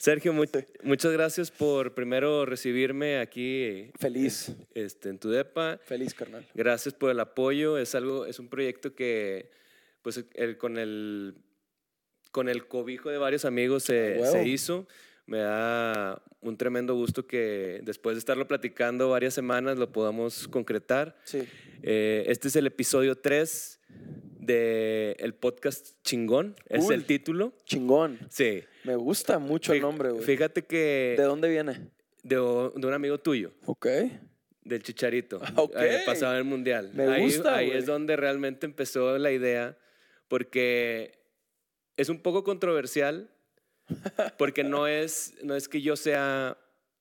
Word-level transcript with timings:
Sergio, 0.00 0.32
mu- 0.32 0.44
muchas 0.82 1.12
gracias 1.12 1.50
por 1.50 1.92
primero 1.94 2.46
recibirme 2.46 3.18
aquí 3.18 3.90
Feliz, 3.98 4.50
este, 4.72 5.10
en 5.10 5.18
tu 5.18 5.28
depa. 5.28 5.78
feliz, 5.84 6.14
carnal. 6.14 6.46
Gracias 6.54 6.94
por 6.94 7.10
el 7.10 7.20
apoyo. 7.20 7.76
Es 7.76 7.94
algo, 7.94 8.24
es 8.24 8.38
un 8.38 8.48
proyecto 8.48 8.94
que, 8.94 9.50
pues, 10.00 10.24
el- 10.34 10.56
con 10.56 10.78
el 10.78 11.34
con 12.30 12.48
el 12.48 12.66
cobijo 12.68 13.10
de 13.10 13.18
varios 13.18 13.44
amigos 13.44 13.82
se, 13.82 14.14
Ah, 14.14 14.20
huevo. 14.20 14.32
se 14.32 14.46
hizo. 14.48 14.86
Me 15.26 15.38
da 15.38 16.22
un 16.40 16.56
tremendo 16.56 16.94
gusto 16.94 17.26
que 17.26 17.80
después 17.82 18.14
de 18.14 18.20
estarlo 18.20 18.46
platicando 18.48 19.10
varias 19.10 19.34
semanas 19.34 19.76
lo 19.78 19.90
podamos 19.92 20.46
concretar. 20.48 21.18
Sí. 21.24 21.42
Eh, 21.82 22.24
este 22.28 22.48
es 22.48 22.56
el 22.56 22.66
episodio 22.68 23.16
3 23.16 23.80
del 24.40 25.16
el 25.18 25.34
podcast 25.34 25.96
Chingón. 26.02 26.56
Es 26.66 26.88
el 26.90 27.04
título. 27.04 27.52
Chingón. 27.64 28.18
Sí. 28.30 28.62
Me 28.84 28.96
gusta 28.96 29.38
mucho 29.38 29.72
el 29.72 29.80
nombre, 29.82 30.10
güey. 30.10 30.24
Fíjate 30.24 30.62
que 30.62 31.14
¿De 31.18 31.24
dónde 31.24 31.48
viene? 31.48 31.90
de, 32.22 32.36
de 32.36 32.40
un 32.86 32.92
amigo 32.92 33.18
tuyo, 33.18 33.52
Ok. 33.66 33.86
del 34.62 34.82
Chicharito, 34.82 35.40
Ah, 35.42 35.52
ok. 35.56 35.74
eh, 35.78 36.02
pasado 36.06 36.36
el 36.36 36.44
Mundial. 36.44 36.90
Me 36.94 37.06
ahí, 37.06 37.22
gusta, 37.22 37.56
Ahí 37.56 37.70
es 37.70 37.86
donde 37.86 38.16
realmente 38.16 38.66
empezó 38.66 39.16
la 39.18 39.30
idea, 39.32 39.76
porque 40.28 41.18
es 41.96 42.08
un 42.08 42.20
poco 42.22 42.44
controversial, 42.44 43.30
porque 44.38 44.64
no 44.64 44.86
es, 44.86 45.34
no 45.42 45.54
es 45.56 45.68
que 45.68 45.80
yo 45.82 45.96
sea 45.96 46.56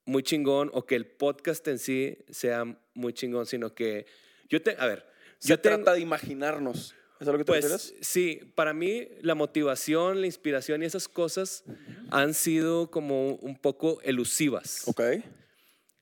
muy 0.06 0.24
chingón 0.24 0.72
o 0.74 0.86
que 0.86 0.96
el 0.96 1.06
podcast 1.06 1.68
en 1.68 1.80
sí 1.80 2.18
sea 2.30 2.66
muy 2.94 3.14
chingón, 3.14 3.46
sino 3.46 3.74
que 3.76 4.06
yo 4.50 4.62
te, 4.62 4.76
a 4.80 4.86
ver, 4.88 5.06
Se 5.38 5.50
yo 5.50 5.60
tengo- 5.60 5.78
trata 5.78 5.94
de 5.94 6.00
imaginarnos. 6.02 6.96
¿Es 7.20 7.28
a 7.28 7.32
lo 7.32 7.38
que 7.38 7.44
te 7.44 7.48
pues 7.52 7.64
refieres? 7.64 7.96
sí, 8.02 8.40
para 8.56 8.74
mí 8.74 9.08
la 9.22 9.36
motivación, 9.36 10.22
la 10.22 10.26
inspiración 10.28 10.82
y 10.84 10.86
esas 10.86 11.08
cosas 11.08 11.64
han 12.12 12.34
sido 12.34 12.90
como 12.92 13.34
un 13.36 13.58
poco 13.58 14.00
elusivas. 14.04 14.88
Ok. 14.88 15.02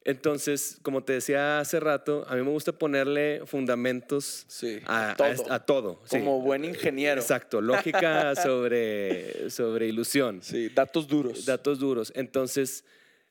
Entonces, 0.04 0.78
como 0.84 1.04
te 1.04 1.14
decía 1.14 1.60
hace 1.60 1.82
rato, 1.82 2.24
a 2.30 2.36
mí 2.36 2.42
me 2.42 2.50
gusta 2.52 2.72
ponerle 2.72 3.42
fundamentos 3.46 4.46
Sí. 4.48 4.80
a, 4.86 5.12
a 5.12 5.16
Todo. 5.18 5.28
est- 5.28 5.52
a 5.52 5.66
todo. 5.66 6.02
sí. 6.06 6.20
Como 6.20 6.40
buen 6.42 6.64
ingeniero. 6.64 7.20
Exacto, 7.20 7.60
lógica 7.60 8.34
sobre, 8.36 9.50
sobre 9.50 9.88
ilusión, 9.88 10.42
Sí, 10.42 10.70
datos 10.70 11.08
duros. 11.10 11.46
datos 11.46 11.80
duros. 11.80 12.14
Entonces, 12.16 12.86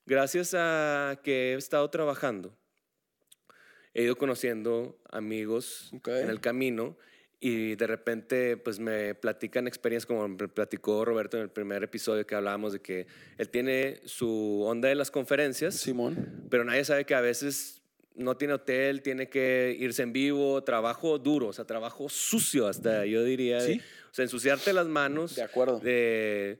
gracias 0.04 0.52
a 0.54 1.18
que 1.24 1.54
he 1.54 1.56
estado 1.56 1.88
trabajando, 1.88 2.54
he 3.94 4.02
ido 4.02 4.16
conociendo 4.16 4.98
amigos 5.10 5.90
Ok. 5.94 6.08
en 6.08 6.28
el 6.28 6.40
camino 6.42 6.98
y 7.38 7.74
de 7.76 7.86
repente 7.86 8.56
pues 8.56 8.78
me 8.78 9.14
platican 9.14 9.66
experiencias 9.68 10.06
como 10.06 10.26
me 10.26 10.48
platicó 10.48 11.04
Roberto 11.04 11.36
en 11.36 11.42
el 11.44 11.50
primer 11.50 11.82
episodio 11.82 12.26
que 12.26 12.34
hablábamos 12.34 12.72
de 12.72 12.80
que 12.80 13.06
él 13.36 13.48
tiene 13.50 14.00
su 14.06 14.62
onda 14.64 14.88
de 14.88 14.94
las 14.94 15.10
conferencias 15.10 15.74
Simón. 15.74 16.46
pero 16.50 16.64
nadie 16.64 16.84
sabe 16.84 17.04
que 17.04 17.14
a 17.14 17.20
veces 17.20 17.82
no 18.14 18.38
tiene 18.38 18.54
hotel, 18.54 19.02
tiene 19.02 19.28
que 19.28 19.76
irse 19.78 20.02
en 20.02 20.14
vivo, 20.14 20.64
trabajo 20.64 21.18
duro, 21.18 21.48
o 21.48 21.52
sea, 21.52 21.66
trabajo 21.66 22.08
sucio 22.08 22.66
hasta 22.66 23.04
yo 23.04 23.22
diría, 23.22 23.58
de- 23.62 23.74
Sí. 23.74 23.80
o 24.10 24.14
sea, 24.14 24.22
ensuciarte 24.22 24.72
las 24.72 24.86
manos 24.86 25.36
De 25.36 25.42
acuerdo. 25.42 25.78
de- 25.80 26.58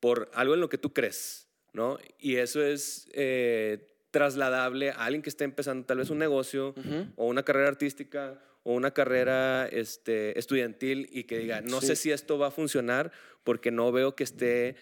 por 0.00 0.30
algo 0.34 0.52
en 0.52 0.60
lo 0.60 0.68
que 0.68 0.76
tú 0.76 0.92
crees, 0.92 1.48
¿no? 1.72 1.96
Y 2.18 2.36
eso 2.36 2.62
es 2.62 3.08
eh, 3.14 3.88
trasladable 4.10 4.90
a 4.90 5.06
alguien 5.06 5.22
que 5.22 5.30
esté 5.30 5.44
empezando 5.44 5.86
tal 5.86 5.96
vez 5.98 6.10
un 6.10 6.18
negocio 6.18 6.74
Ujú. 6.76 7.06
o 7.16 7.26
una 7.28 7.42
carrera 7.42 7.68
artística 7.68 8.38
o 8.64 8.72
una 8.72 8.90
carrera 8.90 9.68
este, 9.70 10.36
estudiantil 10.38 11.08
y 11.12 11.24
que 11.24 11.38
diga, 11.38 11.60
no 11.60 11.80
Sí. 11.80 11.86
sé 11.88 11.96
si 11.96 12.10
esto 12.10 12.36
va 12.38 12.48
a 12.48 12.50
funcionar 12.50 13.12
porque 13.44 13.70
no 13.70 13.92
veo 13.92 14.16
que 14.16 14.24
esté... 14.24 14.74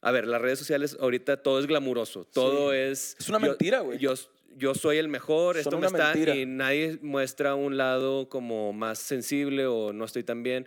A 0.00 0.10
ver, 0.12 0.26
las 0.26 0.40
redes 0.40 0.58
sociales 0.58 0.96
ahorita 1.00 1.42
todo 1.42 1.58
es 1.60 1.66
glamuroso, 1.66 2.24
todo 2.24 2.72
es... 2.72 3.16
Es 3.18 3.28
una 3.28 3.38
yo- 3.38 3.46
mentira, 3.48 3.80
güey. 3.80 3.98
Yo, 3.98 4.14
yo 4.56 4.74
soy 4.74 4.96
el 4.98 5.08
mejor, 5.08 5.56
Son 5.56 5.60
esto 5.60 5.78
me 5.78 5.86
está... 5.88 6.06
mentira. 6.14 6.34
Y 6.36 6.46
nadie 6.46 6.98
muestra 7.02 7.54
un 7.54 7.76
lado 7.76 8.28
como 8.28 8.72
más 8.72 8.98
sensible 8.98 9.66
o 9.66 9.92
no 9.92 10.04
estoy 10.04 10.22
tan 10.24 10.42
bien. 10.42 10.66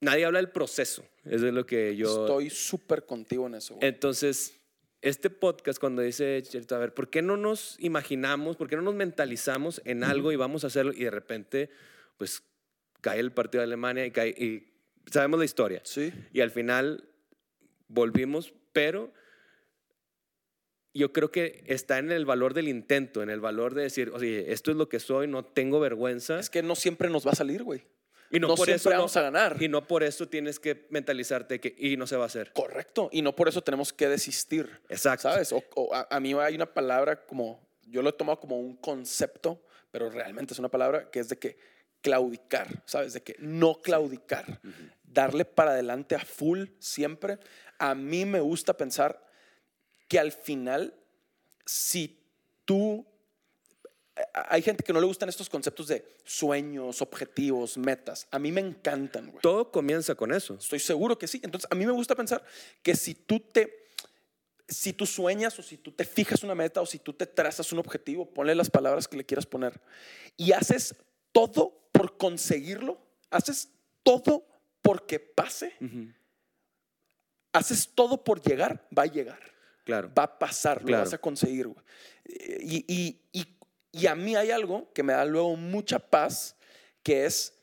Nadie 0.00 0.26
habla 0.26 0.38
del 0.38 0.50
proceso, 0.50 1.02
eso 1.24 1.46
es 1.46 1.52
lo 1.54 1.64
que 1.64 1.96
yo... 1.96 2.26
Estoy 2.26 2.50
súper 2.50 3.06
contigo 3.06 3.46
en 3.46 3.54
eso, 3.54 3.74
güey. 3.76 3.88
Entonces, 3.88 4.54
este 5.04 5.28
podcast 5.28 5.78
cuando 5.78 6.00
dice, 6.00 6.42
a 6.70 6.78
ver, 6.78 6.94
¿por 6.94 7.10
qué 7.10 7.20
no 7.20 7.36
nos 7.36 7.76
imaginamos, 7.78 8.56
por 8.56 8.68
qué 8.68 8.76
no 8.76 8.82
nos 8.82 8.94
mentalizamos 8.94 9.82
en 9.84 10.02
algo 10.02 10.32
y 10.32 10.36
vamos 10.36 10.64
a 10.64 10.68
hacerlo 10.68 10.92
y 10.94 11.04
de 11.04 11.10
repente, 11.10 11.70
pues, 12.16 12.42
cae 13.02 13.20
el 13.20 13.30
partido 13.30 13.60
de 13.60 13.66
Alemania 13.66 14.06
y, 14.06 14.10
cae, 14.10 14.30
y 14.30 14.66
sabemos 15.10 15.38
la 15.38 15.44
historia. 15.44 15.82
Sí. 15.84 16.10
Y 16.32 16.40
al 16.40 16.50
final 16.50 17.04
volvimos, 17.88 18.54
pero 18.72 19.12
yo 20.94 21.12
creo 21.12 21.30
que 21.30 21.64
está 21.66 21.98
en 21.98 22.10
el 22.10 22.24
valor 22.24 22.54
del 22.54 22.68
intento, 22.68 23.22
en 23.22 23.28
el 23.28 23.40
valor 23.40 23.74
de 23.74 23.82
decir, 23.82 24.10
oye, 24.14 24.52
esto 24.52 24.70
es 24.70 24.78
lo 24.78 24.88
que 24.88 25.00
soy, 25.00 25.26
no 25.26 25.44
tengo 25.44 25.80
vergüenza. 25.80 26.40
Es 26.40 26.48
que 26.48 26.62
no 26.62 26.76
siempre 26.76 27.10
nos 27.10 27.26
va 27.26 27.32
a 27.32 27.36
salir, 27.36 27.62
güey. 27.62 27.82
Y 28.36 28.40
no, 28.40 28.48
no 28.48 28.54
por 28.54 28.66
siempre 28.66 28.76
eso 28.76 28.90
no- 28.90 28.96
vamos 28.96 29.16
a 29.16 29.22
ganar. 29.22 29.56
Y 29.62 29.68
no 29.68 29.86
por 29.86 30.02
eso 30.02 30.28
tienes 30.28 30.58
que 30.60 30.86
mentalizarte 30.90 31.60
que 31.60 31.74
y 31.78 31.96
no 31.96 32.06
se 32.06 32.16
va 32.16 32.24
a 32.24 32.26
hacer. 32.26 32.52
Correcto. 32.52 33.08
Y 33.12 33.22
no 33.22 33.34
por 33.34 33.48
eso 33.48 33.62
tenemos 33.62 33.92
que 33.92 34.08
desistir. 34.08 34.80
Exacto. 34.88 35.30
¿Sabes? 35.30 35.52
O, 35.52 35.62
o 35.76 35.94
a, 35.94 36.06
a 36.10 36.20
mí 36.20 36.34
hay 36.34 36.54
una 36.54 36.72
palabra 36.72 37.24
como, 37.26 37.66
yo 37.86 38.02
lo 38.02 38.10
he 38.10 38.12
tomado 38.12 38.40
como 38.40 38.58
un 38.58 38.76
concepto, 38.76 39.62
pero 39.90 40.10
realmente 40.10 40.52
es 40.54 40.58
una 40.58 40.68
palabra 40.68 41.10
que 41.10 41.20
es 41.20 41.28
de 41.28 41.38
que 41.38 41.56
claudicar, 42.00 42.82
¿sabes? 42.84 43.14
De 43.14 43.22
que 43.22 43.36
no 43.38 43.80
claudicar, 43.80 44.60
darle 45.04 45.44
para 45.44 45.70
adelante 45.70 46.14
a 46.14 46.20
full 46.24 46.66
siempre. 46.78 47.38
A 47.78 47.94
mí 47.94 48.26
me 48.26 48.40
gusta 48.40 48.76
pensar 48.76 49.24
que 50.08 50.18
al 50.18 50.32
final, 50.32 50.94
si 51.64 52.20
tú... 52.64 53.06
Hay 54.48 54.62
gente 54.62 54.84
que 54.84 54.92
no 54.92 55.00
le 55.00 55.06
gustan 55.06 55.28
estos 55.28 55.48
conceptos 55.48 55.88
de 55.88 56.04
sueños, 56.24 57.02
objetivos, 57.02 57.76
metas. 57.76 58.28
A 58.30 58.38
mí 58.38 58.52
me 58.52 58.60
encantan, 58.60 59.26
güey. 59.30 59.40
Todo 59.42 59.72
comienza 59.72 60.14
con 60.14 60.32
eso. 60.32 60.54
Estoy 60.54 60.78
seguro 60.78 61.18
que 61.18 61.26
sí. 61.26 61.40
Entonces, 61.42 61.68
a 61.70 61.74
mí 61.74 61.84
me 61.84 61.90
gusta 61.92 62.14
pensar 62.14 62.44
que 62.82 62.94
si 62.94 63.14
tú 63.14 63.40
te, 63.40 63.88
si 64.68 64.92
tú 64.92 65.04
sueñas 65.04 65.58
o 65.58 65.62
si 65.64 65.78
tú 65.78 65.90
te 65.90 66.04
fijas 66.04 66.44
una 66.44 66.54
meta 66.54 66.80
o 66.80 66.86
si 66.86 66.98
tú 67.00 67.12
te 67.12 67.26
trazas 67.26 67.72
un 67.72 67.80
objetivo, 67.80 68.24
ponle 68.32 68.54
las 68.54 68.70
palabras 68.70 69.08
que 69.08 69.16
le 69.16 69.24
quieras 69.24 69.46
poner 69.46 69.80
y 70.36 70.52
haces 70.52 70.94
todo 71.32 71.88
por 71.90 72.16
conseguirlo, 72.16 72.98
haces 73.30 73.68
todo 74.04 74.46
porque 74.80 75.18
pase, 75.18 75.72
haces 77.52 77.88
todo 77.94 78.22
por 78.22 78.40
llegar, 78.42 78.86
va 78.96 79.02
a 79.04 79.06
llegar, 79.06 79.40
Claro. 79.84 80.10
va 80.16 80.24
a 80.24 80.38
pasar, 80.38 80.82
lo 80.88 80.96
vas 80.98 81.12
a 81.14 81.18
conseguir. 81.18 81.66
güey. 81.68 81.84
Y, 82.60 82.84
y- 82.86 83.20
y- 83.32 83.56
y 83.94 84.08
a 84.08 84.16
mí 84.16 84.34
hay 84.34 84.50
algo 84.50 84.92
que 84.92 85.04
me 85.04 85.12
da 85.12 85.24
luego 85.24 85.54
mucha 85.54 86.00
paz, 86.00 86.56
que 87.04 87.26
es 87.26 87.54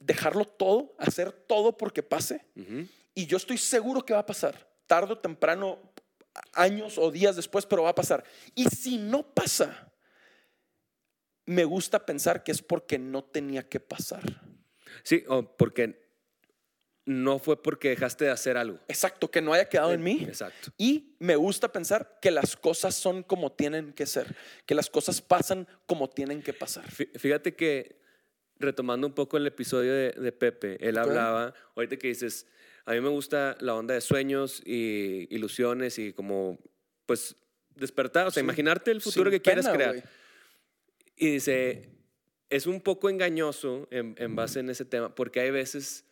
dejarlo 0.00 0.46
todo, 0.46 0.94
hacer 0.98 1.30
todo 1.30 1.76
porque 1.76 2.02
pase. 2.02 2.46
Y 3.14 3.26
yo 3.26 3.36
estoy 3.36 3.58
seguro 3.58 4.04
que 4.04 4.14
va 4.14 4.20
a 4.20 4.26
pasar, 4.26 4.66
tarde 4.86 5.12
o 5.12 5.18
temprano, 5.18 5.78
años 6.54 6.96
o 6.96 7.10
días 7.10 7.36
después, 7.36 7.66
pero 7.66 7.82
va 7.82 7.90
a 7.90 7.94
pasar. 7.94 8.24
Y 8.54 8.64
si 8.64 8.96
no 8.96 9.34
pasa, 9.34 9.92
me 11.44 11.64
gusta 11.64 12.06
pensar 12.06 12.42
que 12.42 12.52
es 12.52 12.62
porque 12.62 12.98
no 12.98 13.22
tenía 13.22 13.68
que 13.68 13.78
pasar. 13.78 14.22
Sí, 15.02 15.22
o 15.28 15.54
porque 15.54 16.03
no 17.06 17.38
fue 17.38 17.62
porque 17.62 17.90
dejaste 17.90 18.24
de 18.24 18.30
hacer 18.30 18.56
algo. 18.56 18.78
Exacto, 18.88 19.30
que 19.30 19.42
no 19.42 19.52
haya 19.52 19.68
quedado 19.68 19.92
en 19.92 20.02
mí. 20.02 20.24
Exacto. 20.26 20.70
Y 20.78 21.14
me 21.18 21.36
gusta 21.36 21.70
pensar 21.70 22.18
que 22.22 22.30
las 22.30 22.56
cosas 22.56 22.94
son 22.94 23.22
como 23.22 23.52
tienen 23.52 23.92
que 23.92 24.06
ser, 24.06 24.34
que 24.64 24.74
las 24.74 24.88
cosas 24.88 25.20
pasan 25.20 25.68
como 25.86 26.08
tienen 26.08 26.42
que 26.42 26.52
pasar. 26.54 26.84
Fí- 26.90 27.10
Fíjate 27.18 27.54
que 27.54 28.00
retomando 28.58 29.06
un 29.06 29.12
poco 29.12 29.36
el 29.36 29.46
episodio 29.46 29.92
de, 29.92 30.12
de 30.12 30.32
Pepe, 30.32 30.78
él 30.80 30.96
hablaba, 30.96 31.52
ahorita 31.76 31.96
que 31.98 32.08
dices, 32.08 32.46
a 32.86 32.92
mí 32.92 33.00
me 33.00 33.08
gusta 33.10 33.56
la 33.60 33.74
onda 33.74 33.92
de 33.94 34.00
sueños 34.00 34.62
y 34.64 35.26
ilusiones 35.34 35.98
y 35.98 36.12
como, 36.14 36.58
pues, 37.04 37.36
despertar, 37.74 38.28
o 38.28 38.30
sea, 38.30 38.40
Sí. 38.40 38.44
imaginarte 38.44 38.90
el 38.92 39.00
futuro 39.02 39.30
Sin 39.30 39.38
que 39.38 39.42
quieres 39.42 39.68
crear. 39.68 40.04
Y 41.16 41.32
dice, 41.32 41.90
es 42.48 42.66
un 42.66 42.80
poco 42.80 43.10
engañoso 43.10 43.88
en, 43.90 44.14
en 44.18 44.34
base 44.36 44.60
en 44.60 44.70
ese 44.70 44.84
tema, 44.84 45.14
porque 45.14 45.40
hay 45.40 45.50
veces 45.50 46.04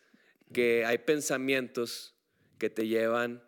que 0.53 0.85
hay 0.85 0.99
pensamientos 0.99 2.15
que 2.57 2.69
te 2.69 2.87
llevan 2.87 3.43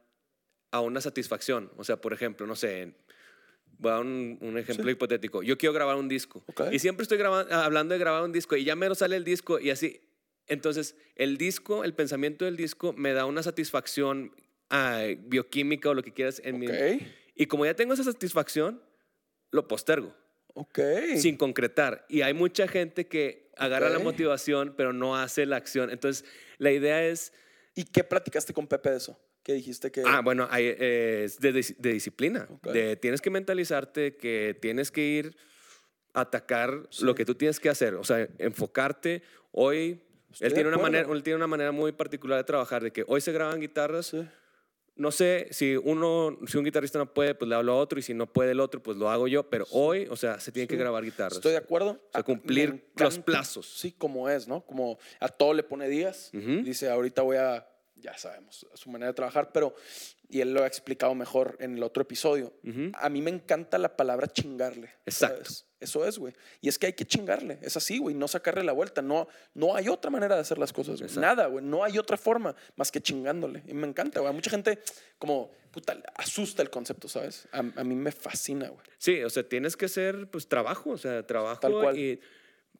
a 0.72 0.82
una 0.82 1.00
satisfacción. 1.02 1.72
O 1.78 1.84
sea, 1.84 2.02
por 2.02 2.12
ejemplo, 2.14 2.46
no 2.48 2.56
sé, 2.56 2.96
voy 3.78 3.92
a 3.92 3.96
dar 3.96 4.02
un, 4.04 4.38
un 4.42 4.58
ejemplo 4.58 4.86
Sí. 4.86 4.92
hipotético. 4.92 5.44
Yo 5.44 5.58
quiero 5.58 5.74
grabar 5.74 5.96
un 5.96 6.08
disco 6.10 6.44
y 6.72 6.80
siempre 6.80 7.04
estoy 7.04 7.18
graba- 7.18 7.48
hablando 7.64 7.94
de 7.94 8.00
grabar 8.00 8.24
un 8.24 8.32
disco 8.32 8.56
y 8.56 8.64
ya 8.66 8.76
mero 8.76 8.96
sale 8.96 9.16
el 9.16 9.24
disco 9.24 9.60
y 9.60 9.70
así. 9.70 10.02
Entonces, 10.48 10.96
el 11.16 11.38
disco, 11.38 11.84
el 11.84 11.94
pensamiento 11.94 12.46
del 12.46 12.56
disco 12.58 12.94
me 12.94 13.14
da 13.14 13.26
una 13.26 13.42
satisfacción 13.42 14.36
ah, 14.70 15.04
bioquímica 15.20 15.90
o 15.90 15.94
lo 15.94 16.04
que 16.04 16.14
quieras 16.14 16.42
en 16.44 16.60
mi... 16.60 16.68
Ok, 16.68 17.02
Y 17.36 17.46
como 17.48 17.66
ya 17.66 17.74
tengo 17.76 17.94
esa 17.94 18.04
satisfacción, 18.04 18.82
lo 19.52 19.68
postergo 19.68 20.16
ok. 20.56 20.80
sin 21.18 21.38
concretar. 21.38 22.06
Y 22.10 22.22
hay 22.24 22.34
mucha 22.34 22.68
gente 22.68 23.08
que 23.08 23.52
agarra 23.56 23.90
la 23.90 24.00
motivación, 24.00 24.74
pero 24.76 24.92
no 24.92 25.16
hace 25.16 25.46
la 25.46 25.56
acción. 25.56 25.90
Entonces, 25.92 26.26
la 26.58 26.72
idea 26.72 27.06
es, 27.06 27.32
¿Y 27.78 27.84
qué 27.84 28.06
platicaste 28.06 28.54
con 28.54 28.68
Pepe 28.68 28.90
de 28.92 28.98
eso? 28.98 29.20
Que 29.44 29.52
dijiste 29.54 29.92
que... 29.92 30.02
Ah, 30.06 30.22
bueno, 30.24 30.48
hay, 30.50 30.64
eh, 30.80 31.24
es 31.26 31.40
de, 31.40 31.54
dis- 31.54 31.76
de 31.78 31.92
disciplina. 31.92 32.48
Ok. 32.50 32.68
De, 32.72 32.96
tienes 32.96 33.20
que 33.22 33.30
mentalizarte 33.30 34.16
que 34.16 34.58
tienes 34.62 34.92
que 34.92 35.02
ir 35.06 35.36
a 36.14 36.22
atacar 36.22 36.88
Sí. 36.90 37.04
lo 37.04 37.14
que 37.16 37.26
tú 37.26 37.36
tienes 37.36 37.60
que 37.60 37.68
hacer. 37.70 37.96
O 37.96 38.04
sea, 38.06 38.30
enfocarte. 38.40 39.24
Hoy, 39.52 40.02
él 40.40 40.54
tiene, 40.54 40.70
una 40.70 40.78
manera, 40.78 41.12
él 41.12 41.22
tiene 41.22 41.36
una 41.36 41.48
manera 41.48 41.74
muy 41.74 41.92
particular 41.92 42.38
de 42.38 42.46
trabajar, 42.46 42.82
de 42.82 42.92
que 42.92 43.04
hoy 43.08 43.20
se 43.20 43.34
graban 43.34 43.60
guitarras. 43.60 44.06
Sí. 44.08 44.26
No 44.98 45.12
sé, 45.12 45.48
si 45.52 45.76
uno, 45.76 46.38
si 46.48 46.58
un 46.58 46.64
guitarrista 46.64 46.98
no 46.98 47.14
puede, 47.14 47.36
pues 47.36 47.50
le 47.50 47.56
hablo 47.56 47.74
a 47.74 47.76
otro, 47.76 48.00
y 48.00 48.02
si 48.02 48.14
no 48.14 48.32
puede 48.32 48.52
el 48.52 48.62
otro, 48.62 48.82
pues 48.82 48.96
lo 48.98 49.10
hago 49.10 49.28
yo. 49.28 49.50
Pero 49.50 49.66
hoy, 49.72 50.08
o 50.10 50.16
sea, 50.16 50.40
se 50.40 50.52
tiene 50.54 50.68
que 50.68 50.76
Sí. 50.76 50.80
grabar 50.80 51.04
guitarras. 51.04 51.34
Estoy 51.36 51.52
de 51.52 51.58
acuerdo. 51.58 51.94
sea, 51.94 52.22
Ah, 52.22 52.24
cumplir 52.24 52.86
los 52.98 53.20
plazos. 53.20 53.68
Sí, 53.78 53.92
como 53.92 54.30
es, 54.30 54.48
¿no? 54.48 54.66
Como 54.66 54.98
a 55.20 55.28
todo 55.28 55.54
le 55.54 55.64
pone 55.64 55.90
días. 55.90 56.30
Dice, 56.32 56.90
ahorita 56.90 57.24
voy 57.24 57.38
a, 57.38 57.68
ya 58.06 58.18
sabemos, 58.18 58.66
su 58.74 58.90
manera 58.90 59.08
de 59.12 59.16
trabajar, 59.16 59.52
pero, 59.52 59.76
y 60.30 60.42
él 60.42 60.54
lo 60.54 60.64
ha 60.64 60.68
explicado 60.68 61.14
mejor 61.16 61.58
en 61.60 61.76
el 61.78 61.84
otro 61.84 62.04
episodio. 62.04 62.54
Ujú. 62.64 62.92
A 62.94 63.10
mí 63.10 63.22
me 63.22 63.32
encanta 63.32 63.78
la 63.78 63.96
palabra 63.98 64.28
chingarle. 64.28 64.94
Exacto. 65.06 65.44
¿sabes? 65.46 65.66
Eso 65.80 66.06
es, 66.06 66.18
güey. 66.18 66.34
Y 66.62 66.70
es 66.70 66.80
que 66.80 66.88
hay 66.88 66.94
que 66.94 67.06
chingarle. 67.06 67.60
Es 67.62 67.78
así, 67.78 67.98
güey. 68.00 68.16
No 68.16 68.28
sacarle 68.28 68.64
la 68.64 68.72
vuelta. 68.72 69.02
No, 69.04 69.28
no 69.54 69.76
hay 69.76 69.88
otra 69.90 70.10
manera 70.10 70.34
de 70.36 70.42
hacer 70.42 70.58
las 70.58 70.72
cosas. 70.74 71.00
güey. 71.02 71.12
Nada, 71.18 71.46
güey. 71.48 71.64
No 71.64 71.84
hay 71.84 71.98
otra 72.00 72.18
forma 72.18 72.56
más 72.76 72.92
que 72.92 73.02
chingándole. 73.02 73.62
Y 73.68 73.74
me 73.74 73.86
encanta, 73.88 74.20
güey. 74.20 74.30
A 74.32 74.34
Mucha 74.34 74.50
gente, 74.50 74.80
como, 75.20 75.52
puta, 75.72 76.02
asusta 76.16 76.64
el 76.64 76.70
concepto, 76.72 77.08
¿sabes? 77.08 77.48
A, 77.52 77.60
a 77.60 77.84
mí 77.84 77.94
me 77.96 78.12
fascina, 78.12 78.70
güey. 78.70 78.86
Sí, 78.98 79.22
o 79.24 79.30
sea, 79.30 79.48
tienes 79.48 79.76
que 79.78 79.86
hacer 79.86 80.28
pues 80.32 80.48
trabajo, 80.48 80.92
o 80.92 80.98
sea, 80.98 81.26
trabajo. 81.28 81.60
Tal 81.60 81.74
cual. 81.74 82.00
Y 82.00 82.20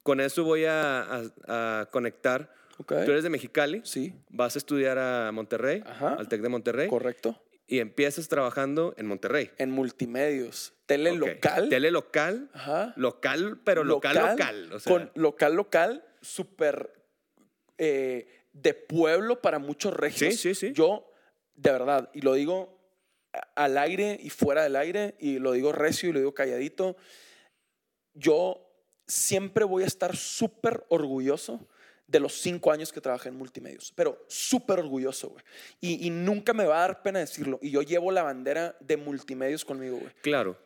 con 0.02 0.20
eso 0.20 0.42
voy 0.42 0.64
a, 0.64 1.02
a- 1.02 1.80
a 1.80 1.86
conectar. 1.92 2.52
Tú 2.84 2.94
eres 2.94 3.22
de 3.22 3.30
Mexicali, 3.30 3.80
Sí, 3.84 4.12
vas 4.28 4.54
a 4.56 4.58
estudiar 4.58 4.98
a 4.98 5.30
Monterrey, 5.32 5.82
Ajá. 5.86 6.14
al 6.14 6.28
TEC 6.28 6.40
de 6.42 6.48
Monterrey, 6.48 6.88
correcto. 6.88 7.40
y 7.66 7.78
empiezas 7.80 8.28
trabajando 8.28 8.94
en 8.96 9.06
Monterrey. 9.06 9.50
En 9.58 9.70
multimedios. 9.70 10.72
Tele 10.86 11.10
Ok. 11.12 11.18
local. 11.18 11.68
Tele 11.68 11.90
local, 11.90 12.50
Ajá. 12.52 12.92
local, 12.96 13.60
pero 13.64 13.82
local, 13.84 14.16
local. 14.16 14.72
O 14.72 14.78
sea, 14.78 14.92
con 14.92 15.10
local, 15.14 15.54
local, 15.54 16.04
súper 16.20 16.92
eh, 17.78 18.28
de 18.52 18.72
pueblo 18.74 19.40
para 19.42 19.58
muchos 19.58 19.92
regios. 19.94 20.34
Sí, 20.34 20.54
sí, 20.54 20.68
sí. 20.68 20.72
Yo, 20.72 21.10
de 21.54 21.72
verdad, 21.72 22.10
y 22.14 22.20
lo 22.20 22.34
digo 22.34 22.76
al 23.54 23.76
aire 23.78 24.18
y 24.22 24.30
fuera 24.30 24.62
del 24.62 24.76
aire, 24.76 25.14
y 25.18 25.38
lo 25.38 25.52
digo 25.52 25.72
recio 25.72 26.08
y 26.08 26.12
lo 26.12 26.20
digo 26.20 26.32
calladito, 26.34 26.96
yo 28.14 28.62
siempre 29.06 29.64
voy 29.64 29.82
a 29.82 29.86
estar 29.86 30.16
súper 30.16 30.84
orgulloso 30.88 31.68
de 32.08 32.20
los 32.20 32.34
cinco 32.40 32.70
años 32.70 32.92
que 32.92 33.00
trabajé 33.00 33.28
en 33.30 33.36
multimedios, 33.36 33.92
pero 33.96 34.24
súper 34.28 34.78
orgulloso, 34.78 35.30
güey. 35.30 35.44
Y, 35.80 36.06
y 36.06 36.10
nunca 36.10 36.52
me 36.52 36.64
va 36.64 36.76
a 36.78 36.80
dar 36.88 37.02
pena 37.02 37.18
decirlo. 37.18 37.58
Y 37.62 37.70
yo 37.70 37.82
llevo 37.82 38.12
la 38.12 38.22
bandera 38.22 38.76
de 38.80 38.96
multimedios 38.96 39.64
conmigo, 39.64 39.98
güey. 39.98 40.12
claro. 40.22 40.56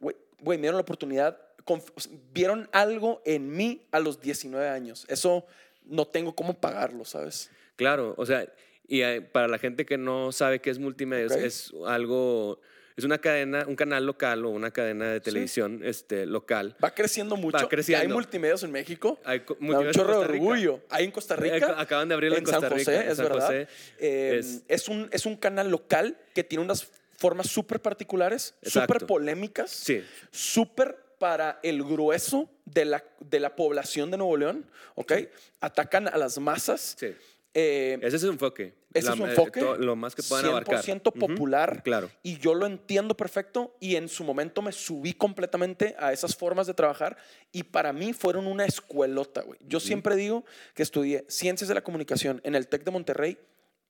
Güey, 0.00 0.14
güey, 0.40 0.58
me 0.58 0.62
dieron 0.62 0.76
la 0.76 0.82
oportunidad, 0.82 1.38
conf- 1.64 1.92
o 1.94 2.00
sea, 2.00 2.12
vieron 2.34 2.68
algo 2.72 3.22
en 3.24 3.50
mí 3.56 3.86
a 3.90 4.00
los 4.00 4.20
19 4.20 4.68
años. 4.68 5.06
Eso 5.08 5.46
no 5.86 6.06
tengo 6.06 6.34
cómo 6.34 6.60
pagarlo, 6.60 7.06
¿sabes? 7.06 7.50
Claro, 7.76 8.14
o 8.18 8.26
sea, 8.26 8.46
y 8.86 9.00
eh, 9.00 9.22
para 9.22 9.48
la 9.48 9.58
gente 9.58 9.86
que 9.86 9.96
no 9.96 10.30
sabe 10.30 10.60
qué 10.60 10.68
es 10.68 10.78
multimedia, 10.78 11.34
Ok. 11.34 11.42
es 11.42 11.72
algo, 11.86 12.60
es 12.96 13.04
una 13.04 13.18
cadena, 13.18 13.64
un 13.66 13.76
canal 13.76 14.04
local 14.06 14.44
o 14.44 14.50
una 14.50 14.70
cadena 14.70 15.12
de 15.12 15.20
televisión 15.20 15.80
este, 15.84 16.26
local. 16.26 16.76
Va 16.82 16.92
creciendo 16.94 17.36
mucho. 17.36 17.68
creciendo. 17.68 18.02
Hay 18.02 18.08
multimedios 18.12 18.62
en 18.62 18.70
México. 18.72 19.18
Hay 19.24 19.42
un 19.60 19.68
chorro 19.70 19.80
de 19.80 19.92
Costa 19.92 20.26
Rica. 20.28 20.44
orgullo. 20.44 20.80
Hay 20.90 21.04
en 21.04 21.10
Costa 21.10 21.36
Rica. 21.36 21.74
Acaban 21.80 22.08
de 22.08 22.14
abrirlo 22.14 22.38
en, 22.38 22.44
Costa 22.44 22.60
San 22.60 22.70
Rica. 22.70 22.90
José, 22.92 23.04
en 23.04 23.10
es 23.10 23.18
verdad. 23.18 23.46
José. 23.46 23.68
Eh, 23.98 24.36
Es- 24.40 24.62
es, 24.68 24.88
un, 24.88 25.08
es 25.12 25.26
un 25.26 25.36
canal 25.36 25.70
local 25.70 26.16
que 26.34 26.44
tiene 26.44 26.64
unas 26.64 26.86
formas 27.16 27.46
súper 27.48 27.80
particulares, 27.80 28.54
súper 28.62 29.06
polémicas, 29.06 29.70
Sí. 29.70 30.02
súper 30.30 30.96
para 31.18 31.60
el 31.62 31.84
grueso 31.84 32.50
de 32.64 32.84
la, 32.84 33.04
de 33.20 33.38
la 33.38 33.54
población 33.54 34.10
de 34.10 34.16
Nuevo 34.16 34.36
León, 34.36 34.66
¿ok? 34.96 35.12
Atacan 35.60 36.08
a 36.08 36.16
las 36.18 36.38
masas. 36.38 36.96
Sí. 36.98 37.14
Eh, 37.54 37.98
Ese 38.02 38.16
es 38.16 38.22
su 38.22 38.28
enfoque. 38.30 38.74
ese 38.94 39.06
La- 39.08 39.12
es 39.12 39.18
su 39.18 39.26
eh, 39.26 39.30
enfoque. 39.30 39.60
to- 39.60 39.76
lo 39.76 39.94
más 39.94 40.14
que 40.14 40.22
puedan 40.22 40.46
abarcar. 40.46 40.82
100% 40.82 41.10
Ujú, 41.10 41.18
popular. 41.18 41.82
Claro. 41.82 42.10
Y 42.22 42.38
yo 42.38 42.54
lo 42.54 42.64
entiendo 42.66 43.14
perfecto 43.16 43.76
y 43.78 43.96
en 43.96 44.08
su 44.08 44.24
momento 44.24 44.62
me 44.62 44.72
subí 44.72 45.12
completamente 45.12 45.94
a 45.98 46.12
esas 46.12 46.34
formas 46.34 46.66
de 46.66 46.72
trabajar 46.74 47.16
y 47.52 47.64
para 47.64 47.92
mí 47.92 48.14
fueron 48.14 48.46
una 48.46 48.64
escuelota, 48.64 49.42
güey. 49.42 49.58
Yo 49.66 49.80
siempre 49.80 50.16
digo 50.16 50.44
que 50.74 50.82
estudié 50.82 51.26
Ciencias 51.28 51.68
de 51.68 51.74
la 51.74 51.84
Comunicación 51.84 52.40
en 52.44 52.54
el 52.54 52.68
TEC 52.68 52.84
de 52.84 52.90
Monterrey 52.90 53.38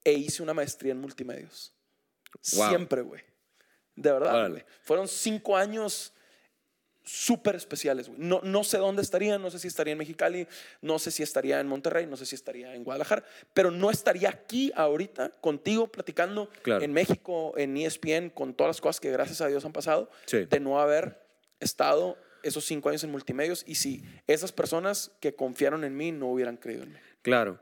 e 0.04 0.12
hice 0.14 0.42
una 0.42 0.54
maestría 0.54 0.90
en 0.92 1.00
multimedios. 1.00 1.72
Wow. 2.56 2.68
Siempre, 2.68 3.02
güey. 3.02 3.22
De 3.94 4.10
verdad. 4.10 4.50
Fueron 4.82 5.06
cinco 5.06 5.56
años 5.56 6.12
súper 7.04 7.56
especiales, 7.56 8.08
güey. 8.08 8.20
No, 8.20 8.40
no 8.42 8.62
sé 8.64 8.78
dónde 8.78 9.02
estaría, 9.02 9.38
no 9.38 9.50
sé 9.50 9.58
si 9.58 9.68
estaría 9.68 9.92
en 9.92 9.98
Mexicali, 9.98 10.46
no 10.80 10.98
sé 10.98 11.10
si 11.10 11.22
estaría 11.22 11.58
en 11.60 11.66
Monterrey, 11.66 12.06
no 12.06 12.16
sé 12.16 12.26
si 12.26 12.34
estaría 12.34 12.74
en 12.74 12.84
Guadalajara, 12.84 13.24
pero 13.54 13.70
no 13.70 13.90
estaría 13.90 14.28
aquí 14.28 14.72
ahorita 14.74 15.30
contigo 15.40 15.88
platicando 15.88 16.48
Claro. 16.62 16.84
en 16.84 16.92
México, 16.92 17.54
en 17.56 17.76
ESPN, 17.76 18.30
con 18.30 18.54
todas 18.54 18.70
las 18.76 18.80
cosas 18.80 19.00
que 19.00 19.10
gracias 19.10 19.40
a 19.40 19.48
Dios 19.48 19.64
han 19.64 19.72
pasado, 19.72 20.10
Sí. 20.26 20.44
de 20.44 20.60
no 20.60 20.80
haber 20.80 21.20
estado 21.60 22.16
esos 22.42 22.64
cinco 22.64 22.88
años 22.88 23.04
en 23.04 23.10
multimedios 23.10 23.62
y 23.66 23.76
si 23.76 24.04
esas 24.26 24.50
personas 24.52 25.12
que 25.20 25.34
confiaron 25.34 25.84
en 25.84 25.96
mí 25.96 26.10
no 26.12 26.28
hubieran 26.28 26.56
creído 26.56 26.82
en 26.84 26.92
mí. 26.92 26.98
Claro. 27.22 27.60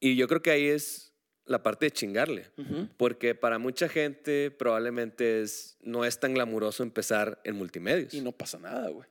Y 0.00 0.16
yo 0.16 0.28
creo 0.28 0.42
que 0.42 0.50
ahí 0.50 0.66
es 0.68 1.11
la 1.52 1.62
parte 1.62 1.86
de 1.86 1.90
chingarle. 1.92 2.50
Ujú. 2.56 2.88
Porque 2.96 3.34
para 3.34 3.58
mucha 3.58 3.88
gente 3.88 4.50
probablemente 4.50 5.42
es, 5.42 5.76
no 5.82 6.04
es 6.04 6.18
tan 6.18 6.34
glamuroso 6.34 6.82
empezar 6.82 7.40
en 7.44 7.56
multimedios. 7.56 8.12
Y 8.14 8.20
no 8.20 8.32
pasa 8.32 8.58
nada, 8.58 8.88
güey. 8.88 9.06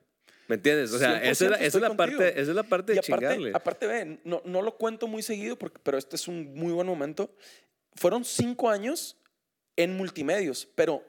¿Me 0.48 0.56
entiendes? 0.56 0.92
O 0.92 0.98
sea, 0.98 1.22
esa 1.22 1.44
es 1.46 1.50
la, 1.50 1.58
100% 1.58 1.62
esa 1.62 1.78
es 1.78 1.82
la 1.82 1.96
parte, 1.96 2.28
esa 2.28 2.50
es 2.50 2.56
la 2.56 2.62
parte 2.64 2.92
de 2.92 3.00
chingarle. 3.00 3.52
aparte 3.54 3.86
ve, 3.86 4.20
no, 4.24 4.42
no 4.44 4.60
lo 4.60 4.76
cuento 4.76 5.06
muy 5.06 5.22
seguido, 5.22 5.56
porque, 5.56 5.78
pero 5.82 5.96
este 5.96 6.16
es 6.16 6.28
un 6.28 6.54
muy 6.54 6.72
buen 6.72 6.86
momento. 6.86 7.34
Fueron 7.94 8.24
cinco 8.24 8.68
años 8.68 9.16
en 9.76 9.96
multimedios, 9.96 10.68
pero 10.74 11.06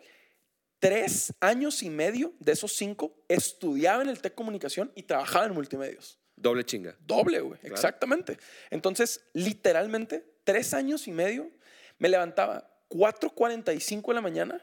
tres 0.80 1.34
años 1.40 1.82
y 1.84 1.90
medio 1.90 2.34
de 2.40 2.52
esos 2.52 2.74
cinco 2.74 3.16
estudiaba 3.28 4.04
en 4.04 4.10
el 4.10 4.22
TEC 4.22 4.36
Comunicación 4.36 4.92
y 4.96 5.04
trabajaba 5.04 5.46
en 5.46 5.54
multimedios. 5.54 6.20
Doble 6.36 6.64
chinga. 6.66 6.96
Doble, 7.00 7.40
güey. 7.40 7.60
Claro. 7.60 7.76
Exactamente. 7.76 8.38
Entonces, 8.70 9.26
literalmente, 9.34 10.26
tres 10.44 10.74
años 10.74 11.08
y 11.08 11.12
medio, 11.12 11.50
me 11.98 12.10
levantaba 12.10 12.70
4.45 12.90 14.08
de 14.08 14.14
la 14.14 14.22
mañana 14.22 14.62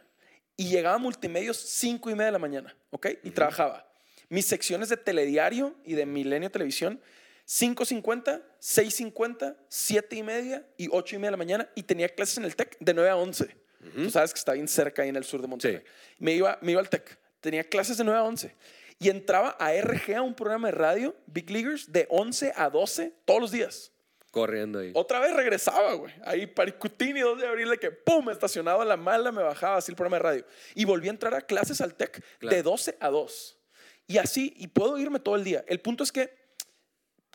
y 0.56 0.68
llegaba 0.68 0.96
a 0.96 0.98
multimedios 0.98 1.56
5 1.56 2.10
y 2.10 2.14
media 2.14 2.26
de 2.26 2.32
la 2.32 2.38
mañana, 2.38 2.76
¿ok? 2.90 3.08
Y 3.22 3.30
trabajaba 3.30 3.90
mis 4.28 4.46
secciones 4.46 4.88
de 4.88 4.96
telediario 4.96 5.74
y 5.84 5.94
de 5.94 6.06
Milenio 6.06 6.50
Televisión, 6.50 7.00
5.50, 7.46 8.42
6.50, 8.60 9.56
7 9.68 10.16
y 10.16 10.22
media 10.22 10.66
y 10.76 10.88
8 10.90 11.16
y 11.16 11.18
media 11.18 11.28
de 11.28 11.32
la 11.32 11.36
mañana 11.36 11.68
y 11.74 11.82
tenía 11.82 12.08
clases 12.08 12.38
en 12.38 12.44
el 12.44 12.54
TEC 12.54 12.78
de 12.78 12.94
9 12.94 13.10
a 13.10 13.16
11. 13.16 13.56
Tú 13.96 14.10
sabes 14.10 14.32
que 14.32 14.38
está 14.38 14.52
bien 14.52 14.68
cerca 14.68 15.02
ahí 15.02 15.08
en 15.08 15.16
el 15.16 15.24
sur 15.24 15.40
de 15.40 15.48
Monterrey. 15.48 15.78
Sí. 15.78 16.14
Me, 16.18 16.32
iba, 16.34 16.58
me 16.60 16.72
iba 16.72 16.80
al 16.80 16.88
TEC, 16.88 17.18
tenía 17.40 17.64
clases 17.64 17.96
de 17.96 18.04
9 18.04 18.20
a 18.20 18.22
11 18.22 18.54
y 19.00 19.08
entraba 19.08 19.56
a 19.58 19.72
RG, 19.72 20.14
a 20.14 20.22
un 20.22 20.34
programa 20.34 20.68
de 20.68 20.72
radio, 20.72 21.16
Big 21.26 21.50
Leaguers, 21.50 21.90
de 21.90 22.06
11 22.10 22.52
a 22.54 22.68
12 22.68 23.14
todos 23.24 23.40
los 23.40 23.50
días. 23.50 23.90
Corriendo 24.30 24.78
ahí. 24.78 24.92
Otra 24.94 25.18
vez 25.20 25.34
regresaba, 25.34 25.92
güey. 25.94 26.12
Ahí 26.24 26.46
Paricutini, 26.46 27.20
2 27.20 27.40
de 27.40 27.46
abril, 27.48 27.68
de 27.70 27.78
que 27.78 27.90
pum, 27.90 28.30
estacionado 28.30 28.80
a 28.80 28.84
la 28.84 28.96
mala, 28.96 29.32
me 29.32 29.42
bajaba 29.42 29.76
así 29.78 29.90
el 29.90 29.96
programa 29.96 30.18
de 30.18 30.22
radio. 30.22 30.46
Y 30.74 30.84
volví 30.84 31.08
a 31.08 31.10
entrar 31.10 31.34
a 31.34 31.40
clases 31.40 31.80
al 31.80 31.94
TEC 31.94 32.22
Claro. 32.38 32.56
de 32.56 32.62
12 32.62 32.96
a 33.00 33.08
2. 33.08 33.58
Y 34.06 34.18
así, 34.18 34.54
y 34.56 34.68
puedo 34.68 34.98
irme 34.98 35.18
todo 35.20 35.34
el 35.36 35.44
día. 35.44 35.64
El 35.68 35.80
punto 35.80 36.04
es 36.04 36.12
que 36.12 36.32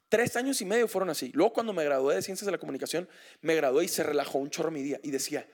tres 0.10 0.36
años 0.36 0.62
y 0.62 0.66
medio 0.66 0.88
fueron 0.88 1.10
así. 1.10 1.32
Luego, 1.34 1.54
cuando 1.54 1.74
me 1.74 1.84
gradué 1.84 2.16
de 2.16 2.22
Ciencias 2.22 2.46
de 2.46 2.52
la 2.52 2.58
Comunicación, 2.58 3.08
me 3.42 3.56
gradué 3.56 3.86
y 3.86 3.88
se 3.88 4.04
relajó 4.04 4.38
un 4.38 4.50
chorro 4.50 4.72
mi 4.72 4.82
día. 4.84 5.00
Y 5.04 5.12
decía, 5.12 5.46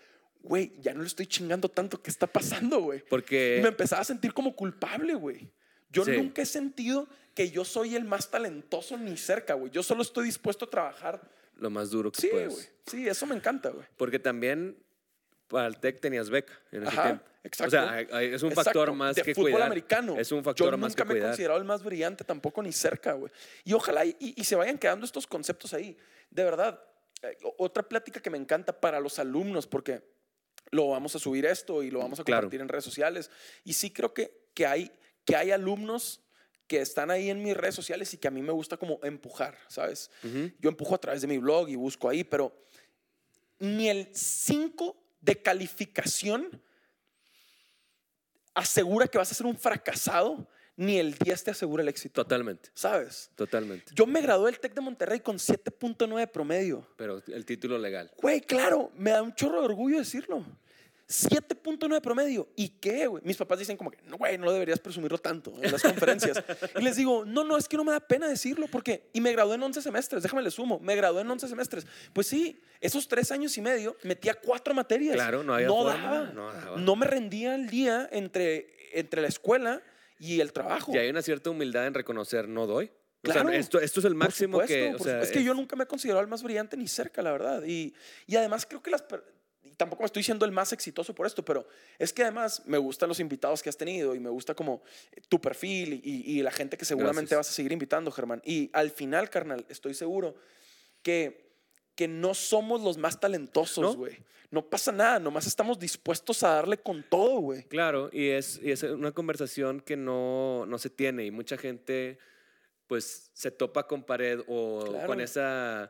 güey, 0.41 0.74
ya 0.79 0.93
no 0.93 1.01
le 1.01 1.07
estoy 1.07 1.25
chingando 1.27 1.69
tanto. 1.69 2.01
¿Qué 2.01 2.10
está 2.12 2.27
pasando, 2.27 2.81
güey? 2.81 3.03
Porque 3.10 3.57
Y 3.60 3.62
me 3.62 3.69
empezaba 3.69 4.01
a 4.01 4.05
sentir 4.05 4.33
como 4.33 4.55
culpable, 4.55 5.15
güey. 5.15 5.51
Yo 5.89 6.05
Sí. 6.05 6.12
nunca 6.12 6.41
he 6.41 6.45
sentido 6.45 7.07
que 7.33 7.50
yo 7.51 7.63
soy 7.65 7.95
el 7.95 8.03
más 8.05 8.29
talentoso 8.29 8.97
ni 8.97 9.15
cerca, 9.17 9.53
güey. 9.53 9.71
Yo 9.71 9.83
solo 9.83 10.01
estoy 10.01 10.25
dispuesto 10.25 10.65
a 10.65 10.69
trabajar. 10.69 11.21
lo 11.57 11.69
más 11.69 11.91
duro 11.91 12.11
que 12.11 12.19
Sí, 12.21 12.27
puedes. 12.31 12.53
güey. 12.53 12.65
Sí, 12.88 13.07
eso 13.07 13.25
me 13.27 13.35
encanta, 13.35 13.69
güey. 13.69 13.85
Porque 13.95 14.17
también 14.17 14.75
para 15.47 15.67
el 15.67 15.77
TEC 15.77 16.00
tenías 16.00 16.29
beca 16.29 16.53
en 16.71 16.83
ese 16.83 16.91
Ajá, 16.93 17.03
tiempo. 17.03 17.25
exacto. 17.43 17.67
O 17.67 17.69
sea, 17.69 18.00
es 18.01 18.41
un 18.41 18.50
Exacto, 18.50 18.55
factor 18.63 18.93
más 18.93 19.15
de 19.15 19.21
que 19.21 19.35
fútbol 19.35 19.51
cuidar. 19.51 19.67
americano. 19.67 20.17
Es 20.17 20.31
un 20.31 20.43
factor 20.43 20.71
Yo 20.71 20.77
más 20.79 20.91
nunca 20.93 21.03
que 21.03 21.07
me 21.07 21.13
he 21.13 21.17
cuidar. 21.17 21.29
considerado 21.31 21.59
el 21.59 21.65
más 21.65 21.83
brillante 21.83 22.23
tampoco 22.23 22.63
ni 22.63 22.71
cerca, 22.71 23.13
güey. 23.13 23.31
Y 23.63 23.73
ojalá 23.73 24.05
y, 24.05 24.15
y- 24.19 24.43
se 24.43 24.55
vayan 24.55 24.77
quedando 24.79 25.05
estos 25.05 25.27
conceptos 25.27 25.73
ahí. 25.75 25.95
De 26.31 26.43
verdad, 26.43 26.81
eh, 27.21 27.38
otra 27.59 27.83
plática 27.83 28.19
que 28.21 28.29
me 28.31 28.38
encanta 28.39 28.73
para 28.79 29.00
los 29.00 29.19
alumnos, 29.19 29.67
porque 29.67 30.01
lo 30.71 30.88
vamos 30.89 31.15
a 31.15 31.19
subir 31.19 31.45
esto 31.45 31.83
y 31.83 31.91
lo 31.91 32.00
vamos 32.00 32.19
a 32.19 32.23
Claro. 32.23 32.41
compartir 32.43 32.61
en 32.61 32.69
redes 32.69 32.85
sociales. 32.85 33.29
Y 33.65 33.73
sí 33.73 33.91
creo 33.91 34.15
que, 34.15 34.47
que, 34.55 34.65
hay, 34.65 34.91
que 35.25 35.35
hay 35.35 35.51
alumnos 35.51 36.21
que 36.71 36.79
están 36.79 37.11
ahí 37.11 37.29
en 37.29 37.43
mis 37.43 37.53
redes 37.57 37.75
sociales 37.75 38.13
y 38.13 38.17
que 38.17 38.29
a 38.29 38.31
mí 38.31 38.41
me 38.41 38.53
gusta 38.53 38.77
como 38.77 38.97
empujar, 39.03 39.57
¿sabes? 39.67 40.09
Yo 40.57 40.69
empujo 40.69 40.95
a 40.95 40.97
través 40.97 41.19
de 41.19 41.27
mi 41.27 41.37
blog 41.37 41.67
y 41.67 41.75
busco 41.75 42.07
ahí, 42.07 42.23
pero 42.23 42.55
ni 43.59 43.89
el 43.89 44.09
de 45.19 45.41
calificación 45.41 46.61
asegura 48.53 49.05
que 49.07 49.17
vas 49.17 49.29
a 49.29 49.35
ser 49.35 49.47
un 49.47 49.57
fracasado, 49.57 50.47
ni 50.77 50.97
el 50.97 51.13
10 51.13 51.43
te 51.43 51.51
asegura 51.51 51.83
el 51.83 51.89
éxito. 51.89 52.23
Totalmente, 52.23 52.69
¿Sabes? 52.73 53.29
totalmente. 53.35 53.91
Yo 53.93 54.05
me 54.05 54.21
gradué 54.21 54.49
del 54.49 54.61
TEC 54.61 54.73
de 54.73 54.79
Monterrey 54.79 55.19
con 55.19 55.39
7.9 55.39 56.31
promedio. 56.31 56.87
Pero 56.95 57.21
el 57.27 57.45
título 57.45 57.77
legal. 57.77 58.09
Güey, 58.15 58.39
claro, 58.39 58.93
me 58.95 59.11
da 59.11 59.21
un 59.21 59.35
chorro 59.35 59.59
de 59.59 59.65
orgullo 59.65 59.97
decirlo. 59.97 60.45
7.9 61.12 62.01
promedio. 62.01 62.50
¿Y 62.56 62.70
qué, 62.70 63.08
güey? 63.08 63.22
Mis 63.25 63.38
papás 63.38 63.60
dicen 63.60 63.77
como 63.77 63.91
que, 63.91 63.98
no, 64.03 64.18
güey, 64.18 64.38
no 64.38 64.51
deberías 64.51 64.80
presumirlo 64.80 65.18
tanto 65.18 65.53
en 65.62 65.72
las 65.72 65.82
conferencias. 65.82 66.41
y 66.80 66.82
les 66.82 66.96
digo, 66.96 67.25
no, 67.25 67.44
no, 67.44 67.58
es 67.58 67.68
que 67.68 67.77
no 67.77 67.84
me 67.84 67.91
da 67.91 68.00
pena 68.00 68.27
decirlo 68.27 68.68
porque... 68.68 69.10
Y 69.13 69.22
me 69.22 69.32
gradué 69.32 69.56
en 69.56 69.63
11 69.63 69.82
semestres, 69.82 70.24
déjame 70.24 70.41
le 70.41 70.51
sumo, 70.51 70.80
me 70.80 70.96
gradué 70.96 71.22
en 71.22 71.30
11 71.32 71.48
semestres. 71.48 71.86
Pues 72.13 72.27
sí, 72.27 72.62
esos 72.80 73.08
tres 73.08 73.32
años 73.32 73.58
y 73.58 73.62
medio 73.62 73.98
metía 74.03 74.34
cuatro 74.34 74.74
materias. 74.74 75.15
Claro, 75.15 75.44
no 75.44 75.53
había 75.53 75.68
no 75.68 75.84
forma, 75.84 75.94
daba. 75.94 76.32
no 76.34 76.53
daba. 76.53 76.77
No 76.77 76.96
me 76.96 77.06
rendía 77.06 77.56
el 77.56 77.70
día 77.70 78.08
entre, 78.12 78.74
entre 78.94 79.22
la 79.22 79.27
escuela 79.27 79.82
y 80.20 80.39
el 80.39 80.53
trabajo. 80.53 80.94
Y 80.94 80.98
hay 80.98 81.10
una 81.10 81.22
cierta 81.22 81.50
humildad 81.50 81.88
en 81.88 81.94
reconocer, 81.94 82.48
no 82.48 82.68
doy. 82.68 82.86
O 83.24 83.32
sea, 83.32 83.41
Claro. 83.44 83.50
esto, 83.51 83.80
esto 83.80 84.00
es 84.00 84.06
el 84.06 84.13
Por 84.13 84.18
máximo 84.25 84.62
supuesto, 84.62 84.74
que. 84.74 84.96
o 84.96 85.03
sea, 85.03 85.22
es 85.22 85.30
que 85.32 85.44
yo 85.44 85.53
nunca 85.53 85.75
me 85.75 85.84
he 85.84 85.88
considerado 85.88 86.22
el 86.24 86.27
más 86.27 86.41
brillante 86.41 86.75
ni 86.75 86.88
cerca, 86.88 87.22
la 87.22 87.32
verdad. 87.32 87.62
Y, 87.68 87.94
y 88.25 88.36
además 88.36 88.65
creo 88.65 88.82
que 88.82 88.89
las... 88.89 89.03
tampoco 89.81 90.03
me 90.03 90.05
estoy 90.05 90.21
siendo 90.21 90.45
el 90.45 90.51
más 90.51 90.71
exitoso 90.73 91.15
por 91.15 91.25
esto, 91.25 91.43
pero 91.43 91.67
es 91.97 92.13
que 92.13 92.21
además 92.21 92.61
me 92.67 92.77
gustan 92.77 93.09
los 93.09 93.19
invitados 93.19 93.63
que 93.63 93.69
has 93.69 93.77
tenido 93.77 94.13
y 94.13 94.19
me 94.19 94.29
gusta 94.29 94.53
como 94.53 94.83
tu 95.27 95.41
perfil 95.41 96.00
y, 96.03 96.38
y 96.38 96.43
la 96.43 96.51
gente 96.51 96.77
que 96.77 96.85
seguramente 96.85 97.29
Gracias. 97.33 97.38
vas 97.39 97.50
a 97.50 97.53
seguir 97.53 97.71
invitando, 97.71 98.11
Germán. 98.11 98.43
Y 98.45 98.69
al 98.73 98.91
final, 98.91 99.31
carnal, 99.31 99.65
estoy 99.69 99.95
seguro 99.95 100.35
que, 101.01 101.50
que 101.95 102.07
no 102.07 102.35
somos 102.35 102.81
los 102.81 103.00
más 103.00 103.19
talentosos, 103.19 103.83
¿No? 103.83 103.95
güey. 103.95 104.19
No 104.51 104.61
pasa 104.69 104.91
nada, 104.91 105.17
nomás 105.17 105.47
estamos 105.47 105.79
dispuestos 105.79 106.43
a 106.43 106.50
darle 106.55 106.77
con 106.77 107.01
todo, 107.09 107.39
güey. 107.39 107.63
Claro, 107.63 108.09
y 108.13 108.27
es, 108.27 108.59
y 108.61 108.69
es 108.71 108.83
una 108.83 109.11
conversación 109.13 109.79
que 109.81 109.97
no, 109.97 110.65
no 110.67 110.77
se 110.77 110.89
tiene 110.91 111.25
y 111.25 111.31
mucha 111.31 111.57
gente 111.57 112.19
pues 112.85 113.31
se 113.33 113.50
topa 113.50 113.88
con 113.88 114.03
pared 114.03 114.41
o 114.47 114.83
Claro. 114.89 115.07
con 115.07 115.21
esa 115.21 115.89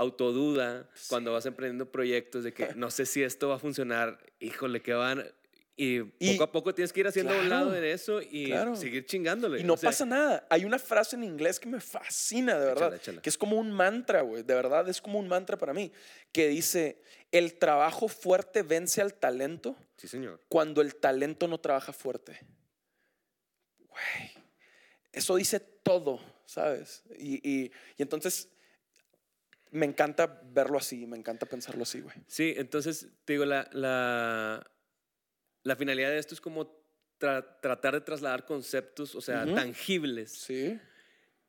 autoduda 0.00 0.88
cuando 1.08 1.32
vas 1.32 1.46
emprendiendo 1.46 1.90
proyectos 1.90 2.44
de 2.44 2.52
que 2.52 2.74
no 2.74 2.90
sé 2.90 3.06
si 3.06 3.22
esto 3.22 3.48
va 3.48 3.56
a 3.56 3.58
funcionar, 3.58 4.18
híjole, 4.40 4.80
que 4.82 4.92
van... 4.94 5.24
Y, 5.76 6.00
Y- 6.18 6.32
poco 6.32 6.44
a 6.44 6.52
poco 6.52 6.74
tienes 6.74 6.92
que 6.92 7.00
ir 7.00 7.06
haciendo 7.06 7.32
a 7.32 7.36
un 7.38 7.46
Claro, 7.46 7.64
lado 7.66 7.76
en 7.76 7.84
eso 7.84 8.20
y 8.20 8.46
claro. 8.46 8.76
seguir 8.76 9.06
chingándole. 9.06 9.60
Y 9.60 9.64
no 9.64 9.74
o 9.74 9.76
sea, 9.78 9.88
pasa 9.88 10.04
nada. 10.04 10.46
Hay 10.50 10.66
una 10.66 10.78
frase 10.78 11.16
en 11.16 11.24
inglés 11.24 11.58
que 11.58 11.70
me 11.70 11.80
fascina, 11.80 12.58
de 12.58 12.66
verdad. 12.66 12.88
Échala, 12.88 12.96
échala. 12.96 13.22
Que 13.22 13.30
es 13.30 13.38
como 13.38 13.56
un 13.56 13.72
mantra, 13.72 14.20
güey. 14.20 14.42
De 14.42 14.54
verdad, 14.54 14.86
es 14.90 15.00
como 15.00 15.18
un 15.18 15.26
mantra 15.26 15.56
para 15.56 15.72
mí. 15.72 15.90
Que 16.32 16.48
dice, 16.48 17.00
el 17.32 17.54
trabajo 17.54 18.08
fuerte 18.08 18.62
vence 18.62 19.00
al 19.00 19.14
talento 19.14 19.74
Sí, 19.96 20.06
señor. 20.06 20.40
cuando 20.50 20.82
el 20.82 20.96
talento 20.96 21.48
no 21.48 21.58
trabaja 21.58 21.94
fuerte. 21.94 22.38
Güey. 23.78 24.32
Eso 25.12 25.36
dice 25.36 25.60
todo, 25.60 26.20
¿sabes? 26.44 27.02
Y, 27.18 27.36
y- 27.48 27.72
y 27.96 28.02
entonces 28.02 28.50
me 29.72 29.86
encanta 29.86 30.40
verlo 30.52 30.78
así, 30.78 31.06
me 31.06 31.16
encanta 31.16 31.46
pensarlo 31.46 31.82
así, 31.84 32.00
güey. 32.00 32.16
Sí, 32.26 32.54
entonces, 32.56 33.08
te 33.24 33.34
digo, 33.34 33.44
la, 33.44 33.68
la, 33.72 34.70
la 35.62 35.76
finalidad 35.76 36.10
de 36.10 36.18
esto 36.18 36.34
es 36.34 36.40
como 36.40 36.74
tra- 37.18 37.60
tratar 37.60 37.94
de 37.94 38.00
trasladar 38.00 38.44
conceptos, 38.44 39.14
o 39.14 39.20
sea, 39.20 39.52
tangibles, 39.54 40.32
Sí. 40.32 40.78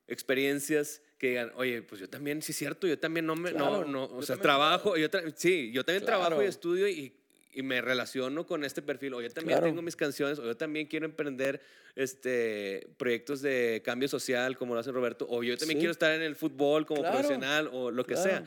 experiencias 0.08 1.02
que 1.18 1.30
digan, 1.30 1.52
oye, 1.56 1.82
pues 1.84 2.02
yo 2.02 2.10
también, 2.10 2.42
sí 2.42 2.52
es 2.52 2.58
cierto, 2.58 2.88
yo 2.88 2.98
también 3.00 3.26
no 3.26 3.36
me, 3.36 3.52
Claro, 3.52 3.86
no, 3.86 3.86
no, 3.86 4.04
o 4.06 4.22
sea, 4.22 4.38
trabajo, 4.38 4.98
yo 4.98 5.10
tra- 5.10 5.32
sí, 5.36 5.72
yo 5.72 5.84
también 5.86 6.04
trabajo 6.06 6.42
y 6.42 6.46
estudio 6.48 6.88
y, 6.88 7.16
y 7.54 7.62
me 7.64 7.82
relaciono 7.82 8.46
con 8.46 8.64
este 8.64 8.82
perfil, 8.82 9.14
o 9.16 9.22
yo 9.22 9.30
también 9.30 9.58
Claro. 9.58 9.68
tengo 9.72 9.82
mis 9.82 9.96
canciones, 9.96 10.40
o 10.40 10.44
yo 10.44 10.56
también 10.56 10.88
quiero 10.88 11.06
emprender 11.06 11.62
este, 11.96 12.88
proyectos 12.98 13.42
de 13.42 13.82
cambio 13.84 14.08
social, 14.08 14.58
como 14.58 14.74
lo 14.74 14.80
hace 14.80 14.92
Roberto, 14.92 15.26
o 15.30 15.44
yo 15.44 15.58
también 15.58 15.78
Sí. 15.78 15.82
quiero 15.82 15.92
estar 15.92 16.12
en 16.14 16.22
el 16.22 16.36
fútbol 16.36 16.86
como 16.86 17.02
Claro, 17.02 17.18
profesional, 17.18 17.70
o 17.74 17.92
lo 17.92 18.06
que 18.06 18.14
claro. 18.14 18.30
sea. 18.30 18.46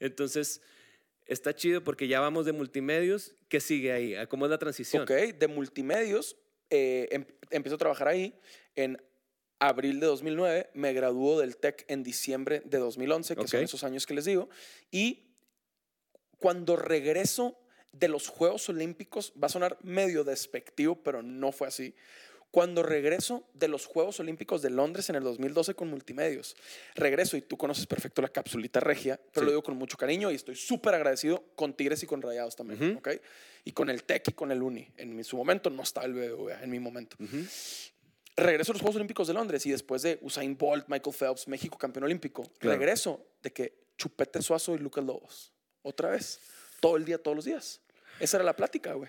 Entonces, 0.00 0.60
está 1.26 1.54
chido 1.54 1.82
porque 1.82 2.08
ya 2.08 2.20
vamos 2.20 2.44
de 2.44 2.52
multimedios. 2.52 3.34
¿Qué 3.48 3.60
sigue 3.60 3.92
ahí? 3.92 4.14
¿A 4.14 4.26
¿Cómo 4.26 4.44
es 4.46 4.50
la 4.50 4.58
transición? 4.58 5.02
Ok, 5.04 5.10
de 5.10 5.48
multimedios, 5.48 6.36
eh, 6.70 7.08
em- 7.12 7.26
empiezo 7.50 7.76
a 7.76 7.78
trabajar 7.78 8.08
ahí 8.08 8.34
en 8.76 9.00
abril 9.58 10.00
de 10.00 10.06
2009, 10.06 10.70
me 10.74 10.92
graduó 10.92 11.38
del 11.40 11.56
TEC 11.56 11.84
en 11.88 12.02
diciembre 12.02 12.62
de 12.64 12.78
2011, 12.78 13.36
que 13.36 13.46
son 13.46 13.60
Ok. 13.60 13.64
esos 13.64 13.84
años 13.84 14.06
que 14.06 14.14
les 14.14 14.24
digo, 14.24 14.48
y 14.90 15.28
cuando 16.38 16.74
regreso 16.76 17.56
de 17.92 18.08
los 18.08 18.28
Juegos 18.28 18.68
Olímpicos, 18.68 19.32
va 19.40 19.46
a 19.46 19.50
sonar 19.50 19.78
medio 19.82 20.24
despectivo, 20.24 20.96
pero 21.02 21.22
no 21.22 21.52
fue 21.52 21.68
así. 21.68 21.94
Cuando 22.50 22.82
regreso 22.82 23.48
de 23.54 23.66
los 23.68 23.86
Juegos 23.86 24.20
Olímpicos 24.20 24.60
de 24.60 24.68
Londres 24.68 25.08
en 25.08 25.16
el 25.16 25.22
2012 25.22 25.74
con 25.74 25.88
multimedios, 25.88 26.54
regreso 26.94 27.38
y 27.38 27.40
tú 27.42 27.56
conoces 27.56 27.86
perfecto 27.86 28.20
la 28.20 28.28
capsulita 28.28 28.78
regia, 28.80 29.18
pero 29.32 29.40
Sí. 29.42 29.46
lo 29.46 29.50
digo 29.52 29.62
con 29.62 29.76
mucho 29.78 29.96
cariño 29.96 30.30
y 30.30 30.34
estoy 30.34 30.54
súper 30.56 30.94
agradecido 30.94 31.42
con 31.54 31.72
Tigres 31.74 32.02
y 32.02 32.06
con 32.06 32.20
Rayados 32.20 32.54
también. 32.56 32.96
¿ok? 32.98 33.08
Y 33.64 33.72
con 33.72 33.88
el 33.88 34.04
TEC 34.04 34.28
y 34.28 34.32
con 34.32 34.52
el 34.52 34.62
UNI. 34.62 34.86
En 34.98 35.16
mi- 35.16 35.24
su 35.24 35.36
momento 35.38 35.70
no 35.70 35.82
estaba 35.82 36.04
el 36.04 36.12
BBVA, 36.12 36.62
en 36.62 36.70
mi 36.70 36.78
momento. 36.78 37.16
Ujú. 37.20 37.38
Regreso 38.36 38.72
a 38.72 38.74
los 38.74 38.80
Juegos 38.82 38.96
Olímpicos 38.96 39.28
de 39.28 39.34
Londres 39.34 39.64
y 39.66 39.70
después 39.70 40.02
de 40.02 40.18
Usain 40.22 40.56
Bolt, 40.56 40.88
Michael 40.88 41.14
Phelps, 41.14 41.48
México 41.48 41.78
campeón 41.78 42.04
olímpico, 42.04 42.42
Claro. 42.58 42.78
regreso 42.78 43.24
de 43.42 43.52
que 43.52 43.78
Chupete 43.96 44.42
Suazo 44.42 44.74
y 44.74 44.78
Lucas 44.78 45.04
Lobos. 45.04 45.52
Otra 45.82 46.10
vez. 46.10 46.38
Todo 46.82 46.96
el 46.96 47.04
día, 47.04 47.16
todos 47.22 47.36
los 47.36 47.44
días. 47.44 47.80
Esa 48.18 48.38
era 48.38 48.44
la 48.44 48.56
plática, 48.56 48.92
güey. 48.94 49.08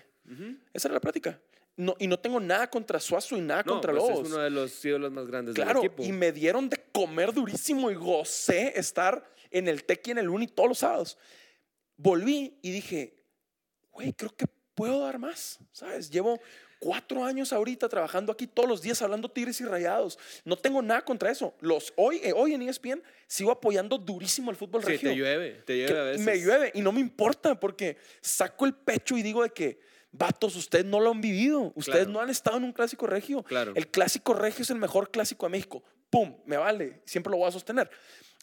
Esa 0.72 0.86
era 0.86 0.94
la 0.94 1.00
plática. 1.00 1.40
No, 1.76 1.96
y 1.98 2.06
no 2.06 2.20
tengo 2.20 2.38
nada 2.38 2.70
contra 2.70 3.00
Suazo 3.00 3.36
y 3.36 3.40
nada 3.40 3.64
No, 3.66 3.72
contra 3.72 3.90
pues 3.92 4.02
Lobos. 4.04 4.20
es 4.20 4.32
uno 4.32 4.42
de 4.42 4.50
los 4.50 4.84
ídolos 4.84 5.10
más 5.10 5.26
grandes 5.26 5.56
Claro, 5.56 5.80
del 5.80 5.88
equipo. 5.90 6.04
y 6.04 6.12
me 6.12 6.30
dieron 6.30 6.68
de 6.68 6.76
comer 6.92 7.32
durísimo 7.32 7.90
y 7.90 7.94
gocé 7.96 8.78
estar 8.78 9.28
en 9.50 9.66
el 9.66 9.82
TEC 9.82 10.06
y 10.06 10.10
en 10.12 10.18
el 10.18 10.28
Uni 10.28 10.46
todos 10.46 10.68
los 10.68 10.78
sábados. 10.78 11.18
Volví 11.96 12.58
y 12.62 12.70
dije, 12.70 13.16
güey, 13.90 14.12
creo 14.12 14.34
que 14.36 14.46
puedo 14.74 15.00
dar 15.00 15.18
más, 15.18 15.58
¿sabes? 15.72 16.10
Llevo 16.10 16.40
cuatro 16.84 17.24
años 17.24 17.50
ahorita 17.54 17.88
trabajando 17.88 18.30
aquí 18.30 18.46
todos 18.46 18.68
los 18.68 18.82
días 18.82 19.00
hablando 19.00 19.30
tigres 19.30 19.58
y 19.62 19.64
rayados. 19.64 20.18
No 20.44 20.56
tengo 20.58 20.82
nada 20.82 21.02
contra 21.02 21.30
eso. 21.30 21.54
Los, 21.60 21.94
hoy, 21.96 22.20
eh, 22.22 22.34
hoy 22.36 22.52
en 22.52 22.60
ESPN 22.60 23.02
sigo 23.26 23.50
apoyando 23.50 23.96
durísimo 23.96 24.50
el 24.50 24.56
fútbol 24.58 24.82
Sí, 24.82 24.88
regio. 24.88 25.08
te 25.10 25.16
llueve, 25.16 25.50
te 25.64 25.76
llueve 25.78 25.98
a 25.98 26.02
veces. 26.02 26.26
Me 26.26 26.36
llueve 26.38 26.72
y 26.74 26.82
no 26.82 26.92
me 26.92 27.00
importa 27.00 27.58
porque 27.58 27.96
saco 28.20 28.66
el 28.66 28.74
pecho 28.74 29.16
y 29.16 29.22
digo 29.22 29.42
de 29.42 29.48
que, 29.50 29.80
vatos, 30.12 30.56
ustedes 30.56 30.84
no 30.84 31.00
lo 31.00 31.10
han 31.10 31.22
vivido. 31.22 31.72
Ustedes 31.74 32.00
Claro. 32.04 32.10
no 32.10 32.20
han 32.20 32.28
estado 32.28 32.58
en 32.58 32.64
un 32.64 32.72
clásico 32.72 33.06
regio. 33.06 33.42
Claro. 33.44 33.72
El 33.74 33.88
clásico 33.88 34.34
regio 34.34 34.60
es 34.62 34.68
el 34.70 34.76
mejor 34.78 35.10
clásico 35.10 35.46
de 35.46 35.50
México. 35.52 35.82
¡Pum! 36.10 36.36
Me 36.44 36.58
vale. 36.58 37.00
Siempre 37.06 37.30
lo 37.30 37.38
voy 37.38 37.48
a 37.48 37.52
sostener. 37.52 37.90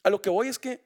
A 0.04 0.10
lo 0.10 0.20
que 0.20 0.32
voy 0.32 0.48
es 0.48 0.58
que 0.58 0.82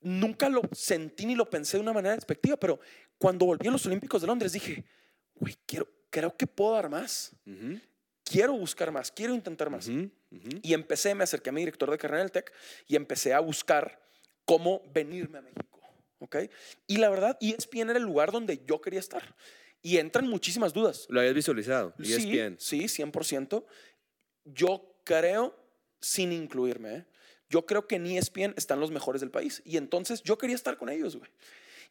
nunca 0.00 0.48
lo 0.48 0.62
sentí 0.72 1.26
ni 1.26 1.34
lo 1.34 1.48
pensé 1.50 1.76
de 1.76 1.82
una 1.82 1.92
manera 1.92 2.14
despectiva, 2.14 2.56
pero 2.56 2.78
cuando 3.18 3.46
volví 3.46 3.68
a 3.68 3.70
los 3.72 3.84
Olímpicos 3.86 4.20
de 4.22 4.26
Londres 4.28 4.52
dije, 4.52 4.84
güey, 5.34 5.54
quiero, 5.66 5.86
creo 6.10 6.36
que 6.36 6.46
puedo 6.46 6.72
dar 6.74 6.88
más. 6.88 7.32
Ujú, 7.46 7.80
Quiero 8.24 8.52
buscar 8.52 8.92
más, 8.92 9.10
quiero 9.10 9.34
intentar 9.34 9.70
más. 9.70 9.88
ujú, 9.88 10.10
ujú. 10.30 10.48
Y 10.62 10.72
empecé, 10.74 11.14
me 11.14 11.24
acerqué 11.24 11.50
a 11.50 11.52
mi 11.52 11.62
director 11.62 11.90
de 11.90 11.98
carrera 11.98 12.20
en 12.20 12.26
el 12.26 12.32
TEC 12.32 12.52
y 12.86 12.94
empecé 12.96 13.34
a 13.34 13.40
buscar 13.40 14.00
cómo 14.44 14.82
venirme 14.92 15.38
a 15.38 15.42
México. 15.42 15.80
¿ok? 16.20 16.36
Y 16.86 16.98
la 16.98 17.08
verdad, 17.08 17.36
E 17.40 17.50
ESPN 17.56 17.90
era 17.90 17.98
el 17.98 18.04
lugar 18.04 18.30
donde 18.30 18.62
yo 18.66 18.80
quería 18.80 19.00
estar. 19.00 19.22
Y 19.82 19.96
entran 19.96 20.28
muchísimas 20.28 20.72
dudas. 20.74 21.06
Lo 21.08 21.20
habías 21.20 21.34
visualizado. 21.34 21.94
Y 21.98 22.12
es 22.12 22.22
Sí, 22.22 22.30
bien. 22.30 22.56
sí, 22.60 22.86
100%. 22.88 23.64
Yo 24.44 24.94
creo, 25.04 25.56
sin 26.00 26.32
incluirme, 26.32 26.94
¿eh? 26.96 27.06
yo 27.48 27.64
creo 27.66 27.86
que 27.88 27.96
en 27.96 28.06
E 28.06 28.18
ESPN 28.18 28.54
están 28.56 28.78
los 28.80 28.90
mejores 28.90 29.20
del 29.22 29.30
país. 29.30 29.62
Y 29.64 29.76
entonces 29.78 30.22
yo 30.22 30.36
quería 30.38 30.54
estar 30.56 30.76
con 30.76 30.88
ellos, 30.90 31.16
güey. 31.16 31.30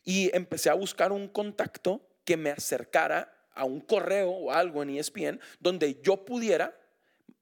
Y 0.05 0.29
empecé 0.35 0.69
a 0.69 0.73
buscar 0.75 1.11
un 1.11 1.27
contacto 1.27 2.07
que 2.23 2.37
me 2.37 2.51
acercara 2.51 3.33
a 3.59 3.65
un 3.65 3.81
correo 3.81 4.29
o 4.29 4.51
algo 4.51 4.81
en 4.83 4.89
ESPN 4.91 5.39
donde 5.59 5.99
yo 6.01 6.25
pudiera 6.25 6.75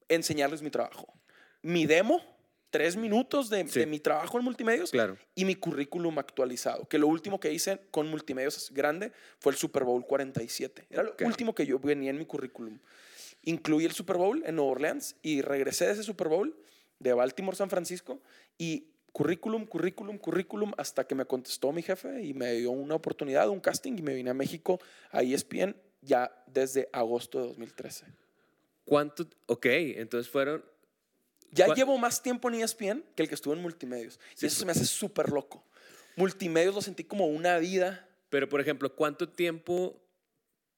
enseñarles 0.10 0.62
mi 0.62 0.70
trabajo. 0.70 1.14
Mi 1.62 1.86
demo, 1.86 2.22
tres 2.70 2.96
minutos 2.96 3.50
de, 3.50 3.68
Sí. 3.68 3.80
de 3.80 3.86
mi 3.86 4.00
trabajo 4.00 4.38
en 4.38 4.44
multimedios 4.44 4.92
Claro. 4.92 5.18
y 5.36 5.46
mi 5.46 5.56
currículum 5.56 6.18
actualizado. 6.20 6.88
Que 6.88 6.98
lo 6.98 7.08
último 7.08 7.40
que 7.40 7.52
hice 7.52 7.80
con 7.92 8.08
multimedios 8.10 8.72
grande 8.74 9.12
fue 9.40 9.52
el 9.52 9.58
Super 9.58 9.84
Bowl 9.84 10.06
47. 10.06 10.86
Era 10.90 11.04
lo 11.04 11.16
último 11.26 11.54
que 11.56 11.66
yo 11.66 11.80
venía 11.80 12.10
en 12.10 12.18
mi 12.18 12.26
currículum. 12.26 12.80
Incluí 13.44 13.86
el 13.86 13.92
Super 13.94 14.18
Bowl 14.18 14.44
en 14.46 14.56
Nueva 14.56 14.72
Orleans 14.72 15.16
y 15.22 15.42
regresé 15.42 15.86
de 15.88 15.94
ese 15.94 16.04
Super 16.04 16.28
Bowl 16.28 16.56
de 17.00 17.14
Baltimore, 17.14 17.56
San 17.56 17.70
Francisco 17.70 18.22
y 18.58 18.88
currículum, 19.14 19.66
currículum, 19.66 20.18
currículum 20.18 20.74
hasta 20.78 21.06
que 21.08 21.16
me 21.16 21.26
contestó 21.26 21.72
mi 21.72 21.82
jefe 21.82 22.22
y 22.24 22.34
me 22.34 22.54
dio 22.54 22.72
una 22.72 22.96
oportunidad, 22.96 23.50
un 23.50 23.60
casting 23.60 23.94
y 23.98 24.02
me 24.02 24.14
vine 24.14 24.30
a 24.30 24.34
México 24.34 24.80
a 25.12 25.22
ESPN 25.24 25.76
ya 26.02 26.32
desde 26.48 26.90
agosto 26.94 27.40
de 27.42 27.48
2013. 27.48 28.06
¿Cuánto? 28.86 29.28
Ok, 29.48 29.66
entonces 29.66 30.32
fueron. 30.32 30.64
Ya 31.52 31.66
¿Cuál- 31.66 31.78
llevo 31.78 31.98
más 31.98 32.22
tiempo 32.22 32.50
en 32.50 32.56
ESPN 32.56 33.04
que 33.16 33.24
el 33.24 33.30
que 33.30 33.36
estuve 33.36 33.56
en 33.56 33.62
multimedios. 33.62 34.20
Sí, 34.36 34.46
y 34.46 34.48
eso 34.48 34.60
se 34.60 34.66
me 34.66 34.72
hace 34.72 34.86
súper 34.86 35.30
loco. 35.30 35.64
Multimedios 36.16 36.76
lo 36.76 36.82
sentí 36.82 37.04
como 37.04 37.28
una 37.28 37.58
vida 37.60 38.04
Pero, 38.30 38.50
por 38.50 38.60
ejemplo, 38.60 38.94
¿cuánto 38.94 39.30
tiempo 39.30 40.02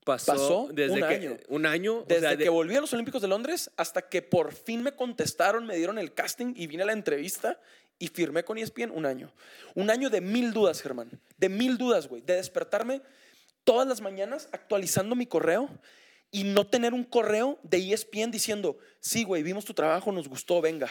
pasó, 0.05 0.31
Pasó 0.33 0.69
desde 0.71 0.93
un 0.93 0.99
que 0.99 1.15
año. 1.15 1.37
un 1.47 1.65
año? 1.65 1.97
O 1.99 2.05
Desde 2.07 2.35
de- 2.37 2.43
que 2.43 2.49
volví 2.49 2.75
a 2.75 2.81
los 2.81 2.93
Olímpicos 2.93 3.21
de 3.23 3.27
Londres 3.27 3.71
hasta 3.77 4.07
que 4.07 4.21
por 4.21 4.53
fin 4.53 4.83
me 4.83 4.91
contestaron, 4.95 5.65
me 5.65 5.75
dieron 5.75 5.97
el 5.97 6.13
casting 6.13 6.53
y 6.55 6.67
vine 6.67 6.83
a 6.83 6.85
la 6.85 6.93
entrevista 6.93 7.59
y 7.97 8.07
firmé 8.09 8.43
con 8.43 8.57
ESPN 8.59 8.91
un 8.91 9.05
año. 9.07 9.33
Un 9.75 9.89
año 9.89 10.09
de 10.11 10.21
mil 10.21 10.53
dudas, 10.53 10.81
Germán. 10.81 11.09
De 11.37 11.49
mil 11.49 11.77
dudas, 11.77 12.07
güey. 12.07 12.21
De 12.21 12.35
despertarme 12.35 13.01
todas 13.69 13.87
las 13.87 14.01
mañanas 14.01 14.49
actualizando 14.51 15.15
mi 15.15 15.27
correo 15.27 15.69
y 16.31 16.43
no 16.43 16.65
tener 16.65 16.95
un 16.95 17.03
correo 17.03 17.59
de 17.61 17.77
ESPN 17.93 18.31
diciendo, 18.31 18.79
sí, 18.99 19.23
güey, 19.23 19.43
vimos 19.43 19.63
tu 19.63 19.75
trabajo, 19.75 20.11
nos 20.11 20.27
gustó, 20.27 20.59
venga. 20.59 20.89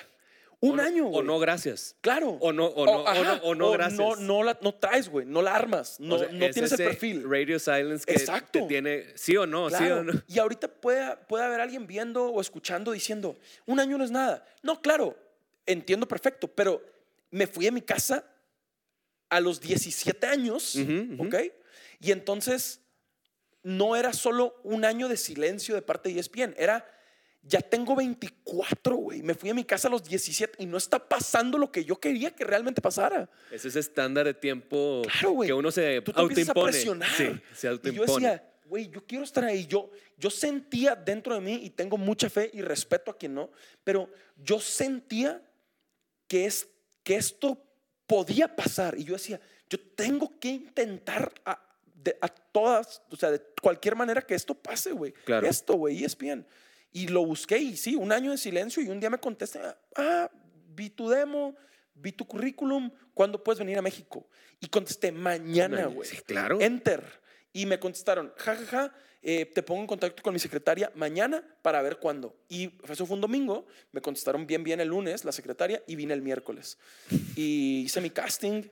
Un 0.61 0.73
o 0.73 0.77
no- 0.77 0.83
año, 0.85 1.07
O 1.07 1.11
güey. 1.11 1.27
no, 1.27 1.41
gracias. 1.41 1.97
Claro. 2.01 2.31
O 2.41 2.53
no- 2.53 2.67
o 2.67 2.85
no- 2.87 3.03
o 3.03 3.09
ajá, 3.09 3.23
no- 3.37 3.43
o 3.43 3.55
no, 3.57 3.71
gracias. 3.73 3.99
No, 3.99 4.15
no, 4.15 4.45
la, 4.45 4.57
no 4.63 4.73
traes, 4.75 5.09
güey. 5.09 5.27
No 5.27 5.43
la 5.43 5.57
armas. 5.57 5.99
No, 5.99 6.15
O 6.15 6.19
sea, 6.21 6.29
no 6.31 6.45
es 6.47 6.53
tienes 6.55 6.71
el 6.71 6.79
perfil. 6.79 7.25
Radio 7.29 7.59
silence 7.59 8.05
que 8.07 8.13
Exacto. 8.13 8.61
te 8.61 8.67
tiene, 8.67 9.07
sí 9.17 9.37
o 9.37 9.45
no, 9.45 9.71
sí 9.71 9.77
Claro. 9.77 9.99
o 9.99 10.03
no. 10.05 10.13
Y 10.29 10.39
ahorita 10.39 10.69
puede, 10.69 11.17
puede 11.29 11.45
haber 11.45 11.61
alguien 11.61 11.85
viendo 11.89 12.27
o 12.27 12.41
escuchando 12.41 12.93
diciendo, 12.93 13.37
un 13.67 13.81
año 13.81 13.99
no 13.99 14.05
es 14.05 14.13
nada. 14.13 14.45
No, 14.63 14.81
claro, 14.81 15.17
entiendo 15.67 16.07
perfecto, 16.07 16.47
pero 16.47 16.81
me 17.33 17.49
fui 17.49 17.67
a 17.67 17.73
mi 17.73 17.81
casa 17.83 18.25
a 19.31 19.41
los 19.41 19.61
17 19.61 20.27
años, 20.29 20.77
Ujú, 20.77 21.15
ujú. 21.15 21.27
¿ok? 21.27 21.35
Y 22.01 22.13
entonces 22.13 22.81
no 23.63 23.97
era 23.97 24.13
solo 24.13 24.61
un 24.65 24.85
año 24.85 25.09
de 25.09 25.17
silencio 25.17 25.75
de 25.75 25.83
parte 25.83 26.09
de 26.13 26.21
ESPN, 26.21 26.55
era, 26.57 26.87
ya 27.43 27.61
tengo 27.61 27.97
24, 27.97 28.97
güey. 28.97 29.23
Me 29.23 29.35
fui 29.35 29.51
a 29.51 29.55
mi 29.55 29.65
casa 29.65 29.89
a 29.89 29.91
los 29.91 30.05
17 30.05 30.63
y 30.63 30.67
no 30.67 30.77
está 30.79 30.99
pasando 31.09 31.59
lo 31.59 31.71
que 31.73 31.85
yo 31.85 31.99
quería 32.01 32.31
que 32.31 32.45
realmente 32.45 32.81
pasara. 32.81 33.29
Es 33.51 33.65
ese 33.65 33.81
estándar 33.81 34.27
de 34.27 34.35
tiempo 34.35 35.03
Claro, 35.11 35.41
que 35.41 35.53
uno 35.53 35.71
se 35.71 36.01
Tú 36.03 36.13
te 36.13 36.21
empiezas 36.21 36.49
a 36.49 36.53
autoimpone. 36.53 36.73
presionar. 36.73 37.11
Sí, 37.11 37.41
se 37.55 37.67
Y 37.67 37.71
yo 37.71 37.73
autoimpone. 37.73 38.13
decía, 38.29 38.53
güey, 38.67 38.89
yo 38.89 39.05
quiero 39.07 39.25
estar 39.25 39.45
ahí. 39.45 39.67
Yo, 39.67 39.91
yo 40.17 40.31
sentía 40.31 40.95
dentro 40.95 41.35
de 41.35 41.41
mí, 41.41 41.61
y 41.63 41.71
tengo 41.71 41.97
mucha 41.99 42.31
fe 42.31 42.51
y 42.53 42.61
respeto 42.63 43.11
a 43.11 43.17
quien 43.19 43.35
no, 43.35 43.51
pero 43.83 44.09
yo 44.37 44.61
sentía 44.61 45.43
que, 46.27 46.47
es, 46.47 46.69
que 47.03 47.17
esto 47.17 47.63
podía 48.07 48.55
pasar. 48.55 48.97
Y 48.99 49.05
yo 49.05 49.15
decía, 49.15 49.41
yo 49.69 49.79
tengo 49.81 50.39
que 50.39 50.49
intentar 50.49 51.33
a, 51.45 51.65
de- 52.11 52.19
a 52.21 52.29
todas, 52.29 53.03
o 53.11 53.17
sea, 53.17 53.31
de 53.31 53.41
cualquier 53.63 53.97
manera 53.97 54.23
que 54.23 54.35
esto 54.35 54.55
pase, 54.55 54.93
güey. 54.93 55.13
Claro. 55.25 55.47
Esto, 55.47 55.75
güey, 55.75 56.05
ESPN. 56.05 56.47
Y 56.93 57.09
lo 57.09 57.25
busqué 57.25 57.59
y 57.59 57.77
sí, 57.77 57.95
un 57.95 58.13
año 58.13 58.31
de 58.31 58.39
silencio 58.39 58.83
y 58.83 58.89
un 58.89 58.99
día 59.01 59.11
me 59.11 59.19
contestan, 59.19 59.75
ah, 59.97 60.31
vi 60.71 60.91
tu 60.91 61.09
demo, 61.09 61.55
vi 61.95 62.13
tu 62.13 62.27
currículum, 62.27 62.91
¿cuándo 63.15 63.43
puedes 63.43 63.59
venir 63.59 63.77
a 63.79 63.83
México? 63.83 64.27
Y 64.61 64.69
contesté, 64.69 65.13
mañana, 65.13 65.77
Mañana, 65.77 65.87
güey. 65.95 66.09
sí, 66.09 66.17
claro. 66.19 66.59
Enter. 66.61 67.05
Y 67.53 67.67
me 67.67 67.79
contestaron, 67.79 68.33
jajaja, 68.37 68.65
ja, 68.67 68.89
ja, 68.89 68.95
eh, 69.23 69.47
te 69.47 69.63
pongo 69.63 69.81
en 69.83 69.87
contacto 69.87 70.23
con 70.23 70.33
mi 70.33 70.39
secretaria 70.39 70.93
mañana 70.95 71.43
para 71.63 71.83
ver 71.83 71.97
cuándo. 71.99 72.37
Y 72.49 72.71
eso 72.89 73.05
fue 73.05 73.17
un 73.17 73.21
domingo, 73.21 73.67
me 73.93 74.01
contestaron 74.01 74.47
bien, 74.47 74.63
bien 74.63 74.81
el 74.81 74.89
lunes, 74.89 75.25
la 75.25 75.33
secretaria, 75.33 75.83
y 75.87 75.97
vine 75.97 76.15
el 76.15 76.23
miércoles. 76.23 76.79
Y 77.35 77.83
hice 77.87 78.01
mi 78.01 78.11
casting, 78.11 78.63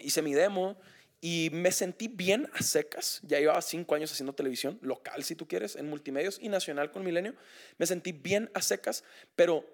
hice 0.00 0.22
mi 0.22 0.34
demo, 0.34 0.78
y 1.20 1.50
me 1.52 1.70
sentí 1.70 2.08
bien 2.08 2.48
a 2.54 2.62
secas. 2.62 3.20
Ya 3.22 3.38
llevaba 3.38 3.60
cinco 3.62 3.94
años 3.94 4.10
haciendo 4.10 4.32
televisión, 4.32 4.78
local 4.80 5.22
si 5.22 5.34
tú 5.34 5.46
quieres, 5.46 5.76
en 5.76 5.88
multimedios 5.88 6.38
y 6.40 6.48
nacional 6.48 6.90
con 6.90 7.04
Milenio. 7.04 7.34
Me 7.78 7.86
sentí 7.86 8.12
bien 8.12 8.50
a 8.54 8.62
secas, 8.62 9.04
pero 9.36 9.66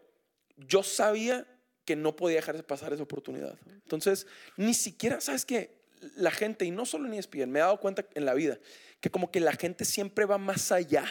yo 0.56 0.82
sabía 0.82 1.46
que 1.84 1.94
no 1.94 2.16
podía 2.16 2.36
dejar 2.36 2.56
de 2.56 2.64
pasar 2.64 2.92
esa 2.92 3.04
oportunidad. 3.04 3.56
Entonces, 3.66 4.26
ni 4.56 4.74
siquiera, 4.74 5.20
¿sabes 5.20 5.46
qué? 5.46 5.76
La 6.16 6.32
gente, 6.32 6.64
y 6.64 6.72
no 6.72 6.84
solo 6.84 7.06
en 7.06 7.14
ESPN, 7.14 7.50
me 7.50 7.60
he 7.60 7.62
dado 7.62 7.80
cuenta 7.80 8.06
en 8.14 8.24
la 8.24 8.34
vida, 8.34 8.58
que 9.00 9.10
como 9.10 9.30
que 9.30 9.40
la 9.40 9.52
gente 9.52 9.84
siempre 9.84 10.24
va 10.24 10.38
más 10.38 10.72
allá 10.72 11.06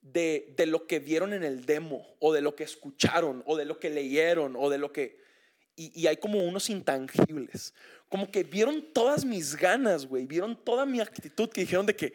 de, 0.00 0.52
de 0.56 0.66
lo 0.66 0.86
que 0.86 0.98
vieron 0.98 1.32
en 1.32 1.44
el 1.44 1.64
demo, 1.64 2.16
o 2.18 2.32
de 2.32 2.42
lo 2.42 2.56
que 2.56 2.64
escucharon, 2.64 3.44
o 3.46 3.56
de 3.56 3.64
lo 3.64 3.78
que 3.78 3.90
leyeron, 3.90 4.56
o 4.56 4.68
de 4.68 4.78
lo 4.78 4.92
que... 4.92 5.22
Y, 5.76 6.00
y 6.00 6.06
hay 6.06 6.16
como 6.16 6.38
unos 6.38 6.70
intangibles. 6.70 7.74
Como 8.08 8.30
que 8.30 8.44
vieron 8.44 8.92
todas 8.92 9.24
mis 9.24 9.56
ganas, 9.56 10.06
güey. 10.06 10.24
Vieron 10.26 10.56
toda 10.64 10.86
mi 10.86 11.00
actitud 11.00 11.48
que 11.50 11.62
dijeron 11.62 11.84
de 11.86 11.96
que, 11.96 12.14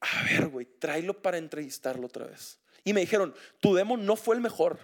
a 0.00 0.22
ver, 0.24 0.48
güey, 0.48 0.66
tráelo 0.66 1.22
para 1.22 1.38
entrevistarlo 1.38 2.06
otra 2.06 2.26
vez. 2.26 2.58
Y 2.84 2.92
me 2.92 3.00
dijeron, 3.00 3.34
tu 3.60 3.74
demo 3.74 3.96
no 3.96 4.16
fue 4.16 4.34
el 4.34 4.42
mejor. 4.42 4.78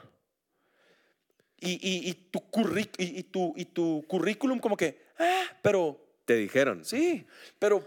Y, 1.58 1.72
y, 1.72 2.08
y 2.08 2.14
tu, 2.14 2.38
curric- 2.40 2.94
y, 2.96 3.18
y 3.18 3.22
tu, 3.24 3.52
y 3.54 3.66
tu 3.66 4.02
currículum 4.08 4.58
como 4.58 4.78
que, 4.78 5.04
ah, 5.18 5.44
pero 5.60 6.00
Te 6.24 6.36
dijeron. 6.36 6.84
sí, 6.86 7.26
pero 7.58 7.86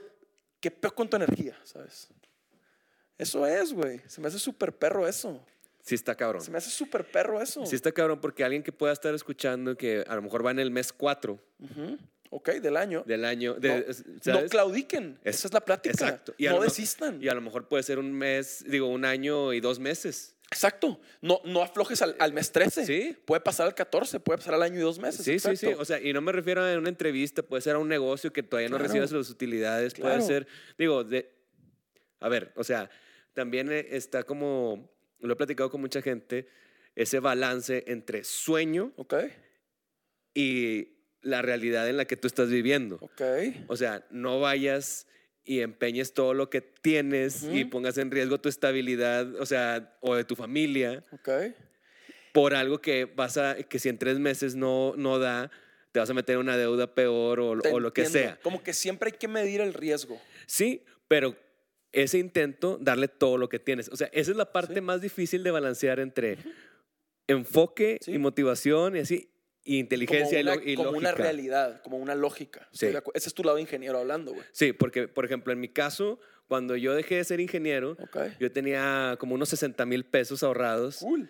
qué 0.59 0.69
peor 0.69 0.93
con 0.93 1.09
tu 1.09 1.17
energía, 1.17 1.59
¿sabes? 1.63 2.07
Eso 3.17 3.47
es, 3.47 3.73
güey. 3.73 3.99
Se 4.07 4.21
me 4.21 4.27
hace 4.27 4.37
súper 4.37 4.77
perro 4.77 5.07
eso. 5.07 5.43
Sí 5.85 5.95
está 5.95 6.15
cabrón. 6.15 6.41
Se 6.41 6.49
me 6.49 6.57
hace 6.57 6.69
súper 6.71 7.05
perro 7.05 7.41
eso. 7.41 7.65
Sí 7.65 7.75
está 7.75 7.91
cabrón 7.91 8.19
porque 8.21 8.43
alguien 8.43 8.63
que 8.63 8.71
pueda 8.71 8.93
estar 8.93 9.13
escuchando 9.13 9.75
que 9.77 10.03
a 10.07 10.15
lo 10.15 10.21
mejor 10.21 10.43
va 10.45 10.51
en 10.51 10.59
el 10.59 10.71
mes 10.71 10.91
4 10.93 11.37
Ujú. 11.59 11.97
Ok, 12.29 12.49
del 12.53 12.77
año. 12.77 13.03
del 13.05 13.25
año. 13.25 13.53
no, 13.55 13.59
De, 13.59 13.85
no 13.87 13.93
¿sabes? 14.21 14.49
claudiquen. 14.49 15.19
Es- 15.23 15.35
Esa 15.35 15.49
es 15.49 15.53
la 15.53 15.59
plática. 15.61 15.91
Exacto. 15.91 16.33
Y 16.39 16.45
no 16.47 16.59
desistan. 16.61 17.21
Y 17.21 17.27
a 17.27 17.33
lo 17.35 17.41
mejor 17.41 17.67
puede 17.67 17.83
ser 17.83 17.99
un 17.99 18.11
mes, 18.11 18.63
digo, 18.67 18.87
un 18.87 19.05
año 19.05 19.53
y 19.53 19.59
dos 19.59 19.77
meses. 19.77 20.35
Exacto. 20.49 20.99
No, 21.21 21.41
no 21.45 21.61
aflojes 21.61 22.01
al, 22.01 22.15
al 22.17 22.31
mes 22.33 22.51
13. 22.51 22.85
Sí. 22.87 23.17
Puede 23.25 23.41
pasar 23.41 23.67
al 23.67 23.75
14, 23.75 24.19
puede 24.19 24.37
pasar 24.37 24.53
al 24.55 24.63
año 24.63 24.77
y 24.79 24.81
dos 24.81 24.97
meses. 24.99 25.23
Sí, 25.25 25.37
sí, 25.37 25.55
sí. 25.57 25.67
O 25.77 25.83
sea, 25.85 25.99
y 26.01 26.11
no 26.13 26.21
me 26.21 26.31
refiero 26.31 26.63
a 26.65 26.75
una 26.77 26.89
entrevista, 26.89 27.43
puede 27.43 27.61
ser 27.61 27.75
a 27.75 27.79
un 27.79 27.87
negocio 27.89 28.31
que 28.33 28.41
todavía 28.41 28.69
no 28.69 28.77
Claro. 28.77 28.87
recibas 28.87 29.11
las 29.11 29.29
utilidades, 29.29 29.93
Claro. 29.93 30.15
puede 30.15 30.25
ser, 30.27 30.47
digo, 30.77 31.03
de, 31.03 31.29
a 32.19 32.29
ver, 32.29 32.51
o 32.55 32.63
sea, 32.63 32.89
también 33.33 33.71
eh, 33.71 33.87
está 33.91 34.23
como, 34.23 34.89
lo 35.27 35.33
he 35.33 35.37
platicado 35.37 35.69
con 35.69 35.81
mucha 35.81 36.01
gente, 36.01 36.47
ese 36.95 37.19
balance 37.19 37.83
entre 37.87 38.23
sueño 38.23 38.93
y 40.33 40.89
la 41.21 41.41
realidad 41.41 41.89
en 41.89 41.97
la 41.97 42.05
que 42.05 42.17
tú 42.17 42.27
estás 42.27 42.49
viviendo. 42.49 42.99
O 43.67 43.77
sea, 43.77 44.05
no 44.11 44.39
vayas 44.39 45.07
y 45.45 45.61
empeñes 45.61 46.13
todo 46.13 46.33
lo 46.33 46.49
que 46.49 46.61
tienes 46.61 47.43
y 47.43 47.65
pongas 47.65 47.97
en 47.97 48.11
riesgo 48.11 48.39
tu 48.39 48.49
estabilidad, 48.49 49.35
o 49.35 49.45
sea, 49.45 49.97
o 50.01 50.15
de 50.15 50.23
tu 50.23 50.35
familia 50.35 51.03
por 52.33 52.55
algo 52.55 52.81
que 52.81 53.05
vas 53.05 53.37
a, 53.37 53.55
que 53.55 53.79
si 53.79 53.89
en 53.89 53.97
tres 53.97 54.19
meses 54.19 54.55
no, 54.55 54.93
no 54.97 55.19
da, 55.19 55.51
te 55.91 55.99
vas 55.99 56.09
a 56.09 56.13
meter 56.13 56.33
en 56.33 56.41
una 56.41 56.57
deuda 56.57 56.93
peor 56.93 57.39
o, 57.39 57.51
o 57.51 57.79
lo 57.79 57.93
que 57.93 58.05
sea. 58.05 58.39
Como 58.41 58.63
que 58.63 58.73
siempre 58.73 59.11
hay 59.11 59.17
que 59.17 59.27
medir 59.27 59.61
el 59.61 59.73
riesgo. 59.73 60.19
Sí, 60.47 60.83
pero 61.07 61.37
ese 61.93 62.17
intento, 62.17 62.77
darle 62.81 63.07
todo 63.07 63.37
lo 63.37 63.47
que 63.49 63.59
tienes. 63.59 63.87
O 63.89 63.95
sea, 63.95 64.09
esa 64.11 64.31
es 64.31 64.37
la 64.37 64.51
parte 64.51 64.73
Sí. 64.75 64.81
más 64.81 64.99
difícil 65.01 65.43
de 65.43 65.51
balancear 65.51 65.99
entre 65.99 66.37
enfoque 67.27 67.99
Sí. 68.01 68.13
y 68.13 68.17
motivación 68.17 68.95
y 68.95 68.99
así, 68.99 69.29
y 69.63 69.79
inteligencia 69.79 70.39
como 70.43 70.53
una, 70.53 70.63
y, 70.71 70.75
como 70.75 70.89
una 70.91 71.11
realidad, 71.13 71.81
como 71.81 71.97
una 71.97 72.15
lógica. 72.15 72.67
Sí. 72.73 72.87
Ese 73.13 73.29
es 73.29 73.33
tu 73.33 73.43
lado 73.43 73.59
ingeniero 73.59 73.99
hablando, 73.99 74.33
güey. 74.33 74.45
Sí, 74.51 74.73
porque, 74.73 75.07
por 75.07 75.23
ejemplo, 75.25 75.53
en 75.53 75.59
mi 75.59 75.69
caso, 75.69 76.19
cuando 76.47 76.75
yo 76.75 76.93
dejé 76.93 77.15
de 77.15 77.23
ser 77.23 77.39
ingeniero, 77.39 77.95
yo 78.39 78.51
tenía 78.51 79.15
como 79.19 79.35
unos 79.35 79.49
60 79.49 79.85
mil 79.85 80.05
pesos 80.05 80.43
ahorrados 80.43 80.97
Cool. 80.97 81.29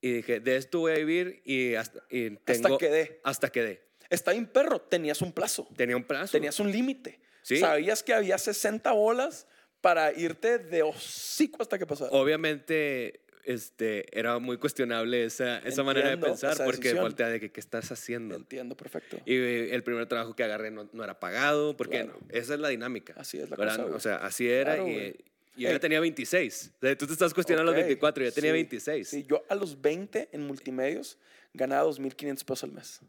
y 0.00 0.12
dije, 0.12 0.40
de 0.40 0.56
esto 0.56 0.80
voy 0.80 0.92
a 0.92 0.96
vivir 0.96 1.42
y 1.44 1.74
hasta, 1.74 2.02
y 2.08 2.30
tengo, 2.36 2.76
Hasta 2.76 2.78
que 2.78 2.88
dé. 2.90 3.20
Hasta 3.24 3.50
que 3.50 3.62
dé. 3.62 3.82
Está 4.08 4.30
bien, 4.32 4.46
perro. 4.46 4.80
Tenías 4.80 5.20
un 5.20 5.32
plazo. 5.32 5.68
Tenía 5.76 5.96
un 5.96 6.04
plazo. 6.04 6.32
Tenías 6.32 6.58
un 6.60 6.70
límite. 6.70 7.20
Sí. 7.42 7.56
Sabías 7.58 8.02
que 8.02 8.14
había 8.14 8.38
60 8.38 8.92
bolas 8.92 9.46
para 9.86 10.12
irte 10.12 10.58
de 10.58 10.82
hocico 10.82 11.62
hasta 11.62 11.78
que 11.78 11.86
pasara. 11.86 12.10
Obviamente, 12.10 13.20
este, 13.44 14.18
era 14.18 14.40
muy 14.40 14.56
cuestionable 14.56 15.24
esa, 15.24 15.58
esa 15.60 15.84
manera 15.84 16.10
de 16.10 16.18
pensar 16.18 16.56
porque 16.64 16.88
decisión. 16.88 17.04
voltea 17.04 17.28
de 17.28 17.38
que, 17.38 17.52
¿qué 17.52 17.60
estás 17.60 17.92
haciendo? 17.92 18.34
Entiendo, 18.34 18.76
perfecto. 18.76 19.18
Y 19.24 19.34
eh, 19.34 19.76
el 19.76 19.84
primer 19.84 20.06
trabajo 20.08 20.34
que 20.34 20.42
agarré 20.42 20.72
no, 20.72 20.90
no 20.92 21.04
era 21.04 21.20
pagado, 21.20 21.76
porque 21.76 22.02
Claro. 22.02 22.18
no, 22.20 22.26
esa 22.36 22.54
es 22.54 22.58
la 22.58 22.68
dinámica. 22.68 23.14
Así 23.16 23.38
es 23.38 23.48
la 23.48 23.54
¿verdad? 23.54 23.76
cosa. 23.84 23.94
O 23.94 24.00
sea, 24.00 24.16
así 24.26 24.48
era 24.48 24.74
Claro, 24.74 24.88
y, 24.88 25.24
yo 25.56 25.70
ya 25.70 25.78
tenía 25.78 26.00
26. 26.00 26.72
O 26.74 26.80
sea, 26.80 26.98
tú 26.98 27.06
te 27.06 27.12
estás 27.12 27.32
cuestionando 27.32 27.70
a 27.70 27.72
los 27.72 27.80
24, 27.80 28.24
yo 28.24 28.32
tenía 28.32 28.50
sí, 28.50 28.54
26. 28.54 29.08
Sí, 29.08 29.24
yo 29.28 29.44
a 29.48 29.54
los 29.54 29.80
20 29.80 30.30
en 30.32 30.40
multimedios 30.48 31.16
ganaba 31.54 31.88
2.500 31.88 32.44
pesos 32.44 32.64
al 32.64 32.72
mes. 32.72 33.00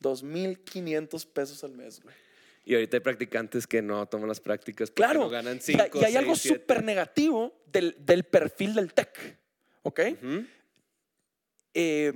2.500 0.00 1.26
pesos 1.26 1.64
al 1.64 1.72
mes, 1.72 2.00
güey. 2.00 2.14
Y 2.68 2.74
ahorita 2.74 2.98
hay 2.98 3.00
practicantes 3.00 3.66
que 3.66 3.80
no 3.80 4.04
toman 4.04 4.28
las 4.28 4.40
prácticas 4.40 4.90
porque 4.90 5.02
Claro. 5.06 5.20
no 5.20 5.30
ganan 5.30 5.56
y, 5.56 5.60
5, 5.60 6.00
y 6.02 6.04
hay 6.04 6.16
algo 6.16 6.36
súper 6.36 6.84
negativo 6.84 7.62
del, 7.64 7.96
del 7.98 8.24
perfil 8.24 8.74
del 8.74 8.92
tech. 8.92 9.38
¿Ok? 9.84 10.00
Eh, 11.72 12.12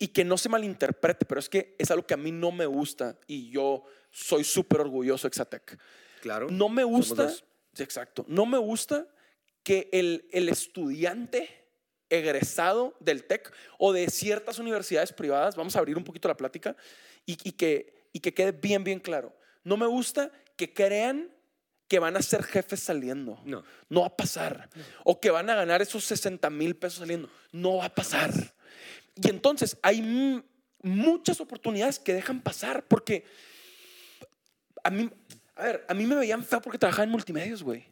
y 0.00 0.08
que 0.08 0.24
no 0.24 0.36
se 0.36 0.48
malinterprete, 0.48 1.26
pero 1.26 1.38
es 1.38 1.48
que 1.48 1.76
es 1.78 1.92
algo 1.92 2.04
que 2.04 2.14
a 2.14 2.16
mí 2.16 2.32
no 2.32 2.50
me 2.50 2.66
gusta 2.66 3.16
y 3.28 3.50
yo 3.50 3.84
soy 4.10 4.42
súper 4.42 4.80
orgulloso 4.80 5.28
de 5.28 5.28
Exatec. 5.28 5.78
Claro. 6.20 6.48
No 6.50 6.68
me 6.68 6.82
gusta, 6.82 7.28
sí, 7.28 7.44
exacto, 7.84 8.24
no 8.26 8.46
me 8.46 8.58
gusta 8.58 9.06
que 9.62 9.88
el, 9.92 10.28
el 10.32 10.48
estudiante 10.48 11.48
egresado 12.10 12.96
del 12.98 13.26
TEC 13.26 13.52
o 13.78 13.92
de 13.92 14.10
ciertas 14.10 14.58
universidades 14.58 15.12
privadas, 15.12 15.54
vamos 15.54 15.76
a 15.76 15.78
abrir 15.78 15.96
un 15.96 16.02
poquito 16.02 16.26
la 16.26 16.36
plática, 16.36 16.76
y, 17.24 17.38
y 17.48 17.52
que 17.52 17.93
y 18.14 18.20
que 18.20 18.32
quede 18.32 18.52
bien, 18.52 18.82
bien 18.84 19.00
claro. 19.00 19.36
No 19.64 19.76
me 19.76 19.84
gusta 19.86 20.30
que 20.56 20.72
crean 20.72 21.30
que 21.88 21.98
van 21.98 22.16
a 22.16 22.22
ser 22.22 22.42
jefes 22.42 22.80
saliendo. 22.80 23.38
No. 23.44 23.62
No 23.90 24.00
va 24.02 24.06
a 24.06 24.16
pasar. 24.16 24.70
O 25.04 25.20
que 25.20 25.30
van 25.30 25.50
a 25.50 25.54
ganar 25.54 25.82
esos 25.82 26.04
60 26.04 26.48
mil 26.48 26.74
pesos 26.76 27.00
saliendo. 27.00 27.28
No 27.52 27.76
va 27.76 27.86
a 27.86 27.94
pasar. 27.94 28.30
Y 29.22 29.28
entonces 29.28 29.76
hay 29.82 30.42
muchas 30.82 31.40
oportunidades 31.40 31.98
que 31.98 32.14
dejan 32.14 32.40
pasar 32.40 32.86
porque 32.86 33.24
a 34.82 34.90
mí, 34.90 35.10
a 35.56 35.62
ver, 35.64 35.84
a 35.88 35.94
mí 35.94 36.06
me 36.06 36.14
veían 36.14 36.44
feo 36.44 36.60
porque 36.60 36.78
trabajaba 36.78 37.04
en 37.04 37.10
multimedios, 37.10 37.62
güey. 37.62 37.84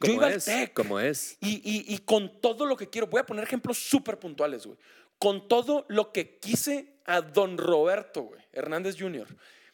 Yo 0.00 0.12
iba 0.14 0.26
al 0.26 0.32
es, 0.34 0.44
TEC. 0.46 0.72
como 0.72 0.98
es. 0.98 1.36
Y, 1.40 1.56
y- 1.64 1.94
y 1.94 1.98
con 1.98 2.40
todo 2.40 2.66
lo 2.66 2.76
que 2.76 2.88
quiero, 2.90 3.06
voy 3.06 3.20
a 3.20 3.26
poner 3.26 3.44
ejemplos 3.44 3.78
súper 3.78 4.18
puntuales, 4.18 4.66
güey. 4.66 4.76
Con 5.18 5.46
todo 5.46 5.86
lo 5.88 6.10
que 6.12 6.38
quise 6.38 6.91
a 7.06 7.20
don 7.20 7.58
Roberto, 7.58 8.22
güey, 8.22 8.40
Hernández 8.52 8.96
Jr. 8.98 9.26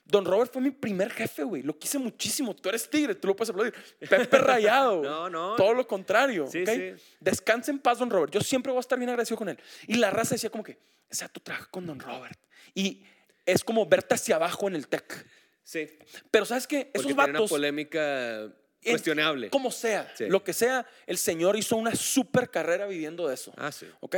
Don 0.08 0.24
Robert 0.24 0.50
fue 0.50 0.62
mi 0.62 0.70
primer 0.70 1.10
jefe, 1.10 1.44
güey. 1.44 1.62
Lo 1.62 1.78
quise 1.78 1.98
muchísimo. 1.98 2.56
Tú 2.56 2.70
eres 2.70 2.88
tigre, 2.88 3.14
tú 3.14 3.28
lo 3.28 3.36
puedes 3.36 3.50
aplaudir. 3.50 3.74
Pepe 4.08 4.38
Rayado. 4.38 5.02
No, 5.02 5.28
no. 5.28 5.54
Todo 5.54 5.74
lo 5.74 5.86
contrario. 5.86 6.46
Sí, 6.46 6.62
¿ok? 6.62 6.68
sí. 6.70 6.94
Descansa 7.20 7.70
en 7.70 7.78
paz, 7.78 7.98
don 7.98 8.08
Robert. 8.08 8.32
Yo 8.32 8.40
siempre 8.40 8.72
voy 8.72 8.78
a 8.78 8.80
estar 8.80 8.98
bien 8.98 9.10
agradecido 9.10 9.36
con 9.36 9.50
él. 9.50 9.58
Y 9.86 9.96
la 9.96 10.08
raza 10.08 10.34
decía 10.34 10.48
como 10.48 10.64
que, 10.64 10.78
o 11.10 11.14
sea, 11.14 11.28
tú 11.28 11.40
trabajas 11.40 11.68
con 11.68 11.86
don 11.86 12.00
Robert. 12.00 12.38
Y 12.74 13.04
es 13.44 13.62
como 13.62 13.84
verte 13.84 14.14
hacia 14.14 14.36
abajo 14.36 14.66
en 14.68 14.76
el 14.76 14.88
tech. 14.88 15.26
Sí. 15.62 15.86
Pero 16.30 16.46
¿sabes 16.46 16.66
qué? 16.66 16.86
Porque 16.86 16.90
Esos 16.94 17.06
tiene 17.08 17.22
una 17.22 17.32
vatos... 17.32 17.50
polémica 17.50 18.50
cuestionable. 18.82 19.50
Como 19.50 19.70
sea, 19.70 20.12
Sí. 20.16 20.26
lo 20.28 20.42
que 20.44 20.52
sea, 20.52 20.86
el 21.06 21.18
señor 21.18 21.56
hizo 21.56 21.76
una 21.76 21.94
super 21.94 22.50
carrera 22.50 22.86
viviendo 22.86 23.26
de 23.28 23.34
eso. 23.34 23.52
Ah, 23.56 23.72
sí. 23.72 23.86
¿Ok? 24.00 24.16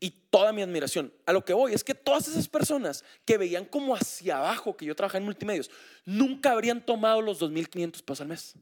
Y 0.00 0.10
toda 0.30 0.52
mi 0.52 0.62
admiración. 0.62 1.12
A 1.26 1.32
lo 1.32 1.44
que 1.44 1.52
voy 1.52 1.72
es 1.74 1.84
que 1.84 1.94
todas 1.94 2.28
esas 2.28 2.48
personas 2.48 3.04
que 3.24 3.38
veían 3.38 3.64
como 3.64 3.94
hacia 3.94 4.38
abajo 4.38 4.76
que 4.76 4.86
yo 4.86 4.94
trabajaba 4.96 5.18
en 5.18 5.24
multimedios, 5.24 5.70
nunca 6.04 6.50
habrían 6.52 6.84
tomado 6.84 7.22
los 7.22 7.38
2.500 7.40 8.02
pesos 8.02 8.20
al 8.22 8.28
mes. 8.28 8.54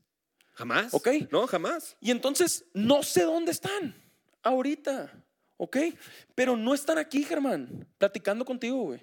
¿Jamás? 0.55 0.93
Ok. 0.93 1.09
No, 1.31 1.47
jamás. 1.47 1.97
Y 2.01 2.11
entonces 2.11 2.65
no 2.75 3.03
sé 3.03 3.23
dónde 3.23 3.53
están 3.53 3.95
ahorita. 4.43 5.13
¿Ok? 5.57 5.77
Pero 6.35 6.57
no 6.57 6.73
están 6.75 6.97
aquí, 6.99 7.23
Germán, 7.23 7.87
platicando 7.99 8.45
contigo, 8.47 8.79
güey. 8.83 9.01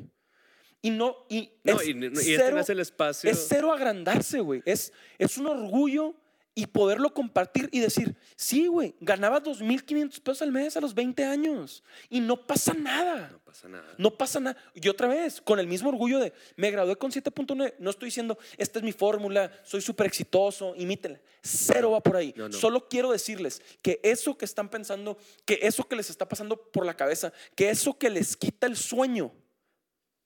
Y 0.82 0.90
no, 0.92 1.26
y, 1.30 1.52
No, 1.64 1.80
es 1.80 1.88
y, 1.88 1.92
y 1.92 2.34
este 2.34 2.52
no 2.52 2.60
es 2.60 2.70
el 2.70 2.80
espacio. 2.80 3.30
es 3.30 3.46
cero 3.48 3.72
agrandarse, 3.72 4.40
güey. 4.40 4.62
Es, 4.66 4.92
es 5.18 5.38
un 5.38 5.48
orgullo 5.48 6.16
y 6.58 6.66
poderlo 6.66 7.14
compartir 7.14 7.70
y 7.72 7.80
decir, 7.80 8.16
sí, 8.36 8.66
güey, 8.66 8.96
ganaba 9.00 9.44
2.500 9.44 10.20
pesos 10.22 10.42
al 10.42 10.52
mes 10.52 10.76
a 10.76 10.82
los 10.82 10.96
20 10.96 11.24
años 11.24 11.84
y 12.10 12.20
no 12.20 12.48
pasa 12.48 12.74
nada. 12.74 13.30
No 13.32 13.38
pasa 13.38 13.70
nada. 13.70 13.96
No 14.00 14.18
pasa 14.18 14.40
nada. 14.40 14.58
Y 14.74 14.90
otra 14.90 15.08
vez, 15.08 15.40
con 15.40 15.60
el 15.60 15.68
mismo 15.68 15.90
orgullo 15.90 16.18
de, 16.18 16.34
me 16.56 16.72
gradué 16.72 16.96
con 16.96 17.12
7.9, 17.12 17.76
no 17.78 17.92
estoy 17.92 18.08
diciendo, 18.08 18.40
esta 18.58 18.80
es 18.80 18.84
mi 18.84 18.92
fórmula, 18.92 19.52
soy 19.64 19.82
súper 19.82 20.08
exitoso, 20.08 20.74
imítenla. 20.76 21.22
Cero 21.44 21.92
va 21.92 22.02
por 22.02 22.16
ahí. 22.16 22.34
No, 22.36 22.50
no. 22.50 22.58
Solo 22.58 22.90
quiero 22.90 23.12
decirles 23.12 23.62
que 23.84 24.00
eso 24.02 24.36
que 24.36 24.46
están 24.46 24.68
pensando, 24.68 25.16
que 25.46 25.60
eso 25.62 25.88
que 25.88 25.96
les 25.96 26.10
está 26.10 26.28
pasando 26.28 26.60
por 26.72 26.88
la 26.88 26.96
cabeza, 26.96 27.32
que 27.56 27.70
eso 27.70 28.00
que 28.00 28.10
les 28.10 28.36
quita 28.36 28.66
el 28.66 28.78
sueño, 28.78 29.32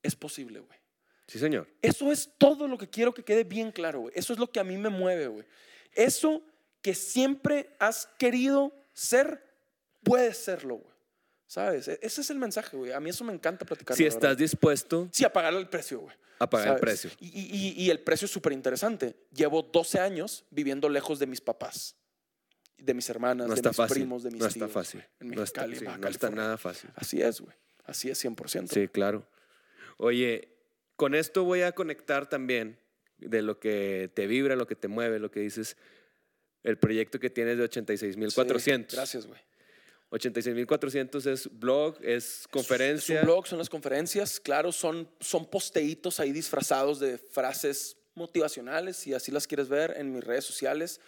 es 0.02 0.16
posible, 0.16 0.62
güey. 0.62 0.80
Sí, 1.28 1.40
señor. 1.40 1.68
Eso 1.82 2.10
es 2.10 2.32
todo 2.38 2.70
lo 2.70 2.78
que 2.78 2.90
quiero 2.90 3.14
que 3.14 3.26
quede 3.26 3.44
bien 3.44 3.74
claro, 3.74 4.00
güey. 4.00 4.14
Eso 4.16 4.32
es 4.32 4.40
lo 4.40 4.50
que 4.50 4.62
a 4.62 4.64
mí 4.64 4.78
me 4.78 4.88
mueve, 4.88 5.28
güey. 5.28 5.46
Eso 5.94 6.42
que 6.82 6.96
siempre 6.96 7.76
has 7.80 8.08
querido 8.18 8.74
ser, 8.94 9.44
puedes 10.04 10.38
serlo, 10.38 10.76
güey. 10.78 10.92
¿Sabes? 11.48 11.88
E- 11.90 12.00
Ese 12.02 12.22
es 12.22 12.30
el 12.30 12.38
mensaje, 12.38 12.78
güey. 12.78 12.92
A 12.94 13.00
mí 13.00 13.10
eso 13.10 13.24
me 13.26 13.34
encanta 13.34 13.66
platicar. 13.66 13.96
Si 13.98 14.06
estás 14.06 14.38
dispuesto 14.38 15.10
Sí, 15.12 15.26
a 15.26 15.34
pagar 15.34 15.54
el 15.54 15.68
precio, 15.68 16.00
güey. 16.00 16.16
a 16.40 16.50
pagar 16.50 16.76
el 16.76 16.80
precio. 16.80 17.12
Y, 17.20 17.28
y- 17.28 17.74
y 17.84 17.90
el 17.90 18.00
precio 18.00 18.26
es 18.26 18.32
súper 18.32 18.54
interesante. 18.54 19.16
Llevo 19.34 19.62
12 19.62 20.00
años 20.00 20.46
viviendo 20.50 20.88
lejos 20.90 21.20
de 21.20 21.28
mis 21.28 21.42
papás, 21.42 21.96
de 22.78 22.94
mis 22.94 23.08
hermanas, 23.10 23.48
No 23.48 23.54
de 23.56 23.62
mis 23.62 23.76
fácil. 23.78 23.94
primos, 23.96 24.24
de 24.24 24.32
mis 24.32 24.40
no 24.40 24.48
está 24.48 24.60
tíos, 24.60 24.72
fácil. 24.72 25.04
En 25.20 25.28
No 25.32 25.44
está, 25.44 25.68
sí, 25.68 25.84
Baja 25.86 25.98
no 25.98 26.08
está 26.08 26.30
nada 26.32 26.58
fácil. 26.58 26.90
Así 26.96 27.22
es, 27.22 27.42
güey. 27.42 27.56
Así 27.84 28.10
es 28.10 28.18
100%. 28.24 28.74
Sí, 28.74 28.88
claro. 28.88 29.28
Oye, 29.98 30.48
con 30.96 31.14
esto 31.16 31.44
voy 31.44 31.62
a 31.64 31.74
conectar 31.74 32.28
también 32.30 32.80
de 33.22 33.42
lo 33.42 33.60
que 33.60 34.10
te 34.14 34.28
vibra, 34.28 34.56
lo 34.56 34.68
que 34.68 34.76
te 34.76 34.88
mueve, 34.88 35.20
lo 35.20 35.32
que 35.32 35.40
dices, 35.40 35.78
el 36.64 36.78
proyecto 36.78 37.20
que 37.20 37.30
tienes 37.30 37.58
de 37.58 37.70
86.400. 37.70 38.90
Sí, 38.90 38.96
gracias, 38.96 39.28
güey. 39.28 39.40
86.400 40.12 41.26
es 41.32 41.60
blog, 41.60 41.98
es 42.02 42.46
conferencia. 42.52 43.16
Es 43.16 43.22
un 43.22 43.28
blog, 43.28 43.48
son 43.48 43.60
las 43.60 43.70
conferencias, 43.70 44.42
claro, 44.42 44.74
son, 44.74 45.10
son 45.22 45.50
posteitos 45.50 46.20
ahí 46.20 46.34
disfrazados 46.34 47.00
de 47.00 47.18
frases 47.18 47.96
motivacionales, 48.14 48.98
si 48.98 49.14
así 49.14 49.32
las 49.32 49.48
quieres 49.48 49.70
ver, 49.70 49.94
en 49.98 50.12
mis 50.12 50.24
redes 50.24 50.44
sociales. 50.44 51.00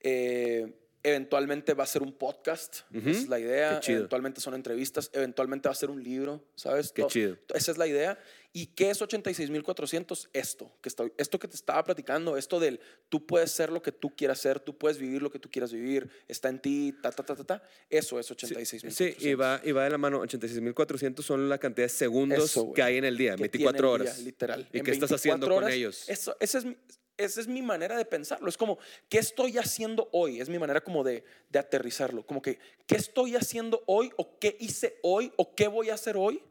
Eh, 0.00 0.74
eventualmente 1.02 1.74
va 1.74 1.84
a 1.84 1.86
ser 1.86 2.02
un 2.02 2.12
podcast, 2.12 2.80
esa 2.92 3.10
es 3.10 3.28
la 3.28 3.38
idea. 3.38 3.74
qué 3.74 3.86
chido. 3.86 3.98
Eventualmente 3.98 4.40
son 4.40 4.54
entrevistas, 4.54 5.10
eventualmente 5.12 5.68
va 5.68 5.72
a 5.72 5.76
ser 5.76 5.90
un 5.90 6.02
libro, 6.02 6.42
¿sabes? 6.56 6.92
Qué 6.92 7.06
chido. 7.06 7.36
Esa 7.54 7.72
es 7.72 7.78
la 7.78 7.86
idea. 7.86 8.18
¿Y 8.56 8.68
qué 8.68 8.88
es 8.88 9.02
86.400? 9.02 10.30
Esto 10.32 10.72
que, 10.80 10.88
estoy, 10.88 11.12
esto 11.18 11.38
que 11.38 11.46
te 11.46 11.56
estaba 11.56 11.84
platicando, 11.84 12.38
esto 12.38 12.58
del 12.58 12.80
tú 13.10 13.26
puedes 13.26 13.50
ser 13.52 13.70
lo 13.70 13.82
que 13.82 13.92
tú 13.92 14.16
quieras 14.16 14.38
ser, 14.38 14.60
tú 14.60 14.78
puedes 14.78 14.96
vivir 14.96 15.20
lo 15.20 15.30
que 15.30 15.38
tú 15.38 15.50
quieras 15.50 15.74
vivir, 15.74 16.08
está 16.26 16.48
en 16.48 16.60
ti, 16.60 16.94
ta, 17.02 17.12
ta, 17.12 17.22
ta, 17.22 17.36
ta, 17.36 17.44
ta. 17.44 17.62
Eso 17.90 18.18
es 18.18 18.30
86.400. 18.30 18.90
Sí, 18.92 19.14
y 19.20 19.34
va, 19.34 19.60
y 19.62 19.72
va 19.72 19.84
de 19.84 19.90
la 19.90 19.98
mano. 19.98 20.22
86.400 20.24 21.20
son 21.20 21.50
la 21.50 21.58
cantidad 21.58 21.84
de 21.84 21.90
segundos 21.90 22.44
Eso, 22.44 22.62
güey. 22.62 22.74
que 22.76 22.82
hay 22.82 22.96
en 22.96 23.04
el 23.04 23.18
día, 23.18 23.34
que 23.34 23.42
24 23.42 23.72
tiene 23.76 23.88
el 23.88 24.00
horas. 24.00 24.16
día, 24.16 24.24
literal. 24.24 24.68
¿Y 24.72 24.78
En 24.78 24.84
qué 24.86 24.90
estás 24.92 25.10
24 25.10 25.16
haciendo 25.16 25.54
con 25.54 25.70
ellos? 25.70 26.08
Eso, 26.08 26.34
esa, 26.40 26.56
es 26.56 26.64
mi, 26.64 26.78
esa 27.18 27.40
es 27.42 27.48
mi 27.48 27.60
manera 27.60 27.98
de 27.98 28.06
pensarlo. 28.06 28.48
Es 28.48 28.56
como, 28.56 28.78
¿qué 29.10 29.18
estoy 29.18 29.58
haciendo 29.58 30.08
hoy? 30.12 30.40
Es 30.40 30.48
mi 30.48 30.58
manera 30.58 30.80
como 30.80 31.04
de, 31.04 31.24
de 31.50 31.58
aterrizarlo. 31.58 32.24
Como 32.24 32.40
que, 32.40 32.58
¿qué 32.86 32.96
estoy 32.96 33.36
haciendo 33.36 33.84
hoy? 33.86 34.12
¿O 34.16 34.38
qué 34.38 34.56
hice 34.58 34.98
hoy? 35.02 35.30
¿O 35.36 35.54
qué 35.54 35.68
voy 35.68 35.90
a 35.90 35.94
hacer 35.94 36.16
hoy? 36.16 36.42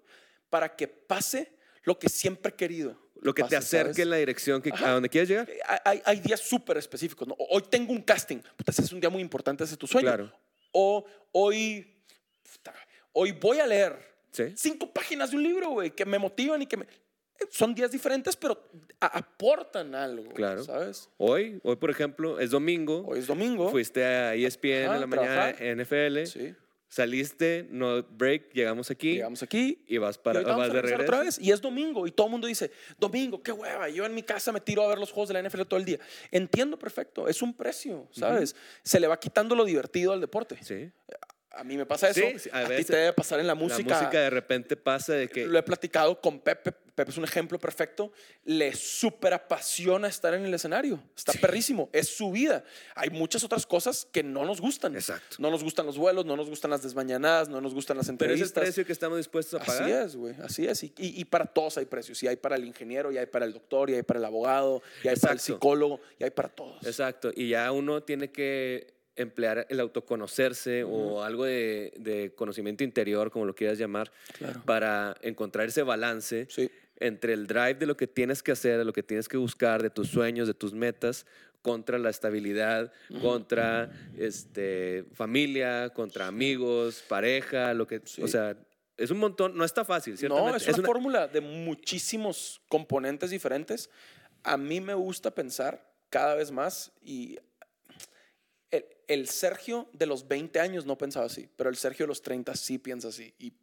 Para 0.51 0.75
que 0.75 0.87
pase 0.87 1.54
lo 1.85 1.97
que 1.97 2.09
siempre 2.09 2.51
he 2.51 2.55
querido. 2.55 2.97
Lo 3.21 3.33
que 3.33 3.41
te 3.43 3.55
pase, 3.55 3.57
acerque 3.57 3.93
¿sabes? 3.93 3.99
en 3.99 4.09
la 4.11 4.17
dirección 4.17 4.61
que, 4.61 4.71
a 4.71 4.91
donde 4.91 5.09
quieres 5.09 5.29
llegar. 5.29 5.49
Hay, 5.85 6.01
hay 6.05 6.19
días 6.19 6.39
súper 6.41 6.77
específicos. 6.77 7.27
¿no? 7.27 7.35
Hoy 7.49 7.63
tengo 7.69 7.91
un 7.93 8.01
casting. 8.01 8.37
Puta, 8.55 8.71
ese 8.71 8.83
es 8.83 8.91
un 8.91 8.99
día 8.99 9.09
muy 9.09 9.21
importante, 9.21 9.63
ese 9.63 9.73
es 9.73 9.79
tu 9.79 9.87
sueño. 9.87 10.07
Claro. 10.07 10.31
O 10.73 11.05
hoy, 11.31 11.95
puta, 12.43 12.73
hoy 13.13 13.31
voy 13.31 13.59
a 13.59 13.65
leer 13.67 13.97
Sí. 14.31 14.51
cinco 14.57 14.91
páginas 14.91 15.31
de 15.31 15.37
un 15.37 15.43
libro, 15.43 15.69
güey, 15.69 15.91
que 15.91 16.05
me 16.05 16.19
motivan 16.19 16.61
y 16.61 16.65
que 16.67 16.75
me... 16.77 16.85
Son 17.49 17.73
días 17.73 17.89
diferentes, 17.91 18.35
pero 18.35 18.69
aportan 18.99 19.95
algo, 19.95 20.29
Claro. 20.33 20.63
¿sabes? 20.63 21.09
Hoy, 21.17 21.59
hoy, 21.63 21.75
por 21.77 21.89
ejemplo, 21.89 22.39
es 22.39 22.51
domingo. 22.51 23.05
Hoy 23.07 23.19
es 23.19 23.27
domingo. 23.27 23.69
Fuiste 23.69 24.03
a 24.03 24.35
ESPN 24.35 24.85
Ajá, 24.85 24.95
en 24.95 25.01
la 25.01 25.07
mañana, 25.07 25.53
trabajar. 25.55 25.77
NFL. 25.77 26.25
Sí. 26.25 26.55
Saliste, 26.87 27.67
no 27.71 28.03
break, 28.03 28.53
llegamos 28.53 28.89
aquí 28.91 29.13
Llegamos 29.15 29.43
aquí. 29.43 29.83
y 29.87 29.97
vas 29.97 30.15
y 30.17 30.19
para 30.19 30.41
vas 30.41 30.71
de 30.71 30.81
regreso. 30.81 31.03
otra 31.03 31.19
vez. 31.21 31.39
Y 31.39 31.51
es 31.51 31.59
domingo. 31.61 32.07
Y 32.07 32.11
todo 32.11 32.27
el 32.27 32.31
mundo 32.31 32.47
dice, 32.47 32.71
domingo, 32.97 33.41
qué 33.43 33.51
hueva. 33.51 33.89
Yo 33.89 34.05
en 34.05 34.13
mi 34.13 34.23
casa 34.23 34.51
me 34.51 34.61
tiro 34.61 34.83
a 34.83 34.87
ver 34.87 34.97
los 34.99 35.11
juegos 35.11 35.29
de 35.29 35.33
la 35.41 35.47
NFL 35.49 35.63
todo 35.63 35.79
el 35.79 35.85
día. 35.85 35.99
Entiendo 36.31 36.77
perfecto. 36.79 37.27
Es 37.27 37.41
un 37.41 37.53
precio, 37.53 38.07
¿sabes? 38.11 38.55
Se 38.83 38.99
le 38.99 39.07
va 39.07 39.19
quitando 39.19 39.55
lo 39.55 39.65
divertido 39.65 40.13
al 40.13 40.21
deporte. 40.21 40.57
Sí. 40.61 40.89
A 41.51 41.63
mí 41.63 41.77
me 41.77 41.85
pasa 41.85 42.09
eso. 42.09 42.21
Sí, 42.21 42.39
sí, 42.39 42.49
a 42.51 42.59
a, 42.59 42.63
ti 42.63 42.69
veces. 42.69 42.87
te 42.87 42.95
debe 42.97 43.13
pasar 43.13 43.39
en 43.39 43.47
la 43.47 43.55
música. 43.55 43.89
La 43.89 43.99
música 44.01 44.19
de 44.21 44.29
repente 44.29 44.75
pasa 44.77 45.13
de 45.13 45.27
que 45.29 45.45
Lo 45.47 45.57
he 45.57 45.63
platicado 45.63 46.19
con 46.21 46.39
Pepe. 46.39 46.73
Pepe 46.95 47.11
es 47.11 47.17
un 47.17 47.25
ejemplo 47.25 47.59
perfecto. 47.59 48.13
Le 48.45 48.73
súper 48.73 49.33
apasiona 49.33 50.07
estar 50.07 50.33
en 50.33 50.45
el 50.45 50.53
escenario. 50.53 51.01
Está 51.15 51.33
perrísimo. 51.33 51.89
Es 51.91 52.07
su 52.07 52.31
vida. 52.31 52.63
Hay 52.95 53.09
muchas 53.09 53.43
otras 53.43 53.65
cosas 53.65 54.07
que 54.11 54.23
no 54.23 54.45
nos 54.45 54.61
gustan. 54.61 54.95
Exacto. 54.95 55.35
No 55.39 55.51
nos 55.51 55.61
gustan 55.61 55.85
los 55.85 55.97
vuelos, 55.97 56.25
no 56.25 56.37
nos 56.37 56.49
gustan 56.49 56.71
las 56.71 56.81
desmañanadas, 56.83 57.49
no 57.49 57.59
nos 57.59 57.73
gustan 57.73 57.97
las 57.97 58.05
pero 58.05 58.15
es 58.15 58.21
el 58.21 58.47
entrevistas. 58.47 58.63
precio 58.63 58.85
que 58.85 58.93
estamos 58.93 59.17
dispuestos 59.17 59.59
a 59.59 59.63
Así 59.63 59.71
pagar. 59.83 60.05
es, 60.05 60.15
güey. 60.15 60.35
Así 60.41 60.65
es. 60.65 60.83
Y, 60.83 60.93
y- 60.97 61.19
y 61.21 61.25
para 61.25 61.45
todos 61.45 61.77
hay 61.77 61.85
precios. 61.85 62.23
Y 62.23 62.27
hay 62.27 62.37
para 62.37 62.55
el 62.55 62.63
ingeniero, 62.63 63.11
y 63.11 63.17
hay 63.17 63.25
para 63.25 63.45
el 63.45 63.51
doctor, 63.53 63.89
y 63.89 63.95
hay 63.95 64.03
para 64.03 64.19
el 64.19 64.25
abogado, 64.25 64.81
y 65.03 65.09
hay 65.09 65.17
para 65.17 65.33
el 65.33 65.39
psicólogo, 65.39 65.99
y 66.17 66.23
hay 66.23 66.31
para 66.31 66.47
todos. 66.49 66.85
Exacto. 66.87 67.31
Y 67.35 67.49
ya 67.49 67.71
uno 67.73 68.03
tiene 68.03 68.31
que 68.31 68.95
emplear 69.17 69.65
el 69.69 69.79
autoconocerse 69.79 70.83
o 70.83 71.23
algo 71.23 71.45
de, 71.45 71.93
de 71.97 72.33
conocimiento 72.35 72.83
interior, 72.83 73.31
como 73.31 73.45
lo 73.45 73.55
quieras 73.55 73.77
llamar, 73.77 74.11
Claro. 74.37 74.61
para 74.65 75.15
encontrar 75.21 75.67
ese 75.67 75.83
balance 75.83 76.47
Sí. 76.49 76.69
Entre 76.97 77.33
el 77.33 77.47
drive 77.47 77.75
de 77.75 77.85
lo 77.85 77.97
que 77.97 78.07
tienes 78.07 78.41
que 78.41 78.51
hacer, 78.51 78.77
de 78.77 78.85
lo 78.85 78.93
que 78.93 79.03
tienes 79.03 79.27
que 79.27 79.37
buscar, 79.37 79.81
de 79.83 79.89
tus 79.89 80.09
sueños, 80.09 80.47
de 80.47 80.53
tus 80.53 80.73
metas, 80.73 81.25
contra 81.61 81.97
la 81.97 82.11
estabilidad, 82.11 82.93
contra 83.21 83.91
este, 84.19 85.03
familia, 85.13 85.89
contra 85.89 86.27
amigos, 86.27 87.03
pareja, 87.07 87.73
lo 87.73 87.87
que, 87.87 88.01
Sí. 88.05 88.21
o 88.21 88.27
sea, 88.27 88.55
es 88.97 89.09
un 89.09 89.17
montón, 89.17 89.57
no 89.57 89.65
está 89.65 89.83
fácil, 89.83 90.15
ciertamente. 90.15 90.51
No, 90.51 90.57
es 90.57 90.77
una, 90.77 90.85
fórmula 90.85 91.27
de 91.27 91.41
muchísimos 91.41 92.61
componentes 92.69 93.31
diferentes. 93.31 93.89
A 94.43 94.57
mí 94.57 94.79
me 94.79 94.93
gusta 94.93 95.31
pensar 95.31 95.91
cada 96.11 96.35
vez 96.35 96.51
más 96.51 96.91
y 97.01 97.39
el, 98.69 98.85
el 99.07 99.27
Sergio 99.27 99.89
de 99.91 100.05
los 100.05 100.27
20 100.27 100.59
años 100.59 100.85
no 100.85 100.97
pensaba 100.97 101.25
así, 101.25 101.49
pero 101.57 101.69
el 101.71 101.77
Sergio 101.77 102.05
de 102.05 102.09
los 102.09 102.21
30 102.21 102.55
sí 102.55 102.77
piensa 102.77 103.07
así. 103.07 103.33
Y 103.39 103.53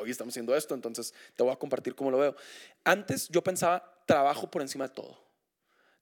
hoy 0.00 0.10
estamos 0.10 0.32
haciendo 0.32 0.54
esto, 0.56 0.74
entonces 0.74 1.14
te 1.36 1.42
voy 1.42 1.52
a 1.52 1.56
compartir 1.56 1.94
cómo 1.94 2.10
lo 2.10 2.18
veo. 2.18 2.36
Antes 2.84 3.28
yo 3.28 3.42
pensaba 3.42 4.02
trabajo 4.06 4.50
por 4.50 4.62
encima 4.62 4.88
de 4.88 4.94
todo. 4.94 5.18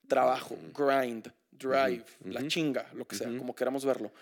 Trabajo, 0.06 0.56
grind, 0.74 1.30
drive, 1.50 2.04
la 2.24 2.46
chinga, 2.46 2.88
lo 2.94 3.06
que 3.06 3.16
sea, 3.16 3.28
como 3.36 3.54
queramos 3.54 3.84
verlo. 3.84 4.12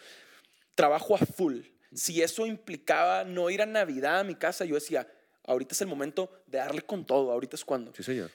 Trabajo 0.74 1.14
a 1.14 1.18
full. 1.18 1.60
Si 1.94 2.20
eso 2.20 2.46
implicaba 2.46 3.24
no 3.24 3.48
ir 3.50 3.62
a 3.62 3.66
Navidad 3.66 4.20
a 4.20 4.24
mi 4.24 4.34
casa, 4.34 4.64
yo 4.64 4.74
decía, 4.74 5.06
ahorita 5.44 5.74
es 5.74 5.80
el 5.80 5.86
momento 5.86 6.42
de 6.46 6.58
darle 6.58 6.82
con 6.82 7.06
todo, 7.06 7.30
ahorita 7.30 7.56
es 7.56 7.64
cuando. 7.64 7.94
Sí, 7.94 8.02
señor. 8.02 8.30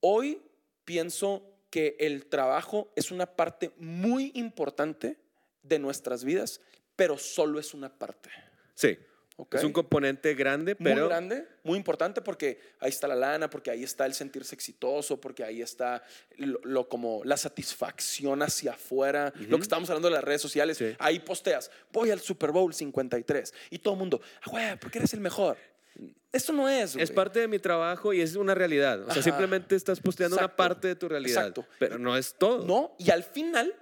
Hoy 0.00 0.40
pienso 0.84 1.42
que 1.70 1.96
el 2.00 2.26
trabajo 2.26 2.90
es 2.96 3.10
una 3.10 3.26
parte 3.26 3.72
muy 3.76 4.32
importante 4.34 5.18
de 5.62 5.78
nuestras 5.78 6.24
vidas, 6.24 6.60
pero 6.94 7.18
solo 7.18 7.58
es 7.58 7.74
una 7.74 7.90
parte. 7.90 8.30
Sí. 8.74 8.96
¿Ok? 9.36 9.54
Es 9.54 9.64
un 9.64 9.72
componente 9.72 10.34
grande, 10.34 10.74
pero. 10.74 11.02
muy 11.02 11.08
grande, 11.08 11.46
muy 11.62 11.76
importante 11.76 12.20
porque 12.22 12.58
ahí 12.80 12.90
está 12.90 13.06
la 13.06 13.14
lana, 13.14 13.48
porque 13.50 13.70
ahí 13.70 13.84
está 13.84 14.06
el 14.06 14.14
sentirse 14.14 14.54
exitoso, 14.54 15.20
porque 15.20 15.44
ahí 15.44 15.62
está 15.62 16.02
lo, 16.36 16.60
lo 16.64 16.88
como 16.88 17.22
la 17.24 17.36
satisfacción 17.36 18.42
hacia 18.42 18.72
afuera, 18.72 19.32
lo 19.48 19.56
que 19.56 19.62
estamos 19.62 19.88
hablando 19.90 20.08
de 20.08 20.14
las 20.14 20.24
redes 20.24 20.42
sociales. 20.42 20.78
Sí. 20.78 20.94
Ahí 20.98 21.18
posteas, 21.20 21.70
voy 21.92 22.10
al 22.10 22.20
Super 22.20 22.50
Bowl 22.50 22.72
53 22.72 23.54
y 23.70 23.78
todo 23.78 23.94
el 23.94 24.00
mundo, 24.00 24.20
ah, 24.42 24.50
güey, 24.50 24.78
porque 24.78 24.98
eres 24.98 25.12
el 25.14 25.20
mejor. 25.20 25.56
Eso 26.32 26.52
no 26.52 26.68
es. 26.68 26.96
Es 26.96 27.10
parte 27.10 27.40
de 27.40 27.48
mi 27.48 27.58
trabajo 27.58 28.12
y 28.12 28.20
es 28.20 28.36
una 28.36 28.54
realidad. 28.54 29.00
O 29.00 29.04
sea, 29.06 29.14
Ajá. 29.14 29.22
simplemente 29.22 29.74
estás 29.74 30.00
posteando 30.00 30.36
una 30.36 30.44
Exacto. 30.44 30.56
parte 30.56 30.88
de 30.88 30.96
tu 30.96 31.08
realidad. 31.08 31.46
Exacto. 31.48 31.64
Pero 31.78 31.98
no 31.98 32.16
es 32.16 32.34
todo. 32.34 32.66
No, 32.66 32.94
y 32.98 33.10
al 33.10 33.22
final, 33.22 33.74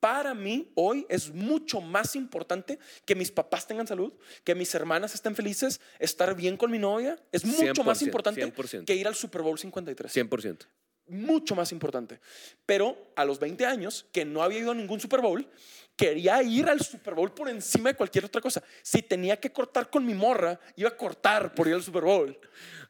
para 0.00 0.34
mí, 0.34 0.70
hoy 0.74 1.06
es 1.08 1.32
mucho 1.32 1.80
más 1.80 2.14
importante 2.14 2.78
que 3.04 3.14
mis 3.14 3.30
papás 3.30 3.66
tengan 3.66 3.86
salud, 3.86 4.12
que 4.44 4.54
mis 4.54 4.74
hermanas 4.74 5.14
estén 5.14 5.34
felices, 5.34 5.80
estar 5.98 6.34
bien 6.36 6.56
con 6.56 6.70
mi 6.70 6.78
novia. 6.78 7.18
Es 7.32 7.44
mucho 7.44 7.82
más 7.84 8.00
100%, 8.00 8.06
importante 8.06 8.54
100%. 8.54 8.84
que 8.84 8.94
ir 8.94 9.08
al 9.08 9.14
Super 9.14 9.42
Bowl 9.42 9.58
53. 9.58 10.16
100%. 10.16 10.66
mucho 11.08 11.54
más 11.54 11.72
importante. 11.72 12.20
Pero 12.66 13.12
a 13.16 13.24
los 13.24 13.38
20 13.38 13.64
años, 13.66 14.06
que 14.12 14.24
no 14.24 14.42
había 14.42 14.58
ido 14.58 14.72
a 14.72 14.74
ningún 14.74 15.00
Super 15.00 15.20
Bowl, 15.20 15.48
quería 15.96 16.42
ir 16.42 16.68
al 16.68 16.80
Super 16.80 17.14
Bowl 17.14 17.32
por 17.32 17.48
encima 17.48 17.90
de 17.90 17.96
cualquier 17.96 18.26
otra 18.26 18.40
cosa. 18.40 18.62
Si 18.82 19.02
tenía 19.02 19.38
que 19.40 19.50
cortar 19.50 19.90
con 19.90 20.06
mi 20.06 20.14
morra, 20.14 20.60
iba 20.76 20.90
a 20.90 20.96
cortar 20.96 21.54
por 21.54 21.66
ir 21.66 21.74
al 21.74 21.82
Super 21.82 22.04
Bowl. 22.04 22.38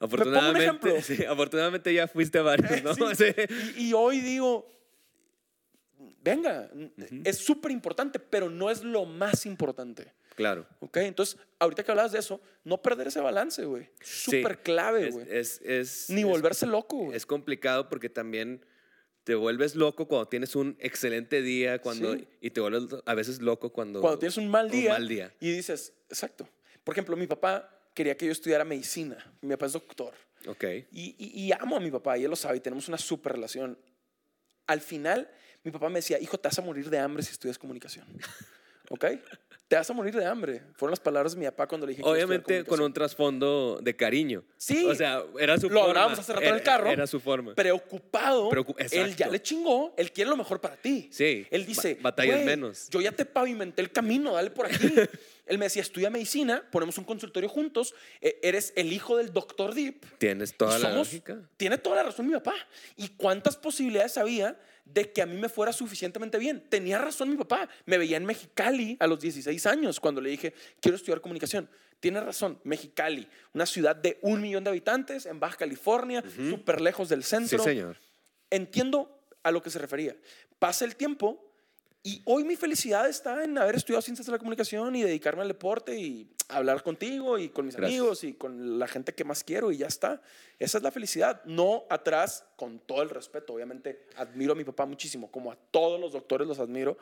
Afortunadamente, 0.00 0.64
ejemplo. 0.64 1.02
sí, 1.02 1.24
afortunadamente 1.24 1.94
ya 1.94 2.06
fuiste 2.06 2.38
a 2.38 2.42
varios, 2.42 2.82
¿no? 2.84 2.94
Sí. 2.94 3.04
Sí. 3.16 3.32
Y, 3.76 3.88
y 3.88 3.92
hoy 3.94 4.20
digo, 4.20 4.77
venga, 6.22 6.70
es 7.24 7.38
súper 7.38 7.70
importante, 7.70 8.18
pero 8.18 8.50
no 8.50 8.70
es 8.70 8.82
lo 8.84 9.04
más 9.04 9.46
importante. 9.46 10.12
Claro. 10.34 10.66
¿Ok? 10.80 10.98
Entonces, 10.98 11.36
ahorita 11.58 11.82
que 11.82 11.90
hablabas 11.90 12.12
de 12.12 12.20
eso, 12.20 12.40
no 12.64 12.80
perder 12.80 13.08
ese 13.08 13.20
balance, 13.20 13.64
güey. 13.64 13.88
Sí. 14.00 14.36
Súper 14.40 14.62
clave, 14.62 15.08
Es- 15.08 15.14
güey. 15.14 15.26
Es, 15.30 15.60
es, 15.62 16.10
Ni 16.10 16.20
es- 16.20 16.26
volverse 16.26 16.66
loco, 16.66 16.96
güey. 16.96 17.16
Es 17.16 17.26
complicado 17.26 17.88
porque 17.88 18.08
también 18.08 18.64
te 19.24 19.34
vuelves 19.34 19.74
loco 19.74 20.06
cuando 20.06 20.28
tienes 20.28 20.54
un 20.56 20.76
excelente 20.78 21.42
día 21.42 21.80
cuando, 21.80 22.14
Sí. 22.14 22.26
y 22.40 22.50
te 22.50 22.60
vuelves 22.60 22.84
a 23.04 23.14
veces 23.14 23.42
loco 23.42 23.72
cuando, 23.72 24.00
Cuando 24.00 24.18
tienes 24.20 24.36
un 24.38 24.48
mal 24.48 24.70
día, 24.70 24.92
mal 24.92 25.08
día. 25.08 25.34
y 25.40 25.50
dices, 25.50 25.92
exacto. 26.08 26.48
Por 26.84 26.94
ejemplo, 26.94 27.16
mi 27.16 27.26
papá 27.26 27.68
quería 27.92 28.16
que 28.16 28.24
yo 28.26 28.32
estudiara 28.32 28.64
medicina. 28.64 29.18
Mi 29.42 29.50
papá 29.50 29.66
es 29.66 29.72
doctor. 29.72 30.14
Ok. 30.46 30.64
Y, 30.92 31.16
y- 31.18 31.46
y 31.46 31.52
amo 31.52 31.76
a 31.76 31.80
mi 31.80 31.90
papá, 31.90 32.16
y 32.16 32.24
él 32.24 32.30
lo 32.30 32.36
sabe, 32.36 32.58
y 32.58 32.60
tenemos 32.60 32.86
una 32.88 32.96
súper 32.96 33.32
relación. 33.32 33.76
Al 34.68 34.80
final, 34.80 35.28
mi 35.68 35.72
papá 35.72 35.88
me 35.88 35.96
decía, 36.00 36.18
hijo, 36.20 36.38
te 36.38 36.48
vas 36.48 36.58
a 36.58 36.62
morir 36.62 36.88
de 36.90 36.98
hambre 36.98 37.22
si 37.22 37.32
estudias 37.32 37.58
comunicación. 37.58 38.06
¿Ok? 38.90 39.04
Te 39.68 39.76
vas 39.76 39.90
a 39.90 39.92
morir 39.92 40.14
de 40.16 40.24
hambre. 40.24 40.62
Fueron 40.76 40.92
las 40.92 41.00
palabras 41.00 41.34
de 41.34 41.38
mi 41.40 41.44
papá 41.44 41.66
cuando 41.68 41.86
le 41.86 41.90
dije 41.92 42.02
Obviamente 42.02 42.64
con 42.64 42.80
un 42.80 42.90
trasfondo 42.90 43.78
de 43.82 43.94
cariño. 43.94 44.42
Sí. 44.56 44.86
O 44.86 44.94
sea, 44.94 45.22
era 45.38 45.58
su 45.58 45.68
Lo 45.68 45.74
forma. 45.80 45.88
hablábamos 45.90 46.18
hace 46.20 46.32
rato 46.32 46.46
en 46.46 46.54
el 46.54 46.62
carro. 46.62 46.88
Era 46.88 47.06
su 47.06 47.20
forma. 47.20 47.54
preocupado. 47.54 48.48
Preocu- 48.50 48.74
él 48.90 49.14
ya 49.14 49.28
le 49.28 49.42
chingó, 49.42 49.92
él 49.98 50.10
quiere 50.10 50.30
lo 50.30 50.38
mejor 50.38 50.62
para 50.62 50.74
ti. 50.76 51.10
Sí, 51.12 51.46
Él 51.50 51.66
dice, 51.66 51.96
ba- 51.96 52.04
batallas 52.04 52.36
"Güey, 52.36 52.46
menos". 52.46 52.88
Yo 52.88 53.02
ya 53.02 53.12
te 53.12 53.26
pavimenté 53.26 53.82
el 53.82 53.92
camino, 53.92 54.32
dale 54.32 54.48
por 54.50 54.64
aquí. 54.64 54.72
él 55.46 55.58
me 55.58 55.66
decía, 55.66 55.82
estudia 55.82 56.08
medicina, 56.08 56.62
ponemos 56.72 56.96
un 56.96 57.04
consultorio 57.04 57.50
juntos, 57.50 57.94
eh, 58.22 58.38
eres 58.42 58.72
el 58.74 58.90
hijo 58.90 59.18
del 59.18 59.34
doctor 59.34 59.74
Deep. 59.74 60.16
Tienes 60.16 60.56
toda 60.56 60.78
Y 60.78 60.82
la 60.82 60.88
somos- 60.88 61.08
lógica. 61.08 61.42
Tiene 61.58 61.76
toda 61.76 61.96
la 61.96 62.04
razón 62.04 62.26
mi 62.26 62.32
papá. 62.32 62.54
¿Y 62.96 63.08
cuántas 63.10 63.58
posibilidades 63.58 64.16
había 64.16 64.58
de 64.92 65.12
que 65.12 65.22
a 65.22 65.26
mí 65.26 65.36
me 65.36 65.48
fuera 65.48 65.72
suficientemente 65.72 66.38
bien? 66.38 66.64
Tenía 66.68 66.98
razón 66.98 67.30
mi 67.30 67.36
papá. 67.36 67.68
Me 67.86 67.98
veía 67.98 68.16
en 68.16 68.24
Mexicali 68.24 68.96
a 69.00 69.06
los 69.06 69.20
16 69.20 69.66
años 69.66 70.00
cuando 70.00 70.20
le 70.20 70.30
dije, 70.30 70.54
quiero 70.80 70.96
estudiar 70.96 71.20
comunicación. 71.20 71.68
Tiene 72.00 72.20
razón, 72.20 72.60
Mexicali, 72.64 73.28
una 73.54 73.66
ciudad 73.66 73.96
de 73.96 74.18
un 74.22 74.40
millón 74.40 74.64
de 74.64 74.70
habitantes 74.70 75.26
en 75.26 75.40
Baja 75.40 75.56
California, 75.56 76.22
súper 76.50 76.80
lejos 76.80 77.08
del 77.08 77.24
Sí, 77.24 77.30
centro. 77.30 77.62
señor. 77.64 77.96
Entiendo 78.50 79.20
a 79.42 79.50
lo 79.50 79.62
que 79.62 79.70
se 79.70 79.78
refería. 79.78 80.16
Pasa 80.58 80.84
el 80.84 80.96
tiempo 80.96 81.47
y 82.08 82.22
hoy 82.24 82.42
mi 82.42 82.56
felicidad 82.56 83.06
está 83.06 83.44
en 83.44 83.58
haber 83.58 83.76
estudiado 83.76 84.00
ciencias 84.00 84.24
de 84.24 84.32
la 84.32 84.38
comunicación 84.38 84.96
y 84.96 85.02
dedicarme 85.02 85.42
al 85.42 85.48
deporte 85.48 85.94
y 85.94 86.26
hablar 86.48 86.82
contigo 86.82 87.36
y 87.38 87.50
con 87.50 87.66
mis 87.66 87.76
Gracias. 87.76 87.98
amigos 88.00 88.24
y 88.24 88.32
con 88.32 88.78
la 88.78 88.88
gente 88.88 89.14
que 89.14 89.24
más 89.24 89.44
quiero 89.44 89.70
y 89.70 89.76
ya 89.76 89.88
está. 89.88 90.22
Esa 90.58 90.78
es 90.78 90.84
la 90.84 90.90
felicidad. 90.90 91.44
No 91.44 91.84
atrás, 91.90 92.46
con 92.56 92.78
todo 92.78 93.02
el 93.02 93.10
respeto. 93.10 93.52
Obviamente 93.52 94.06
admiro 94.16 94.52
a 94.52 94.56
mi 94.56 94.64
papá 94.64 94.86
muchísimo, 94.86 95.30
como 95.30 95.52
a 95.52 95.56
todos 95.70 96.00
los 96.00 96.12
doctores 96.12 96.48
los 96.48 96.58
admiro, 96.58 96.96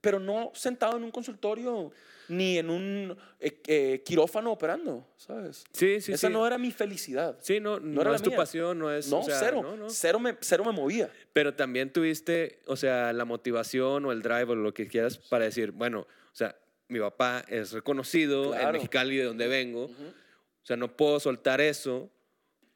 pero 0.00 0.18
no 0.18 0.50
sentado 0.52 0.96
en 0.96 1.04
un 1.04 1.12
consultorio 1.12 1.92
ni 2.32 2.58
en 2.58 2.70
un 2.70 3.16
eh, 3.40 3.60
eh, 3.66 4.02
quirófano 4.04 4.52
operando, 4.52 5.06
¿sabes? 5.16 5.64
Sí, 5.72 6.00
sí, 6.00 6.12
Esa 6.12 6.28
sí. 6.28 6.32
no 6.32 6.46
era 6.46 6.58
mi 6.58 6.70
felicidad. 6.72 7.36
Sí, 7.40 7.60
no, 7.60 7.78
no, 7.78 8.00
era 8.00 8.10
la 8.10 8.16
es 8.16 8.22
tu 8.22 8.30
mía. 8.30 8.36
pasión, 8.38 8.78
no 8.78 8.90
es. 8.92 9.08
No, 9.08 9.20
o 9.20 9.22
sea, 9.24 9.38
cero. 9.38 9.60
no, 9.62 9.76
no. 9.76 9.90
Cero, 9.90 10.18
me, 10.18 10.36
cero 10.40 10.64
me 10.64 10.72
movía. 10.72 11.10
Pero 11.32 11.54
también 11.54 11.92
tuviste, 11.92 12.60
o 12.66 12.76
sea, 12.76 13.12
la 13.12 13.24
motivación 13.24 14.04
o 14.06 14.12
el 14.12 14.22
drive 14.22 14.44
o 14.50 14.54
lo 14.54 14.72
que 14.74 14.86
quieras 14.88 15.18
para 15.18 15.44
decir, 15.44 15.70
bueno, 15.72 16.00
o 16.00 16.34
sea, 16.34 16.56
mi 16.88 16.98
papá 17.00 17.44
es 17.48 17.72
reconocido 17.72 18.50
Claro. 18.50 18.66
en 18.68 18.72
Mexicali 18.74 19.16
de 19.16 19.24
donde 19.24 19.46
vengo. 19.48 19.84
O 19.84 20.64
sea, 20.66 20.76
no 20.76 20.96
puedo 20.96 21.18
soltar 21.20 21.60
eso 21.60 22.10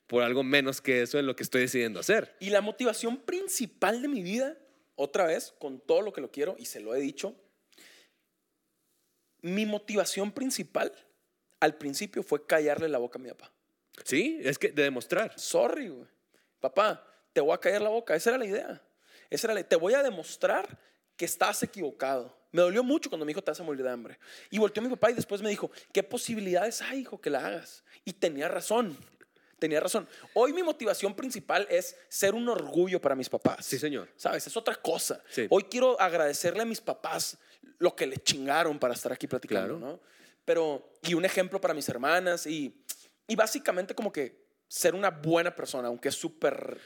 por 0.07 0.23
algo 0.23 0.43
menos 0.43 0.81
que 0.81 1.03
eso 1.03 1.19
en 1.19 1.27
lo 1.27 1.35
que 1.37 1.43
estoy 1.43 1.63
decidiendo 1.63 2.01
hacer. 2.01 2.35
Y 2.41 2.51
la 2.51 2.61
motivación 2.61 3.17
principal 3.19 4.03
de 4.03 4.09
mi 4.09 4.23
vida, 4.23 4.57
otra 4.95 5.27
vez, 5.27 5.55
con 5.59 5.81
todo 5.81 6.01
lo 6.03 6.13
que 6.13 6.21
lo 6.21 6.31
quiero, 6.31 6.57
y 6.59 6.67
se 6.67 6.81
lo 6.81 6.95
he 6.95 7.01
dicho, 7.01 7.35
mi 9.43 9.67
motivación 9.67 10.33
principal 10.33 10.93
al 11.61 11.77
principio 11.77 12.23
fue 12.23 12.47
callarle 12.47 12.89
la 12.89 12.99
boca 12.99 13.19
a 13.19 13.23
mi 13.23 13.29
papá. 13.31 13.53
Sí, 14.05 14.39
es 14.43 14.59
que 14.59 14.71
de 14.71 14.83
demostrar. 14.83 15.39
Sorry, 15.39 15.89
güey. 15.89 16.07
Papá, 16.61 17.05
te 17.33 17.41
voy 17.41 17.55
a 17.55 17.59
callar 17.59 17.83
la 17.83 17.89
boca. 17.89 18.15
Esa 18.15 18.31
era 18.31 18.39
la 18.39 18.47
idea. 18.47 18.83
Esa 19.31 19.47
era 19.47 19.55
la, 19.55 19.63
te 19.63 19.77
voy 19.77 19.95
a 19.95 20.03
demostrar 20.03 20.79
que 21.17 21.25
estás 21.25 21.63
equivocado. 21.63 22.37
Me 22.53 22.63
dolió 22.63 22.83
mucho 22.83 23.11
cuando 23.11 23.25
me 23.25 23.31
dijo, 23.31 23.43
te 23.43 23.51
a 23.51 23.65
morir 23.65 23.83
de 23.83 23.91
hambre. 23.91 24.19
Y 24.51 24.59
volteó 24.59 24.83
mi 24.83 24.89
papá 24.89 25.11
y 25.11 25.15
después 25.15 25.43
me 25.43 25.51
dijo, 25.51 25.71
¿qué 25.93 26.03
posibilidades 26.03 26.83
hay, 26.83 27.01
hijo, 27.01 27.21
que 27.21 27.31
la 27.31 27.47
hagas? 27.47 27.85
Y 28.05 28.15
tenía 28.15 28.49
razón. 28.49 28.97
Tenía 29.59 29.81
razón. 29.81 30.07
Hoy 30.35 30.53
mi 30.53 30.63
motivación 30.63 31.15
principal 31.15 31.67
es 31.71 31.97
ser 32.09 32.35
un 32.35 32.49
orgullo 32.49 33.01
para 33.01 33.15
mis 33.15 33.29
papás. 33.29 33.65
Sí, 33.65 33.79
señor. 33.79 34.09
¿Sabes? 34.17 34.47
Es 34.47 34.57
otra 34.57 34.75
cosa. 34.75 35.23
Sí. 35.31 35.47
Hoy 35.49 35.65
quiero 35.65 35.99
agradecerle 36.01 36.63
a 36.63 36.67
mis 36.67 36.81
papás 36.81 37.39
lo 37.79 37.97
que 37.97 38.07
le 38.07 38.17
chingaron 38.19 38.79
para 38.79 38.95
estar 38.95 39.13
aquí 39.13 39.27
platicando, 39.27 39.79
Claro. 39.79 39.93
¿no? 39.95 40.01
Pero, 40.45 40.93
y 41.03 41.15
un 41.15 41.25
ejemplo 41.25 41.61
para 41.61 41.75
mis 41.75 41.89
hermanas 41.89 42.47
y, 42.47 42.85
y 43.27 43.35
básicamente 43.35 43.95
como 43.95 44.13
que 44.13 44.45
ser 44.69 44.95
una 44.95 45.11
buena 45.11 45.55
persona, 45.55 45.89
aunque 45.89 46.09
es 46.11 46.15
súper 46.15 46.79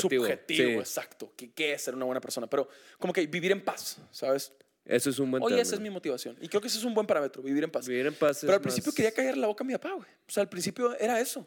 subjetivo, 0.00 0.68
sí. 0.70 0.78
exacto. 0.78 1.32
¿Qué, 1.36 1.52
¿Qué 1.52 1.72
es 1.72 1.82
ser 1.82 1.94
una 1.94 2.04
buena 2.04 2.20
persona? 2.20 2.46
Pero 2.46 2.68
como 2.98 3.12
que 3.12 3.26
vivir 3.26 3.52
en 3.52 3.64
paz, 3.64 3.98
¿sabes? 4.10 4.52
Eso 4.84 5.10
es 5.10 5.18
un 5.20 5.30
buen 5.30 5.42
Hoy 5.42 5.58
esa 5.60 5.74
es 5.76 5.80
mi 5.80 5.90
motivación. 5.90 6.36
Y 6.40 6.48
creo 6.48 6.60
que 6.60 6.66
ese 6.68 6.78
es 6.78 6.84
un 6.84 6.92
buen 6.94 7.06
parámetro, 7.06 7.40
vivir 7.42 7.62
en 7.62 7.70
paz. 7.70 7.86
Vivir 7.86 8.06
en 8.06 8.14
paz 8.14 8.38
Pero 8.40 8.54
al 8.54 8.60
principio 8.60 8.88
más- 8.88 8.96
quería 8.96 9.12
callar 9.12 9.36
la 9.36 9.46
boca 9.46 9.62
a 9.62 9.66
mi 9.66 9.72
papá, 9.74 9.92
güey. 9.92 10.08
O 10.26 10.30
sea, 10.30 10.42
al 10.42 10.48
principio 10.48 10.96
era 10.98 11.20
eso. 11.20 11.46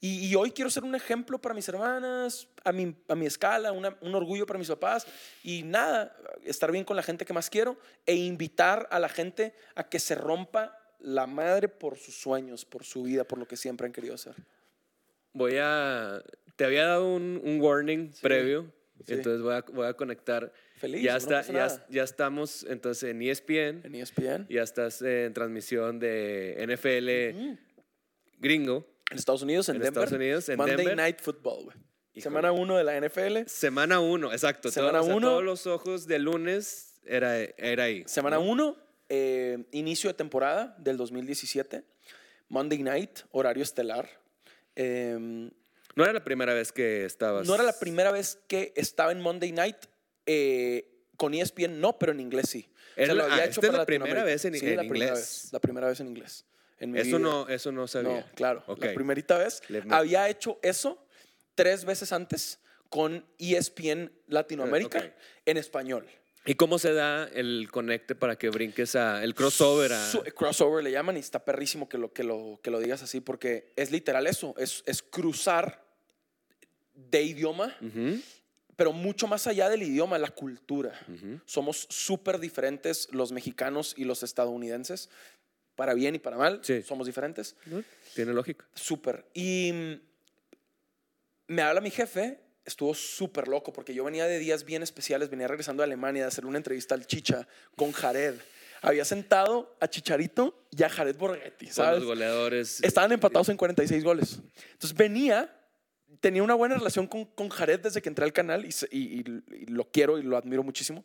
Y, 0.00 0.26
y 0.28 0.34
hoy 0.34 0.50
quiero 0.50 0.70
ser 0.70 0.84
un 0.84 0.94
ejemplo 0.94 1.40
para 1.40 1.54
mis 1.54 1.66
hermanas, 1.68 2.48
a 2.64 2.72
mi, 2.72 2.94
a 3.08 3.14
mi 3.14 3.24
escala, 3.26 3.72
una- 3.72 3.96
un 4.02 4.14
orgullo 4.14 4.44
para 4.46 4.58
mis 4.58 4.68
papás. 4.68 5.06
Y 5.42 5.62
nada, 5.62 6.14
estar 6.44 6.70
bien 6.70 6.84
con 6.84 6.96
la 6.96 7.02
gente 7.02 7.24
que 7.24 7.32
más 7.32 7.48
quiero 7.48 7.78
e 8.04 8.14
invitar 8.14 8.86
a 8.90 8.98
la 9.00 9.08
gente 9.08 9.54
a 9.74 9.88
que 9.88 9.98
se 9.98 10.14
rompa 10.14 10.78
la 11.00 11.26
madre 11.26 11.68
por 11.68 11.96
sus 11.96 12.14
sueños, 12.14 12.64
por 12.66 12.84
su 12.84 13.04
vida, 13.04 13.24
por 13.24 13.38
lo 13.38 13.48
que 13.48 13.56
siempre 13.56 13.86
han 13.86 13.92
querido 13.92 14.14
hacer. 14.14 14.34
Voy 15.32 15.56
a. 15.60 16.22
Te 16.56 16.64
había 16.64 16.86
dado 16.86 17.08
un, 17.14 17.40
un 17.44 17.60
warning 17.60 18.12
previo, 18.22 18.72
sí. 19.06 19.14
entonces 19.14 19.42
voy 19.42 19.54
a, 19.54 19.60
voy 19.72 19.86
a 19.86 19.94
conectar. 19.94 20.52
Feliz, 20.76 21.02
ya, 21.02 21.12
no 21.12 21.18
está, 21.18 21.42
ya, 21.42 21.86
ya 21.88 22.02
estamos 22.02 22.64
entonces 22.68 23.10
en 23.10 23.22
ESPN, 23.22 23.80
En 23.86 23.94
ESPN, 23.94 24.46
ya 24.48 24.62
estás 24.62 25.00
en 25.02 25.32
transmisión 25.32 25.98
de 25.98 26.56
NFL 26.66 27.58
gringo. 28.38 28.86
en 29.10 29.18
Estados 29.18 29.42
Unidos, 29.42 29.68
en, 29.68 29.76
En 29.76 29.82
Denver. 29.82 30.02
Estados 30.04 30.12
Unidos, 30.20 30.48
en 30.48 30.56
Monday 30.58 30.76
Denver. 30.76 30.96
Night 30.96 31.20
Football, 31.20 31.64
güey. 31.64 31.76
Semana 32.20 32.50
1 32.52 32.76
de 32.78 32.84
la 32.84 32.96
NFL. 33.00 33.46
Semana 33.46 34.00
1, 34.00 34.32
exacto. 34.32 34.70
Semana 34.70 34.92
todo- 34.98 35.02
o 35.02 35.06
sea, 35.06 35.14
uno. 35.16 35.28
todos 35.28 35.44
los 35.44 35.66
ojos 35.66 36.06
de 36.06 36.18
lunes 36.18 36.94
era, 37.04 37.38
era 37.40 37.84
ahí. 37.84 38.04
Semana 38.06 38.36
¿no? 38.36 38.42
1, 38.42 38.76
inicio 39.72 40.08
de 40.10 40.14
temporada 40.14 40.74
del 40.78 40.96
2017. 40.96 41.84
Monday 42.48 42.82
Night, 42.82 43.20
horario 43.32 43.62
estelar. 43.62 44.08
Eh, 44.76 45.50
No 45.94 46.04
era 46.04 46.12
la 46.12 46.24
primera 46.24 46.52
vez 46.54 46.72
que 46.72 47.04
estabas. 47.04 47.46
No 47.46 47.54
era 47.54 47.64
la 47.64 47.78
primera 47.78 48.12
vez 48.12 48.38
que 48.48 48.72
estaba 48.76 49.12
en 49.12 49.20
Monday 49.20 49.52
Night. 49.52 49.76
Eh, 50.26 50.88
con 51.16 51.32
ESPN 51.34 51.80
no, 51.80 51.98
pero 51.98 52.12
en 52.12 52.20
inglés 52.20 52.48
sí. 52.50 52.68
Es 52.96 53.08
la- 53.14 53.24
ah, 53.30 53.44
esta 53.44 53.60
es 53.60 53.66
la 53.66 53.72
para 53.72 53.86
primera 53.86 54.24
vez 54.24 54.44
en- 54.44 54.54
Sí, 54.58 54.66
en 54.66 54.76
la 54.76 54.82
primera 54.82 55.06
inglés. 55.12 55.42
vez, 55.44 55.52
la 55.52 55.60
primera 55.60 55.86
vez 55.88 56.00
en 56.00 56.08
inglés. 56.08 56.44
en 56.78 56.90
mi 56.90 56.98
Eso 57.00 57.06
vida. 57.16 57.18
no, 57.20 57.48
eso 57.48 57.72
no 57.72 57.86
sabía. 57.88 58.10
No, 58.20 58.24
claro. 58.34 58.62
Ok. 58.66 58.84
La 58.84 58.92
primerita 58.94 59.38
vez 59.38 59.62
había 59.90 60.28
hecho 60.28 60.58
eso 60.62 61.02
tres 61.54 61.86
veces 61.86 62.12
antes 62.12 62.58
con 62.90 63.24
ESPN 63.38 64.12
Latinoamérica 64.28 64.98
Eh, 64.98 65.06
ok. 65.16 65.22
en 65.46 65.56
español. 65.56 66.06
¿Y 66.44 66.54
cómo 66.54 66.78
se 66.78 66.92
da 66.92 67.24
el 67.34 67.68
conecte 67.72 68.14
para 68.14 68.36
que 68.38 68.50
brinques 68.50 68.94
a 68.94 69.24
el 69.24 69.34
crossover 69.34 69.92
a 69.92 70.12
crossover 70.36 70.84
le 70.84 70.92
llaman 70.92 71.16
y 71.16 71.20
está 71.20 71.44
perrísimo 71.44 71.88
que 71.88 71.98
lo, 71.98 72.12
que 72.12 72.22
lo, 72.22 72.60
que 72.62 72.70
lo 72.70 72.78
digas 72.78 73.02
así 73.02 73.20
porque 73.20 73.72
es 73.74 73.90
literal 73.90 74.26
eso, 74.28 74.54
es, 74.58 74.82
es 74.86 75.02
cruzar 75.02 75.82
de 76.94 77.22
idioma, 77.22 77.76
Ujú, 77.80 78.20
pero 78.76 78.92
mucho 78.92 79.26
más 79.26 79.46
allá 79.46 79.68
del 79.68 79.82
idioma, 79.82 80.18
la 80.18 80.28
cultura. 80.30 80.92
Somos 81.46 81.86
súper 81.90 82.38
diferentes 82.38 83.08
los 83.10 83.32
mexicanos 83.32 83.94
y 83.96 84.04
los 84.04 84.22
estadounidenses, 84.22 85.08
para 85.74 85.94
bien 85.94 86.14
y 86.14 86.18
para 86.18 86.36
mal, 86.36 86.60
Sí. 86.62 86.82
somos 86.82 87.06
diferentes. 87.06 87.56
Tiene 88.14 88.32
lógica. 88.32 88.66
Súper. 88.74 89.24
Y 89.34 89.98
me 91.48 91.62
habla 91.62 91.80
mi 91.80 91.90
jefe, 91.90 92.40
estuvo 92.64 92.94
súper 92.94 93.48
loco 93.48 93.72
porque 93.72 93.94
yo 93.94 94.04
venía 94.04 94.26
de 94.26 94.38
días 94.38 94.64
bien 94.64 94.82
especiales, 94.82 95.30
venía 95.30 95.48
regresando 95.48 95.82
a 95.82 95.86
Alemania 95.86 96.22
de 96.22 96.28
hacer 96.28 96.46
una 96.46 96.58
entrevista 96.58 96.94
al 96.94 97.06
Chicha 97.06 97.46
con 97.76 97.92
Jared. 97.92 98.34
Había 98.82 99.04
sentado 99.04 99.74
a 99.80 99.88
Chicharito 99.88 100.66
y 100.70 100.82
a 100.82 100.88
Jared 100.88 101.16
Borghetti, 101.16 101.66
¿sabes? 101.68 102.00
los 102.00 102.08
goleadores. 102.08 102.82
Estaban 102.82 103.12
empatados 103.12 103.48
en 103.48 103.56
46 103.56 104.04
goles. 104.04 104.38
Entonces 104.72 104.96
venía, 104.96 105.54
tenía 106.20 106.42
una 106.42 106.54
buena 106.54 106.76
relación 106.76 107.06
con, 107.06 107.24
con 107.26 107.48
Jared 107.48 107.80
desde 107.80 108.00
que 108.02 108.08
entré 108.08 108.24
al 108.24 108.32
canal 108.32 108.64
y, 108.64 108.70
y- 108.90 109.20
y 109.54 109.66
lo 109.66 109.90
quiero 109.90 110.18
y 110.18 110.22
lo 110.22 110.36
admiro 110.36 110.62
muchísimo. 110.62 111.04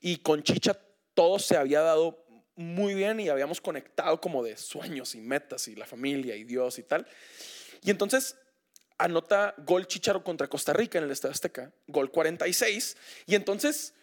Y 0.00 0.18
con 0.18 0.42
Chicha 0.42 0.78
todo 1.14 1.38
se 1.38 1.56
había 1.56 1.80
dado 1.80 2.24
muy 2.56 2.94
bien 2.94 3.20
y 3.20 3.28
habíamos 3.28 3.60
conectado 3.60 4.20
como 4.20 4.42
de 4.42 4.56
sueños 4.56 5.14
y 5.14 5.20
metas 5.20 5.68
y 5.68 5.76
la 5.76 5.86
familia 5.86 6.34
y 6.36 6.44
Dios 6.44 6.78
y 6.78 6.82
tal. 6.82 7.06
Y 7.82 7.90
entonces 7.90 8.36
anota 8.98 9.54
gol 9.58 9.86
Chicharo 9.86 10.24
contra 10.24 10.48
Costa 10.48 10.72
Rica 10.72 10.98
en 10.98 11.04
el 11.04 11.10
Estadio 11.12 11.32
Azteca, 11.32 11.72
gol 11.86 12.10
46. 12.10 12.96
Y 13.26 13.36
entonces 13.36 13.94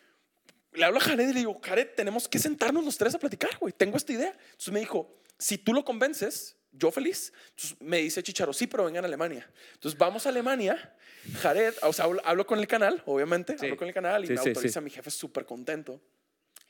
le 0.72 0.86
hablo 0.86 1.00
a 1.00 1.02
Jared 1.02 1.28
y 1.30 1.34
le 1.34 1.40
digo, 1.40 1.60
Jared, 1.62 1.90
tenemos 1.96 2.28
que 2.30 2.40
sentarnos 2.40 2.86
los 2.86 2.98
tres 2.98 3.14
a 3.16 3.20
platicar, 3.20 3.58
güey. 3.60 3.74
Tengo 3.74 3.98
esta 3.98 4.14
idea. 4.14 4.38
Entonces 4.52 4.74
me 4.74 4.80
dijo, 4.80 5.14
si 5.38 5.58
tú 5.58 5.74
lo 5.74 5.84
convences, 5.84 6.55
yo 6.78 6.92
feliz. 6.92 7.34
Entonces 7.50 7.78
me 7.82 7.98
dice 7.98 8.22
Chicharo, 8.24 8.54
sí, 8.54 8.68
pero 8.68 8.86
vengan 8.86 9.04
a 9.04 9.08
Alemania. 9.08 9.50
Entonces 9.74 9.98
vamos 9.98 10.26
a 10.26 10.30
Alemania. 10.30 10.96
Jared, 11.42 11.74
o 11.82 11.94
sea, 11.94 12.06
hablo, 12.06 12.22
hablo 12.24 12.46
con 12.46 12.60
el 12.60 12.68
canal, 12.68 13.02
obviamente. 13.06 13.58
Sí. 13.58 13.66
Hablo 13.66 13.78
con 13.78 13.88
el 13.88 13.94
canal 13.94 14.24
y 14.24 14.28
Sí, 14.28 14.34
me 14.34 14.42
sí, 14.42 14.50
autoriza 14.50 14.82
mi 14.82 14.90
jefe 14.90 15.10
súper 15.10 15.46
contento. 15.46 16.02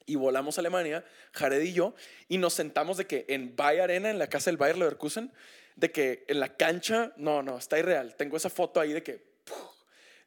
Y 0.05 0.15
volamos 0.15 0.57
a 0.57 0.61
Alemania, 0.61 1.03
Jared 1.33 1.61
y 1.61 1.73
yo, 1.73 1.95
y 2.27 2.37
nos 2.37 2.53
sentamos 2.53 2.97
de 2.97 3.07
que 3.07 3.25
en 3.27 3.55
Bayer 3.55 3.81
Arena, 3.81 4.09
en 4.11 4.19
la 4.19 4.27
casa 4.27 4.51
del 4.51 4.57
Bayer 4.57 4.77
Leverkusen, 4.77 5.31
de 5.75 5.91
que 5.91 6.25
en 6.27 6.39
la 6.39 6.55
cancha, 6.55 7.11
no, 7.17 7.41
no, 7.41 7.57
está 7.57 7.79
irreal. 7.79 8.15
Tengo 8.15 8.37
esa 8.37 8.49
foto 8.49 8.79
ahí 8.79 8.93
de 8.93 9.03
que. 9.03 9.34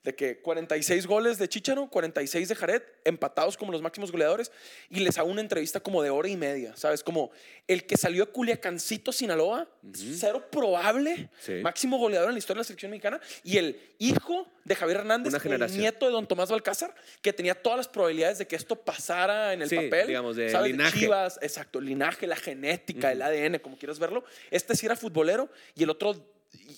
De 0.05 0.15
que 0.15 0.41
46 0.41 1.07
goles 1.07 1.39
de 1.39 1.49
Chicharo, 1.49 1.89
46 1.91 2.49
de 2.49 2.55
Jared, 2.55 2.83
empatados 3.05 3.57
como 3.57 3.73
los 3.73 3.83
máximos 3.83 4.13
goleadores, 4.13 4.53
y 4.91 5.01
les 5.01 5.19
hago 5.19 5.29
una 5.29 5.41
entrevista 5.41 5.81
como 5.81 6.03
de 6.03 6.11
hora 6.11 6.29
y 6.29 6.37
media, 6.37 6.75
¿sabes? 6.77 7.03
Como 7.03 7.31
el 7.67 7.85
que 7.85 7.97
salió 7.97 8.25
de 8.27 8.33
Culiacancito, 8.33 9.13
Sinaloa, 9.13 9.69
cero 9.93 10.47
probable, 10.51 11.29
Sí. 11.41 11.55
máximo 11.63 11.99
goleador 11.99 12.29
en 12.29 12.35
la 12.35 12.39
historia 12.39 12.59
de 12.59 12.61
la 12.61 12.65
selección 12.65 12.91
mexicana, 12.93 13.21
y 13.43 13.57
el 13.59 13.81
hijo 13.99 14.47
de 14.65 14.75
Javier 14.77 14.99
Hernández, 14.99 15.35
el 15.45 15.77
nieto 15.79 16.07
de 16.07 16.13
don 16.13 16.27
Tomás 16.29 16.51
Balcázar, 16.51 16.95
que 17.21 17.33
tenía 17.33 17.55
todas 17.61 17.77
las 17.79 17.89
probabilidades 17.89 18.39
de 18.39 18.47
que 18.47 18.55
esto 18.57 18.77
pasara 18.77 19.53
en 19.53 19.63
el 19.63 19.69
Sí, 19.69 19.77
papel. 19.77 20.07
digamos, 20.07 20.37
de 20.37 20.49
¿sabes? 20.51 20.71
linaje. 20.71 20.99
Chivas, 21.01 21.39
exacto, 21.43 21.81
el 21.81 21.87
linaje, 21.87 22.27
la 22.27 22.37
genética, 22.37 23.11
el 23.11 23.21
ADN, 23.21 23.59
como 23.59 23.77
quieras 23.77 23.99
verlo. 23.99 24.25
Este 24.51 24.77
sí 24.77 24.87
era 24.87 24.95
futbolero 24.95 25.49
y 25.75 25.83
el 25.83 25.91
otro, 25.91 26.15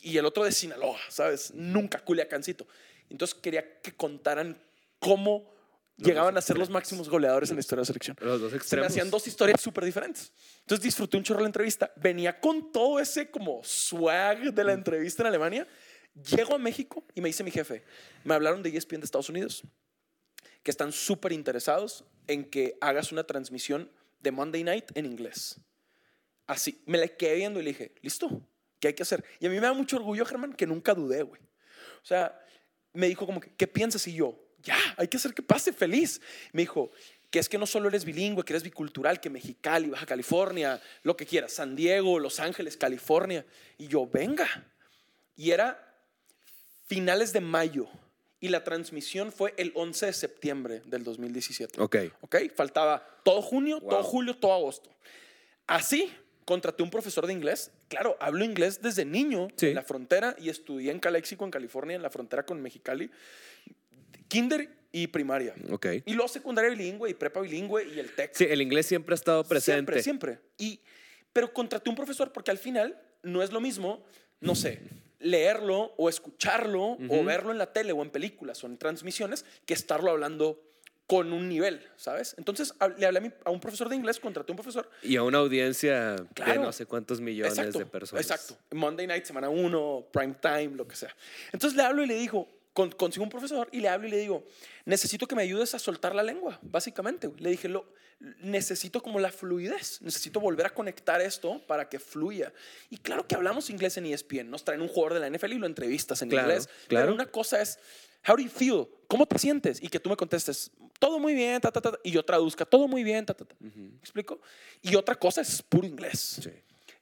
y 0.03 0.17
el 0.17 0.25
otro 0.25 0.43
de 0.45 0.53
Sinaloa, 0.53 0.99
¿sabes? 1.11 1.53
Nunca 1.55 1.99
Culiacancito. 2.01 2.67
Entonces 3.11 3.39
quería 3.41 3.81
que 3.81 3.93
contaran 3.93 4.61
cómo 4.99 5.53
llegaban 5.97 6.37
a 6.37 6.41
ser 6.41 6.57
los 6.57 6.71
máximos 6.71 7.09
goleadores 7.09 7.51
en 7.51 7.57
la 7.57 7.61
historia 7.61 7.81
de 7.81 7.83
la 7.83 7.87
selección. 7.87 8.17
Los 8.21 8.41
dos 8.41 8.51
Se 8.51 8.57
me 8.57 8.61
extremos. 8.63 8.87
hacían 8.89 9.11
dos 9.11 9.27
historias 9.27 9.61
súper 9.61 9.85
diferentes. 9.85 10.33
Entonces 10.61 10.83
disfruté 10.83 11.17
un 11.17 11.23
chorro 11.23 11.41
la 11.41 11.47
entrevista. 11.47 11.93
Venía 11.97 12.41
con 12.41 12.73
todo 12.73 12.99
ese 13.01 13.31
como 13.31 13.61
swag 13.63 14.55
de 14.55 14.65
la 14.65 14.73
entrevista 14.73 15.23
en 15.23 15.27
Alemania. 15.27 15.69
Llego 16.15 16.55
a 16.55 16.59
México 16.59 17.05
y 17.15 17.21
me 17.21 17.29
dice 17.29 17.45
mi 17.45 17.51
jefe, 17.51 17.85
me 18.25 18.35
hablaron 18.35 18.63
de 18.63 18.71
ESPN 18.71 19.01
de 19.01 19.05
Estados 19.05 19.29
Unidos, 19.29 19.63
que 20.63 20.71
están 20.71 20.91
súper 20.93 21.33
interesados 21.33 22.05
en 22.27 22.45
que 22.45 22.77
hagas 22.81 23.13
una 23.13 23.25
transmisión 23.25 23.91
de 24.21 24.33
Monday 24.33 24.65
Night 24.65 24.87
en 24.95 25.07
inglés. 25.07 25.61
Así, 26.47 26.83
me 26.87 26.99
la 26.99 27.07
quedé 27.07 27.37
viendo 27.37 27.61
y 27.61 27.63
le 27.63 27.71
dije, 27.71 27.95
listo, 28.03 28.29
¿qué 28.81 28.89
hay 28.89 28.95
que 28.95 29.05
hacer? 29.05 29.25
Y 29.39 29.47
a 29.47 29.51
mí 29.51 29.55
me 29.55 29.63
da 29.63 29.73
mucho 29.73 29.97
orgullo, 29.97 30.25
Germán, 30.25 30.53
que 30.53 30.67
nunca 30.67 30.95
dudé, 30.95 31.23
güey. 31.23 31.41
O 32.03 32.07
sea, 32.07 32.37
me 32.93 33.09
dijo 33.09 33.27
como 33.27 33.41
que, 33.41 33.51
¿qué 33.57 33.67
piensas? 33.67 34.07
Y 34.07 34.15
yo, 34.15 34.39
ya, 34.63 34.77
hay 34.97 35.09
que 35.09 35.17
hacer 35.17 35.33
que 35.35 35.43
pase 35.43 35.73
feliz. 35.73 36.21
Me 36.53 36.63
dijo, 36.63 36.91
que 37.31 37.39
es 37.39 37.49
que 37.49 37.59
no 37.59 37.67
solo 37.67 37.89
eres 37.89 38.05
bilingüe, 38.05 38.45
que 38.45 38.53
eres 38.53 38.63
bicultural, 38.65 39.21
que 39.21 39.31
Mexicali, 39.31 39.89
Baja 39.89 40.05
California, 40.07 40.83
lo 41.03 41.17
que 41.17 41.27
quieras, 41.27 41.53
San 41.53 41.77
Diego, 41.77 42.19
Los 42.19 42.41
Ángeles, 42.41 42.77
California. 42.77 43.47
Y 43.79 43.87
yo, 43.87 44.07
venga. 44.07 44.49
Y 45.37 45.53
era 45.53 45.95
finales 46.87 47.33
de 47.33 47.41
mayo. 47.41 47.89
Y 48.41 48.49
la 48.49 48.65
transmisión 48.65 49.33
fue 49.33 49.55
el 49.59 49.71
11 49.75 50.07
de 50.07 50.13
septiembre 50.13 50.83
del 50.87 51.05
2017. 51.05 51.81
Ok. 51.81 51.97
¿Ok? 52.23 52.37
Faltaba 52.57 53.07
todo 53.23 53.43
junio, 53.43 53.79
Wow. 53.81 53.91
todo 53.91 54.03
julio, 54.03 54.37
todo 54.37 54.55
agosto. 54.55 54.91
Así, 55.67 56.11
contraté 56.51 56.83
un 56.83 56.91
profesor 56.91 57.29
de 57.29 57.33
inglés. 57.33 57.71
Claro, 57.87 58.17
hablo 58.19 58.45
inglés 58.45 58.83
desde 58.83 59.05
niño 59.05 59.47
Sí. 59.55 59.69
en 59.69 59.77
la 59.77 59.83
frontera 59.85 60.35
y 60.37 60.49
estudié 60.49 60.91
en 60.91 60.99
Calexico, 60.99 61.45
en 61.45 61.53
California, 61.53 61.95
en 61.95 62.03
la 62.03 62.11
frontera 62.11 62.45
con 62.45 62.61
Mexicali. 62.61 63.09
Kinder 64.27 64.69
y 64.91 65.07
primaria. 65.07 65.55
Ok. 65.71 65.87
Y 66.05 66.15
luego 66.15 66.27
secundaria 66.27 66.71
bilingüe 66.71 67.09
y 67.11 67.15
prepa 67.15 67.41
bilingüe 67.41 67.85
y 67.95 68.01
el 68.01 68.13
TEC. 68.17 68.35
Sí, 68.35 68.47
el 68.51 68.61
inglés 68.63 68.87
siempre 68.87 69.13
ha 69.13 69.15
estado 69.15 69.45
presente. 69.45 70.01
Siempre, 70.03 70.03
siempre. 70.03 70.41
Y, 70.59 70.81
pero 71.33 71.53
contraté 71.53 71.89
un 71.89 71.95
profesor 71.95 72.33
porque 72.33 72.51
al 72.51 72.59
final 72.59 73.01
no 73.23 73.45
es 73.45 73.53
lo 73.53 73.61
mismo, 73.61 74.05
no 74.41 74.57
sé, 74.57 74.81
leerlo 75.21 75.95
o 75.99 76.09
escucharlo 76.09 76.99
o 77.09 77.25
verlo 77.25 77.53
en 77.53 77.59
la 77.59 77.73
tele 77.73 77.93
o 77.93 78.03
en 78.03 78.11
películas 78.11 78.65
o 78.65 78.67
en 78.67 78.77
transmisiones 78.77 79.45
que 79.67 79.75
estarlo 79.75 80.11
hablando 80.11 80.61
con 81.11 81.33
un 81.33 81.49
nivel, 81.49 81.85
¿sabes? 81.97 82.37
Entonces 82.39 82.73
le 82.97 83.05
hablé 83.05 83.19
a, 83.19 83.21
mi- 83.21 83.33
a 83.45 83.51
un 83.51 83.59
profesor 83.59 83.89
de 83.89 83.97
inglés, 83.97 84.21
contraté 84.21 84.53
un 84.53 84.57
profesor. 84.57 84.89
Y 85.03 85.17
a 85.17 85.25
una 85.25 85.39
audiencia 85.39 86.13
de 86.15 86.25
Claro. 86.35 86.63
no 86.63 86.71
sé 86.73 86.87
cuántos 86.87 87.21
millones 87.21 87.59
exacto, 87.59 87.81
de 87.81 87.87
personas. 87.87 88.25
Exacto. 88.31 88.57
Monday 88.71 89.09
night, 89.09 89.25
semana 89.25 89.49
1, 89.49 90.07
prime 90.13 90.37
time, 90.41 90.69
lo 90.77 90.87
que 90.87 90.95
sea. 90.95 91.13
Entonces 91.53 91.77
le 91.77 91.83
hablo 91.83 92.05
y 92.05 92.07
le 92.07 92.15
digo, 92.15 92.49
con- 92.73 92.93
consigo 92.93 93.25
un 93.25 93.29
profesor 93.29 93.69
y 93.73 93.81
le 93.81 93.89
hablo 93.89 94.07
y 94.07 94.13
le 94.13 94.19
digo, 94.19 94.47
necesito 94.85 95.27
que 95.27 95.35
me 95.35 95.43
ayudes 95.43 95.75
a 95.75 95.81
soltar 95.81 96.15
la 96.15 96.23
lengua, 96.23 96.61
básicamente. 96.63 97.29
Le 97.39 97.51
dije, 97.51 97.69
lo, 97.69 97.87
necesito 98.43 99.03
como 99.03 99.19
la 99.19 99.33
fluidez, 99.33 100.01
necesito 100.03 100.39
volver 100.39 100.67
a 100.67 100.71
conectar 100.75 101.21
esto 101.21 101.61
para 101.67 101.89
que 101.89 101.99
fluya. 101.99 102.53
Y 102.89 102.99
claro 102.99 103.27
que 103.27 103.35
hablamos 103.35 103.69
inglés 103.71 103.97
en 103.97 104.07
ESPN, 104.07 104.49
nos 104.49 104.63
traen 104.65 104.81
un 104.81 104.87
jugador 104.89 105.15
de 105.15 105.29
la 105.29 105.37
NFL 105.37 105.55
y 105.55 105.59
lo 105.59 105.67
entrevistas 105.67 106.23
en 106.23 106.29
Claro, 106.29 106.49
inglés. 106.51 106.69
claro. 106.87 107.07
Pero 107.07 107.15
una 107.15 107.27
cosa 107.27 107.61
es, 107.61 107.81
how 108.29 108.37
do 108.37 108.43
you 108.43 108.49
feel? 108.51 108.87
¿Cómo 109.09 109.27
te 109.27 109.39
sientes? 109.39 109.83
Y 109.83 109.89
que 109.89 109.99
tú 109.99 110.09
me 110.11 110.17
contestes, 110.17 110.71
todo 110.99 111.19
muy 111.19 111.35
bien, 111.35 111.61
ta, 111.61 111.71
ta, 111.73 111.81
ta, 111.81 111.99
y 112.05 112.11
yo 112.13 112.23
traduzca, 112.25 112.65
todo 112.65 112.87
muy 112.87 113.03
bien, 113.03 113.27
ta, 113.27 113.35
ta, 113.35 113.45
ta. 113.45 113.57
¿Me 113.61 113.97
explico? 113.99 114.41
Y 114.83 114.95
otra 114.95 115.15
cosa 115.17 115.41
es 115.41 115.63
puro 115.63 115.87
inglés. 115.87 116.41
Sí. 116.43 116.51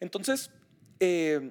Entonces, 0.01 0.51
eh, 1.01 1.51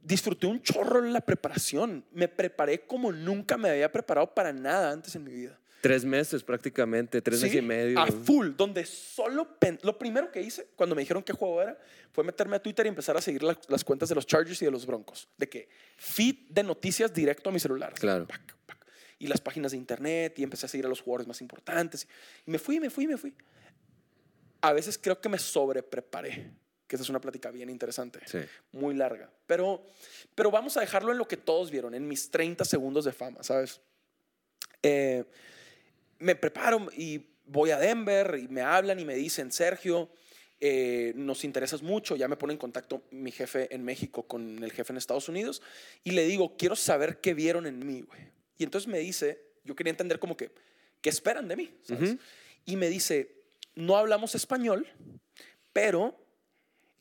disfruté 0.00 0.46
un 0.46 0.62
chorro 0.62 1.04
en 1.04 1.12
la 1.12 1.20
preparación. 1.20 2.04
Me 2.12 2.28
preparé 2.28 2.86
como 2.86 3.12
nunca 3.12 3.56
me 3.58 3.68
había 3.68 3.90
preparado 3.92 4.32
para 4.34 4.52
nada 4.52 4.92
antes 4.92 5.14
en 5.14 5.24
mi 5.24 5.32
vida. 5.32 5.58
Tres 5.80 6.04
meses 6.04 6.42
prácticamente, 6.42 7.22
tres 7.22 7.38
Sí, 7.38 7.44
meses 7.46 7.58
y 7.58 7.62
medio. 7.62 8.00
A 8.00 8.06
full, 8.06 8.48
donde 8.56 8.84
solo... 8.84 9.56
Lo 9.82 9.96
primero 9.98 10.30
que 10.32 10.40
hice 10.42 10.68
cuando 10.74 10.96
me 10.96 11.02
dijeron 11.02 11.22
qué 11.22 11.32
juego 11.32 11.62
era 11.62 11.78
fue 12.12 12.24
meterme 12.24 12.56
a 12.56 12.62
Twitter 12.62 12.86
y 12.86 12.88
empezar 12.88 13.16
a 13.16 13.20
seguir 13.20 13.42
la- 13.44 13.56
las 13.68 13.84
cuentas 13.84 14.08
de 14.08 14.14
los 14.16 14.26
Chargers 14.26 14.60
y 14.62 14.64
de 14.64 14.70
los 14.72 14.84
Broncos. 14.86 15.28
De 15.36 15.48
que 15.48 15.68
feed 15.96 16.48
de 16.48 16.62
noticias 16.64 17.12
directo 17.14 17.50
a 17.50 17.52
mi 17.52 17.60
celular. 17.60 17.92
Claro. 17.94 18.26
Pac. 18.26 18.56
Y 19.18 19.26
las 19.26 19.40
páginas 19.40 19.72
de 19.72 19.78
internet 19.78 20.38
y 20.38 20.42
empecé 20.44 20.66
a 20.66 20.68
seguir 20.68 20.86
a 20.86 20.88
los 20.88 21.00
jugadores 21.00 21.26
más 21.26 21.40
importantes. 21.40 22.06
Y 22.46 22.50
me 22.50 22.58
fui, 22.58 22.78
me 22.80 22.88
fui, 22.90 23.06
me 23.06 23.16
fui. 23.16 23.34
A 24.60 24.72
veces 24.72 24.98
creo 24.98 25.20
que 25.20 25.28
me 25.28 25.38
sobrepreparé, 25.38 26.50
que 26.86 26.96
esa 26.96 27.02
es 27.02 27.08
una 27.10 27.20
plática 27.20 27.50
bien 27.50 27.70
interesante 27.70 28.20
Sí. 28.26 28.38
muy 28.72 28.94
larga. 28.94 29.30
Pero, 29.46 29.84
pero 30.34 30.50
vamos 30.50 30.76
a 30.76 30.80
dejarlo 30.80 31.12
en 31.12 31.18
lo 31.18 31.26
que 31.28 31.36
todos 31.36 31.70
vieron, 31.70 31.94
en 31.94 32.06
mis 32.08 32.30
30 32.30 32.64
segundos 32.64 33.04
de 33.04 33.12
fama, 33.12 33.42
¿sabes? 33.42 33.80
Eh, 34.82 35.24
me 36.18 36.34
preparo 36.34 36.88
y 36.96 37.26
voy 37.46 37.70
a 37.70 37.78
Denver 37.78 38.38
y 38.40 38.48
me 38.48 38.62
hablan 38.62 38.98
y 39.00 39.04
me 39.04 39.14
dicen, 39.14 39.50
Sergio, 39.52 40.10
eh, 40.60 41.12
nos 41.14 41.44
interesas 41.44 41.82
mucho, 41.82 42.16
ya 42.16 42.26
me 42.26 42.36
pone 42.36 42.52
en 42.52 42.58
contacto 42.58 43.02
mi 43.12 43.30
jefe 43.30 43.72
en 43.72 43.84
México 43.84 44.26
con 44.26 44.62
el 44.64 44.72
jefe 44.72 44.92
en 44.92 44.96
Estados 44.96 45.28
Unidos 45.28 45.62
y 46.02 46.10
le 46.12 46.24
digo, 46.26 46.56
quiero 46.56 46.74
saber 46.74 47.20
qué 47.20 47.32
vieron 47.34 47.66
en 47.66 47.84
mí, 47.86 48.00
güey. 48.00 48.36
Y 48.58 48.64
entonces 48.64 48.88
me 48.88 48.98
dice, 48.98 49.42
yo 49.64 49.74
quería 49.74 49.92
entender 49.92 50.18
como 50.18 50.36
que, 50.36 50.52
¿qué 51.00 51.08
esperan 51.08 51.48
de 51.48 51.56
mí? 51.56 51.74
¿sabes? 51.82 52.16
Y 52.64 52.76
me 52.76 52.88
dice, 52.88 53.44
no 53.74 53.96
hablamos 53.96 54.34
español, 54.34 54.86
pero 55.72 56.18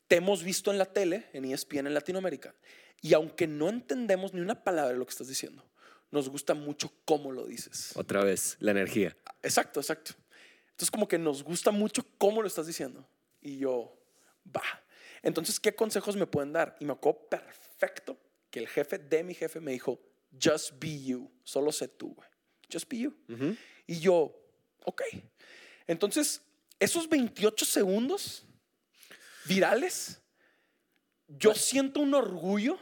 te 0.08 0.18
hemos 0.18 0.44
visto 0.44 0.72
en 0.72 0.78
la 0.78 0.86
tele, 0.86 1.26
en 1.34 1.46
ESPN 1.46 1.88
en 1.88 1.94
Latinoamérica, 1.94 2.56
y 3.02 3.14
aunque 3.14 3.48
no 3.48 3.70
entendemos 3.70 4.34
ni 4.34 4.42
una 4.42 4.64
palabra 4.64 4.92
de 4.92 4.98
lo 4.98 5.06
que 5.06 5.12
estás 5.12 5.28
diciendo, 5.28 5.68
nos 6.12 6.30
gusta 6.30 6.54
mucho 6.54 6.92
cómo 7.06 7.32
lo 7.32 7.46
dices. 7.46 7.92
Otra 7.96 8.24
vez, 8.24 8.56
la 8.60 8.72
energía. 8.72 9.18
Exacto, 9.44 9.80
exacto. 9.80 10.12
Entonces 10.70 10.92
como 10.92 11.08
que 11.08 11.18
nos 11.18 11.44
gusta 11.44 11.72
mucho 11.72 12.06
cómo 12.18 12.42
lo 12.42 12.48
estás 12.48 12.68
diciendo. 12.68 13.08
Y 13.42 13.58
yo, 13.58 13.98
va. 14.56 14.64
Entonces, 15.24 15.60
¿qué 15.60 15.74
consejos 15.74 16.16
me 16.16 16.28
pueden 16.28 16.54
dar? 16.54 16.78
Y 16.80 16.86
me 16.86 16.94
acuerdo 16.94 17.28
perfecto 17.30 18.18
que 18.50 18.60
el 18.60 18.68
jefe 18.68 18.98
de 18.98 19.24
mi 19.24 19.34
jefe 19.34 19.60
me 19.60 19.72
dijo, 19.72 20.00
just 20.32 20.74
be 20.80 21.02
you, 21.04 21.32
solo 21.44 21.72
sé 21.72 21.88
tú, 21.88 22.14
güey. 22.14 22.30
Just 22.72 22.90
be 22.90 23.00
you. 23.00 23.16
Y 23.86 24.00
yo, 24.00 24.36
ok. 24.86 25.02
Entonces, 25.88 26.42
esos 26.80 27.08
28 27.08 27.66
segundos 27.66 28.46
virales, 29.46 30.22
yo 31.28 31.54
siento 31.54 32.00
un 32.02 32.14
orgullo 32.14 32.78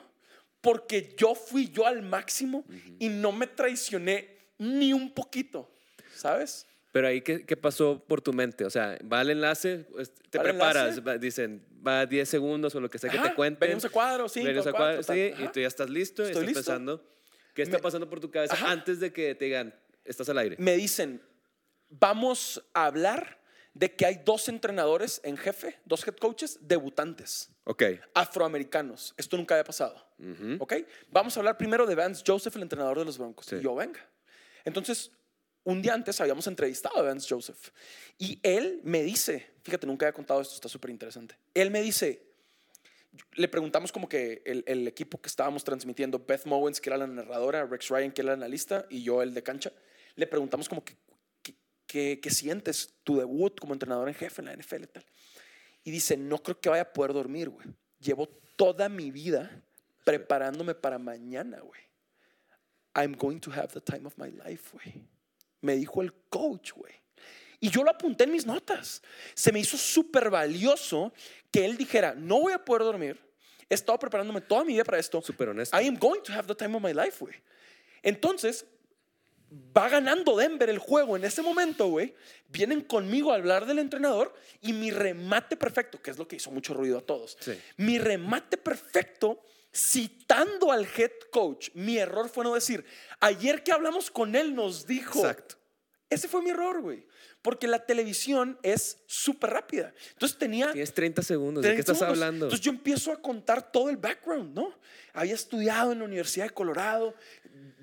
porque 0.62 1.14
yo 1.18 1.36
fui 1.36 1.70
yo 1.70 1.86
al 1.86 2.02
máximo 2.02 2.66
y 3.00 3.10
no 3.10 3.32
me 3.32 3.48
traicioné 3.48 4.36
ni 4.58 4.94
un 4.94 5.14
poquito, 5.14 5.70
¿sabes? 6.16 6.66
Pero 6.92 7.08
ahí, 7.10 7.22
¿qué, 7.22 7.46
qué 7.46 7.58
pasó 7.58 8.00
por 8.08 8.22
tu 8.22 8.32
mente? 8.34 8.64
O 8.66 8.70
sea, 8.70 8.98
va 9.12 9.22
el 9.22 9.30
enlace, 9.32 9.80
pues, 9.92 10.12
te 10.30 10.38
¿Va 10.38 10.44
el 10.46 10.52
preparas, 10.52 10.84
enlace? 10.98 11.02
va- 11.02 11.18
dicen, 11.18 11.64
va 11.86 12.06
10 12.06 12.28
segundos 12.30 12.74
o 12.74 12.80
lo 12.80 12.90
que 12.90 12.98
sea 12.98 13.10
que 13.12 13.18
Ajá, 13.18 13.30
te 13.30 13.36
cuenten. 13.36 13.60
venimos 13.68 13.84
a 13.86 13.90
cuadro, 13.90 14.30
cinco, 14.30 14.46
venimos 14.48 14.66
a 14.68 14.72
cuadro, 14.72 15.04
sí, 15.04 15.34
y 15.38 15.48
tú 15.50 15.60
ya 15.60 15.68
estás 15.68 15.90
listo, 15.90 16.24
y 16.24 16.28
Estoy 16.28 16.46
estás 16.46 16.56
listo. 16.56 16.60
pensando, 16.72 17.15
¿qué 17.56 17.64
está 17.64 17.78
Me- 17.78 17.82
pasando 17.84 18.08
por 18.08 18.20
tu 18.20 18.30
cabeza 18.30 18.54
Ajá. 18.54 18.70
antes 18.72 19.00
de 19.00 19.12
que 19.12 19.34
te 19.34 19.46
digan, 19.46 19.74
estás 20.04 20.30
al 20.30 20.38
aire? 20.38 20.56
me 20.60 20.76
dicen, 20.76 21.20
vamos 21.90 22.64
a 22.74 22.86
hablar 22.86 23.40
de 23.74 23.94
que 23.96 24.06
hay 24.06 24.22
dos 24.24 24.48
entrenadores 24.48 25.20
en 25.24 25.36
jefe, 25.38 25.80
dos 25.86 26.06
head 26.08 26.16
coaches 26.16 26.60
debutantes, 26.62 27.50
Ok. 27.66 27.84
afroamericanos. 28.14 29.14
Esto 29.18 29.36
nunca 29.38 29.56
había 29.56 29.66
pasado. 29.66 29.96
Ujú. 30.18 30.58
¿Ok? 30.60 30.74
Vamos 31.10 31.36
a 31.36 31.40
hablar 31.42 31.58
primero 31.58 31.86
de 31.86 31.96
Vance 31.96 32.24
Joseph, 32.26 32.56
el 32.56 32.62
entrenador 32.62 33.00
de 33.00 33.06
los 33.06 33.18
Broncos. 33.18 33.48
Sí. 33.48 33.56
Y 33.58 33.62
yo, 33.62 33.76
venga. 33.76 34.00
Entonces, 34.64 35.12
un 35.66 35.82
día 35.82 35.94
antes 35.94 36.22
habíamos 36.22 36.48
entrevistado 36.48 36.98
a 36.98 37.02
Vance 37.02 37.28
Joseph. 37.34 37.72
Y 38.18 38.40
él 38.44 38.80
me 38.84 39.04
dice, 39.04 39.56
fíjate, 39.64 39.86
nunca 39.88 40.06
había 40.06 40.14
contado 40.14 40.40
esto, 40.40 40.56
está 40.56 40.70
súper 40.70 40.92
interesante. 40.92 41.38
Él 41.54 41.70
me 41.70 41.82
dice, 41.82 42.35
le 43.34 43.48
preguntamos 43.48 43.92
como 43.92 44.08
que 44.10 44.42
el, 44.46 44.88
equipo 44.88 45.22
que 45.22 45.28
estábamos 45.28 45.64
transmitiendo, 45.64 46.20
Beth 46.20 46.46
Mowens, 46.46 46.80
que 46.82 46.90
era 46.90 46.98
la 46.98 47.08
narradora, 47.08 47.66
Rex 47.66 47.90
Ryan, 47.90 48.12
que 48.12 48.22
era 48.22 48.34
el 48.34 48.40
analista, 48.40 48.86
y 48.90 49.04
yo, 49.04 49.22
el 49.22 49.34
de 49.34 49.44
cancha, 49.44 49.72
le 50.16 50.28
preguntamos 50.28 50.70
como 50.70 50.84
que, 50.84 50.96
¿qué, 51.42 51.56
qué- 51.88 52.20
qué 52.22 52.30
sientes 52.30 52.94
tu 53.04 53.18
debut 53.18 53.60
como 53.60 53.74
entrenador 53.74 54.08
en 54.08 54.16
jefe 54.16 54.42
en 54.42 54.46
la 54.48 54.54
NFL 54.54 54.84
y 54.84 54.88
tal? 54.88 55.06
Y 55.84 55.92
dice, 55.92 56.18
no 56.18 56.40
creo 56.42 56.60
que 56.60 56.70
vaya 56.70 56.84
a 56.84 56.94
poder 56.94 57.14
dormir, 57.14 57.50
güey. 57.50 57.68
Llevo 58.00 58.28
toda 58.56 58.90
mi 58.90 59.12
vida 59.12 59.64
preparándome 60.04 60.74
para 60.76 60.98
mañana, 60.98 61.60
güey. 61.60 61.82
I'm 62.96 63.14
going 63.14 63.40
to 63.40 63.52
have 63.52 63.68
the 63.74 63.82
time 63.82 64.08
of 64.08 64.18
my 64.18 64.32
life, 64.32 64.72
güey. 64.72 65.08
Me 65.62 65.76
dijo 65.76 66.02
el 66.02 66.14
coach, 66.30 66.72
güey. 66.74 66.94
Y 67.60 67.70
yo 67.70 67.84
lo 67.84 67.92
apunté 67.92 68.26
en 68.26 68.32
mis 68.32 68.46
notas. 68.46 69.02
Se 69.34 69.52
me 69.52 69.60
hizo 69.60 69.78
súper 69.78 70.30
valioso 70.30 71.14
que 71.52 71.66
él 71.66 71.78
dijera, 71.78 72.14
no 72.16 72.42
voy 72.42 72.54
a 72.54 72.64
poder 72.64 72.84
dormir. 72.84 73.20
He 73.70 73.74
estado 73.74 73.98
preparándome 73.98 74.42
toda 74.42 74.64
mi 74.64 74.74
vida 74.74 74.84
para 74.84 75.00
esto. 75.00 75.22
Súper 75.22 75.50
honesto. 75.50 75.80
I 75.80 75.88
am 75.88 75.98
going 75.98 76.22
to 76.22 76.34
have 76.34 76.48
the 76.48 76.56
time 76.56 76.76
of 76.76 76.84
my 76.84 76.94
life, 76.94 77.18
güey. 77.20 77.36
Entonces, 78.04 78.66
va 79.76 79.90
ganando 79.90 80.36
Denver 80.36 80.70
el 80.70 80.80
juego 80.80 81.16
en 81.16 81.24
ese 81.24 81.42
momento, 81.42 81.88
güey. 81.88 82.14
Vienen 82.50 82.82
conmigo 82.82 83.32
a 83.32 83.36
hablar 83.36 83.66
del 83.66 83.80
entrenador 83.80 84.34
y 84.62 84.74
mi 84.74 84.92
remate 84.92 85.56
perfecto, 85.56 86.02
que 86.02 86.12
es 86.12 86.18
lo 86.18 86.28
que 86.28 86.36
hizo 86.36 86.52
mucho 86.52 86.74
ruido 86.74 87.00
a 87.00 87.02
todos. 87.02 87.38
Sí. 87.40 87.60
Mi 87.78 87.98
remate 87.98 88.58
perfecto, 88.58 89.42
citando 89.74 90.72
al 90.72 90.86
head 90.86 91.12
coach, 91.32 91.70
mi 91.74 91.98
error 91.98 92.30
fue 92.30 92.44
no 92.44 92.54
decir, 92.54 92.86
ayer 93.20 93.64
que 93.64 93.72
hablamos 93.72 94.12
con 94.12 94.36
él 94.36 94.56
nos 94.56 94.86
dijo. 94.86 95.20
Exacto. 95.20 95.56
Ese 96.16 96.28
fue 96.28 96.42
mi 96.42 96.50
error, 96.50 96.82
güey. 96.82 97.06
Porque 97.42 97.68
la 97.68 97.86
televisión 97.86 98.58
es 98.64 99.00
súper 99.06 99.52
rápida. 99.52 99.94
Entonces 100.14 100.38
tenía 100.38 100.72
Tienes 100.72 100.94
30 100.94 101.22
segundos, 101.22 101.62
¿de 101.62 101.70
qué 101.70 101.76
30 101.76 101.92
estás 101.92 101.98
segundos. 102.00 102.24
hablando? 102.24 102.46
Entonces 102.46 102.66
yo 102.66 102.72
empiezo 102.72 103.12
a 103.12 103.22
contar 103.22 103.72
todo 103.72 103.90
el 103.90 103.98
background, 103.98 104.56
¿no? 104.56 104.74
Había 105.14 105.36
estudiado 105.36 105.92
en 105.92 106.00
la 106.00 106.06
Universidad 106.06 106.46
de 106.46 106.52
Colorado, 106.52 107.14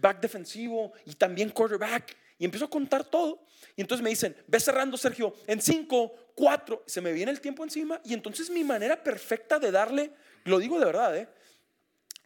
back 0.00 0.20
defensivo 0.20 0.92
y 1.04 1.14
también 1.14 1.50
quarterback. 1.50 2.16
Y 2.38 2.44
empiezo 2.44 2.64
a 2.64 2.70
contar 2.70 3.04
todo. 3.04 3.44
Y 3.76 3.82
entonces 3.82 4.02
me 4.02 4.10
dicen, 4.10 4.34
ve 4.48 4.58
cerrando, 4.58 4.96
Sergio, 4.96 5.34
en 5.46 5.62
5, 5.62 6.32
4. 6.34 6.82
Se 6.86 7.00
me 7.00 7.12
viene 7.12 7.30
el 7.30 7.40
tiempo 7.40 7.62
encima. 7.62 8.00
Y 8.04 8.14
entonces 8.14 8.50
mi 8.50 8.64
manera 8.64 9.02
perfecta 9.02 9.58
de 9.58 9.70
darle, 9.70 10.10
lo 10.44 10.58
digo 10.58 10.78
de 10.80 10.86
verdad, 10.86 11.16
¿eh? 11.16 11.28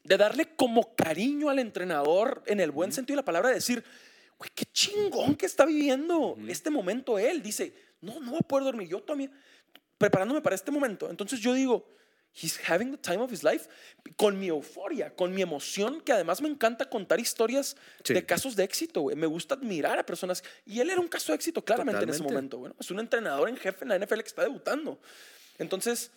De 0.05 0.17
darle 0.17 0.55
como 0.57 0.95
cariño 0.95 1.51
al 1.51 1.59
entrenador 1.59 2.43
en 2.47 2.61
el 2.61 2.71
buen 2.71 2.93
sentido 2.93 3.17
de 3.17 3.23
la 3.23 3.25
palabra, 3.25 3.49
de 3.49 3.57
decir, 3.57 3.85
güey, 4.39 4.51
qué 4.55 4.65
chingón 4.67 5.35
que 5.37 5.47
está 5.47 5.65
viviendo 5.65 6.37
este 6.49 6.71
momento 6.71 7.19
él. 7.19 7.43
Dice, 7.43 7.75
no, 8.01 8.21
no 8.21 8.31
voy 8.33 8.41
a 8.43 8.47
poder 8.47 8.65
dormir. 8.65 8.89
Yo 8.89 9.03
también, 9.03 9.31
preparándome 9.99 10.41
para 10.43 10.55
este 10.55 10.71
momento. 10.71 11.09
Entonces 11.11 11.41
yo 11.41 11.55
digo, 11.55 11.89
he's 12.39 12.61
having 12.69 12.91
the 12.91 12.99
time 12.99 13.23
of 13.23 13.33
his 13.33 13.43
life 13.43 13.67
con 14.17 14.39
mi 14.39 14.49
euforia, 14.49 15.15
con 15.15 15.33
mi 15.35 15.41
emoción, 15.41 16.03
que 16.03 16.13
además 16.13 16.43
me 16.43 16.49
encanta 16.51 16.89
contar 16.91 17.19
historias 17.19 17.77
Sí. 18.05 18.13
de 18.13 18.27
casos 18.27 18.55
de 18.57 18.65
éxito, 18.65 19.01
güey. 19.01 19.17
Me 19.17 19.27
gusta 19.27 19.55
admirar 19.55 19.99
a 19.99 20.05
personas. 20.05 20.45
Y 20.67 20.81
él 20.81 20.91
era 20.91 21.01
un 21.01 21.09
caso 21.09 21.33
de 21.33 21.37
éxito 21.37 21.65
claramente 21.65 22.03
en 22.05 22.11
ese 22.11 22.23
momento, 22.23 22.59
güey. 22.59 22.73
¿no? 22.73 22.77
Es 22.79 22.91
un 22.91 23.01
entrenador 23.01 23.49
en 23.49 23.57
jefe 23.57 23.85
en 23.85 23.89
la 23.89 23.97
NFL 23.99 24.21
que 24.21 24.29
está 24.29 24.43
debutando. 24.43 25.01
Entonces, 25.59 26.11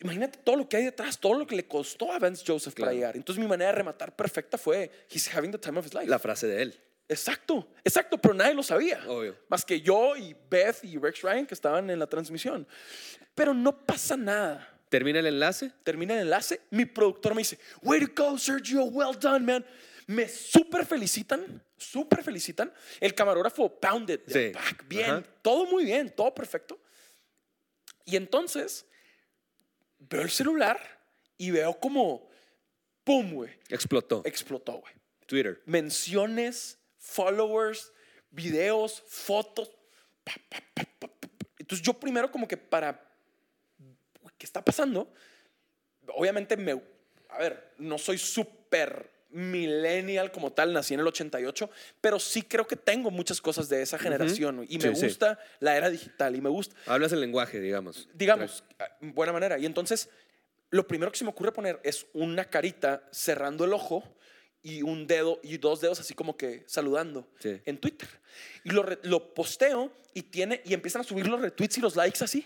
imagínate 0.00 0.38
todo 0.44 0.54
lo 0.54 0.68
que 0.68 0.76
hay 0.76 0.84
detrás, 0.84 1.18
todo 1.18 1.34
lo 1.34 1.46
que 1.48 1.56
le 1.56 1.66
costó 1.66 2.12
a 2.12 2.20
Vance 2.20 2.44
Joseph 2.46 2.74
para 2.74 2.84
Claro. 2.84 2.94
llegar. 2.94 3.16
Entonces 3.16 3.42
mi 3.42 3.48
manera 3.48 3.72
de 3.72 3.76
rematar 3.78 4.14
perfecta 4.14 4.56
fue, 4.56 4.90
he's 5.10 5.34
having 5.34 5.50
the 5.50 5.58
time 5.58 5.80
of 5.80 5.84
his 5.86 5.94
life. 5.94 6.06
La 6.06 6.20
frase 6.20 6.46
de 6.46 6.62
él. 6.62 6.80
Exacto, 7.08 7.66
exacto, 7.84 8.18
pero 8.18 8.34
nadie 8.34 8.54
lo 8.54 8.62
sabía. 8.62 9.02
Obvio. 9.08 9.36
Más 9.48 9.64
que 9.64 9.80
yo 9.80 10.14
y 10.16 10.36
Beth 10.50 10.84
y 10.84 10.98
Rex 10.98 11.22
Ryan 11.22 11.46
que 11.46 11.54
estaban 11.54 11.88
en 11.88 11.98
la 11.98 12.06
transmisión. 12.06 12.66
Pero 13.34 13.54
no 13.54 13.86
pasa 13.86 14.16
nada. 14.16 14.74
Termina 14.90 15.18
el 15.20 15.26
enlace. 15.26 15.72
Termina 15.84 16.14
el 16.14 16.20
enlace, 16.20 16.60
mi 16.70 16.84
productor 16.84 17.34
me 17.34 17.40
dice, 17.40 17.58
way 17.82 18.00
to 18.04 18.12
go 18.14 18.36
Sergio, 18.38 18.84
well 18.84 19.16
done 19.18 19.44
man. 19.44 19.64
Me 20.06 20.26
súper 20.28 20.86
felicitan, 20.86 21.62
súper 21.76 22.22
felicitan. 22.22 22.72
El 23.00 23.14
camarógrafo 23.14 23.68
pounded, 23.78 24.20
Sí. 24.26 24.50
back, 24.52 24.86
bien, 24.88 25.10
Ajá. 25.10 25.22
todo 25.42 25.66
muy 25.66 25.84
bien, 25.84 26.10
todo 26.14 26.34
perfecto. 26.34 26.78
Y 28.06 28.16
entonces 28.16 28.86
veo 29.98 30.22
el 30.22 30.30
celular 30.30 30.80
y 31.36 31.50
veo 31.50 31.78
como, 31.78 32.28
pum, 33.04 33.32
güey, 33.34 33.50
Explotó. 33.68 34.22
explotó, 34.24 34.78
güey 34.78 34.94
Twitter. 35.26 35.60
menciones, 35.66 36.77
followers, 37.08 37.92
videos, 38.30 39.02
fotos. 39.08 39.70
Entonces 41.58 41.84
yo 41.84 41.94
primero 41.94 42.30
como 42.30 42.46
que 42.46 42.56
para, 42.56 43.02
¿qué 44.36 44.44
está 44.46 44.62
pasando? 44.62 45.12
Obviamente 46.14 46.56
me, 46.56 46.80
a 47.30 47.38
ver, 47.38 47.72
no 47.78 47.96
soy 47.98 48.18
súper 48.18 49.10
millennial 49.30 50.30
como 50.32 50.52
tal, 50.52 50.72
nací 50.72 50.94
en 50.94 51.00
el 51.00 51.06
88, 51.06 51.70
pero 52.00 52.18
sí 52.18 52.42
creo 52.42 52.66
que 52.66 52.76
tengo 52.76 53.10
muchas 53.10 53.40
cosas 53.40 53.68
de 53.68 53.82
esa 53.82 53.98
generación 53.98 54.64
y 54.68 54.78
me 54.78 54.88
Sí, 54.94 54.96
sí. 54.96 55.06
gusta 55.06 55.38
la 55.60 55.76
era 55.76 55.90
digital 55.90 56.34
y 56.36 56.40
me 56.40 56.48
gusta, 56.48 56.74
Hablas 56.86 57.12
el 57.12 57.20
lenguaje, 57.20 57.60
digamos. 57.60 58.08
digamos, 58.14 58.64
en 59.00 59.14
buena 59.14 59.32
manera. 59.32 59.58
Y 59.58 59.66
entonces, 59.66 60.08
lo 60.70 60.86
primero 60.86 61.10
que 61.12 61.18
se 61.18 61.24
me 61.24 61.30
ocurre 61.30 61.52
poner 61.52 61.78
es 61.84 62.06
una 62.14 62.44
carita 62.46 63.02
cerrando 63.12 63.64
el 63.66 63.72
ojo 63.74 64.02
y 64.62 64.82
un 64.82 65.06
dedo 65.06 65.40
y 65.42 65.56
dos 65.58 65.80
dedos 65.80 66.00
así 66.00 66.14
como 66.14 66.36
que 66.36 66.64
saludando 66.66 67.28
Sí. 67.40 67.60
en 67.64 67.78
Twitter. 67.78 68.08
Y 68.64 68.70
lo, 68.70 68.84
lo 69.02 69.34
posteo 69.34 69.92
y 70.14 70.22
tiene 70.22 70.60
y 70.64 70.74
empiezan 70.74 71.00
a 71.00 71.04
subir 71.04 71.26
los 71.26 71.40
retweets 71.40 71.78
y 71.78 71.80
los 71.80 71.96
likes 71.96 72.22
así. 72.22 72.44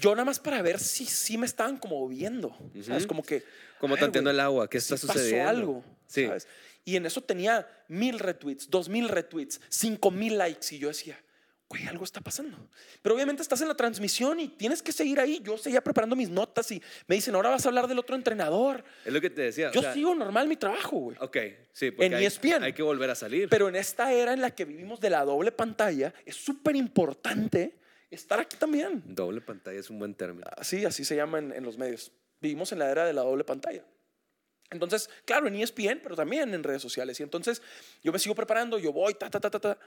Yo 0.00 0.12
nada 0.14 0.24
más 0.24 0.38
para 0.38 0.62
ver 0.62 0.78
si 0.78 1.04
sí 1.06 1.36
me 1.36 1.46
estaban 1.46 1.76
como 1.76 2.06
viendo, 2.08 2.56
¿sabes? 2.82 3.06
Como 3.06 3.22
que 3.24 3.42
Como 3.80 3.94
ver, 3.94 4.00
tanteando 4.04 4.30
el 4.30 4.38
agua. 4.40 4.70
¿Qué 4.70 4.78
está 4.78 4.96
sí 4.96 5.06
sucediendo? 5.06 5.44
Pasó 5.44 5.48
algo, 5.58 5.84
Sí. 6.06 6.26
¿sabes? 6.26 6.46
Y 6.84 6.96
en 6.96 7.04
eso 7.04 7.20
tenía 7.20 7.68
mil 7.88 8.18
retweets, 8.18 8.70
dos 8.70 8.88
mil 8.88 9.08
retweets, 9.08 9.60
cinco 9.68 10.10
mil 10.10 10.38
likes. 10.38 10.74
Y 10.74 10.78
yo 10.78 10.88
decía, 10.88 11.20
güey, 11.68 11.86
algo 11.86 12.04
está 12.04 12.20
pasando. 12.20 12.56
Pero 13.02 13.14
obviamente 13.14 13.42
estás 13.42 13.60
en 13.60 13.68
la 13.68 13.74
transmisión 13.76 14.40
y 14.40 14.48
tienes 14.48 14.82
que 14.82 14.90
seguir 14.90 15.20
ahí. 15.20 15.40
Yo 15.44 15.58
seguía 15.58 15.82
preparando 15.82 16.16
mis 16.16 16.30
notas 16.30 16.70
y 16.70 16.82
me 17.06 17.14
dicen, 17.16 17.34
ahora 17.34 17.50
vas 17.50 17.64
a 17.66 17.68
hablar 17.68 17.86
del 17.88 17.98
otro 17.98 18.16
entrenador. 18.16 18.82
Es 19.04 19.12
lo 19.12 19.20
que 19.20 19.28
te 19.30 19.42
decía. 19.42 19.68
o 19.68 19.72
Yo 19.72 19.82
sea, 19.82 19.92
sigo 19.92 20.14
normal 20.14 20.48
mi 20.48 20.56
trabajo, 20.56 20.96
güey. 20.96 21.16
Ok, 21.20 21.36
sí. 21.72 21.90
Porque 21.90 22.06
En 22.06 22.14
hay, 22.14 22.24
ESPN. 22.24 22.62
hay 22.62 22.72
que 22.72 22.82
volver 22.82 23.10
a 23.10 23.14
salir. 23.14 23.48
Pero 23.50 23.68
en 23.68 23.76
esta 23.76 24.12
era 24.12 24.32
en 24.32 24.40
la 24.40 24.50
que 24.54 24.64
vivimos 24.64 24.98
de 25.00 25.10
la 25.10 25.24
doble 25.24 25.52
pantalla, 25.52 26.14
es 26.24 26.36
súper 26.36 26.74
importante 26.76 27.78
estar 28.10 28.40
aquí 28.40 28.56
también. 28.56 29.02
Doble 29.04 29.40
pantalla 29.42 29.78
es 29.78 29.90
un 29.90 29.98
buen 29.98 30.14
término. 30.14 30.46
Así, 30.56 30.84
así 30.86 31.04
se 31.04 31.16
llama 31.16 31.38
en, 31.38 31.52
en 31.52 31.64
los 31.64 31.76
medios. 31.76 32.12
Vivimos 32.40 32.72
en 32.72 32.78
la 32.78 32.90
era 32.90 33.04
de 33.04 33.12
la 33.12 33.20
doble 33.22 33.44
pantalla. 33.44 33.84
Entonces, 34.70 35.08
claro, 35.24 35.48
en 35.48 35.54
ESPN, 35.56 36.00
pero 36.02 36.14
también 36.14 36.52
en 36.52 36.62
redes 36.62 36.82
sociales. 36.82 37.18
Y 37.20 37.22
entonces 37.22 37.62
yo 38.02 38.12
me 38.12 38.18
sigo 38.18 38.34
preparando, 38.34 38.78
yo 38.78 38.92
voy, 38.92 39.14
ta, 39.14 39.30
ta, 39.30 39.40
ta, 39.40 39.50
ta, 39.50 39.58
ta. 39.58 39.78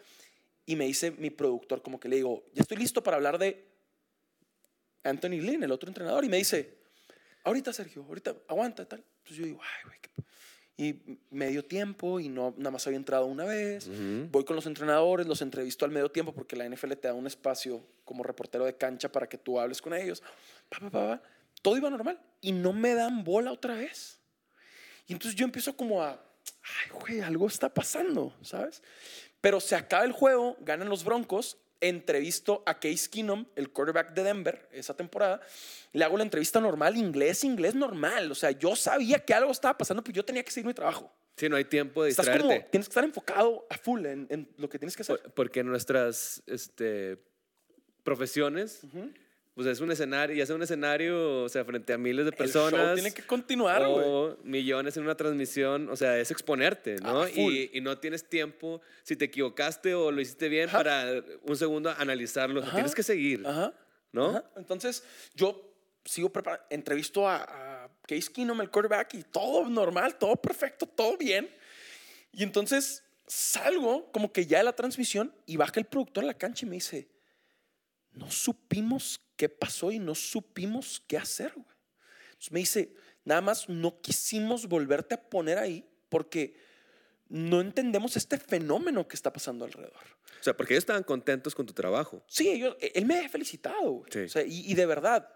Y 0.72 0.78
me 0.78 0.86
dice 0.86 1.12
mi 1.12 1.30
productor, 1.30 1.82
como 1.82 2.00
que 2.00 2.08
le 2.08 2.16
digo, 2.16 2.46
ya 2.54 2.62
estoy 2.62 2.78
listo 2.78 3.04
para 3.04 3.18
hablar 3.18 3.38
de 3.38 3.68
Anthony 5.04 5.42
Lynn, 5.42 5.64
el 5.64 5.72
otro 5.74 5.90
entrenador. 5.90 6.24
Y 6.24 6.30
me 6.30 6.38
dice, 6.38 6.78
ahorita, 7.44 7.74
Sergio, 7.74 8.06
ahorita, 8.08 8.38
aguanta, 8.48 8.88
tal. 8.88 9.04
Entonces 9.18 9.38
yo 9.38 9.46
digo, 9.48 9.60
ay, 9.62 9.84
güey. 9.84 10.00
Y 10.78 11.20
me 11.30 11.50
dio 11.50 11.66
tiempo 11.66 12.22
y 12.22 12.30
no, 12.30 12.54
nada 12.58 12.72
más 12.72 12.88
había 12.88 12.96
entrado 12.96 13.26
una 13.26 13.44
vez. 13.44 13.86
Ujú. 13.86 14.30
Voy 14.32 14.46
con 14.46 14.56
los 14.56 14.66
entrenadores, 14.66 15.28
los 15.28 15.42
entrevisto 15.42 15.84
al 15.84 15.92
medio 15.92 16.10
tiempo 16.10 16.34
porque 16.34 16.56
la 16.56 16.64
NFL 16.70 16.94
te 16.94 17.10
da 17.10 17.14
un 17.16 17.28
espacio 17.28 17.86
como 18.06 18.24
reportero 18.24 18.64
de 18.64 18.78
cancha 18.78 19.12
para 19.12 19.28
que 19.28 19.38
tú 19.38 19.60
hables 19.60 19.82
con 19.82 19.94
ellos. 19.94 20.24
Pa, 20.70 20.80
pa, 20.80 20.90
pa. 20.90 21.22
Todo 21.62 21.76
iba 21.76 21.90
normal 21.90 22.18
y 22.40 22.54
no 22.54 22.72
me 22.72 22.94
dan 22.94 23.26
bola 23.26 23.52
otra 23.52 23.76
vez. 23.76 24.22
Y 25.06 25.12
entonces 25.12 25.38
yo 25.38 25.44
empiezo 25.44 25.76
como 25.76 26.02
a, 26.02 26.31
ay, 26.64 27.00
güey, 27.00 27.20
algo 27.22 27.48
está 27.48 27.74
pasando, 27.74 28.36
¿sabes? 28.42 28.82
Pero 29.42 29.60
se 29.60 29.76
acaba 29.76 30.04
el 30.06 30.12
juego, 30.12 30.56
ganan 30.62 30.90
los 30.90 31.04
Broncos, 31.04 31.58
entrevisto 31.80 32.62
a 32.68 32.80
Case 32.80 33.10
Keenum, 33.10 33.46
el 33.56 33.72
quarterback 33.72 34.14
de 34.14 34.24
Denver, 34.24 34.70
esa 34.72 34.96
temporada, 34.96 35.42
le 35.94 36.04
hago 36.04 36.16
la 36.18 36.24
entrevista 36.24 36.60
normal, 36.62 36.96
inglés, 36.96 37.44
inglés 37.44 37.74
normal. 37.74 38.32
O 38.32 38.36
sea, 38.36 38.52
yo 38.52 38.76
sabía 38.76 39.20
que 39.26 39.34
algo 39.34 39.52
estaba 39.52 39.76
pasando, 39.78 40.04
pero 40.04 40.16
yo 40.18 40.24
tenía 40.26 40.44
que 40.44 40.52
seguir 40.52 40.68
mi 40.68 40.74
trabajo. 40.76 41.12
Sí, 41.38 41.50
no 41.50 41.56
hay 41.56 41.66
tiempo 41.66 42.04
de 42.04 42.12
Estás 42.12 42.28
distraerte. 42.28 42.56
como, 42.60 42.70
tienes 42.70 42.88
que 42.88 42.92
estar 42.92 43.04
enfocado 43.04 43.66
a 43.70 43.78
full 43.80 44.06
en, 44.06 44.28
en 44.30 44.48
lo 44.58 44.70
que 44.70 44.78
tienes 44.78 44.96
que 44.96 45.02
hacer. 45.02 45.20
Por- 45.24 45.32
Porque 45.34 45.64
nuestras 45.64 46.44
este, 46.46 47.18
profesiones, 48.04 48.82
pues 49.54 49.68
es 49.68 49.82
un 49.82 49.92
escenario, 49.92 50.36
ya 50.36 50.46
sea 50.46 50.56
un 50.56 50.64
escenario, 50.64 51.44
o 51.44 51.50
sea, 51.50 51.66
frente 51.66 51.92
a 51.94 51.98
miles 51.98 52.26
de 52.26 52.32
El 52.32 52.38
personas. 52.38 52.72
show 52.80 52.94
tiene 52.96 53.14
que 53.14 53.24
continuar, 53.24 53.86
güey. 53.86 54.06
o 54.08 54.38
millones 54.44 54.96
en 54.96 55.04
una 55.04 55.16
transmisión, 55.16 55.90
o 55.90 55.96
sea, 55.98 56.18
es 56.18 56.32
exponerte, 56.32 56.96
¿no? 57.02 57.24
Ah, 57.24 57.30
y, 57.30 57.70
y 57.74 57.82
no 57.82 57.98
tienes 57.98 58.28
tiempo, 58.28 58.82
si 59.04 59.16
te 59.18 59.26
equivocaste 59.26 59.94
o 59.94 60.10
lo 60.12 60.22
hiciste 60.22 60.48
bien, 60.48 60.70
Ajá. 60.70 60.78
para 60.78 61.24
un 61.44 61.58
segundo 61.58 61.94
analizarlo. 61.98 62.62
Ajá. 62.62 62.72
Tienes 62.74 62.96
que 62.96 63.04
seguir, 63.04 63.46
Ajá. 63.46 63.74
¿no? 64.14 64.42
Entonces, 64.56 65.04
yo 65.36 65.70
sigo 66.06 66.30
preparando, 66.32 66.66
entrevisto 66.70 67.28
a, 67.28 67.84
a 67.86 67.90
Case 68.08 68.32
Keenum, 68.32 68.62
el 68.62 68.70
quarterback, 68.72 69.14
y 69.16 69.24
todo 69.24 69.68
normal, 69.70 70.18
todo 70.18 70.36
perfecto, 70.38 70.86
todo 70.86 71.18
bien. 71.18 71.50
Y 72.32 72.44
entonces 72.44 73.04
salgo 73.28 74.10
como 74.14 74.32
que 74.32 74.46
ya 74.46 74.60
de 74.60 74.64
la 74.64 74.74
transmisión 74.76 75.34
y 75.46 75.58
baja 75.58 75.74
el 75.76 75.86
productor 75.86 76.24
a 76.24 76.28
la 76.28 76.34
cancha 76.34 76.66
y 76.66 76.70
me 76.70 76.76
dice, 76.76 77.10
no 78.14 78.32
supimos 78.32 79.20
qué 79.42 79.50
pasó 79.50 79.92
y 79.92 79.98
no 79.98 80.14
supimos 80.14 81.02
qué 81.08 81.18
hacer, 81.18 81.52
güey. 81.56 81.66
Entonces 82.28 82.52
me 82.52 82.60
dice, 82.60 82.94
nada 83.26 83.42
más 83.42 83.68
no 83.70 84.00
quisimos 84.02 84.68
volverte 84.68 85.16
a 85.16 85.30
poner 85.30 85.58
ahí 85.58 85.84
porque 86.10 86.54
no 87.28 87.60
entendemos 87.60 88.16
este 88.18 88.38
fenómeno 88.38 89.08
que 89.08 89.16
está 89.16 89.34
pasando 89.34 89.66
alrededor. 89.66 90.04
O 90.40 90.44
sea, 90.44 90.56
porque 90.56 90.76
ellos 90.76 90.84
estaban 90.84 91.02
contentos 91.02 91.56
con 91.56 91.66
tu 91.66 91.74
trabajo. 91.74 92.24
Sí, 92.28 92.50
ellos- 92.50 92.76
él 92.80 93.06
me 93.08 93.18
ha 93.18 93.30
felicitado. 93.30 93.90
güey. 93.92 94.12
Sí. 94.12 94.20
O 94.20 94.30
sea, 94.30 94.44
y, 94.44 94.72
y 94.72 94.76
de 94.76 94.86
verdad, 94.86 95.28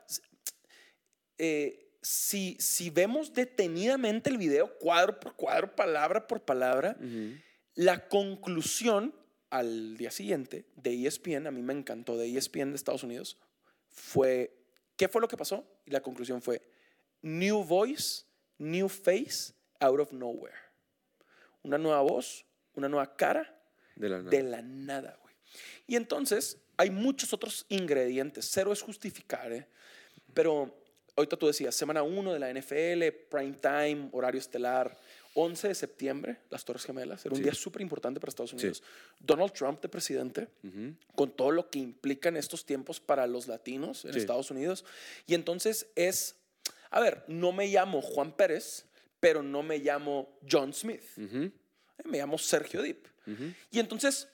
eh, 1.39 1.89
si, 2.03 2.55
si 2.59 2.91
vemos 2.91 3.33
detenidamente 3.33 4.29
el 4.29 4.37
video, 4.37 4.77
cuadro 4.77 5.19
por 5.19 5.35
cuadro, 5.35 5.75
palabra 5.75 6.27
por 6.27 6.43
palabra, 6.45 6.95
la 7.73 8.07
conclusión 8.07 9.15
al 9.49 9.97
día 9.97 10.11
siguiente 10.11 10.65
de 10.75 10.91
E 10.91 11.07
ESPN, 11.07 11.47
a 11.47 11.51
mí 11.51 11.63
me 11.63 11.73
encantó, 11.73 12.17
de 12.17 12.27
E 12.27 12.37
ESPN 12.37 12.69
de 12.69 12.75
Estados 12.75 13.03
Unidos, 13.03 13.37
fue, 13.95 14.53
¿qué 14.95 15.07
fue 15.07 15.21
lo 15.21 15.27
que 15.27 15.37
pasó? 15.37 15.65
Y 15.85 15.91
la 15.91 16.01
conclusión 16.01 16.41
fue, 16.41 16.61
new 17.21 17.63
voice, 17.63 18.23
new 18.59 18.87
face, 18.87 19.53
out 19.79 19.99
of 19.99 20.11
nowhere. 20.11 20.55
Una 21.63 21.77
nueva 21.77 22.01
voz, 22.01 22.45
una 22.75 22.87
nueva 22.87 23.15
cara, 23.15 23.51
De 23.95 24.09
la 24.09 24.17
nada. 24.19 24.29
de 24.29 24.43
la 24.43 24.61
nada, 24.61 25.17
güey. 25.21 25.33
Y 25.87 25.95
entonces 25.95 26.59
hay 26.77 26.91
muchos 26.91 27.33
otros 27.33 27.65
ingredientes. 27.69 28.47
Cero 28.51 28.73
es 28.73 28.81
justificar, 28.81 29.51
¿eh? 29.51 29.67
Pero 30.33 30.77
ahorita 31.15 31.37
tú 31.37 31.47
decías, 31.47 31.73
semana 31.73 32.03
1 32.03 32.33
de 32.33 32.39
la 32.39 32.51
NFL, 32.53 33.17
prime 33.29 33.53
time, 33.61 34.09
horario 34.11 34.39
estelar, 34.39 34.97
11 35.37 35.67
de 35.67 35.75
septiembre, 35.75 36.37
las 36.49 36.63
Torres 36.65 36.85
Gemelas. 36.85 37.25
Era 37.25 37.33
un 37.33 37.37
Sí. 37.37 37.43
día 37.43 37.53
súper 37.53 37.81
importante 37.81 38.19
para 38.19 38.29
Estados 38.29 38.51
Sí. 38.51 38.55
Unidos. 38.55 38.81
Donald 39.19 39.51
Trump 39.51 39.81
de 39.81 39.89
presidente, 39.89 40.47
Ujú. 40.63 40.95
con 41.13 41.31
todo 41.35 41.51
lo 41.51 41.69
que 41.69 41.79
implican 41.79 42.37
estos 42.37 42.65
tiempos 42.65 42.99
para 43.01 43.27
los 43.27 43.47
latinos 43.47 44.05
en 44.05 44.13
Sí. 44.13 44.19
Estados 44.19 44.49
Unidos. 44.49 44.85
Y 45.27 45.33
entonces 45.35 45.87
es, 45.95 46.35
a 46.89 46.99
ver, 47.01 47.23
no 47.27 47.51
me 47.51 47.67
llamo 47.67 48.01
Juan 48.01 48.31
Pérez, 48.31 48.85
pero 49.19 49.43
no 49.43 49.61
me 49.61 49.77
llamo 49.79 50.39
John 50.49 50.73
Smith. 50.73 51.03
Ujú. 51.17 51.37
Eh, 51.43 51.51
Me 52.05 52.17
llamo 52.17 52.37
Sergio 52.37 52.81
Dip. 52.81 53.05
Ujú. 53.27 53.53
Y 53.71 53.79
entonces, 53.79 54.27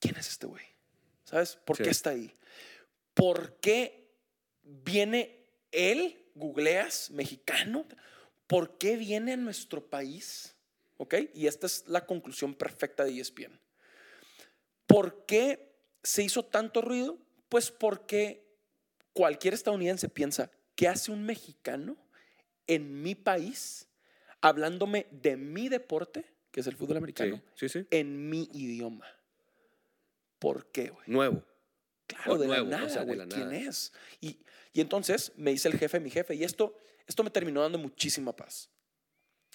¿quién 0.00 0.16
es 0.16 0.28
este 0.28 0.46
güey? 0.46 0.64
¿Sabes? 1.24 1.56
¿Por 1.64 1.76
Sí. 1.76 1.82
qué 1.84 1.90
está 1.90 2.10
ahí? 2.10 2.34
¿Por 3.14 3.56
qué 3.60 4.08
viene 4.62 5.44
él, 5.72 6.24
googleas, 6.34 7.10
mexicano? 7.10 7.84
¿Por 8.48 8.76
qué 8.78 8.96
viene 8.96 9.34
a 9.34 9.36
nuestro 9.36 9.86
país? 9.88 10.56
¿Ok? 10.96 11.14
Y 11.34 11.46
esta 11.46 11.66
es 11.68 11.84
la 11.86 12.04
conclusión 12.06 12.54
perfecta 12.54 13.04
de 13.04 13.20
ESPN. 13.20 13.60
¿Por 14.86 15.24
qué 15.26 15.70
se 16.02 16.24
hizo 16.24 16.44
tanto 16.44 16.80
ruido? 16.82 17.18
Pues 17.48 17.70
porque 17.70 18.44
cualquier 19.12 19.54
estadounidense 19.54 20.08
piensa, 20.08 20.50
¿qué 20.74 20.88
hace 20.88 21.12
un 21.12 21.24
mexicano 21.24 21.96
en 22.66 23.02
mi 23.02 23.14
país 23.14 23.86
hablándome 24.40 25.06
de 25.10 25.36
mi 25.36 25.68
deporte, 25.68 26.24
que 26.50 26.60
es 26.60 26.66
el 26.66 26.76
fútbol 26.76 26.96
americano? 26.96 27.40
Sí, 27.54 27.68
sí, 27.68 27.80
sí. 27.80 27.86
en 27.90 28.28
mi 28.28 28.48
idioma. 28.52 29.06
¿Por 30.38 30.66
qué, 30.72 30.88
güey? 30.90 31.04
Nuevo. 31.06 31.42
Claro, 32.06 32.32
O 32.32 32.38
de 32.38 32.46
nuevo, 32.46 32.66
o 32.66 32.70
la 32.70 32.76
nada, 32.78 32.88
sea, 32.88 33.00
de 33.00 33.06
güey. 33.06 33.18
la 33.18 33.26
¿Quién 33.26 33.50
nada. 33.50 33.56
es? 33.58 33.92
Y, 34.20 34.38
y 34.72 34.80
entonces 34.80 35.32
me 35.36 35.50
dice 35.50 35.68
el 35.68 35.78
jefe, 35.78 36.00
mi 36.00 36.10
jefe, 36.10 36.34
y 36.34 36.44
esto, 36.44 36.74
esto 37.08 37.24
me 37.24 37.30
terminó 37.30 37.62
dando 37.62 37.78
muchísima 37.78 38.36
paz. 38.36 38.70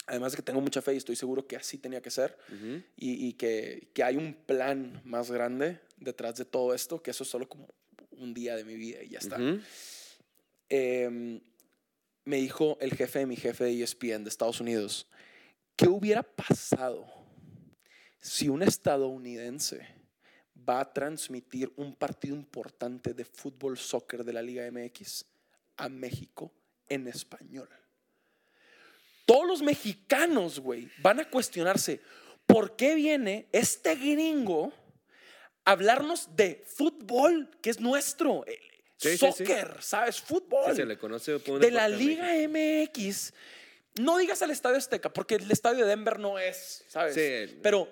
Además 0.07 0.33
de 0.33 0.37
que 0.37 0.41
tengo 0.41 0.59
mucha 0.59 0.81
fe 0.81 0.95
y 0.95 0.97
estoy 0.97 1.15
seguro 1.15 1.47
que 1.47 1.55
así 1.55 1.77
tenía 1.77 2.01
que 2.01 2.11
ser 2.11 2.37
Ujú. 2.49 2.83
y, 2.97 3.27
y 3.27 3.33
que, 3.33 3.89
que 3.93 4.03
hay 4.03 4.17
un 4.17 4.33
plan 4.33 5.01
más 5.05 5.31
grande 5.31 5.79
detrás 5.95 6.35
de 6.35 6.43
todo 6.43 6.73
esto, 6.73 7.01
que 7.01 7.11
eso 7.11 7.23
es 7.23 7.29
solo 7.29 7.47
como 7.47 7.69
un 8.11 8.33
día 8.33 8.55
de 8.55 8.65
mi 8.65 8.75
vida 8.75 9.01
y 9.01 9.09
ya 9.09 9.19
está. 9.19 9.37
Em, 10.67 11.39
me 12.25 12.37
dijo 12.37 12.77
el 12.81 12.93
jefe 12.95 13.19
de 13.19 13.25
mi 13.27 13.35
jefe 13.35 13.63
de 13.65 13.83
ESPN 13.83 14.23
de 14.23 14.29
Estados 14.29 14.59
Unidos, 14.59 15.07
¿qué 15.75 15.87
hubiera 15.87 16.23
pasado 16.23 17.05
si 18.19 18.49
un 18.49 18.63
estadounidense 18.63 19.87
va 20.67 20.79
a 20.79 20.93
transmitir 20.93 21.71
un 21.75 21.95
partido 21.95 22.35
importante 22.35 23.13
de 23.13 23.25
fútbol 23.25 23.77
soccer 23.77 24.23
de 24.23 24.33
la 24.33 24.41
Liga 24.41 24.69
MX 24.71 25.25
a 25.77 25.89
México 25.89 26.53
en 26.89 27.07
español? 27.07 27.69
Todos 29.25 29.47
los 29.47 29.61
mexicanos, 29.61 30.59
güey, 30.59 30.89
van 30.99 31.19
a 31.19 31.29
cuestionarse, 31.29 32.01
¿por 32.45 32.75
qué 32.75 32.95
viene 32.95 33.47
este 33.51 33.95
gringo 33.95 34.73
a 35.65 35.71
hablarnos 35.71 36.35
de 36.35 36.63
fútbol, 36.67 37.49
que 37.61 37.69
es 37.69 37.79
nuestro? 37.79 38.45
eh, 38.47 38.59
Sí, 38.97 39.17
sí, 39.17 39.17
sí. 39.17 39.45
soccer, 39.45 39.77
¿sabes? 39.81 40.21
Fútbol 40.21 40.73
se 40.73 40.85
le 40.85 40.97
conoce 40.97 41.37
por 41.39 41.59
de 41.59 41.71
la 41.71 41.89
Liga. 41.89 42.29
MX. 42.47 43.33
No 43.99 44.17
digas 44.17 44.41
al 44.41 44.51
Estadio 44.51 44.77
Azteca, 44.77 45.11
porque 45.11 45.35
el 45.35 45.51
Estadio 45.51 45.83
de 45.83 45.89
Denver 45.89 46.19
no 46.19 46.39
es, 46.39 46.85
¿sabes? 46.87 47.13
Pero, 47.61 47.89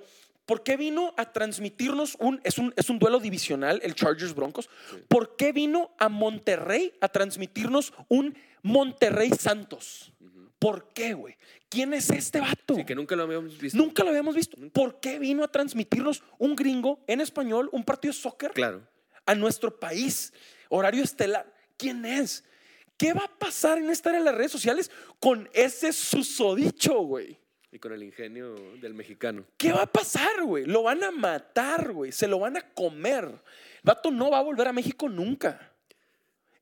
¿por 0.52 0.64
qué 0.64 0.76
vino 0.76 1.14
a 1.16 1.32
transmitirnos 1.32 2.18
un 2.20 2.42
es, 2.44 2.58
un, 2.58 2.74
es 2.76 2.90
un 2.90 3.00
duelo 3.00 3.22
divisional, 3.22 3.80
el 3.84 3.96
Chargers 3.96 4.36
Broncos? 4.36 4.70
¿Por 5.08 5.38
qué 5.38 5.54
vino 5.54 5.92
a 5.98 6.10
Monterrey 6.10 6.92
a 7.00 7.08
transmitirnos 7.08 7.94
un 8.10 8.36
Monterrey 8.62 9.30
Santos? 9.30 10.12
¿Por 10.60 10.90
qué, 10.92 11.14
güey? 11.14 11.38
¿Quién 11.70 11.94
es 11.94 12.10
este 12.10 12.42
vato? 12.42 12.76
Sí, 12.76 12.84
que 12.84 12.96
nunca 12.96 13.16
lo 13.16 13.24
habíamos 13.24 13.58
visto. 13.58 13.78
Nunca 13.78 14.04
lo 14.04 14.10
habíamos 14.10 14.36
visto. 14.36 14.58
¿Por 14.74 15.00
qué 15.00 15.20
vino 15.20 15.46
a 15.46 15.48
transmitirnos 15.48 16.22
un 16.38 16.54
gringo 16.58 17.00
en 17.08 17.22
español, 17.22 17.70
un 17.72 17.86
partido 17.86 18.14
de 18.14 18.20
soccer? 18.20 18.52
Claro. 18.52 18.86
a 19.26 19.34
nuestro 19.36 19.80
país. 19.80 20.34
Horario 20.68 21.02
estelar. 21.02 21.50
¿Quién 21.78 22.04
es? 22.04 22.44
¿Qué 22.98 23.14
va 23.14 23.24
a 23.24 23.40
pasar 23.40 23.78
en 23.78 23.90
esta 23.90 24.10
era 24.10 24.20
de 24.20 24.26
las 24.26 24.36
redes 24.36 24.52
sociales 24.52 24.92
con 25.22 25.50
ese 25.54 25.94
susodicho, 25.94 27.00
güey? 27.04 27.40
Y 27.72 27.80
con 27.80 27.94
el 27.94 28.04
ingenio 28.04 28.54
del 28.82 28.94
mexicano. 28.94 29.46
¿Qué 29.58 29.72
va 29.72 29.84
a 29.84 29.92
pasar, 29.92 30.44
güey? 30.44 30.66
Lo 30.66 30.84
van 30.84 31.04
a 31.04 31.12
matar, 31.12 31.94
güey. 31.94 32.12
Se 32.12 32.28
lo 32.28 32.40
van 32.40 32.58
a 32.58 32.62
comer. 32.74 33.24
El 33.24 33.40
vato 33.84 34.12
no 34.12 34.30
va 34.30 34.40
a 34.40 34.44
volver 34.44 34.68
a 34.68 34.74
México 34.74 35.08
nunca. 35.08 35.72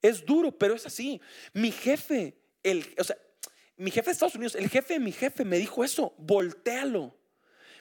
Es 0.01 0.23
duro, 0.23 0.51
pero 0.51 0.75
es 0.75 0.85
así. 0.85 1.19
Mi 1.53 1.71
jefe, 1.71 2.35
el, 2.61 2.85
o 2.97 3.03
sea, 3.03 3.17
mi 3.77 3.89
jefe 3.89 4.07
de 4.07 4.11
Estados 4.11 4.35
Unidos, 4.35 4.55
el 4.55 4.69
jefe 4.69 4.93
de 4.93 4.99
mi 4.99 5.11
jefe 5.11 5.43
me 5.43 5.57
dijo 5.57 5.83
eso. 5.83 6.13
Voltéalo. 6.17 7.15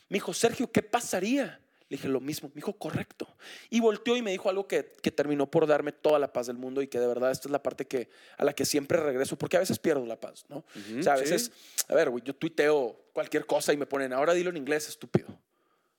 Me 0.08 0.16
dijo, 0.16 0.32
Sergio, 0.32 0.72
¿qué 0.72 0.82
pasaría? 0.82 1.60
Le 1.90 1.96
dije 1.96 2.08
lo 2.08 2.20
mismo. 2.20 2.48
Me 2.50 2.56
dijo, 2.56 2.74
correcto. 2.74 3.26
Y 3.70 3.80
volteó 3.80 4.16
y 4.16 4.22
me 4.22 4.30
dijo 4.30 4.50
algo 4.50 4.68
que, 4.68 4.92
que 5.00 5.10
terminó 5.10 5.50
por 5.50 5.66
darme 5.66 5.92
toda 5.92 6.18
la 6.18 6.32
paz 6.32 6.46
del 6.48 6.56
mundo 6.58 6.82
y 6.82 6.88
que 6.88 7.00
de 7.00 7.06
verdad 7.06 7.30
esta 7.30 7.48
es 7.48 7.52
la 7.52 7.62
parte 7.62 7.86
que, 7.86 8.10
a 8.36 8.44
la 8.44 8.52
que 8.52 8.64
siempre 8.66 8.98
regreso, 8.98 9.36
porque 9.38 9.56
a 9.56 9.60
veces 9.60 9.78
pierdo 9.78 10.04
la 10.04 10.20
paz, 10.20 10.44
¿no? 10.48 10.58
Ujú, 10.76 11.00
o 11.00 11.02
sea, 11.02 11.14
a 11.14 11.16
sí. 11.16 11.22
veces, 11.24 11.50
a 11.88 11.94
ver, 11.94 12.10
güey, 12.10 12.22
yo 12.24 12.34
tuiteo 12.34 13.06
cualquier 13.14 13.46
cosa 13.46 13.72
y 13.72 13.76
me 13.78 13.86
ponen, 13.86 14.12
ahora 14.12 14.34
dilo 14.34 14.50
en 14.50 14.58
inglés, 14.58 14.86
estúpido. 14.88 15.28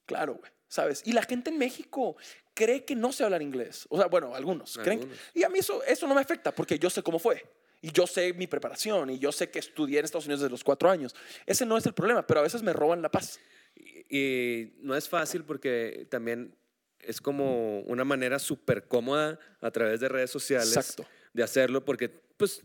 Claro, 0.06 0.36
güey, 0.36 0.52
¿sabes? 0.68 1.02
Y 1.06 1.14
la 1.14 1.24
gente 1.24 1.50
en 1.50 1.58
México 1.58 2.16
cree 2.54 2.86
que 2.86 2.96
no 2.96 3.12
sé 3.12 3.24
hablar 3.24 3.42
inglés. 3.42 3.86
O 3.90 3.98
sea, 3.98 4.08
bueno, 4.08 4.36
algunos. 4.36 4.78
creen 4.84 5.00
que- 5.00 5.06
Algunos. 5.06 5.20
y 5.34 5.44
a 5.44 5.50
mí 5.50 5.60
eso, 5.60 5.84
eso 5.84 6.08
no 6.08 6.14
me 6.16 6.22
afecta 6.22 6.54
porque 6.54 6.78
yo 6.78 6.90
sé 6.90 7.02
cómo 7.04 7.18
fue. 7.20 7.44
Y 7.82 7.92
yo 7.94 8.06
sé 8.06 8.34
mi 8.34 8.46
preparación 8.46 9.10
y 9.10 9.20
yo 9.20 9.32
sé 9.32 9.50
que 9.50 9.58
estudié 9.60 10.00
en 10.00 10.06
Estados 10.06 10.26
Unidos 10.26 10.42
desde 10.42 10.52
los 10.52 10.64
cuatro 10.66 10.90
años. 10.90 11.16
Ese 11.46 11.66
no 11.66 11.78
es 11.78 11.86
el 11.86 11.94
problema, 11.94 12.28
pero 12.28 12.42
a 12.42 12.44
veces 12.44 12.62
me 12.62 12.74
roban 12.74 13.02
la 13.02 13.10
paz. 13.10 13.40
Y, 14.10 14.18
y 14.18 14.74
no 14.82 14.95
es 14.95 15.07
fácil 15.07 15.43
porque 15.43 16.07
también 16.10 16.55
es 16.99 17.22
como 17.22 17.82
una 17.82 18.03
manera 18.03 18.39
súper 18.39 18.88
cómoda 18.88 19.39
a 19.62 19.72
través 19.72 19.99
de 19.99 20.10
redes 20.10 20.32
sociales 20.32 20.76
Exacto. 20.76 21.05
de 21.34 21.43
hacerlo 21.43 21.86
porque 21.86 22.10
pues 22.10 22.62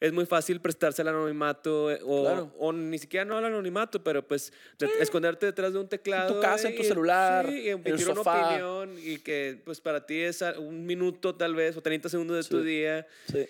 es 0.00 0.12
muy 0.12 0.26
fácil 0.26 0.60
prestarse 0.60 1.02
al 1.02 1.08
anonimato 1.08 1.90
eh, 1.90 2.00
o, 2.04 2.22
Claro. 2.22 2.54
o 2.58 2.72
ni 2.72 2.98
siquiera 2.98 3.24
no 3.24 3.36
al 3.38 3.44
anonimato, 3.44 4.02
pero 4.02 4.26
pues 4.26 4.52
de- 4.78 4.88
esconderte 5.00 5.46
detrás 5.46 5.72
de 5.72 5.78
un 5.78 5.88
teclado. 5.88 6.40
casa, 6.40 6.68
en 6.70 6.76
tu 6.76 6.82
y- 6.82 6.86
celular, 6.86 7.46
sí, 7.48 7.52
y 7.60 7.68
en 7.68 7.80
el 7.80 7.86
emitir 7.86 8.06
una 8.06 8.14
sofá. 8.16 8.46
opinión 8.48 8.98
y 8.98 9.18
que 9.18 9.60
pues 9.64 9.80
para 9.80 10.04
ti 10.04 10.18
es 10.20 10.42
a- 10.42 10.58
un 10.58 10.86
minuto 10.86 11.34
tal 11.36 11.54
vez 11.54 11.76
o 11.76 11.82
30 11.82 12.08
segundos 12.08 12.36
de 12.44 12.50
tu 12.50 12.62
Sí. 12.62 12.66
día 12.68 13.06
Sí. 13.30 13.46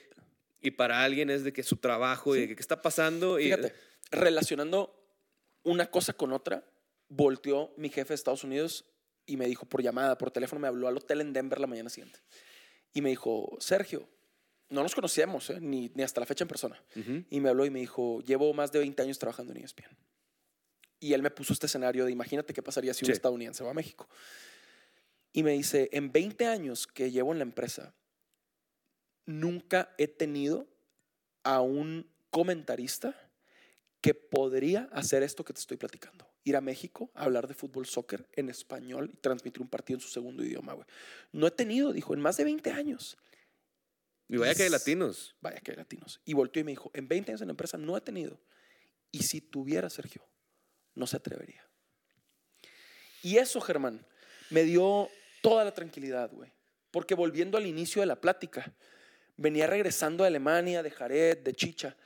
y 0.61 0.71
para 0.73 1.03
alguien 1.03 1.31
es 1.31 1.43
de 1.45 1.53
que 1.55 1.63
su 1.63 1.77
trabajo 1.77 2.37
y 2.37 2.41
de 2.41 2.49
que 2.49 2.57
qué 2.57 2.61
está 2.63 2.83
pasando. 2.83 3.39
y, 3.41 3.45
Fíjate, 3.45 3.73
relacionando 4.11 4.95
una 5.63 5.91
cosa 5.91 6.13
con 6.13 6.33
otra, 6.33 6.63
volteó 7.15 7.73
mi 7.77 7.89
jefe 7.91 8.09
de 8.09 8.15
Estados 8.15 8.43
Unidos 8.45 8.87
y 9.27 9.37
me 9.37 9.47
dijo 9.47 9.67
por 9.67 9.83
llamada, 9.83 10.17
por 10.19 10.31
teléfono, 10.31 10.61
me 10.61 10.69
habló 10.69 10.89
al 10.89 10.97
hotel 10.97 11.21
en 11.21 11.33
Denver 11.33 11.61
la 11.61 11.67
mañana 11.67 11.91
siguiente. 11.91 12.21
Y 12.95 13.03
me 13.03 13.11
dijo, 13.11 13.57
Sergio, 13.61 14.09
no 14.69 14.83
nos 14.83 14.95
conocíamos, 14.95 15.51
¿eh? 15.51 15.61
ni, 15.61 15.91
ni 15.95 16.03
hasta 16.03 16.21
la 16.21 16.27
fecha 16.27 16.45
en 16.45 16.49
persona. 16.49 16.83
Ujú. 16.97 17.25
Y 17.29 17.41
me 17.41 17.51
habló 17.51 17.65
y 17.67 17.71
me 17.71 17.81
dijo, 17.81 18.21
llevo 18.23 18.53
más 18.55 18.73
de 18.73 18.79
20 18.79 19.03
años 19.03 19.19
trabajando 19.19 19.53
en 19.53 19.59
ESPN. 19.65 19.97
Y 20.99 21.13
él 21.13 21.23
me 21.23 21.31
puso 21.31 21.53
este 21.53 21.67
escenario 21.67 22.05
de 22.07 22.13
imagínate 22.13 22.53
qué 22.55 22.63
pasaría 22.63 22.95
si 22.95 23.05
un 23.05 23.07
Sí. 23.09 23.13
estadounidense 23.13 23.63
va 23.65 23.71
a 23.73 23.75
México. 23.75 24.09
Y 25.33 25.43
me 25.43 25.53
dice, 25.53 25.89
en 25.93 26.13
20 26.13 26.47
años 26.47 26.87
que 26.87 27.11
llevo 27.11 27.33
en 27.33 27.39
la 27.39 27.45
empresa, 27.45 27.95
nunca 29.27 29.95
he 29.99 30.09
tenido 30.09 30.69
a 31.45 31.61
un 31.61 32.11
comentarista 32.31 33.15
que 34.01 34.15
podría 34.15 34.89
hacer 34.93 35.23
esto 35.23 35.45
que 35.45 35.53
te 35.53 35.61
estoy 35.61 35.77
platicando. 35.77 36.27
Ir 36.45 36.57
a 36.57 36.61
México, 36.61 37.11
a 37.15 37.25
hablar 37.25 37.47
de 37.47 37.55
fútbol, 37.55 37.87
soccer 37.87 38.29
en 38.33 38.49
español 38.49 39.11
y 39.13 39.17
transmitir 39.17 39.63
un 39.63 39.69
partido 39.69 39.99
en 39.99 40.01
su 40.01 40.09
segundo 40.09 40.45
idioma, 40.45 40.73
güey. 40.73 40.87
No 41.31 41.47
he 41.47 41.51
tenido, 41.51 41.93
dijo, 41.93 42.15
en 42.15 42.21
más 42.21 42.37
de 42.37 42.45
20 42.45 42.71
años. 42.73 43.17
Y 44.29 44.39
vaya 44.39 44.55
que 44.55 44.65
hay 44.65 44.71
latinos. 44.71 45.37
Vaya 45.41 45.61
que 45.61 45.73
hay 45.73 45.77
latinos. 45.77 46.21
Y 46.25 46.33
volteó 46.33 46.61
y 46.61 46.65
me 46.65 46.73
dijo, 46.73 46.91
en 46.95 47.07
20 47.07 47.33
años 47.33 47.43
en 47.43 47.49
la 47.49 47.53
empresa 47.53 47.79
no 47.79 47.97
he 47.97 48.01
tenido. 48.01 48.41
Y 49.11 49.23
si 49.23 49.41
tuviera, 49.41 49.91
Sergio, 49.91 50.27
no 50.95 51.07
se 51.07 51.17
atrevería. 51.17 51.65
Y 53.23 53.37
eso, 53.37 53.61
Germán, 53.61 54.05
me 54.51 54.65
dio 54.65 55.09
toda 55.43 55.65
la 55.65 55.75
tranquilidad, 55.75 56.33
güey. 56.33 56.51
Porque 56.91 57.15
volviendo 57.15 57.59
al 57.59 57.67
inicio 57.67 58.01
de 58.01 58.07
la 58.07 58.21
plática, 58.21 58.75
venía 59.37 59.67
regresando 59.67 60.25
de 60.25 60.29
Alemania, 60.29 60.83
de 60.83 60.91
Jared, 60.91 61.39
de 61.39 61.55
Chicha. 61.55 61.97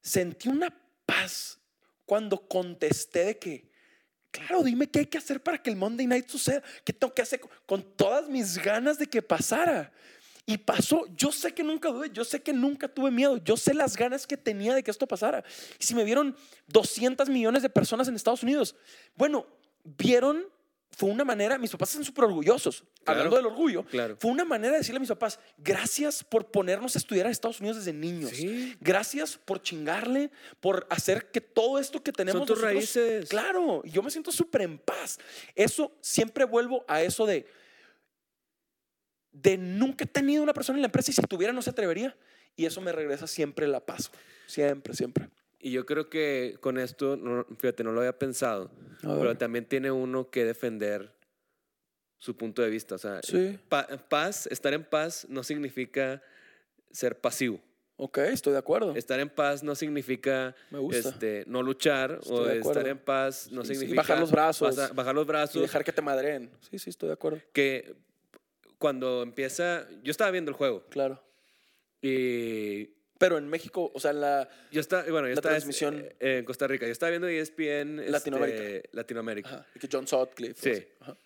Sentí 0.00 0.48
una 0.48 0.76
paz 1.06 1.60
cuando 2.06 2.48
contesté 2.48 3.24
de 3.24 3.38
que, 3.38 3.70
claro, 4.30 4.62
dime 4.62 4.90
qué 4.90 5.00
hay 5.00 5.06
que 5.06 5.18
hacer 5.18 5.42
para 5.42 5.62
que 5.62 5.70
el 5.70 5.76
Monday 5.76 6.06
Night 6.06 6.28
suceda, 6.28 6.62
qué 6.84 6.92
tengo 6.92 7.14
que 7.14 7.22
hacer 7.22 7.40
con 7.66 7.82
todas 7.96 8.28
mis 8.28 8.58
ganas 8.58 8.98
de 8.98 9.06
que 9.06 9.22
pasara. 9.22 9.92
Y 10.44 10.58
pasó, 10.58 11.06
yo 11.16 11.30
sé 11.30 11.54
que 11.54 11.62
nunca 11.62 11.88
dudé, 11.88 12.10
yo 12.12 12.24
sé 12.24 12.42
que 12.42 12.52
nunca 12.52 12.88
tuve 12.88 13.12
miedo, 13.12 13.36
yo 13.36 13.56
sé 13.56 13.74
las 13.74 13.96
ganas 13.96 14.26
que 14.26 14.36
tenía 14.36 14.74
de 14.74 14.82
que 14.82 14.90
esto 14.90 15.06
pasara. 15.06 15.44
Y 15.78 15.84
si 15.84 15.94
me 15.94 16.02
vieron 16.02 16.36
200 16.66 17.28
millones 17.28 17.62
de 17.62 17.70
personas 17.70 18.08
en 18.08 18.16
Estados 18.16 18.42
Unidos, 18.42 18.74
bueno, 19.14 19.46
vieron, 19.84 20.44
fue 20.96 21.08
una 21.10 21.24
manera, 21.24 21.58
mis 21.58 21.70
papás 21.70 21.90
están 21.90 22.04
súper 22.04 22.24
orgullosos, 22.24 22.84
Claro. 23.04 23.20
hablando 23.20 23.36
del 23.36 23.46
orgullo, 23.46 23.84
Claro. 23.86 24.16
fue 24.20 24.30
una 24.30 24.44
manera 24.44 24.72
de 24.72 24.78
decirle 24.78 24.98
a 24.98 25.00
mis 25.00 25.08
papás, 25.08 25.38
gracias 25.58 26.22
por 26.22 26.50
ponernos 26.50 26.94
a 26.94 26.98
estudiar 26.98 27.26
en 27.26 27.32
Estados 27.32 27.60
Unidos 27.60 27.78
desde 27.78 27.92
niños. 27.92 28.30
Sí. 28.32 28.76
Gracias 28.80 29.38
por 29.38 29.62
chingarle, 29.62 30.30
por 30.60 30.86
hacer 30.90 31.30
que 31.30 31.40
todo 31.40 31.78
esto 31.78 32.02
que 32.02 32.12
tenemos 32.12 32.42
tus 32.46 32.58
nosotros- 32.58 32.72
raíces. 32.74 33.28
Claro, 33.28 33.82
yo 33.84 34.02
me 34.02 34.10
siento 34.10 34.30
súper 34.30 34.62
en 34.62 34.78
paz. 34.78 35.18
Eso 35.54 35.92
siempre 36.00 36.44
vuelvo 36.44 36.84
a 36.88 37.02
eso 37.02 37.26
de 37.26 37.46
de 39.34 39.56
nunca 39.56 40.04
he 40.04 40.06
tenido 40.06 40.42
una 40.42 40.52
persona 40.52 40.76
en 40.76 40.82
la 40.82 40.88
empresa 40.88 41.10
y 41.10 41.14
si 41.14 41.22
tuviera 41.22 41.54
no 41.54 41.62
se 41.62 41.70
atrevería. 41.70 42.14
Y 42.54 42.66
eso 42.66 42.82
me 42.82 42.92
regresa 42.92 43.26
siempre 43.26 43.66
la 43.66 43.80
paz. 43.80 44.10
Siempre, 44.46 44.92
siempre. 44.94 45.30
Y 45.64 45.70
yo 45.70 45.86
creo 45.86 46.10
que 46.10 46.56
con 46.60 46.76
esto, 46.76 47.16
no- 47.16 47.46
fíjate, 47.58 47.84
no 47.84 47.92
lo 47.92 48.00
había 48.00 48.18
pensado, 48.18 48.70
pero 49.00 49.36
también 49.38 49.64
tiene 49.64 49.90
uno 49.92 50.28
que 50.28 50.44
defender 50.44 51.14
su 52.18 52.36
punto 52.36 52.62
de 52.62 52.68
vista. 52.70 52.96
O 52.96 52.98
sea, 52.98 53.20
Sí. 53.22 53.58
pa- 53.68 53.86
paz, 54.08 54.46
estar 54.48 54.74
en 54.74 54.84
paz 54.84 55.24
no 55.28 55.42
significa 55.44 56.20
ser 56.90 57.20
pasivo. 57.20 57.60
Ok, 57.96 58.18
estoy 58.18 58.52
de 58.54 58.58
acuerdo. 58.58 58.96
Estar 58.96 59.20
en 59.20 59.28
paz 59.28 59.62
no 59.62 59.76
significa 59.76 60.56
Me 60.70 60.78
gusta. 60.80 61.10
este, 61.10 61.44
no 61.46 61.62
luchar 61.62 62.18
Estoy 62.20 62.36
o 62.36 62.48
estar 62.50 62.88
en 62.88 62.98
paz 62.98 63.48
no 63.52 63.64
Sí. 63.64 63.72
Y 63.72 63.74
significa 63.76 64.02
bajar 64.02 64.18
los 64.18 64.32
brazos. 64.32 64.76
basa- 64.76 64.92
bajar 64.92 65.14
los 65.14 65.24
Y 65.24 65.28
brazos. 65.28 65.62
dejar 65.62 65.84
que 65.84 65.92
te 65.92 66.02
madreen. 66.02 66.50
Sí, 66.68 66.78
sí, 66.80 66.90
estoy 66.90 67.06
de 67.08 67.12
acuerdo. 67.12 67.40
Que 67.52 67.94
cuando 68.78 69.22
empieza, 69.22 69.86
yo 70.02 70.10
estaba 70.10 70.32
viendo 70.32 70.50
el 70.50 70.56
juego 70.56 70.84
Claro. 70.88 71.22
y 72.00 72.90
Pero 73.22 73.38
en 73.38 73.48
México, 73.48 73.90
o 73.94 74.00
sea, 74.00 74.12
la... 74.12 74.48
yo 74.70 74.82
bueno, 74.90 75.28
yo 75.28 75.28
La 75.28 75.32
estaba 75.34 75.54
transmisión- 75.56 76.04
eh, 76.20 76.38
en 76.38 76.44
Costa 76.44 76.66
Rica. 76.66 76.86
Yo 76.86 76.92
estaba 76.92 77.10
viendo 77.10 77.28
E 77.28 77.38
ESPN 77.38 78.00
este, 78.00 78.10
Latinoamérica. 78.10 78.88
Latinoamérica. 78.92 79.48
Ajá, 79.48 79.66
y 79.74 79.78
que 79.78 79.88
John 79.90 80.06
Sutcliffe. 80.08 80.74
Sí. 80.74 80.86
Ajá. 81.00 81.16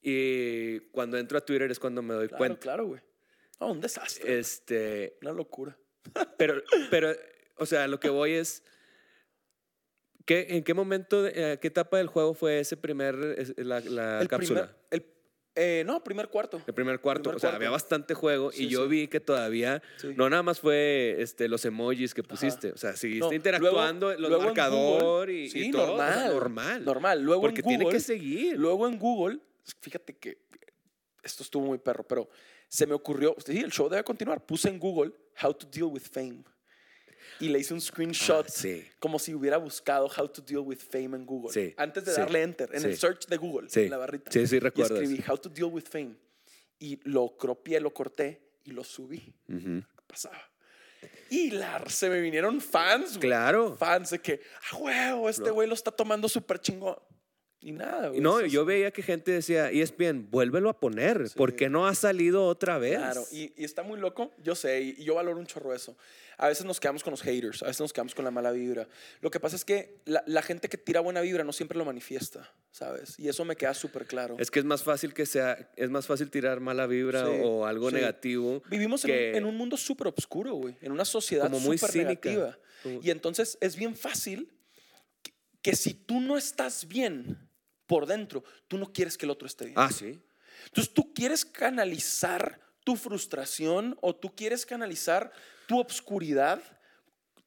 Y 0.00 0.80
cuando 0.92 1.18
entro 1.18 1.38
a 1.38 1.40
Twitter 1.40 1.70
es 1.70 1.78
cuando 1.78 2.00
me 2.02 2.14
doy 2.14 2.28
Claro, 2.28 2.38
cuenta. 2.38 2.60
claro, 2.60 2.86
güey. 2.86 3.00
No, 3.60 3.72
un 3.72 3.80
desastre. 3.80 4.38
Este, 4.38 5.16
Una 5.22 5.32
locura. 5.32 5.76
pero, 6.38 6.62
pero, 6.90 7.12
o 7.56 7.66
sea, 7.66 7.86
lo 7.88 8.00
que 8.00 8.08
voy 8.08 8.32
es, 8.32 8.62
¿qué, 10.24 10.46
¿en 10.50 10.64
qué 10.64 10.74
momento, 10.74 11.26
eh, 11.26 11.58
qué 11.60 11.68
etapa 11.68 11.98
del 11.98 12.06
juego 12.08 12.34
fue 12.34 12.60
ese 12.60 12.76
primer, 12.76 13.14
la, 13.58 13.80
la 13.80 14.20
el 14.22 14.28
cápsula? 14.28 14.66
primer... 14.66 14.82
El, 14.90 15.06
eh, 15.54 15.82
no, 15.86 16.02
primer 16.02 16.28
cuarto. 16.28 16.62
el 16.66 16.74
primer 16.74 17.00
cuarto, 17.00 17.24
primer 17.24 17.36
o 17.36 17.38
sea, 17.38 17.50
cuarto. 17.50 17.56
había 17.56 17.70
bastante 17.70 18.14
juego 18.14 18.52
Sí, 18.52 18.64
y 18.64 18.68
yo 18.68 18.84
sí. 18.84 18.88
vi 18.90 19.08
que 19.08 19.20
todavía 19.20 19.82
Sí. 19.98 20.08
no 20.16 20.30
nada 20.30 20.42
más 20.42 20.60
fue 20.60 21.16
este, 21.18 21.46
los 21.48 21.64
emojis 21.64 22.14
que 22.14 22.22
pusiste, 22.22 22.72
o 22.72 22.76
sea, 22.78 22.96
seguiste 22.96 23.20
No, 23.28 23.32
interactuando, 23.32 24.06
luego- 24.06 24.20
los 24.20 24.28
luego 24.30 24.42
en 24.42 24.46
marcador 24.48 25.26
Google- 25.28 25.32
y, 25.34 25.50
y 25.68 25.70
todo, 25.70 25.94
o 25.94 25.96
sea, 25.98 26.06
normal, 26.28 26.32
normal. 26.34 26.84
Normal. 26.84 27.22
Luego 27.22 27.42
porque 27.42 27.60
en 27.60 27.66
tiene 27.66 27.84
Google, 27.84 27.96
que 27.98 28.02
seguir. 28.02 28.56
Luego 28.58 28.88
en 28.88 28.98
Google, 28.98 29.40
fíjate 29.80 30.16
que 30.16 30.38
esto 31.22 31.42
estuvo 31.42 31.66
muy 31.66 31.78
perro, 31.78 32.04
pero 32.06 32.28
se 32.68 32.86
me 32.86 32.94
ocurrió, 32.94 33.36
sí, 33.44 33.58
el 33.60 33.70
show 33.70 33.88
debe 33.88 34.02
continuar. 34.04 34.44
Puse 34.46 34.68
en 34.70 34.78
Google 34.78 35.12
How 35.42 35.52
to 35.54 35.66
Deal 35.70 35.84
with 35.92 36.02
Fame. 36.10 36.42
Y 37.42 37.48
le 37.48 37.58
hice 37.58 37.74
un 37.74 37.80
screenshot 37.80 38.46
Ah, 38.46 38.50
sí. 38.50 38.84
como 38.98 39.18
si 39.18 39.34
hubiera 39.34 39.56
buscado 39.56 40.06
How 40.06 40.28
to 40.28 40.42
Deal 40.42 40.60
with 40.60 40.78
Fame 40.78 41.16
en 41.16 41.26
Google. 41.26 41.52
Sí, 41.52 41.74
Antes 41.76 42.04
de 42.04 42.12
sí, 42.14 42.20
darle 42.20 42.42
enter, 42.42 42.70
en 42.72 42.84
el 42.84 42.96
search 42.96 43.26
de 43.26 43.36
Google, 43.36 43.68
en 43.74 43.90
la 43.90 43.96
barrita. 43.96 44.30
sí, 44.30 44.46
sí, 44.46 44.56
Y 44.56 44.58
recuerdo 44.60 44.94
escribí 44.96 45.18
eso. 45.20 45.32
How 45.32 45.38
to 45.38 45.48
Deal 45.48 45.70
with 45.72 45.84
Fame. 45.90 46.16
Y 46.78 47.00
lo 47.08 47.36
cropié, 47.36 47.80
lo 47.80 47.92
corté 47.92 48.40
y 48.64 48.70
lo 48.70 48.84
subí. 48.84 49.18
Ujú. 49.48 49.82
¿Qué 49.96 50.02
pasaba? 50.06 50.38
Y 51.30 51.50
la, 51.50 51.82
se 51.88 52.08
me 52.08 52.20
vinieron 52.20 52.60
fans, 52.60 53.16
güey. 53.16 53.20
Claro. 53.28 53.74
Fans 53.76 54.10
de 54.10 54.20
que, 54.20 54.40
ah, 54.70 54.76
huevo, 54.76 55.28
este 55.28 55.50
güey 55.50 55.66
lo 55.68 55.74
está 55.74 55.90
tomando 55.90 56.28
súper 56.28 56.60
chingón. 56.60 56.96
Y 57.62 57.72
nada, 57.72 58.08
güey. 58.08 58.20
No, 58.20 58.40
es- 58.40 58.50
yo 58.52 58.64
veía 58.64 58.90
que 58.90 59.02
gente 59.02 59.30
decía, 59.30 59.70
E 59.70 59.80
ESPN, 59.82 60.28
vuélvelo 60.30 60.68
a 60.68 60.80
poner, 60.80 61.28
Sí. 61.28 61.34
¿por 61.36 61.54
qué 61.54 61.68
no 61.70 61.86
ha 61.86 61.94
salido 61.94 62.44
otra 62.46 62.78
vez? 62.78 62.98
Claro, 62.98 63.24
y, 63.30 63.52
y 63.56 63.64
está 63.64 63.82
muy 63.84 64.00
loco, 64.00 64.32
yo 64.42 64.54
sé, 64.56 64.82
y, 64.82 64.94
y 64.98 65.04
yo 65.04 65.14
valoro 65.14 65.38
un 65.38 65.46
chorro 65.46 65.72
eso. 65.74 65.96
A 66.38 66.48
veces 66.48 66.64
nos 66.66 66.80
quedamos 66.80 67.04
con 67.04 67.12
los 67.12 67.22
haters, 67.22 67.62
a 67.62 67.66
veces 67.66 67.80
nos 67.80 67.92
quedamos 67.92 68.14
con 68.16 68.24
la 68.24 68.32
mala 68.32 68.50
vibra. 68.50 68.88
Lo 69.20 69.30
que 69.30 69.38
pasa 69.38 69.54
es 69.54 69.64
que 69.64 70.00
la, 70.06 70.24
la 70.26 70.42
gente 70.42 70.68
que 70.68 70.76
tira 70.76 70.98
buena 71.00 71.20
vibra 71.20 71.44
no 71.44 71.52
siempre 71.52 71.78
lo 71.78 71.84
manifiesta, 71.84 72.52
¿sabes? 72.72 73.16
Y 73.18 73.28
eso 73.28 73.44
me 73.44 73.54
queda 73.54 73.74
súper 73.74 74.06
claro. 74.06 74.34
Es 74.40 74.50
que 74.50 74.58
es 74.58 74.64
más 74.64 74.82
fácil 74.82 75.14
que 75.14 75.24
sea, 75.24 75.70
es 75.76 75.88
más 75.90 76.06
fácil 76.06 76.30
tirar 76.30 76.58
mala 76.58 76.88
vibra 76.88 77.26
Sí, 77.26 77.40
o 77.44 77.64
algo 77.64 77.90
sí. 77.90 77.94
negativo. 77.94 78.60
Vivimos 78.68 79.04
en 79.04 79.10
un, 79.12 79.36
en 79.36 79.44
un 79.44 79.56
mundo 79.56 79.76
súper 79.76 80.08
oscuro, 80.08 80.54
güey, 80.54 80.74
en 80.80 80.90
una 80.90 81.04
sociedad 81.04 81.44
Como 81.44 81.60
muy 81.60 81.78
súper 81.78 81.92
cínica. 81.92 82.28
negativa. 82.28 82.58
Como- 82.82 82.98
Y 83.04 83.10
entonces 83.10 83.56
es 83.60 83.76
bien 83.76 83.94
fácil 83.94 84.52
que, 85.22 85.32
que 85.62 85.76
si 85.76 85.94
tú 85.94 86.18
no 86.20 86.36
estás 86.36 86.88
bien 86.88 87.38
por 87.92 88.06
dentro, 88.06 88.42
tú 88.68 88.78
no 88.78 88.90
quieres 88.90 89.18
que 89.18 89.26
el 89.26 89.30
otro 89.30 89.46
esté 89.46 89.66
bien. 89.66 89.74
Ah, 89.78 89.90
sí. 89.92 90.18
Entonces 90.68 90.94
tú 90.94 91.12
quieres 91.12 91.44
canalizar 91.44 92.58
tu 92.84 92.96
frustración 92.96 93.98
o 94.00 94.14
tú 94.16 94.34
quieres 94.34 94.64
canalizar 94.64 95.30
tu 95.66 95.78
obscuridad 95.78 96.62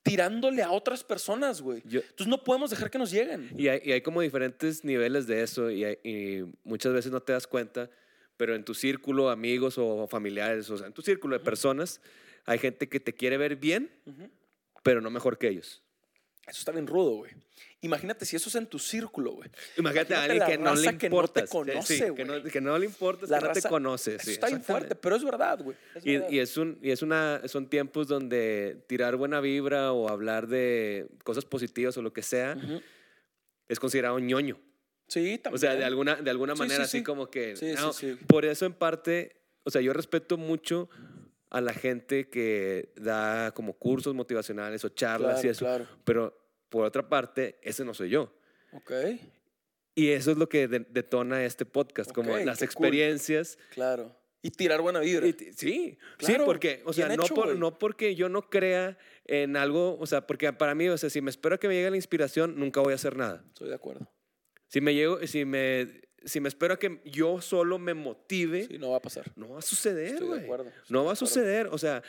tirándole 0.03 0.61
a 0.61 0.69
otras 0.71 1.03
personas, 1.03 1.61
güey. 1.61 1.81
Yo- 1.85 2.01
Entonces 2.01 2.27
no 2.27 2.43
podemos 2.43 2.69
dejar 2.69 2.91
que 2.91 2.99
nos 2.99 3.09
lleguen. 3.09 3.49
Y 3.57 3.67
hay, 3.69 3.81
y 3.83 3.91
hay 3.91 4.01
como 4.01 4.21
diferentes 4.21 4.83
niveles 4.85 5.25
de 5.25 5.41
eso 5.41 5.71
y, 5.71 5.83
hay- 5.83 5.97
y 6.03 6.43
muchas 6.63 6.93
veces 6.93 7.11
no 7.11 7.21
te 7.21 7.33
das 7.33 7.47
cuenta, 7.47 7.89
pero 8.37 8.53
en 8.53 8.63
tu 8.63 8.75
círculo, 8.75 9.29
amigos 9.31 9.77
o 9.79 10.07
familiares, 10.07 10.69
o 10.69 10.77
sea, 10.77 10.85
en 10.87 10.93
tu 10.93 11.01
círculo 11.01 11.37
de 11.39 11.43
personas, 11.43 12.01
hay 12.45 12.59
gente 12.59 12.87
que 12.87 12.99
te 12.99 13.13
quiere 13.13 13.37
ver 13.37 13.55
bien, 13.55 13.89
pero 14.83 15.01
no 15.01 15.09
mejor 15.09 15.39
que 15.39 15.47
ellos. 15.47 15.81
Eso 16.47 16.59
está 16.59 16.71
bien 16.71 16.85
rudo, 16.87 17.17
güey. 17.17 17.31
Imagínate 17.81 18.25
si 18.25 18.35
eso 18.35 18.49
es 18.49 18.55
en 18.55 18.67
tu 18.67 18.79
círculo, 18.79 19.31
güey. 19.33 19.49
Imagínate 19.77 20.13
a 20.13 20.25
Imagínate 20.25 20.31
alguien 20.31 20.39
la 20.39 20.45
que 20.47 20.57
no 20.57 20.63
le 20.63 20.69
raza 20.69 20.81
que 20.85 20.93
no 20.93 20.99
te 20.99 21.05
importa. 21.07 21.47
conoce, 21.47 22.13
que, 22.15 22.25
no, 22.25 22.43
que 22.43 22.61
no 22.61 22.77
le 22.79 22.85
importa, 22.85 23.25
que 23.27 23.31
no 23.33 23.39
te 23.51 23.59
raza- 23.59 23.69
conoce. 23.69 24.15
Eso 24.15 24.25
sí, 24.25 24.31
está 24.31 24.47
bien 24.47 24.63
fuerte, 24.63 24.95
pero 24.95 25.15
es 25.15 25.23
verdad, 25.23 25.59
güey. 25.61 25.77
Es 25.95 26.05
Y, 26.05 26.13
verdad. 26.13 26.29
y 26.29 26.39
es 26.39 26.57
un, 26.57 26.79
y 26.81 26.91
es 26.91 27.01
una, 27.01 27.41
son 27.47 27.67
tiempos 27.69 28.07
donde 28.07 28.83
tirar 28.87 29.15
buena 29.17 29.39
vibra 29.39 29.91
o 29.91 30.09
hablar 30.09 30.47
de 30.47 31.07
cosas 31.23 31.45
positivas 31.45 31.97
o 31.97 32.01
lo 32.01 32.13
que 32.13 32.21
sea 32.23 32.55
Ujú. 32.57 32.81
es 33.67 33.79
considerado 33.79 34.19
ñoño. 34.19 34.59
Sí, 35.07 35.37
también. 35.37 35.55
O 35.55 35.57
sea, 35.59 35.75
de 35.75 35.83
alguna, 35.85 36.15
de 36.15 36.29
alguna 36.31 36.53
Sí, 36.53 36.59
manera, 36.59 36.85
sí, 36.85 36.91
sí. 36.91 36.97
así 36.97 37.03
como 37.03 37.29
que. 37.29 37.55
Sí, 37.55 37.69
sí, 37.75 37.81
no, 37.81 37.93
sí. 37.93 38.17
Por 38.27 38.45
eso, 38.45 38.65
en 38.65 38.73
parte, 38.73 39.41
o 39.63 39.69
sea, 39.69 39.81
yo 39.81 39.93
respeto 39.93 40.37
mucho 40.37 40.89
a 41.55 41.61
la 41.61 41.73
gente 41.73 42.29
que 42.29 42.91
da 42.95 43.51
como 43.53 43.73
cursos 43.73 44.13
motivacionales 44.13 44.83
o 44.83 44.89
charlas 44.89 45.43
y 45.43 45.47
eso. 45.49 45.65
claro. 45.65 45.87
Pero 46.03 46.37
por 46.69 46.85
otra 46.85 47.07
parte, 47.07 47.57
ese 47.61 47.85
no 47.85 47.93
soy 47.93 48.09
yo. 48.09 48.33
Ok, 48.73 48.91
Y 49.95 50.09
eso 50.09 50.31
es 50.31 50.37
lo 50.37 50.49
que 50.49 50.67
de- 50.67 50.85
detona 50.89 51.45
este 51.45 51.65
podcast, 51.65 52.11
como 52.11 52.35
las 52.37 52.57
cool. 52.59 52.65
experiencias. 52.65 53.57
claro. 53.69 54.15
Y 54.41 54.51
tirar 54.51 54.79
buena 54.81 54.99
vibra. 54.99 55.25
Sí, 55.25 55.53
sí, 55.55 55.97
Claro, 56.19 56.45
porque, 56.45 56.83
o 56.85 56.93
sea, 56.93 57.07
no, 57.07 57.23
hecho, 57.23 57.33
por- 57.33 57.45
güey. 57.47 57.57
no 57.57 57.79
porque 57.79 58.13
yo 58.13 58.29
no 58.29 58.47
crea 58.47 58.95
en 59.25 59.57
algo, 59.57 59.97
o 59.97 60.05
sea, 60.05 60.27
porque 60.27 60.53
para 60.53 60.75
mí, 60.75 60.87
o 60.87 60.97
sea, 60.99 61.09
si 61.09 61.19
me 61.19 61.31
espero 61.31 61.57
que 61.59 61.67
me 61.67 61.73
llegue 61.73 61.89
la 61.89 61.95
inspiración, 61.95 62.53
nunca 62.59 62.79
voy 62.81 62.91
a 62.91 62.95
hacer 62.95 63.15
nada. 63.17 63.43
Estoy 63.47 63.69
de 63.69 63.73
acuerdo. 63.75 64.07
Si 64.67 64.81
me 64.81 64.93
llego, 64.93 65.25
si 65.25 65.45
me, 65.45 66.01
si 66.25 66.39
me 66.39 66.49
espero 66.49 66.73
a 66.73 66.79
que 66.79 66.99
yo 67.05 67.39
solo 67.41 67.77
me 67.79 67.93
motive, 67.93 68.65
Sí, 68.67 68.77
no 68.77 68.91
va 68.91 68.97
a 68.97 69.01
pasar. 69.01 69.31
no 69.35 69.49
va 69.49 69.59
a 69.59 69.61
suceder, 69.61 70.23
güey. 70.23 70.45
No 70.89 71.05
va 71.05 71.13
a 71.13 71.15
suceder. 71.15 71.67
O 71.71 71.77
sea, 71.77 72.01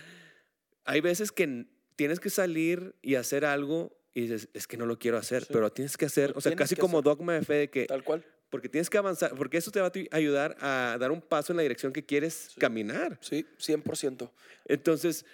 hay 0.85 1.01
veces 1.01 1.33
que 1.33 1.67
tienes 1.97 2.21
que 2.21 2.31
salir 2.31 2.95
y 3.03 3.15
hacer 3.17 3.45
algo 3.45 3.97
y 4.15 4.23
dices, 4.23 4.49
es 4.55 4.67
que 4.67 4.77
no 4.77 4.87
lo 4.87 4.99
quiero 4.99 5.19
hacer, 5.19 5.43
Sí. 5.43 5.49
pero 5.53 5.71
tienes 5.71 5.97
que 5.97 6.07
hacer, 6.07 6.31
Lo 6.31 6.39
o 6.39 6.41
sea, 6.41 6.55
casi 6.57 6.75
como 6.77 6.99
hacer. 6.99 7.05
dogma 7.05 7.35
de 7.35 7.43
fe 7.43 7.55
de 7.55 7.71
que, 7.71 7.85
Tal 7.87 8.03
cual. 8.05 8.25
porque 8.51 8.69
tienes 8.69 8.89
que 8.89 8.97
avanzar, 8.99 9.35
porque 9.35 9.59
eso 9.59 9.71
te 9.71 9.81
va 9.81 9.89
a 9.89 10.17
ayudar 10.17 10.57
a 10.61 10.97
dar 10.99 11.11
un 11.11 11.21
paso 11.21 11.53
en 11.53 11.59
la 11.59 11.63
dirección 11.63 11.93
que 11.93 12.05
quieres 12.07 12.53
Sí. 12.55 12.61
caminar. 12.61 13.19
Sí, 13.21 13.45
100%. 13.59 14.33
Entonces, 14.67 15.27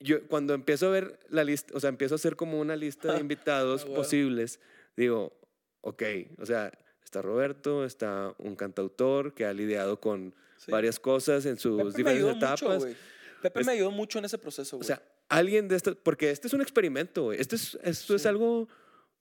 yo 0.00 0.26
cuando 0.26 0.54
empiezo 0.54 0.88
a 0.88 0.90
ver 0.90 1.20
la 1.28 1.44
lista, 1.44 1.72
o 1.76 1.80
sea, 1.80 1.88
empiezo 1.88 2.14
a 2.14 2.16
hacer 2.16 2.34
como 2.36 2.58
una 2.58 2.74
lista 2.76 3.12
de 3.12 3.20
invitados 3.24 3.82
Ah, 3.82 3.84
huevo. 3.86 3.96
posibles, 3.96 4.58
digo, 4.96 5.38
ok, 5.82 6.02
o 6.38 6.46
sea, 6.46 6.72
está 7.06 7.22
Roberto, 7.22 7.84
está 7.84 8.34
un 8.38 8.56
cantautor 8.56 9.32
que 9.32 9.44
ha 9.46 9.52
lidiado 9.52 10.00
con 10.00 10.34
Sí. 10.58 10.70
varias 10.72 10.98
cosas 10.98 11.46
en 11.46 11.56
sus 11.56 11.76
Pepe 11.78 11.96
diferentes 11.96 12.36
etapas. 12.36 12.84
mucho. 12.84 12.96
Pepe 13.42 13.60
Es- 13.60 13.66
me 13.66 13.72
ayudó 13.72 13.90
mucho 13.92 14.18
en 14.18 14.24
ese 14.24 14.38
proceso, 14.38 14.76
o 14.78 14.82
sea, 14.82 15.00
alguien 15.28 15.68
de 15.68 15.76
esto, 15.76 15.94
porque 15.94 16.30
este 16.30 16.48
es 16.48 16.52
un 16.54 16.60
experimento, 16.62 17.24
güey. 17.24 17.40
Esto 17.40 17.54
es, 17.54 17.78
esto 17.82 18.16
es 18.16 18.22
Sí. 18.22 18.28
algo, 18.28 18.66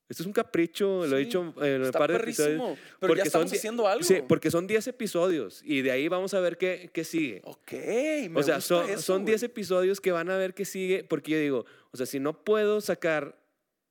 esto 0.09 0.23
es 0.23 0.27
un 0.27 0.33
capricho, 0.33 1.05
lo 1.05 1.15
he 1.17 1.19
Sí, 1.19 1.25
dicho 1.25 1.53
en 1.61 1.83
un 1.83 1.91
par 1.91 2.09
de 2.11 2.17
episodios. 2.17 2.77
Pero 2.99 3.13
ya 3.15 3.21
son 3.23 3.27
estamos 3.27 3.51
die- 3.51 3.57
haciendo 3.57 3.88
algo. 3.88 4.03
Sí, 4.03 4.15
porque 4.27 4.49
son 4.49 4.65
10 4.65 4.88
episodios 4.88 5.61
y 5.63 5.81
de 5.83 5.91
ahí 5.91 6.07
vamos 6.07 6.33
a 6.33 6.39
ver 6.39 6.57
qué, 6.57 6.89
qué 6.93 7.03
sigue. 7.03 7.41
Ok, 7.43 7.71
me 7.73 8.39
O 8.39 8.43
sea, 8.43 8.55
gusta 8.55 8.61
son, 8.61 8.89
eso, 8.89 9.01
son 9.01 9.17
güey. 9.23 9.31
10 9.33 9.43
episodios 9.43 9.99
que 10.01 10.11
van 10.11 10.29
a 10.31 10.38
ver 10.38 10.53
qué 10.55 10.65
sigue, 10.65 11.03
porque 11.03 11.31
yo 11.31 11.38
digo, 11.39 11.65
o 11.91 11.97
sea, 11.97 12.05
si 12.07 12.19
no 12.19 12.43
puedo 12.43 12.81
sacar 12.81 13.38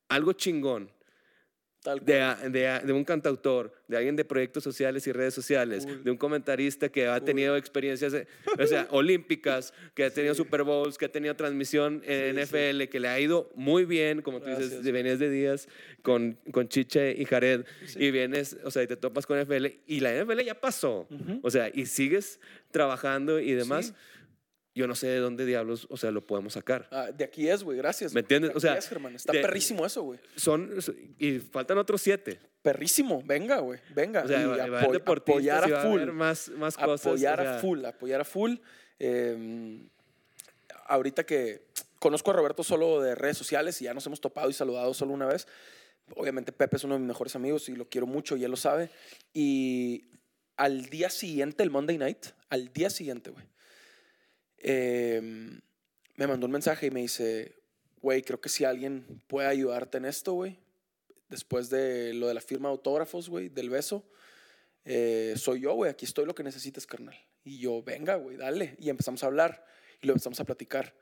algo 0.08 0.32
chingón. 0.32 0.90
De, 2.02 2.50
de, 2.50 2.80
de 2.86 2.92
un 2.92 3.04
cantautor, 3.04 3.72
de 3.88 3.96
alguien 3.98 4.16
de 4.16 4.24
proyectos 4.24 4.64
sociales 4.64 5.06
y 5.06 5.12
redes 5.12 5.34
sociales, 5.34 5.84
Cool. 5.84 6.02
de 6.04 6.10
un 6.10 6.16
comentarista 6.16 6.88
que 6.88 7.06
ha 7.06 7.18
Cool. 7.18 7.26
tenido 7.26 7.56
experiencias 7.56 8.14
eh, 8.14 8.26
o 8.58 8.66
sea, 8.66 8.86
olímpicas, 8.90 9.74
que 9.94 10.04
ha 10.04 10.10
tenido 10.10 10.34
Sí. 10.34 10.38
Super 10.38 10.62
Bowls, 10.62 10.96
que 10.98 11.04
ha 11.04 11.12
tenido 11.12 11.34
transmisión 11.36 12.02
en 12.06 12.34
Sí, 12.36 12.40
NFL, 12.42 12.88
que 12.88 13.00
le 13.00 13.08
ha 13.08 13.20
ido 13.20 13.50
muy 13.54 13.84
bien, 13.84 14.22
como 14.22 14.40
tú 14.40 14.48
dices, 14.50 14.82
venías 14.90 15.18
de 15.18 15.28
días 15.30 15.68
con, 16.02 16.38
con 16.52 16.68
Chiche 16.68 17.14
y 17.18 17.24
Jared, 17.26 17.64
y 17.96 18.10
vienes, 18.10 18.56
o 18.64 18.70
sea, 18.70 18.82
y 18.82 18.86
te 18.86 18.96
topas 18.96 19.26
con 19.26 19.38
NFL, 19.38 19.66
y 19.86 20.00
la 20.00 20.12
NFL 20.24 20.40
ya 20.42 20.54
pasó, 20.60 21.06
o 21.42 21.50
sea, 21.50 21.70
y 21.72 21.86
sigues 21.86 22.40
trabajando 22.70 23.40
y 23.40 23.52
demás. 23.52 23.94
Yo 24.74 24.88
no 24.88 24.94
sé 24.96 25.06
de 25.06 25.18
dónde 25.18 25.46
diablos, 25.46 25.86
o 25.88 25.96
sea, 25.96 26.10
lo 26.10 26.26
podemos 26.26 26.54
sacar. 26.54 26.88
Ah, 26.90 27.10
de 27.12 27.24
aquí 27.24 27.48
es, 27.48 27.62
güey, 27.62 27.78
gracias. 27.78 28.12
¿Me 28.12 28.20
entiendes? 28.20 28.50
De 28.50 28.56
O 28.56 28.60
sea, 28.60 28.76
es, 28.76 28.88
Germán. 28.88 29.14
Está 29.14 29.32
de- 29.32 29.40
perrísimo 29.40 29.86
eso, 29.86 30.02
güey. 30.02 30.18
Son, 30.34 30.70
y 31.18 31.38
faltan 31.38 31.78
otros 31.78 32.02
siete. 32.02 32.40
Perrísimo. 32.60 33.22
Venga, 33.24 33.58
güey. 33.60 33.78
Venga. 33.94 34.24
O 34.24 34.28
sea, 34.28 34.42
y 34.42 34.46
va, 34.46 34.80
apoyar 34.80 35.72
a 35.72 35.82
full. 35.82 36.02
más, 36.10 36.48
más 36.50 36.76
cosas. 36.76 37.06
apoyar 37.06 37.40
a 37.40 37.58
full, 37.60 37.84
apoyar 37.84 38.20
a 38.20 38.24
full. 38.24 38.56
Eh, 38.98 39.86
ahorita 40.86 41.24
que 41.24 41.66
conozco 41.98 42.30
a 42.30 42.34
Roberto 42.34 42.64
solo 42.64 43.00
de 43.00 43.14
redes 43.14 43.38
sociales 43.38 43.80
y 43.80 43.84
ya 43.84 43.94
nos 43.94 44.06
hemos 44.06 44.20
topado 44.20 44.50
y 44.50 44.52
saludado 44.52 44.92
solo 44.94 45.12
una 45.12 45.26
vez. 45.26 45.46
Obviamente 46.16 46.52
Pepe 46.52 46.76
es 46.76 46.84
uno 46.84 46.94
de 46.94 47.00
mis 47.00 47.08
mejores 47.08 47.34
amigos 47.36 47.68
y 47.68 47.76
lo 47.76 47.88
quiero 47.88 48.06
mucho 48.06 48.36
y 48.36 48.44
él 48.44 48.50
lo 48.50 48.56
sabe. 48.56 48.90
Y 49.32 50.06
al 50.56 50.86
día 50.86 51.10
siguiente, 51.10 51.62
el 51.62 51.70
Monday 51.70 51.96
Night, 51.98 52.26
al 52.50 52.72
día 52.72 52.90
siguiente, 52.90 53.30
güey, 53.30 53.46
eh, 54.64 55.20
me 56.16 56.26
mandó 56.26 56.46
un 56.46 56.52
mensaje 56.52 56.86
y 56.86 56.90
me 56.90 57.00
dice, 57.02 57.54
güey, 58.00 58.22
creo 58.22 58.40
que 58.40 58.48
si 58.48 58.64
alguien 58.64 59.04
puede 59.28 59.46
ayudarte 59.46 59.98
en 59.98 60.06
esto, 60.06 60.32
güey, 60.32 60.58
después 61.28 61.70
de 61.70 62.14
lo 62.14 62.28
de 62.28 62.34
la 62.34 62.40
firma 62.40 62.68
de 62.68 62.72
autógrafos, 62.72 63.28
güey, 63.28 63.48
del 63.48 63.70
beso, 63.70 64.04
eh, 64.84 65.34
soy 65.36 65.60
yo, 65.60 65.74
güey, 65.74 65.90
aquí 65.90 66.04
estoy 66.04 66.26
lo 66.26 66.34
que 66.34 66.42
necesites, 66.42 66.86
carnal. 66.86 67.16
Y 67.44 67.58
yo, 67.58 67.82
venga, 67.82 68.16
güey, 68.16 68.36
dale. 68.36 68.74
Y 68.78 68.88
empezamos 68.90 69.22
a 69.22 69.26
hablar 69.26 69.64
y 70.00 70.06
lo 70.06 70.12
empezamos 70.14 70.40
a 70.40 70.44
platicar. 70.44 70.94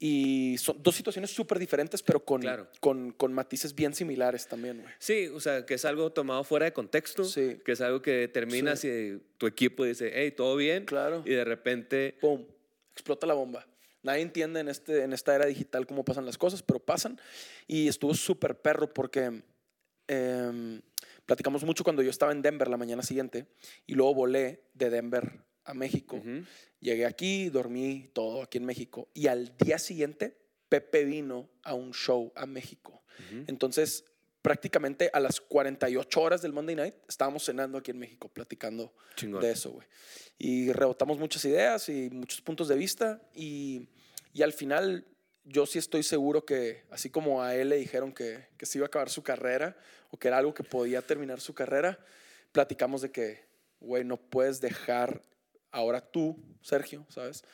Y 0.00 0.56
son 0.58 0.80
dos 0.80 0.94
situaciones 0.94 1.30
súper 1.32 1.58
diferentes, 1.58 2.02
pero 2.04 2.24
con, 2.24 2.40
Claro. 2.40 2.68
con, 2.78 3.10
con 3.12 3.32
matices 3.32 3.74
bien 3.74 3.94
similares 3.94 4.46
también, 4.46 4.80
güey. 4.82 4.94
Sí, 5.00 5.26
o 5.26 5.40
sea, 5.40 5.66
que 5.66 5.74
es 5.74 5.84
algo 5.84 6.12
tomado 6.12 6.44
fuera 6.44 6.66
de 6.66 6.72
contexto, 6.72 7.24
Sí. 7.24 7.60
que 7.64 7.72
es 7.72 7.80
algo 7.80 8.00
que 8.00 8.28
terminas 8.28 8.84
y 8.84 9.20
tu 9.38 9.48
equipo 9.48 9.84
dice, 9.84 10.12
hey, 10.14 10.30
todo 10.30 10.54
bien, 10.54 10.84
Claro. 10.84 11.24
y 11.26 11.30
de 11.30 11.44
repente, 11.44 12.14
¡Pum! 12.20 12.44
Explota 12.98 13.28
la 13.28 13.34
bomba. 13.34 13.64
Nadie 14.02 14.22
entiende 14.22 14.58
en, 14.58 14.68
este, 14.68 15.04
en 15.04 15.12
esta 15.12 15.32
era 15.32 15.46
digital 15.46 15.86
cómo 15.86 16.04
pasan 16.04 16.26
las 16.26 16.36
cosas, 16.36 16.64
pero 16.64 16.80
pasan. 16.80 17.20
Y 17.68 17.86
estuvo 17.86 18.12
súper 18.12 18.60
perro 18.60 18.92
porque 18.92 19.44
em, 20.08 20.82
platicamos 21.24 21.62
mucho 21.62 21.84
cuando 21.84 22.02
yo 22.02 22.10
estaba 22.10 22.32
en 22.32 22.42
Denver 22.42 22.66
la 22.66 22.76
mañana 22.76 23.04
siguiente 23.04 23.46
y 23.86 23.94
luego 23.94 24.14
volé 24.14 24.64
de 24.74 24.90
Denver 24.90 25.44
a 25.64 25.74
México. 25.74 26.20
Llegué 26.80 27.06
aquí, 27.06 27.50
dormí 27.50 28.10
todo 28.12 28.42
aquí 28.42 28.58
en 28.58 28.64
México. 28.64 29.08
Y 29.14 29.28
al 29.28 29.56
día 29.56 29.78
siguiente, 29.78 30.36
Pepe 30.68 31.04
vino 31.04 31.48
a 31.62 31.74
un 31.74 31.92
show 31.92 32.32
a 32.34 32.46
México. 32.46 33.04
Entonces, 33.46 34.06
prácticamente 34.48 35.10
a 35.12 35.20
las 35.20 35.42
48 35.42 36.22
horas 36.22 36.40
del 36.40 36.54
Monday 36.54 36.74
Night, 36.74 36.94
estábamos 37.06 37.44
cenando 37.44 37.76
aquí 37.76 37.90
en 37.90 37.98
México, 37.98 38.30
platicando 38.30 38.94
chingón. 39.14 39.42
de 39.42 39.50
eso, 39.50 39.72
güey. 39.72 39.86
Y 40.38 40.72
rebotamos 40.72 41.18
muchas 41.18 41.44
ideas 41.44 41.86
y 41.90 42.08
muchos 42.08 42.40
puntos 42.40 42.66
de 42.66 42.74
vista. 42.74 43.20
Y, 43.34 43.90
y 44.32 44.40
al 44.40 44.54
final, 44.54 45.04
yo 45.44 45.66
sí 45.66 45.78
estoy 45.78 46.02
seguro 46.02 46.46
que, 46.46 46.84
así 46.90 47.10
como 47.10 47.42
a 47.42 47.56
él 47.56 47.68
le 47.68 47.76
dijeron 47.76 48.10
que, 48.10 48.46
que 48.56 48.64
se 48.64 48.78
iba 48.78 48.86
a 48.86 48.88
acabar 48.88 49.10
su 49.10 49.22
carrera 49.22 49.76
o 50.10 50.18
que 50.18 50.28
era 50.28 50.38
algo 50.38 50.54
que 50.54 50.64
podía 50.64 51.02
terminar 51.02 51.42
su 51.42 51.52
carrera, 51.52 51.98
platicamos 52.50 53.02
de 53.02 53.10
que, 53.10 53.44
güey, 53.80 54.02
no 54.02 54.16
puedes 54.16 54.62
dejar 54.62 55.20
ahora 55.72 56.00
tú, 56.00 56.42
Sergio, 56.62 57.04
¿sabes? 57.10 57.44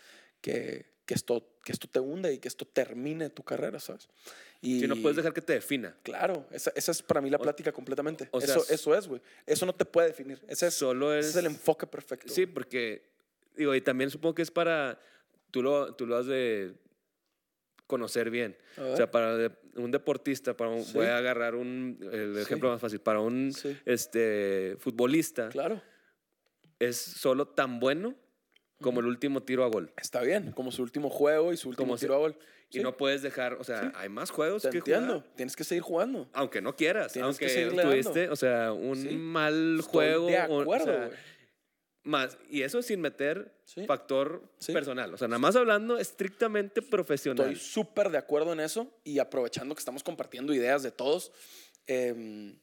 Que, 0.40 0.94
que, 1.06 1.14
esto, 1.14 1.44
que 1.64 1.72
esto 1.72 1.88
te 1.88 1.98
hunde 1.98 2.32
y 2.32 2.38
que 2.38 2.46
esto 2.46 2.64
termine 2.64 3.30
tu 3.30 3.42
carrera, 3.42 3.80
¿sabes? 3.80 4.08
Y 4.64 4.80
Si 4.80 4.86
no 4.88 4.96
puedes 4.96 5.16
dejar 5.16 5.32
que 5.34 5.42
te 5.42 5.52
defina. 5.52 5.94
Claro, 6.02 6.46
esa, 6.50 6.72
esa 6.74 6.92
es 6.92 7.02
para 7.02 7.20
mí 7.20 7.28
la 7.30 7.36
O- 7.36 7.42
plática 7.42 7.70
completamente. 7.70 8.28
o 8.30 8.40
sea, 8.40 8.56
eso, 8.56 8.64
eso 8.72 8.94
es, 8.94 9.06
güey. 9.06 9.20
Eso 9.46 9.66
no 9.66 9.74
te 9.74 9.84
puede 9.84 10.08
definir. 10.08 10.40
Ese 10.48 10.68
es, 10.68 10.74
Solo 10.74 11.12
ese 11.12 11.28
es... 11.28 11.34
es 11.34 11.36
el 11.40 11.46
enfoque 11.46 11.86
perfecto. 11.86 12.32
Sí, 12.32 12.46
porque, 12.46 13.02
digo, 13.56 13.74
y 13.74 13.80
también 13.82 14.10
supongo 14.10 14.34
que 14.36 14.42
es 14.42 14.50
para, 14.50 14.98
tú 15.50 15.62
lo, 15.62 15.94
tú 15.94 16.06
lo 16.06 16.16
has 16.16 16.26
de 16.26 16.72
conocer 17.86 18.30
bien. 18.30 18.56
O 18.78 18.96
sea, 18.96 19.10
para 19.10 19.50
un 19.76 19.90
deportista, 19.90 20.56
para 20.56 20.70
un- 20.70 20.84
Sí. 20.84 20.92
voy 20.94 21.06
a 21.06 21.18
agarrar 21.18 21.54
un, 21.54 21.98
el 22.12 22.34
Sí. 22.36 22.40
ejemplo 22.40 22.70
más 22.70 22.80
fácil, 22.80 23.00
para 23.00 23.20
un 23.20 23.52
Sí. 23.52 23.76
este, 23.84 24.76
futbolista, 24.78 25.50
Claro, 25.50 25.82
es 26.78 26.96
solo 26.96 27.46
tan 27.48 27.78
bueno 27.80 28.14
como 28.84 29.00
el 29.00 29.06
último 29.06 29.42
tiro 29.42 29.64
a 29.64 29.68
gol. 29.68 29.92
está 29.96 30.20
bien. 30.22 30.52
Como 30.52 30.70
su 30.70 30.82
último 30.82 31.10
juego 31.10 31.52
y 31.52 31.56
su 31.56 31.68
último 31.70 31.86
Como 31.88 31.96
si- 31.98 32.02
tiro 32.04 32.14
a 32.14 32.18
gol. 32.18 32.38
Y 32.70 32.78
Sí, 32.78 32.82
no 32.82 32.96
puedes 32.96 33.22
dejar, 33.22 33.54
o 33.54 33.64
sea, 33.64 33.80
Sí. 33.82 33.88
hay 33.96 34.08
más 34.08 34.30
juegos 34.30 34.62
te 34.62 34.70
que 34.70 34.78
entiendo. 34.78 35.20
jugar. 35.20 35.34
Tienes 35.36 35.56
que 35.56 35.64
seguir 35.64 35.82
jugando. 35.82 36.28
Aunque 36.32 36.60
no 36.60 36.74
quieras, 36.76 37.12
Tienes 37.12 37.38
que 37.38 37.46
aunque 37.46 37.76
dando. 37.76 37.82
tuviste, 37.90 38.28
o 38.30 38.36
sea, 38.36 38.72
un 38.72 38.96
Sí. 38.96 39.10
mal 39.16 39.76
Estoy 39.80 39.90
juego. 39.92 40.26
de 40.28 40.38
o- 40.40 40.56
o 40.58 40.60
acuerdo, 40.62 40.84
sea, 40.86 41.06
güey. 41.06 41.18
Más, 42.06 42.36
y 42.50 42.62
eso 42.62 42.82
sin 42.82 43.00
meter 43.00 43.54
factor 43.86 44.42
personal. 44.66 45.14
O 45.14 45.16
sea, 45.16 45.26
nada 45.28 45.38
más 45.38 45.56
hablando 45.56 45.96
estrictamente 45.98 46.82
profesional. 46.82 47.46
Estoy 47.52 47.60
súper 47.64 48.10
de 48.10 48.18
acuerdo 48.18 48.52
en 48.52 48.60
eso 48.60 48.92
y 49.04 49.18
aprovechando 49.20 49.74
que 49.74 49.78
estamos 49.78 50.02
compartiendo 50.02 50.52
ideas 50.52 50.82
de 50.82 50.90
todos. 50.90 51.32
eh, 51.86 52.54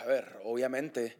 a 0.00 0.04
ver, 0.06 0.36
obviamente, 0.44 1.16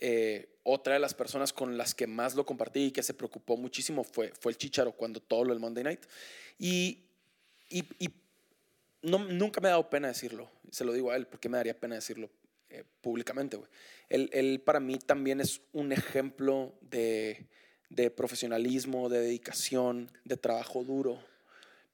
eh, 0.00 0.48
otra 0.62 0.94
de 0.94 1.00
las 1.00 1.14
personas 1.14 1.52
con 1.52 1.76
las 1.76 1.94
que 1.94 2.06
más 2.06 2.34
lo 2.34 2.46
compartí 2.46 2.86
y 2.86 2.90
que 2.90 3.02
se 3.02 3.14
preocupó 3.14 3.56
muchísimo 3.56 4.04
fue, 4.04 4.32
fue 4.40 4.52
el 4.52 4.58
Chicharo 4.58 4.92
cuando 4.92 5.20
todo 5.20 5.44
lo 5.44 5.52
del 5.52 5.60
Monday 5.60 5.84
Night. 5.84 6.00
Y, 6.58 7.04
y, 7.68 7.84
no, 9.02 9.18
nunca 9.18 9.60
me 9.60 9.68
ha 9.68 9.72
dado 9.72 9.88
pena 9.88 10.08
decirlo. 10.08 10.50
Se 10.70 10.84
lo 10.84 10.92
digo 10.92 11.10
a 11.10 11.16
él 11.16 11.26
porque 11.26 11.48
me 11.48 11.56
daría 11.56 11.78
pena 11.78 11.94
decirlo 11.94 12.30
eh, 12.68 12.84
públicamente. 13.00 13.58
Él, 14.08 14.28
él 14.32 14.60
para 14.60 14.80
mí 14.80 14.98
también 14.98 15.40
es 15.40 15.60
un 15.72 15.92
ejemplo 15.92 16.74
de, 16.80 17.46
de 17.90 18.10
profesionalismo, 18.10 19.08
de 19.08 19.20
dedicación, 19.20 20.10
de 20.24 20.36
trabajo 20.36 20.84
duro. 20.84 21.18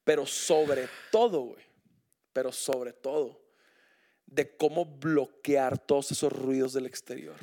Pero 0.04 0.26
sobre 0.26 0.88
todo, 1.10 1.40
güey, 1.42 1.64
pero 2.32 2.52
sobre 2.52 2.92
todo, 2.92 3.40
de 4.26 4.56
cómo 4.56 4.84
bloquear 4.84 5.78
todos 5.78 6.12
esos 6.12 6.32
ruidos 6.32 6.72
del 6.72 6.86
exterior. 6.86 7.36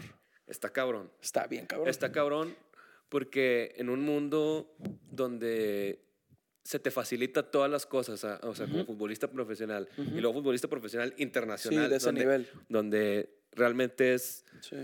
Está 0.53 0.69
cabrón. 0.71 1.09
Está 1.19 1.47
bien, 1.47 1.65
cabrón. 1.65 1.89
Está 1.89 2.11
cabrón 2.11 2.55
porque 3.09 3.73
en 3.77 3.89
un 3.89 4.01
mundo 4.01 4.75
donde 5.11 5.99
se 6.63 6.77
te 6.79 6.91
facilita 6.91 7.49
todas 7.49 7.69
las 7.71 7.87
cosas, 7.87 8.23
a- 8.23 8.39
o 8.43 8.53
sea, 8.53 8.67
como 8.67 8.85
futbolista 8.85 9.27
profesional 9.29 9.89
y 9.97 10.21
luego 10.21 10.35
futbolista 10.35 10.67
profesional 10.67 11.11
internacional, 11.17 11.85
Sí, 11.85 11.89
de 11.89 11.97
ese 11.97 12.05
donde, 12.05 12.21
nivel. 12.21 12.47
donde 12.69 13.29
realmente 13.51 14.13
es 14.13 14.45
Sí, 14.61 14.77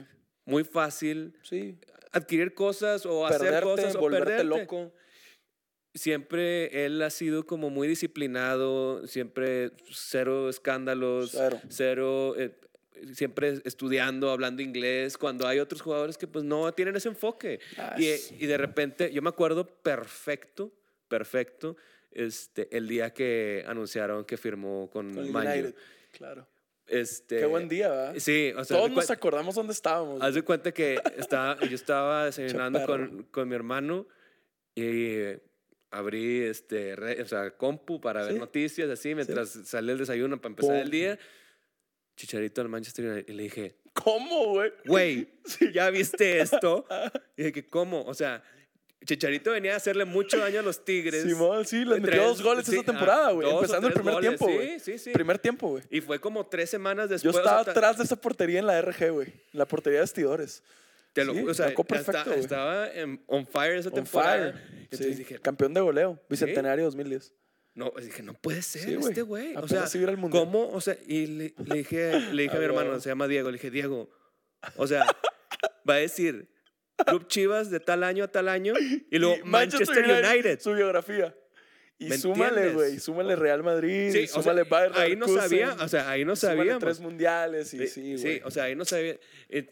muy 0.45 0.63
fácil 0.63 1.37
sí. 1.43 1.77
adquirir 2.11 2.55
cosas 2.55 3.05
o 3.05 3.27
hacer 3.27 3.61
cosas 3.63 3.95
o 3.95 3.99
volverte 3.99 4.25
perderte. 4.25 4.43
loco. 4.61 4.91
Siempre 5.95 6.85
él 6.85 7.01
ha 7.01 7.09
sido 7.11 7.45
como 7.45 7.69
muy 7.69 7.87
disciplinado, 7.87 9.05
siempre 9.07 9.71
cero 9.91 10.49
escándalos, 10.49 11.31
Cero. 11.31 11.59
cero, 11.69 12.35
eh, 12.37 12.55
siempre 13.13 13.61
estudiando, 13.65 14.29
hablando 14.31 14.61
inglés, 14.61 15.17
cuando 15.17 15.47
hay 15.47 15.59
otros 15.59 15.81
jugadores 15.81 16.17
que 16.17 16.27
pues 16.27 16.43
no 16.45 16.71
tienen 16.73 16.95
ese 16.95 17.09
enfoque. 17.09 17.59
Ah, 17.77 17.95
Y, 17.97 18.07
es- 18.07 18.31
y 18.37 18.45
de 18.45 18.57
repente, 18.57 19.11
yo 19.11 19.21
me 19.21 19.29
acuerdo 19.29 19.65
perfecto, 19.67 20.71
perfecto, 21.07 21.75
este, 22.11 22.75
el 22.75 22.87
día 22.87 23.13
que 23.13 23.63
anunciaron 23.67 24.25
que 24.25 24.37
firmó 24.37 24.89
con, 24.91 25.13
Con 25.13 25.25
el. 25.25 25.35
United. 25.35 25.75
Claro. 26.11 26.47
Este, 26.87 27.37
Qué 27.37 27.45
buen 27.45 27.69
día, 27.69 27.87
¿verdad? 27.89 28.13
Sí, 28.17 28.51
o 28.57 28.65
sea, 28.65 28.77
Todos 28.77 28.89
nos 28.91 29.11
acordamos 29.11 29.53
dónde 29.53 29.73
estábamos. 29.73 30.21
haz 30.23 30.33
de 30.33 30.41
cuenta 30.41 30.71
que 30.71 30.99
estaba, 31.17 31.59
yo 31.59 31.75
estaba 31.75 32.25
desayunando 32.31 32.83
con, 32.87 33.23
con 33.29 33.47
mi 33.47 33.53
hermano 33.53 34.07
y 34.73 35.17
abrí 35.91 36.41
este, 36.41 36.95
re- 36.95 37.21
o 37.21 37.25
sea, 37.27 37.51
compu 37.51 37.99
para 38.01 38.23
ver 38.23 38.33
Sí. 38.33 38.39
noticias 38.39 38.89
así 38.89 39.13
mientras 39.13 39.49
sale 39.49 39.91
el 39.91 39.97
desayuno 39.99 40.39
para 40.41 40.51
empezar 40.51 40.75
el 40.77 40.81
Pum. 40.83 40.91
día. 40.91 41.19
Chicharito 42.19 42.59
al 42.61 42.67
Manchester 42.67 43.05
United. 43.05 43.31
Y 43.33 43.35
le 43.37 43.43
dije, 43.43 43.75
¿Cómo, 43.93 44.49
güey? 44.49 44.71
güey, 44.85 45.29
¿ya 45.73 45.89
viste 45.89 46.41
esto? 46.41 46.85
Y 47.37 47.43
dije, 47.43 47.65
¿cómo? 47.67 48.03
O 48.03 48.13
sea, 48.13 48.43
Chicharito 49.05 49.51
venía 49.51 49.73
a 49.73 49.77
hacerle 49.77 50.03
mucho 50.03 50.37
daño 50.37 50.59
a 50.59 50.61
los 50.61 50.83
Tigres. 50.83 51.23
Simón, 51.23 51.65
sí, 51.65 51.85
les 51.85 52.01
metió 52.01 52.09
Tres- 52.09 52.23
dos 52.25 52.41
goles 52.43 52.65
sí, 52.65 52.75
esa 52.75 52.83
temporada, 52.83 53.31
güey. 53.31 53.49
Empezando 53.49 53.87
el 53.87 53.93
primer 53.93 54.13
goles, 54.15 54.29
tiempo, 54.37 54.47
sí, 54.47 54.53
güey. 54.53 54.79
sí, 54.81 54.97
sí. 54.97 55.11
Primer 55.11 55.39
tiempo, 55.39 55.69
güey. 55.69 55.83
Y 55.89 56.01
fue 56.01 56.19
como 56.19 56.45
tres 56.45 56.69
semanas 56.69 57.05
Yo 57.07 57.13
después. 57.13 57.35
o 57.37 57.39
estaba 57.39 57.63
sea, 57.63 57.71
atrás 57.71 57.97
de 57.97 58.03
esa 58.03 58.17
portería 58.17 58.59
en 58.59 58.67
la 58.67 58.81
RG, 58.81 59.09
güey. 59.11 59.27
En 59.53 59.59
la 59.59 59.65
portería 59.65 59.99
de 59.99 60.03
vestidores. 60.03 60.61
Te 61.13 61.23
lo 61.23 61.33
Sí, 61.33 61.39
juro, 61.39 61.51
o 61.53 61.55
sea, 61.55 61.73
perfecto, 61.73 62.33
estaba 62.33 62.91
en- 62.91 63.23
on 63.27 63.47
fire 63.47 63.77
esa 63.77 63.87
On 63.89 63.95
temporada. 63.95 64.51
fire. 64.51 64.77
Entonces 64.81 65.17
dije, 65.17 65.39
Campeón 65.39 65.73
de 65.73 65.79
goleo. 65.79 66.19
Bicentenario 66.29 66.83
2010. 66.85 67.31
No, 67.75 67.91
pues 67.91 68.05
dije, 68.05 68.23
no 68.23 68.33
puede 68.33 68.61
ser 68.61 68.81
Sí, 68.83 68.95
güey. 68.95 69.09
este 69.09 69.21
güey. 69.21 69.55
O 69.55 69.67
sea. 69.67 69.85
¿cómo? 70.31 70.69
O 70.71 70.81
sea, 70.81 70.97
y 71.07 71.27
le, 71.27 71.53
le 71.65 71.75
dije, 71.77 72.19
le 72.33 72.43
dije 72.43 72.53
a 72.55 72.57
Ah, 72.57 72.59
mi 72.59 72.65
hermano, 72.65 72.89
huevo. 72.89 73.01
se 73.01 73.09
llama 73.09 73.27
Diego, 73.27 73.49
le 73.49 73.53
dije, 73.57 73.71
Diego, 73.71 74.09
o 74.75 74.87
sea, 74.87 75.05
va 75.89 75.93
a 75.95 75.97
decir 75.97 76.49
Club 77.05 77.27
Chivas 77.27 77.69
de 77.71 77.79
tal 77.79 78.03
año 78.03 78.25
a 78.25 78.27
tal 78.27 78.49
año 78.49 78.73
y 79.09 79.17
luego 79.19 79.37
Y 79.37 79.43
Manchester, 79.43 80.03
United. 80.05 80.59
Su 80.59 80.73
biografía. 80.73 81.35
Y 82.01 82.07
¿Me 82.07 82.17
súmale, 82.17 82.71
güey. 82.73 82.97
Súmale 82.99 83.35
Real 83.35 83.61
Madrid. 83.61 84.11
Sí, 84.13 84.23
o 84.23 84.27
sea, 84.27 84.41
súmale 84.41 84.63
Bayern 84.63 84.95
ahí 84.97 85.15
no 85.17 85.27
sabía, 85.27 85.75
o 85.81 85.87
sea, 85.89 86.09
ahí 86.09 86.23
no 86.23 86.35
súmale 86.35 86.57
sabíamos. 86.59 86.81
tres 86.83 86.99
mundiales 87.01 87.73
y 87.73 87.79
Sí, 87.79 87.87
sí, 87.87 88.17
sí, 88.17 88.23
güey. 88.23 88.41
o 88.45 88.51
sea, 88.51 88.63
ahí 88.65 88.75
no 88.75 88.85
sabía. 88.85 89.17
Eh, 89.49 89.67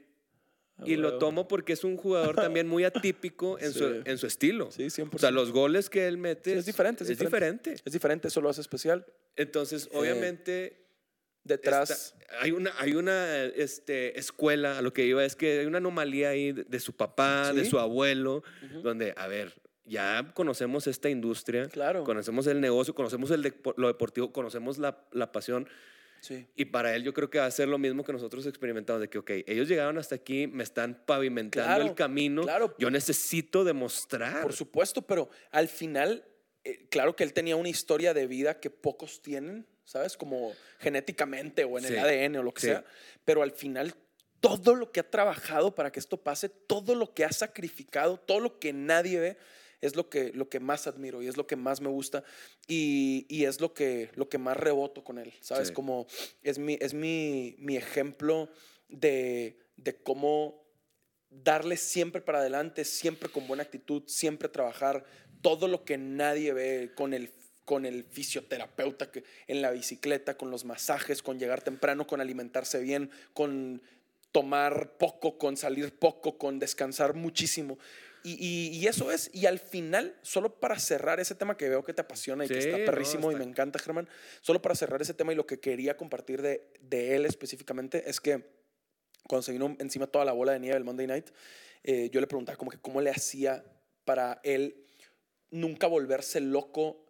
Y 0.85 0.95
lo 0.95 1.17
tomo 1.17 1.47
porque 1.47 1.73
es 1.73 1.83
un 1.83 1.97
jugador 1.97 2.35
también 2.35 2.67
muy 2.67 2.83
atípico 2.83 3.57
en, 3.59 3.71
Sí. 3.73 3.79
su, 3.79 4.01
en 4.05 4.17
su 4.17 4.27
estilo. 4.27 4.69
Sí, 4.71 4.83
100%. 4.83 5.09
O 5.15 5.17
sea, 5.17 5.31
los 5.31 5.51
goles 5.51 5.89
que 5.89 6.07
él 6.07 6.17
mete 6.17 6.53
Sí, 6.53 6.57
es 6.59 6.65
diferente, 6.65 7.03
es 7.03 7.09
es 7.09 7.17
diferente. 7.17 7.71
diferente. 7.71 7.83
Es 7.85 7.93
diferente, 7.93 8.27
eso 8.27 8.41
lo 8.41 8.49
hace 8.49 8.61
especial. 8.61 9.05
Entonces, 9.35 9.89
obviamente, 9.93 10.83
Detrás. 11.43 11.89
está- 11.89 12.17
hay 12.41 12.51
una, 12.51 12.73
hay 12.77 12.93
una 12.93 13.43
este, 13.45 14.19
escuela, 14.19 14.77
a 14.77 14.81
lo 14.81 14.93
que 14.93 15.05
iba 15.05 15.23
es 15.23 15.35
que 15.35 15.59
hay 15.61 15.65
una 15.65 15.77
anomalía 15.77 16.29
ahí 16.29 16.51
de, 16.51 16.63
de 16.65 16.79
su 16.79 16.93
papá, 16.95 17.53
de 17.53 17.63
Sí. 17.63 17.69
su 17.71 17.79
abuelo, 17.79 18.43
donde, 18.83 19.13
a 19.17 19.27
ver, 19.27 19.53
ya 19.85 20.31
conocemos 20.33 20.85
esta 20.87 21.09
industria, 21.09 21.69
Claro. 21.69 22.03
conocemos 22.03 22.45
el 22.47 22.59
negocio, 22.59 22.93
conocemos 22.93 23.31
el 23.31 23.41
depo- 23.43 23.73
lo 23.77 23.87
deportivo, 23.87 24.33
conocemos 24.33 24.77
la, 24.77 25.05
la 25.11 25.31
pasión. 25.31 25.67
Sí. 26.21 26.47
Y 26.55 26.65
para 26.65 26.95
él 26.95 27.03
yo 27.03 27.13
creo 27.13 27.29
que 27.29 27.39
va 27.39 27.45
a 27.45 27.51
ser 27.51 27.67
lo 27.67 27.77
mismo 27.77 28.03
que 28.03 28.11
nosotros 28.13 28.45
experimentamos, 28.45 29.01
de 29.01 29.09
que, 29.09 29.17
ok, 29.17 29.31
ellos 29.45 29.67
llegaron 29.67 29.97
hasta 29.97 30.15
aquí, 30.15 30.47
me 30.47 30.63
están 30.63 31.03
pavimentando 31.05 31.67
Claro, 31.67 31.83
el 31.85 31.95
camino, 31.95 32.43
claro. 32.43 32.75
yo 32.77 32.89
necesito 32.89 33.63
demostrar. 33.63 34.41
Por 34.41 34.53
supuesto, 34.53 35.01
pero 35.01 35.29
al 35.51 35.67
final, 35.67 36.25
eh, 36.63 36.87
claro 36.89 37.15
que 37.15 37.23
él 37.23 37.33
tenía 37.33 37.55
una 37.55 37.69
historia 37.69 38.13
de 38.13 38.27
vida 38.27 38.59
que 38.59 38.69
pocos 38.69 39.21
tienen, 39.21 39.65
¿sabes? 39.83 40.17
Como 40.17 40.53
genéticamente 40.79 41.63
o 41.63 41.77
en 41.77 41.85
Sí, 41.85 41.93
el 41.93 41.99
ADN 41.99 42.37
o 42.37 42.43
lo 42.43 42.53
que 42.53 42.61
sí. 42.61 42.67
sea. 42.67 42.83
Pero 43.23 43.41
al 43.43 43.51
final, 43.51 43.93
todo 44.39 44.75
lo 44.75 44.91
que 44.91 44.99
ha 44.99 45.09
trabajado 45.09 45.73
para 45.75 45.91
que 45.91 45.99
esto 45.99 46.17
pase, 46.21 46.49
todo 46.49 46.93
lo 46.95 47.13
que 47.13 47.25
ha 47.25 47.31
sacrificado, 47.31 48.17
todo 48.19 48.39
lo 48.39 48.59
que 48.59 48.73
nadie 48.73 49.19
ve, 49.19 49.37
es 49.81 49.95
lo 49.95 50.09
que, 50.09 50.31
lo 50.33 50.49
que 50.49 50.59
más 50.59 50.87
admiro 50.87 51.21
y 51.21 51.27
es 51.27 51.37
lo 51.37 51.47
que 51.47 51.55
más 51.55 51.81
me 51.81 51.89
gusta 51.89 52.23
y, 52.67 53.25
y 53.29 53.45
es 53.45 53.61
lo 53.61 53.73
que, 53.73 54.09
lo 54.15 54.29
que 54.29 54.37
más 54.37 54.57
reboto 54.57 55.03
con 55.03 55.17
él, 55.17 55.33
¿sabes? 55.41 55.69
Sí. 55.69 55.73
Como 55.73 56.07
es 56.41 56.57
mi, 56.57 56.77
es 56.81 56.93
mi, 56.93 57.55
mi 57.59 57.77
ejemplo 57.77 58.49
de, 58.89 59.59
de 59.75 59.95
cómo 59.95 60.65
darle 61.29 61.77
siempre 61.77 62.21
para 62.21 62.39
adelante, 62.39 62.85
siempre 62.85 63.29
con 63.29 63.47
buena 63.47 63.63
actitud, 63.63 64.03
siempre 64.07 64.49
trabajar 64.49 65.05
todo 65.41 65.67
lo 65.67 65.83
que 65.85 65.97
nadie 65.97 66.53
ve 66.53 66.91
con 66.95 67.13
el 67.13 67.31
con 67.67 67.85
el 67.85 68.05
fisioterapeuta 68.05 69.11
que, 69.11 69.25
en 69.45 69.61
la 69.61 69.71
bicicleta, 69.71 70.37
con 70.37 70.49
los 70.49 70.63
masajes, 70.63 71.21
con 71.21 71.37
llegar 71.37 71.61
temprano, 71.61 72.07
con 72.07 72.21
alimentarse 72.21 72.79
bien, 72.79 73.11
con 73.33 73.81
tomar 74.31 74.95
poco, 74.97 75.37
con 75.37 75.57
salir 75.57 75.99
poco, 75.99 76.37
con 76.37 76.59
descansar 76.59 77.13
muchísimo. 77.13 77.77
Y, 78.27 78.33
y- 78.45 78.77
y 78.79 78.87
eso 78.87 79.11
es, 79.11 79.29
y 79.33 79.45
al 79.45 79.59
final, 79.59 80.17
solo 80.21 80.59
para 80.59 80.77
cerrar 80.79 81.19
ese 81.19 81.33
tema 81.35 81.55
que 81.55 81.69
veo 81.69 81.83
que 81.83 81.93
te 81.93 82.01
apasiona 82.01 82.43
y 82.45 82.47
que 82.49 82.57
está 82.57 82.77
no, 82.77 82.85
perrísimo 82.85 83.31
y 83.31 83.35
me 83.35 83.43
encanta, 83.43 83.79
Germán, 83.79 84.09
solo 84.41 84.61
para 84.61 84.75
cerrar 84.75 85.01
ese 85.01 85.13
tema 85.13 85.31
y 85.31 85.35
lo 85.35 85.45
que 85.47 85.59
quería 85.59 85.95
compartir 85.95 86.41
de, 86.41 86.73
de 86.81 87.15
él 87.15 87.25
específicamente 87.25 88.09
es 88.09 88.19
que 88.19 88.43
cuando 89.27 89.43
se 89.43 89.51
vino 89.53 89.75
encima 89.79 90.07
toda 90.07 90.25
la 90.25 90.33
bola 90.33 90.51
de 90.53 90.59
nieve 90.59 90.75
del 90.75 90.83
Monday 90.83 91.07
Night, 91.07 91.29
eh, 91.83 92.09
yo 92.11 92.19
le 92.19 92.27
preguntaba 92.27 92.57
como 92.57 92.71
que 92.71 92.79
cómo 92.79 92.99
le 93.01 93.09
hacía 93.11 93.63
para 94.03 94.39
él 94.43 94.85
nunca 95.49 95.87
volverse 95.87 96.39
loco 96.41 97.05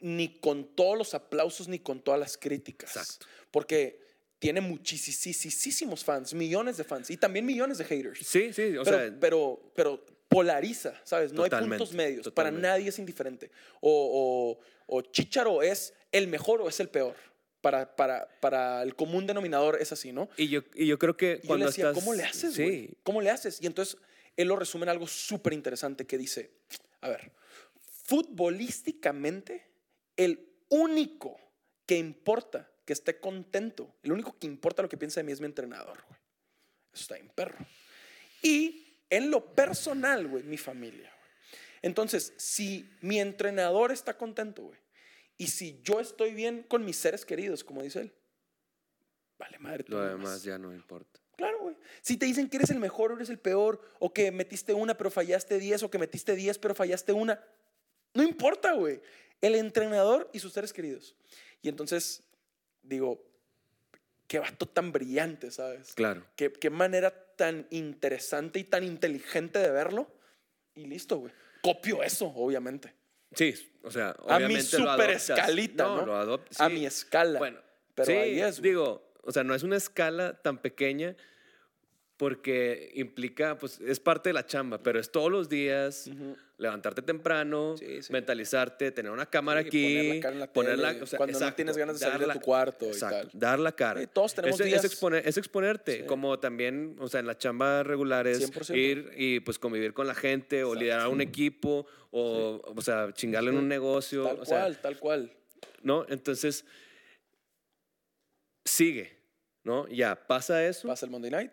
ni 0.00 0.40
con 0.40 0.74
todos 0.74 0.98
los 0.98 1.14
aplausos 1.14 1.68
ni 1.68 1.78
con 1.78 2.02
todas 2.02 2.18
las 2.18 2.36
críticas. 2.36 2.96
Exacto. 2.96 3.26
Porque 3.50 4.01
tiene 4.42 4.60
muchísimos 4.60 6.02
fans, 6.02 6.34
millones 6.34 6.76
de 6.76 6.82
fans 6.82 7.08
y 7.10 7.16
también 7.16 7.46
millones 7.46 7.78
de 7.78 7.84
haters. 7.84 8.26
Sí, 8.26 8.52
sí, 8.52 8.76
o 8.76 8.82
pero, 8.82 8.98
sea, 8.98 9.16
pero, 9.20 9.72
pero 9.72 10.04
polariza, 10.28 11.00
¿sabes? 11.04 11.32
No 11.32 11.44
hay 11.44 11.50
puntos 11.50 11.92
medios. 11.92 12.24
totalmente. 12.24 12.60
Para 12.60 12.72
nadie 12.74 12.88
es 12.88 12.98
indiferente. 12.98 13.52
O, 13.80 14.58
o, 14.88 14.96
o 14.96 15.02
Chicharo 15.02 15.62
es 15.62 15.94
el 16.10 16.26
mejor 16.26 16.60
o 16.60 16.68
es 16.68 16.80
el 16.80 16.88
peor. 16.88 17.14
Para, 17.60 17.94
para, 17.94 18.26
para 18.40 18.82
el 18.82 18.96
común 18.96 19.28
denominador 19.28 19.80
es 19.80 19.92
así, 19.92 20.10
¿no? 20.10 20.28
y 20.36 20.48
yo, 20.48 20.62
y 20.74 20.88
yo 20.88 20.98
creo 20.98 21.16
que 21.16 21.34
Y 21.34 21.42
yo 21.42 21.46
cuando 21.46 21.66
le 21.66 21.70
decía, 21.70 21.90
estás... 21.90 22.02
¿cómo 22.02 22.12
le 22.12 22.24
haces, 22.24 22.54
Sí, 22.54 22.62
güey? 22.64 22.90
¿Cómo 23.04 23.20
le 23.22 23.30
haces? 23.30 23.62
Y 23.62 23.66
entonces 23.66 23.96
él 24.36 24.48
lo 24.48 24.56
resume 24.56 24.86
en 24.86 24.88
algo 24.88 25.06
súper 25.06 25.52
interesante 25.52 26.04
que 26.04 26.18
dice, 26.18 26.50
a 27.00 27.10
ver, 27.10 27.30
futbolísticamente, 28.06 29.68
el 30.16 30.48
único 30.68 31.38
que 31.86 31.96
importa 31.96 32.71
que 32.84 32.92
esté 32.92 33.20
contento, 33.20 33.94
el 34.02 34.12
único 34.12 34.38
que 34.38 34.46
importa 34.46 34.82
lo 34.82 34.88
que 34.88 34.96
piensa 34.96 35.20
de 35.20 35.24
mí 35.24 35.32
es 35.32 35.40
mi 35.40 35.46
entrenador, 35.46 36.02
güey. 36.08 36.20
Eso 36.92 37.02
está 37.02 37.16
en 37.16 37.28
perro. 37.28 37.64
Y 38.42 38.86
en 39.08 39.30
lo 39.30 39.54
personal, 39.54 40.26
güey, 40.26 40.42
mi 40.42 40.58
familia, 40.58 41.10
güey. 41.18 41.32
Entonces, 41.82 42.32
si 42.36 42.88
mi 43.00 43.20
entrenador 43.20 43.92
está 43.92 44.16
contento, 44.16 44.62
güey, 44.62 44.78
y 45.38 45.48
si 45.48 45.80
yo 45.82 46.00
estoy 46.00 46.34
bien 46.34 46.62
con 46.62 46.84
mis 46.84 46.96
seres 46.96 47.24
queridos, 47.24 47.64
como 47.64 47.82
dice 47.82 48.00
él, 48.02 48.12
vale 49.38 49.58
madre. 49.58 49.84
lo 49.88 50.00
demás 50.00 50.42
ya 50.42 50.58
no 50.58 50.72
importa. 50.72 51.20
Claro, 51.36 51.58
güey. 51.60 51.76
Si 52.02 52.16
te 52.16 52.26
dicen 52.26 52.48
que 52.48 52.58
eres 52.58 52.70
el 52.70 52.78
mejor 52.78 53.10
o 53.10 53.16
eres 53.16 53.30
el 53.30 53.38
peor, 53.38 53.80
o 53.98 54.12
que 54.12 54.30
metiste 54.30 54.74
una 54.74 54.96
pero 54.96 55.10
fallaste 55.10 55.58
10, 55.58 55.82
o 55.82 55.90
que 55.90 55.98
metiste 55.98 56.36
10 56.36 56.58
pero 56.58 56.74
fallaste 56.74 57.12
una, 57.12 57.42
no 58.14 58.22
importa, 58.22 58.72
güey. 58.74 59.00
El 59.40 59.56
entrenador 59.56 60.30
y 60.32 60.38
sus 60.38 60.52
seres 60.52 60.72
queridos. 60.72 61.16
Y 61.62 61.68
entonces, 61.68 62.22
digo, 62.82 63.24
qué 64.26 64.38
vato 64.38 64.66
tan 64.66 64.92
brillante, 64.92 65.50
¿sabes? 65.50 65.94
Claro. 65.94 66.24
Qué, 66.36 66.52
qué 66.52 66.70
manera 66.70 67.10
tan 67.36 67.66
interesante 67.70 68.58
y 68.58 68.64
tan 68.64 68.84
inteligente 68.84 69.58
de 69.58 69.70
verlo. 69.70 70.10
Y 70.74 70.86
listo, 70.86 71.18
güey. 71.18 71.32
Copio 71.62 72.02
eso, 72.02 72.26
obviamente. 72.26 72.94
Sí, 73.34 73.54
o 73.82 73.90
sea, 73.90 74.10
A 74.26 74.38
mi 74.38 74.46
obviamente 74.46 74.78
lo 74.78 74.90
super 74.90 75.10
escalita, 75.10 75.84
¿no? 75.84 76.06
lo 76.06 76.16
adoptas. 76.16 76.60
A 76.60 76.68
sí. 76.68 76.74
mi 76.74 76.86
escala. 76.86 77.38
Bueno, 77.38 77.60
Pero 77.94 78.06
sí, 78.06 78.12
ahí 78.12 78.40
es, 78.40 78.60
digo, 78.60 79.12
o 79.22 79.32
sea, 79.32 79.44
no 79.44 79.54
es 79.54 79.62
una 79.62 79.76
escala 79.76 80.40
tan 80.42 80.58
pequeña 80.58 81.16
porque 82.22 82.92
implica, 82.94 83.58
pues, 83.58 83.80
es 83.80 83.98
parte 83.98 84.28
de 84.28 84.32
la 84.34 84.46
chamba, 84.46 84.80
pero 84.80 85.00
es 85.00 85.10
todos 85.10 85.28
los 85.28 85.48
días, 85.48 86.08
levantarte 86.56 87.02
temprano, 87.02 87.76
Sí, 87.76 88.00
sí. 88.00 88.12
mentalizarte, 88.12 88.92
tener 88.92 89.10
una 89.10 89.26
cámara 89.26 89.62
Sí, 89.62 89.66
aquí, 89.66 89.82
poner 89.96 90.14
la 90.14 90.20
cara 90.20 90.34
en 90.34 90.38
la 90.38 90.52
ponerla- 90.52 90.88
tele, 90.92 91.02
o 91.02 91.06
sea, 91.06 91.16
cuando 91.16 91.40
no 91.40 91.52
tienes 91.54 91.76
ganas 91.76 91.98
de 91.98 92.06
salir 92.06 92.24
de 92.28 92.32
tu 92.34 92.40
cuarto 92.40 92.88
y 92.88 92.96
tal. 92.96 93.28
dar 93.32 93.58
la 93.58 93.72
cara. 93.72 94.06
Todos 94.06 94.34
tenemos 94.36 94.60
es, 94.60 94.66
días- 94.66 94.84
Es, 94.84 94.92
exponer- 94.92 95.22
es 95.24 95.36
exponerte, 95.36 96.06
como 96.06 96.38
también, 96.38 96.94
o 97.00 97.08
sea, 97.08 97.18
en 97.18 97.26
la 97.26 97.36
chamba 97.36 97.82
regular 97.82 98.28
es 98.28 98.38
100%. 98.38 98.76
ir 98.78 99.12
y 99.16 99.40
pues 99.40 99.58
convivir 99.58 99.92
con 99.92 100.06
la 100.06 100.14
gente 100.14 100.62
o 100.62 100.68
Exacto. 100.68 100.80
liderar 100.80 101.08
un 101.08 101.20
equipo 101.22 101.88
o, 102.12 102.62
o 102.76 102.82
sea, 102.82 103.10
chingarle 103.12 103.50
en 103.50 103.56
un 103.56 103.66
negocio. 103.66 104.22
Tal 104.28 104.38
o 104.38 104.44
sea, 104.44 104.60
cual, 104.60 104.78
tal 104.80 104.98
cual. 105.00 105.32
¿no? 105.82 106.06
Entonces, 106.08 106.64
sigue, 108.64 109.18
¿no? 109.64 109.88
Ya 109.88 110.14
pasa 110.28 110.64
eso 110.64 110.86
Pasa 110.86 111.06
el 111.06 111.10
Monday 111.10 111.32
Night. 111.32 111.52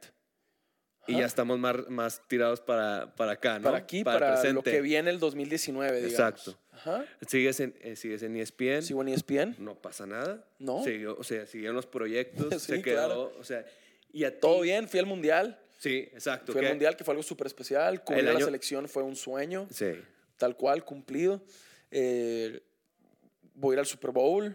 Y 1.10 1.18
ya 1.20 1.26
estamos 1.26 1.60
más, 1.60 1.88
más 1.89 2.22
tirados 2.28 2.62
para, 2.62 3.14
para 3.16 3.34
acá, 3.34 3.60
¿no? 3.60 3.66
Para 3.66 3.78
aquí, 3.78 4.03
para, 4.03 4.43
lo 4.51 4.64
que 4.64 4.82
viene 4.82 5.10
el 5.10 5.20
2019, 5.20 6.01
digamos. 6.01 6.12
Exacto. 6.14 6.60
Ajá. 6.72 7.05
Sigues 7.28 7.60
en, 7.60 7.76
eh, 7.82 7.95
sigues 7.95 8.24
en 8.24 8.36
ESPN, 8.38 8.82
Sigo 8.84 9.01
en 9.01 9.10
ESPN. 9.10 9.55
no 9.60 9.76
pasa 9.76 10.05
nada. 10.05 10.45
No. 10.60 10.84
Siguió, 10.84 11.18
o 11.18 11.24
sea, 11.24 11.45
siguieron 11.45 11.76
los 11.76 11.86
proyectos, 11.86 12.47
Sí, 12.62 12.76
se 12.76 12.82
quedó, 12.82 12.95
claro. 12.95 13.34
o 13.39 13.43
sea, 13.43 13.66
y 14.14 14.24
a 14.24 14.39
Todo 14.39 14.62
bien, 14.62 14.88
fui 14.88 14.99
al 14.99 15.05
Mundial. 15.05 15.60
Sí, 15.78 16.10
exacto. 16.14 16.51
Fui 16.53 16.62
al 16.64 16.70
Mundial, 16.72 16.95
que 16.95 17.03
fue 17.03 17.14
algo 17.14 17.24
súper 17.24 17.47
especial. 17.47 18.03
Cubrir 18.03 18.22
El 18.22 18.28
a 18.30 18.32
la 18.32 18.38
año- 18.38 18.45
selección 18.45 18.88
fue 18.89 19.03
un 19.03 19.16
sueño, 19.16 19.68
Sí, 19.72 19.91
tal 20.38 20.55
cual, 20.55 20.84
cumplido. 20.86 21.41
Eh, 21.91 22.62
voy 23.53 23.74
a 23.74 23.76
ir 23.76 23.80
al 23.80 23.86
Super 23.86 24.12
Bowl, 24.12 24.53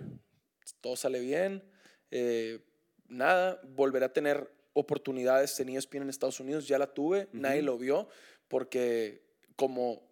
todo 0.81 0.97
sale 0.97 1.21
bien. 1.21 1.63
Eh, 2.11 2.61
nada, 3.09 3.61
volveré 3.65 4.07
a 4.07 4.13
tener 4.13 4.51
oportunidades 4.75 5.59
en 5.61 5.71
E 5.71 5.77
ESPN 5.77 6.03
en 6.03 6.11
Estados 6.11 6.39
Unidos, 6.41 6.69
ya 6.69 6.79
la 6.79 6.87
tuve, 6.93 7.29
nadie 7.33 7.63
lo 7.63 7.79
vio, 7.79 8.09
porque 8.49 9.23
como 9.57 10.03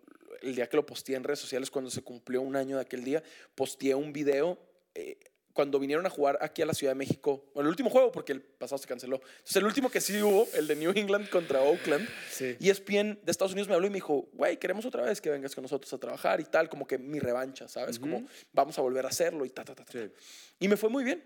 el 0.41 0.55
día 0.55 0.69
que 0.69 0.77
lo 0.77 0.87
posteé 0.87 1.17
en 1.17 1.25
redes 1.25 1.41
sociales, 1.41 1.71
cuando 1.71 1.91
se 1.91 2.03
cumplió 2.03 2.41
un 2.41 2.57
año 2.57 2.77
de 2.77 2.83
aquel 2.83 3.05
día, 3.05 3.23
posteé 3.55 3.95
un 3.95 4.13
video. 4.13 4.59
eh, 4.95 5.19
cuando 5.55 5.79
vinieron 5.79 6.07
a 6.07 6.09
jugar 6.09 6.39
aquí 6.41 6.63
a 6.63 6.67
la 6.67 6.73
Ciudad 6.73 6.93
de 6.93 6.95
México, 6.95 7.45
bueno, 7.53 7.69
el 7.69 7.73
último 7.73 7.91
juego, 7.91 8.11
porque 8.11 8.33
el 8.33 8.41
pasado 8.41 8.79
se 8.79 8.89
canceló. 8.89 9.17
Entonces, 9.17 9.57
el 9.57 9.67
último 9.67 9.91
que 9.91 10.01
sí 10.01 10.19
hubo, 10.23 10.49
el 10.55 10.67
de 10.67 10.75
New 10.77 10.93
England 10.97 11.29
contra 11.29 11.61
Oakland, 11.61 12.09
sí. 12.31 12.57
y 12.59 12.71
ESPN 12.71 13.19
de 13.23 13.31
Estados 13.31 13.53
Unidos 13.53 13.69
me 13.69 13.75
habló 13.75 13.87
y 13.87 13.91
me 13.91 13.97
dijo, 13.97 14.31
güey, 14.33 14.57
queremos 14.57 14.87
otra 14.87 15.03
vez 15.03 15.21
que 15.21 15.29
vengas 15.29 15.55
con 15.55 15.61
nosotros 15.61 15.93
a 15.93 15.99
trabajar 15.99 16.41
y 16.41 16.45
tal, 16.45 16.71
como 16.71 16.87
que 16.87 16.97
mi 16.97 17.19
revancha, 17.19 17.69
¿sabes? 17.69 17.99
Como 17.99 18.17
Ujú. 18.17 18.27
vamos 18.55 18.79
a 18.79 18.81
volver 18.81 19.05
a 19.05 19.11
hacerlo 19.11 19.45
y 19.45 19.51
ta, 19.51 19.63
ta, 19.63 19.75
ta, 19.75 19.85
ta. 19.85 19.93
Sí. 19.93 20.11
Y 20.59 20.69
me 20.69 20.79
fue 20.79 20.89
muy 20.89 21.05
bien. 21.05 21.23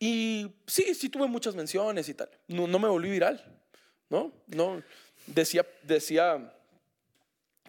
Y 0.00 0.50
sí, 0.66 0.94
sí 0.94 1.10
tuve 1.10 1.28
muchas 1.28 1.54
menciones 1.54 2.08
y 2.08 2.14
tal. 2.14 2.30
No, 2.48 2.66
no 2.66 2.78
me 2.78 2.88
volví 2.88 3.10
viral, 3.10 3.44
¿no? 4.08 4.32
No. 4.48 4.82
Decía, 5.26 5.64
decía, 5.82 6.52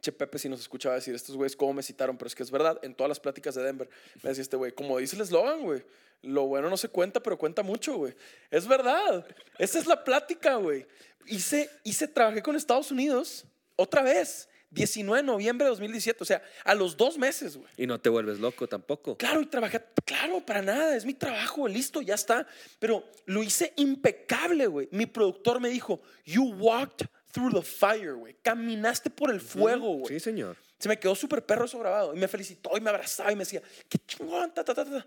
Che 0.02 0.12
Pepe, 0.12 0.40
si 0.40 0.50
nos 0.50 0.62
escuchaba 0.62 0.96
decir, 0.96 1.14
estos 1.14 1.36
güeyes, 1.36 1.56
¿cómo 1.56 1.74
me 1.74 1.84
citaron? 1.84 2.18
Pero 2.18 2.28
es 2.28 2.34
que 2.34 2.42
es 2.42 2.50
verdad, 2.50 2.80
en 2.82 2.96
todas 2.96 3.10
las 3.10 3.20
pláticas 3.20 3.54
de 3.54 3.64
Denver, 3.64 3.90
me 4.24 4.30
decía 4.30 4.42
este 4.42 4.56
güey, 4.56 4.72
como 4.72 4.98
dice 4.98 5.16
el 5.16 5.22
eslogan, 5.22 5.62
güey, 5.62 5.84
lo 6.24 6.48
bueno 6.48 6.70
no 6.70 6.78
se 6.78 6.88
cuenta, 6.88 7.22
pero 7.22 7.38
cuenta 7.38 7.62
mucho, 7.64 7.96
güey. 7.96 8.16
Es 8.50 8.68
verdad, 8.68 9.26
esa 9.60 9.78
es 9.78 9.86
la 9.86 10.04
plática, 10.04 10.56
güey. 10.56 10.88
Hice, 11.28 11.70
hice, 11.84 12.08
trabajé 12.08 12.42
con 12.42 12.56
Estados 12.56 12.92
Unidos 12.92 13.46
otra 13.76 14.02
vez, 14.02 14.50
19 14.72 15.22
de 15.22 15.24
noviembre 15.24 15.66
de 15.66 15.70
2017, 15.70 16.24
o 16.24 16.26
sea, 16.26 16.42
a 16.64 16.74
los 16.74 16.96
dos 16.96 17.18
meses, 17.18 17.58
güey. 17.58 17.70
Y 17.78 17.86
no 17.86 18.00
te 18.00 18.10
vuelves 18.10 18.40
loco 18.40 18.68
tampoco. 18.68 19.18
Claro, 19.18 19.42
y 19.42 19.46
trabajé, 19.46 19.84
claro, 20.06 20.46
para 20.46 20.62
nada, 20.62 20.96
es 20.96 21.06
mi 21.06 21.14
trabajo, 21.14 21.68
listo, 21.68 22.02
ya 22.02 22.16
está. 22.16 22.48
Pero 22.80 23.06
lo 23.26 23.44
hice 23.44 23.74
impecable, 23.76 24.68
güey. 24.68 24.88
Mi 24.92 25.06
productor 25.06 25.60
me 25.60 25.70
dijo, 25.70 26.02
you 26.26 26.54
walked 26.58 27.06
through 27.34 27.54
the 27.54 27.62
fire, 27.62 28.14
güey. 28.14 28.36
Caminaste 28.42 29.10
por 29.10 29.30
el 29.30 29.42
fuego, 29.42 29.98
güey. 29.98 30.14
Sí, 30.14 30.20
señor. 30.22 30.58
Se 30.80 30.88
me 30.88 30.98
quedó 30.98 31.16
súper 31.16 31.46
perro 31.46 31.66
eso 31.66 31.78
grabado. 31.78 32.16
Y 32.16 32.18
me 32.18 32.28
felicitó 32.30 32.72
y 32.78 32.82
me 32.82 32.90
abrazaba 32.90 33.32
y 33.32 33.36
me 33.36 33.44
decía, 33.44 33.62
qué 33.90 34.00
chingón, 34.08 34.54
ta, 34.54 34.64
ta, 34.64 34.74
ta, 34.74 34.86
ta. 34.86 35.06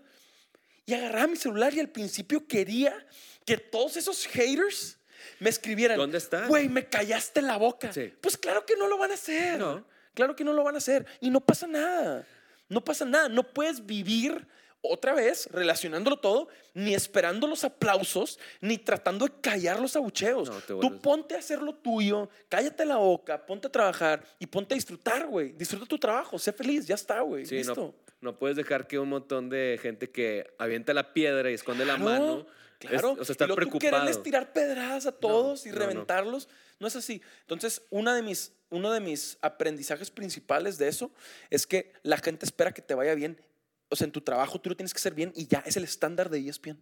Y 0.85 0.93
agarraba 0.93 1.27
mi 1.27 1.35
celular 1.37 1.73
y 1.73 1.79
al 1.79 1.89
principio 1.89 2.47
quería 2.47 3.05
que 3.45 3.57
todos 3.57 3.97
esos 3.97 4.27
haters 4.27 4.99
me 5.39 5.49
escribieran. 5.49 5.97
¿Dónde 5.97 6.17
están? 6.17 6.47
Güey, 6.47 6.69
me 6.69 6.85
callaste 6.87 7.41
la 7.41 7.57
boca. 7.57 7.91
Sí. 7.91 8.13
Pues 8.21 8.37
claro 8.37 8.65
que 8.65 8.75
no 8.75 8.87
lo 8.87 8.97
van 8.97 9.11
a 9.11 9.15
hacer. 9.15 9.59
No. 9.59 9.85
Claro 10.13 10.35
que 10.35 10.43
no 10.43 10.53
lo 10.53 10.63
van 10.63 10.75
a 10.75 10.77
hacer. 10.79 11.05
Y 11.19 11.29
no 11.29 11.41
pasa 11.41 11.67
nada. 11.67 12.25
No 12.69 12.83
pasa 12.83 13.05
nada. 13.05 13.29
No 13.29 13.43
puedes 13.43 13.85
vivir 13.85 14.47
otra 14.89 15.13
vez 15.13 15.47
relacionándolo 15.51 16.17
todo, 16.17 16.47
ni 16.73 16.93
esperando 16.93 17.47
los 17.47 17.63
aplausos, 17.63 18.39
ni 18.61 18.77
tratando 18.77 19.25
de 19.25 19.33
callar 19.41 19.79
los 19.79 19.95
abucheos. 19.95 20.49
No, 20.49 20.79
Tú 20.79 20.99
ponte 20.99 21.35
a 21.35 21.39
hacer 21.39 21.61
lo 21.61 21.73
tuyo, 21.73 22.29
cállate 22.49 22.85
la 22.85 22.97
boca, 22.97 23.45
ponte 23.45 23.67
a 23.67 23.71
trabajar 23.71 24.23
y 24.39 24.47
ponte 24.47 24.73
a 24.73 24.75
disfrutar, 24.75 25.27
güey. 25.27 25.53
Disfruta 25.53 25.85
tu 25.85 25.97
trabajo, 25.97 26.37
sé 26.39 26.53
feliz, 26.53 26.85
ya 26.85 26.95
está, 26.95 27.21
güey. 27.21 27.45
Sí, 27.45 27.55
Listo. 27.55 27.75
no, 27.75 27.95
no 28.21 28.39
puedes 28.39 28.57
dejar 28.57 28.87
que 28.87 28.99
un 28.99 29.09
montón 29.09 29.49
de 29.49 29.79
gente 29.81 30.11
que 30.11 30.53
avienta 30.57 30.93
la 30.93 31.13
piedra 31.13 31.49
y 31.51 31.55
esconde 31.55 31.85
la 31.85 31.97
mano. 31.97 32.45
Claro, 32.79 33.13
es- 33.13 33.19
o 33.19 33.25
sea, 33.25 33.33
estar 33.33 33.45
y 33.45 33.49
luego 33.49 33.61
tú 33.61 33.69
preocupado. 33.69 33.91
quererles 34.03 34.23
tirar 34.23 34.53
pedradas 34.53 35.05
a 35.05 35.11
todos 35.11 35.65
y 35.65 35.69
no, 35.69 35.75
reventarlos. 35.77 36.47
No 36.79 36.87
es 36.87 36.95
así. 36.95 37.21
Entonces, 37.41 37.81
una 37.89 38.13
de 38.15 38.21
mis, 38.21 38.51
uno 38.69 38.91
de 38.91 38.99
mis 38.99 39.37
aprendizajes 39.41 40.11
principales 40.11 40.77
de 40.77 40.87
eso 40.89 41.11
es 41.49 41.65
que 41.65 41.93
la 42.03 42.17
gente 42.17 42.45
espera 42.45 42.73
que 42.73 42.81
te 42.81 42.93
vaya 42.93 43.15
bien. 43.15 43.41
O 43.89 43.95
sea, 43.95 44.05
en 44.05 44.11
tu 44.11 44.21
trabajo 44.21 44.59
tú 44.59 44.69
lo 44.69 44.75
tienes 44.75 44.93
que 44.93 44.97
hacer 44.97 45.13
bien 45.13 45.31
y 45.35 45.47
ya 45.47 45.59
es 45.65 45.77
el 45.77 45.83
estándar 45.83 46.29
de 46.29 46.39
E 46.39 46.49
ESPN. 46.49 46.77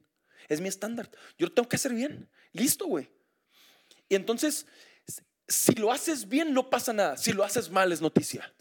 Es 0.50 0.62
mi 0.62 0.68
estándar. 0.68 1.10
Yo 1.38 1.48
lo 1.48 1.54
tengo 1.54 1.70
que 1.70 1.76
hacer 1.76 1.94
bien. 1.94 2.30
Listo, 2.54 2.86
güey. 2.88 3.10
Y 4.10 4.16
entonces, 4.16 4.66
si 5.48 5.74
lo 5.76 5.92
haces 5.92 6.28
bien, 6.28 6.54
no 6.54 6.70
pasa 6.70 6.92
nada. 6.94 7.18
Si 7.18 7.32
lo 7.34 7.44
haces 7.44 7.70
mal, 7.70 7.92
es 7.92 8.02
noticia. 8.02 8.52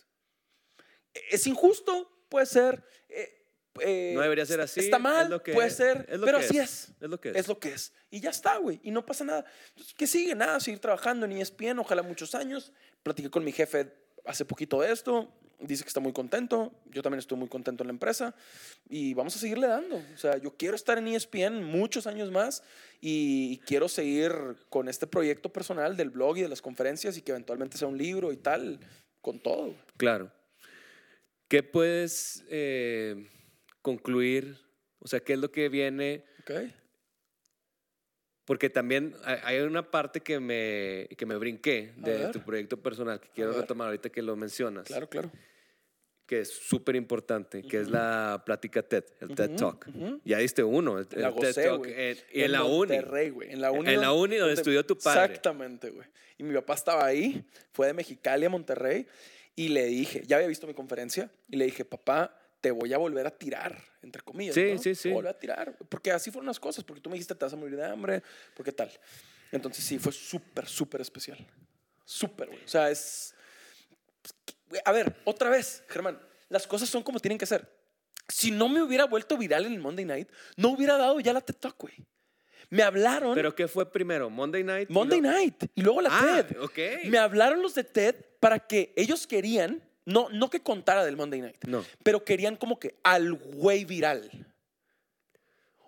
Es 1.30 1.46
injusto, 1.46 2.10
puede 2.28 2.46
ser. 2.46 2.84
eh, 3.08 3.41
eh, 3.80 4.12
No 4.14 4.20
debería 4.20 4.44
ser 4.46 4.60
así. 4.60 4.80
Está 4.80 4.96
es 4.96 5.02
mal, 5.02 5.30
lo 5.30 5.42
que 5.42 5.52
puede 5.52 5.68
es, 5.68 5.76
ser, 5.76 6.06
es 6.08 6.18
lo 6.18 6.26
pero 6.26 6.38
que 6.38 6.44
así 6.44 6.58
es. 6.58 6.92
Es 7.00 7.08
lo 7.08 7.20
que 7.20 7.30
es. 7.30 7.36
Es 7.36 7.48
lo 7.48 7.58
que 7.58 7.72
es. 7.72 7.92
Y 8.10 8.20
ya 8.20 8.30
está, 8.30 8.56
güey. 8.58 8.80
Y 8.82 8.90
no 8.90 9.04
pasa 9.06 9.24
nada. 9.24 9.44
Entonces, 9.70 9.94
¿Qué 9.94 10.06
sigue? 10.06 10.34
Nada, 10.34 10.60
seguir 10.60 10.80
trabajando 10.80 11.26
en 11.26 11.32
ESPN, 11.32 11.78
ojalá 11.78 12.02
muchos 12.02 12.34
años. 12.34 12.72
Platiqué 13.02 13.30
con 13.30 13.44
mi 13.44 13.52
jefe 13.52 13.92
hace 14.24 14.44
poquito 14.44 14.80
de 14.80 14.92
esto. 14.92 15.32
Dice 15.58 15.84
que 15.84 15.88
está 15.88 16.00
muy 16.00 16.12
contento. 16.12 16.72
Yo 16.86 17.02
también 17.02 17.20
estoy 17.20 17.38
muy 17.38 17.48
contento 17.48 17.84
en 17.84 17.88
la 17.88 17.92
empresa. 17.92 18.34
Y 18.88 19.14
vamos 19.14 19.36
a 19.36 19.38
seguirle 19.38 19.68
dando. 19.68 19.96
O 19.96 20.18
sea, 20.18 20.36
yo 20.36 20.56
quiero 20.56 20.74
estar 20.74 20.98
en 20.98 21.08
ESPN 21.08 21.62
muchos 21.62 22.06
años 22.06 22.30
más. 22.30 22.62
Y 23.00 23.58
quiero 23.58 23.88
seguir 23.88 24.32
con 24.68 24.88
este 24.88 25.06
proyecto 25.06 25.52
personal 25.52 25.96
del 25.96 26.10
blog 26.10 26.38
y 26.38 26.42
de 26.42 26.48
las 26.48 26.60
conferencias 26.60 27.16
y 27.16 27.22
que 27.22 27.30
eventualmente 27.30 27.78
sea 27.78 27.88
un 27.88 27.96
libro 27.96 28.32
y 28.32 28.36
tal. 28.36 28.80
Con 29.20 29.38
todo. 29.40 29.76
Claro. 29.96 30.32
¿Qué 31.46 31.62
puedes 31.62 32.44
eh, 32.48 33.28
concluir? 33.82 34.56
O 35.00 35.08
sea, 35.08 35.20
¿qué 35.20 35.34
es 35.34 35.38
lo 35.38 35.50
que 35.50 35.68
viene? 35.68 36.24
¿Ok? 36.40 36.52
Porque 38.44 38.70
también 38.70 39.14
hay- 39.24 39.60
una 39.60 39.88
parte 39.90 40.20
que 40.20 40.40
me, 40.40 41.08
que 41.16 41.26
me 41.26 41.36
brinqué 41.36 41.92
de 41.96 42.28
tu 42.28 42.40
proyecto 42.40 42.76
personal 42.82 43.20
que 43.20 43.28
quiero 43.28 43.52
retomar 43.52 43.86
ahorita 43.88 44.10
que 44.10 44.20
lo 44.20 44.34
mencionas. 44.36 44.86
Claro, 44.88 45.08
claro. 45.08 45.30
Que 46.26 46.40
es 46.40 46.48
súper 46.50 46.96
importante, 46.96 47.62
que 47.62 47.80
es 47.80 47.88
la 47.88 48.42
plática 48.44 48.82
TED, 48.82 49.04
el 49.20 49.34
TED 49.34 49.56
Talk. 49.56 49.86
ujú. 49.88 50.20
Ya 50.24 50.38
diste 50.38 50.62
uno, 50.64 50.98
el, 50.98 51.06
La 51.12 51.28
el 51.28 51.34
gocé, 51.34 51.52
TED 51.54 51.64
Talk. 51.68 51.86
en- 51.86 52.52
la 52.52 52.64
uni. 52.64 52.94
En 52.96 53.60
la 53.60 53.70
uni. 53.70 53.90
En 53.92 54.00
la 54.00 54.12
uni 54.12 54.36
donde 54.36 54.54
estudió 54.54 54.84
tu 54.84 54.96
padre. 54.98 55.24
Exactamente, 55.24 55.90
güey. 55.90 56.06
Y 56.38 56.42
mi 56.42 56.54
papá 56.54 56.74
estaba 56.74 57.04
ahí, 57.06 57.44
fue 57.72 57.86
de 57.88 57.92
Mexicali 57.94 58.44
a 58.46 58.50
Monterrey, 58.50 59.06
y 59.54 59.68
le 59.68 59.84
dije, 59.86 60.22
ya 60.26 60.36
había 60.36 60.48
visto 60.48 60.66
mi 60.66 60.74
conferencia, 60.74 61.30
y 61.48 61.56
le 61.56 61.66
dije, 61.66 61.84
papá, 61.84 62.36
te 62.62 62.70
voy 62.70 62.94
a 62.94 62.96
volver 62.98 63.26
a 63.26 63.30
tirar, 63.30 63.76
entre 64.00 64.22
comillas. 64.22 64.54
Sí, 64.54 64.72
¿no? 64.72 64.78
sí, 64.78 64.90
Te 64.90 64.94
sí. 64.94 65.08
voy 65.08 65.12
a 65.12 65.16
volver 65.16 65.34
a 65.34 65.38
tirar, 65.38 65.76
porque 65.90 66.10
así 66.12 66.30
fueron 66.30 66.46
las 66.46 66.58
cosas, 66.58 66.82
porque 66.84 67.02
tú 67.02 67.10
me 67.10 67.14
dijiste, 67.14 67.34
te 67.34 67.44
vas 67.44 67.52
a 67.52 67.56
morir 67.56 67.76
de 67.76 67.84
hambre, 67.84 68.22
porque 68.56 68.72
tal. 68.72 68.90
Entonces 69.50 69.84
sí, 69.84 69.98
fue 69.98 70.12
súper, 70.12 70.66
súper 70.66 71.02
especial. 71.02 71.36
Súper, 72.06 72.48
güey. 72.48 72.64
O 72.64 72.68
sea, 72.68 72.90
es... 72.90 73.34
güey, 74.70 74.80
A 74.84 74.92
ver, 74.92 75.14
otra 75.24 75.50
vez, 75.50 75.84
Germán, 75.88 76.18
las 76.48 76.66
cosas 76.66 76.88
son 76.88 77.02
como 77.02 77.20
tienen 77.20 77.36
que 77.36 77.44
ser. 77.46 77.68
Si 78.28 78.50
no 78.50 78.68
me 78.68 78.80
hubiera 78.80 79.04
vuelto 79.04 79.36
viral 79.36 79.66
en 79.66 79.72
el 79.74 79.80
Monday 79.80 80.04
Night, 80.04 80.28
no 80.56 80.70
hubiera 80.70 80.96
dado 80.96 81.20
ya 81.20 81.32
la 81.32 81.40
TED 81.42 81.56
Talk, 81.56 81.76
güey. 81.78 81.94
Me 82.70 82.82
hablaron 82.82 83.34
¿Pero 83.34 83.54
qué 83.54 83.68
fue 83.68 83.90
primero? 83.90 84.30
¿Monday 84.30 84.64
Night? 84.64 84.88
y 84.88 84.92
Monday 84.92 85.20
luego- 85.20 85.36
Night 85.36 85.64
y 85.74 85.82
luego 85.82 86.00
la 86.00 86.08
Ah, 86.12 86.42
TED. 86.46 86.58
ok. 86.62 86.78
Me 87.06 87.18
hablaron 87.18 87.60
los 87.60 87.74
de 87.74 87.84
TED 87.84 88.14
para 88.40 88.58
que 88.60 88.94
ellos 88.96 89.26
querían, 89.26 89.82
no, 90.04 90.28
no 90.30 90.50
que 90.50 90.60
contara 90.60 91.04
del 91.04 91.16
Monday 91.16 91.40
Night, 91.40 91.64
No. 91.66 91.84
pero 92.02 92.24
querían 92.24 92.56
como 92.56 92.78
que 92.78 92.96
al 93.02 93.32
güey 93.34 93.84
viral. 93.84 94.30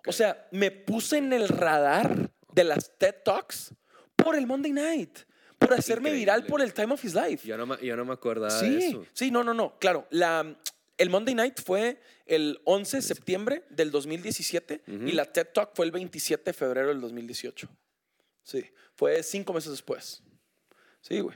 O 0.07 0.11
sea, 0.11 0.47
me 0.51 0.71
puse 0.71 1.17
en 1.17 1.33
el 1.33 1.47
radar 1.49 2.31
de 2.53 2.63
las 2.63 2.91
TED 2.97 3.15
Talks 3.23 3.73
por 4.15 4.35
el 4.35 4.45
Monday 4.45 4.71
Night, 4.71 5.19
por 5.57 5.73
hacerme 5.73 6.09
Increíble. 6.09 6.19
viral 6.19 6.45
por 6.45 6.61
el 6.61 6.73
Time 6.73 6.93
of 6.93 7.03
His 7.03 7.15
Life. 7.15 7.47
Yo 7.47 7.57
no, 7.57 7.65
me- 7.65 7.77
yo 7.85 7.95
no 7.95 8.05
me 8.05 8.13
acordaba 8.13 8.53
de 8.61 8.79
Sí, 8.79 8.85
eso. 8.85 9.05
sí, 9.13 9.31
no, 9.31 9.43
no, 9.43 9.53
no. 9.53 9.77
Claro, 9.79 10.07
la, 10.11 10.55
el 10.97 11.09
Monday 11.09 11.33
Night 11.33 11.59
fue 11.61 11.99
el 12.27 12.61
11 12.65 12.97
de 12.97 13.01
septiembre 13.01 13.63
del 13.69 13.89
2017 13.91 14.83
y 14.87 15.11
la 15.13 15.25
TED 15.25 15.47
Talk 15.53 15.71
fue 15.73 15.85
el 15.85 15.91
27 15.91 16.43
de 16.43 16.53
febrero 16.53 16.89
del 16.89 17.01
2018. 17.01 17.67
Sí, 18.43 18.63
fue 18.93 19.23
cinco 19.23 19.53
meses 19.53 19.71
después. 19.71 20.21
Sí, 21.01 21.19
güey. 21.19 21.35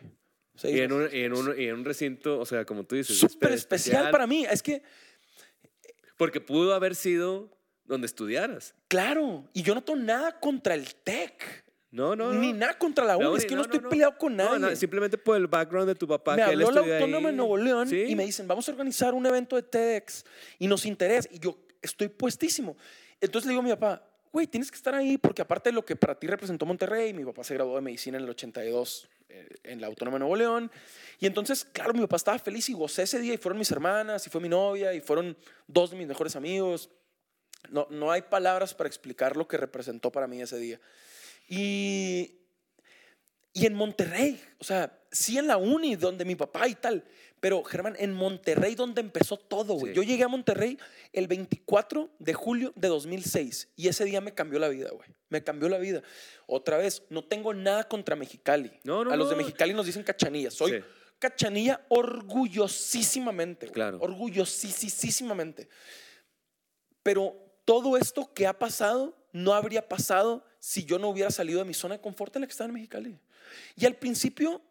Seis 0.60 0.76
Y 0.76 0.82
en, 0.82 0.92
un, 0.92 1.10
y, 1.12 1.20
en 1.22 1.34
un, 1.34 1.60
y 1.60 1.66
en 1.68 1.76
un 1.76 1.86
recinto, 1.86 2.40
o 2.40 2.46
sea, 2.46 2.66
como 2.66 2.84
tú 2.84 2.96
dices. 2.96 3.18
Súper 3.18 3.52
espe- 3.52 3.56
especial 3.56 4.12
para 4.12 4.28
mí. 4.28 4.46
Es 4.46 4.62
que, 4.62 4.82
Porque 6.18 6.42
pudo 6.42 6.74
haber 6.74 6.96
sido 6.96 7.50
donde 7.86 8.06
estudiaras. 8.08 8.76
claro, 8.88 9.50
y 9.54 9.64
yo 9.64 9.74
no 9.74 9.82
tengo 9.84 10.00
nada 10.00 10.40
contra 10.40 10.76
el 10.76 10.94
tech. 10.96 11.66
No, 11.92 12.16
no, 12.16 12.32
no. 12.34 12.40
Ni 12.40 12.54
nada 12.54 12.78
contra 12.78 13.04
la 13.04 13.18
No, 13.18 13.30
uni. 13.32 13.40
Es 13.40 13.46
que 13.46 13.52
no, 13.56 13.58
no, 13.58 13.62
estoy 13.64 13.80
no. 13.80 13.90
peleado 13.90 14.16
con 14.18 14.36
nadie. 14.36 14.60
no, 14.60 14.76
simplemente 14.76 15.18
por 15.18 15.36
el 15.38 15.48
background 15.48 15.88
de 15.88 15.96
tu 15.96 16.08
papá. 16.08 16.36
me 16.36 16.44
que 16.44 16.52
él 16.52 16.62
habló 16.62 16.72
la 16.72 16.80
estudió 16.82 16.96
ahí. 16.96 17.02
Autónoma 17.02 17.30
de 17.30 17.36
Nuevo 17.36 17.58
León 17.58 17.88
Sí. 17.90 18.04
y 18.10 18.16
me 18.16 18.26
dicen, 18.26 18.48
vamos 18.48 18.68
a 18.70 18.72
organizar 18.74 19.14
un 19.16 19.26
evento 19.26 19.56
de 19.56 19.64
TEDx 19.64 20.24
y 20.60 20.68
nos 20.68 20.86
interesa. 20.86 21.28
Y 21.32 21.40
yo 21.40 21.58
estoy 21.82 22.10
puestísimo. 22.10 22.78
Entonces 23.20 23.48
le 23.48 23.52
digo 23.54 23.62
a 23.62 23.64
mi 23.64 23.72
papá, 23.72 24.04
güey, 24.32 24.48
tienes 24.48 24.70
que 24.72 24.78
estar 24.78 24.94
ahí 24.94 25.18
porque 25.18 25.42
aparte 25.42 25.70
de 25.70 25.74
lo 25.74 25.84
que 25.84 25.96
para 25.96 26.16
ti 26.16 26.28
representó 26.28 26.66
Monterrey, 26.66 27.14
mi 27.14 27.26
papá 27.26 27.44
se 27.44 27.54
graduó 27.54 27.76
de 27.76 27.82
medicina 27.82 28.18
en 28.18 28.24
el 28.24 28.30
82 28.30 29.10
eh, 29.30 29.48
en 29.64 29.82
la 29.82 29.88
Autónoma 29.88 30.16
de 30.16 30.20
Nuevo 30.20 30.36
León. 30.36 30.72
Y 31.20 31.26
entonces, 31.26 31.66
claro, 31.66 31.94
mi 31.94 32.02
papá 32.02 32.16
estaba 32.16 32.40
feliz 32.40 32.70
y 32.70 32.74
gocé 32.74 33.04
ese 33.04 33.20
día 33.20 33.34
y 33.34 33.38
fueron 33.38 33.60
mis 33.60 33.72
hermanas 33.72 34.26
y 34.26 34.30
fue 34.30 34.42
mi 34.42 34.50
novia 34.50 34.94
y 34.94 35.02
fueron 35.02 35.38
dos 35.68 35.92
de 35.92 35.98
mis 35.98 36.08
mejores 36.08 36.36
amigos. 36.36 36.90
No, 37.70 37.88
no 37.90 38.12
hay 38.12 38.22
palabras 38.24 38.74
para 38.74 38.88
explicar 38.88 39.36
lo 39.36 39.48
que 39.48 39.58
representó 39.58 40.12
para 40.12 40.28
mí 40.28 40.42
ese 40.42 40.58
día. 40.58 40.80
Y, 41.48 42.40
y 43.54 43.66
en 43.66 43.74
Monterrey, 43.74 44.42
o 44.60 44.64
sea, 44.64 45.00
sí 45.12 45.38
en 45.38 45.48
la 45.48 45.58
uni 45.58 45.96
donde 45.96 46.26
mi 46.26 46.36
papá 46.36 46.68
y 46.68 46.76
tal, 46.76 47.04
pero 47.40 47.64
Germán, 47.64 47.96
en 48.00 48.14
Monterrey 48.14 48.76
donde 48.76 49.02
empezó 49.02 49.38
todo, 49.38 49.74
güey. 49.76 49.94
Sí. 49.94 49.98
Yo 49.98 50.04
llegué 50.04 50.24
a 50.24 50.28
Monterrey 50.28 50.78
el 51.14 51.28
24 51.28 52.10
de 52.20 52.34
julio 52.34 52.74
de 52.76 52.88
2006 52.88 53.70
y 53.76 53.88
ese 53.88 54.06
día 54.06 54.22
me 54.22 54.34
cambió 54.34 54.60
la 54.60 54.68
vida, 54.70 54.90
güey. 54.92 55.10
Me 55.30 55.44
cambió 55.44 55.70
la 55.70 55.78
vida. 55.78 56.02
Otra 56.48 56.78
vez, 56.78 57.04
no 57.10 57.24
tengo 57.24 57.54
nada 57.54 57.88
contra 57.88 58.16
Mexicali. 58.16 58.72
No, 58.84 59.04
no, 59.04 59.12
a 59.12 59.16
los 59.16 59.30
de. 59.30 59.36
Mexicali 59.36 59.74
nos 59.74 59.86
dicen 59.86 60.04
cachanilla. 60.04 60.52
Soy 60.52 60.72
Sí. 60.72 60.78
cachanilla 61.20 61.86
orgullosísimamente, 61.90 63.68
güey. 63.68 63.74
Claro. 63.74 64.00
Orgullosísimamente. 64.02 65.70
Pero 67.04 67.36
todo 67.66 67.96
esto 67.98 68.34
que 68.34 68.48
ha 68.48 68.58
pasado 68.58 69.16
no 69.32 69.54
habría 69.54 69.88
pasado 69.88 70.44
si 70.60 70.84
yo 70.86 70.98
no 70.98 71.10
hubiera 71.10 71.30
salido 71.30 71.60
de 71.60 71.66
mi 71.66 71.74
zona 71.74 71.96
de 71.96 72.02
confort 72.02 72.36
en 72.36 72.42
la 72.42 72.48
que 72.48 72.52
estaba 72.52 72.68
en 72.68 72.74
Mexicali. 72.74 73.20
Y 73.76 73.86
al 73.86 73.96
principio, 73.96 74.62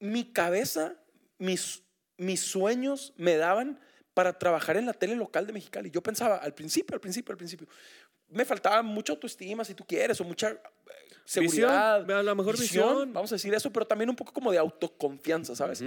mi 0.00 0.24
cabeza, 0.32 0.96
mis, 1.38 1.83
mis 2.16 2.40
sueños 2.40 3.12
me 3.16 3.36
daban 3.36 3.80
para 4.14 4.38
trabajar 4.38 4.76
en 4.76 4.86
la 4.86 4.92
tele 4.92 5.16
local 5.16 5.46
de 5.46 5.52
Mexicali. 5.52 5.90
Yo 5.90 6.02
pensaba, 6.02 6.36
al 6.36 6.54
principio, 6.54 6.94
al 6.94 7.00
principio, 7.00 7.32
al 7.32 7.38
principio, 7.38 7.68
me 8.28 8.44
faltaba 8.44 8.82
mucha 8.82 9.12
autoestima, 9.12 9.64
si 9.64 9.74
tú 9.74 9.84
quieres, 9.84 10.20
o 10.20 10.24
mucha 10.24 10.50
eh, 10.50 10.58
seguridad. 11.24 12.10
a 12.10 12.22
lo 12.22 12.34
mejor 12.34 12.58
visión. 12.58 13.12
Vamos 13.12 13.32
a 13.32 13.34
decir 13.34 13.52
eso, 13.54 13.72
pero 13.72 13.86
también 13.86 14.08
un 14.08 14.16
poco 14.16 14.32
como 14.32 14.52
de 14.52 14.58
autoconfianza, 14.58 15.56
¿sabes? 15.56 15.82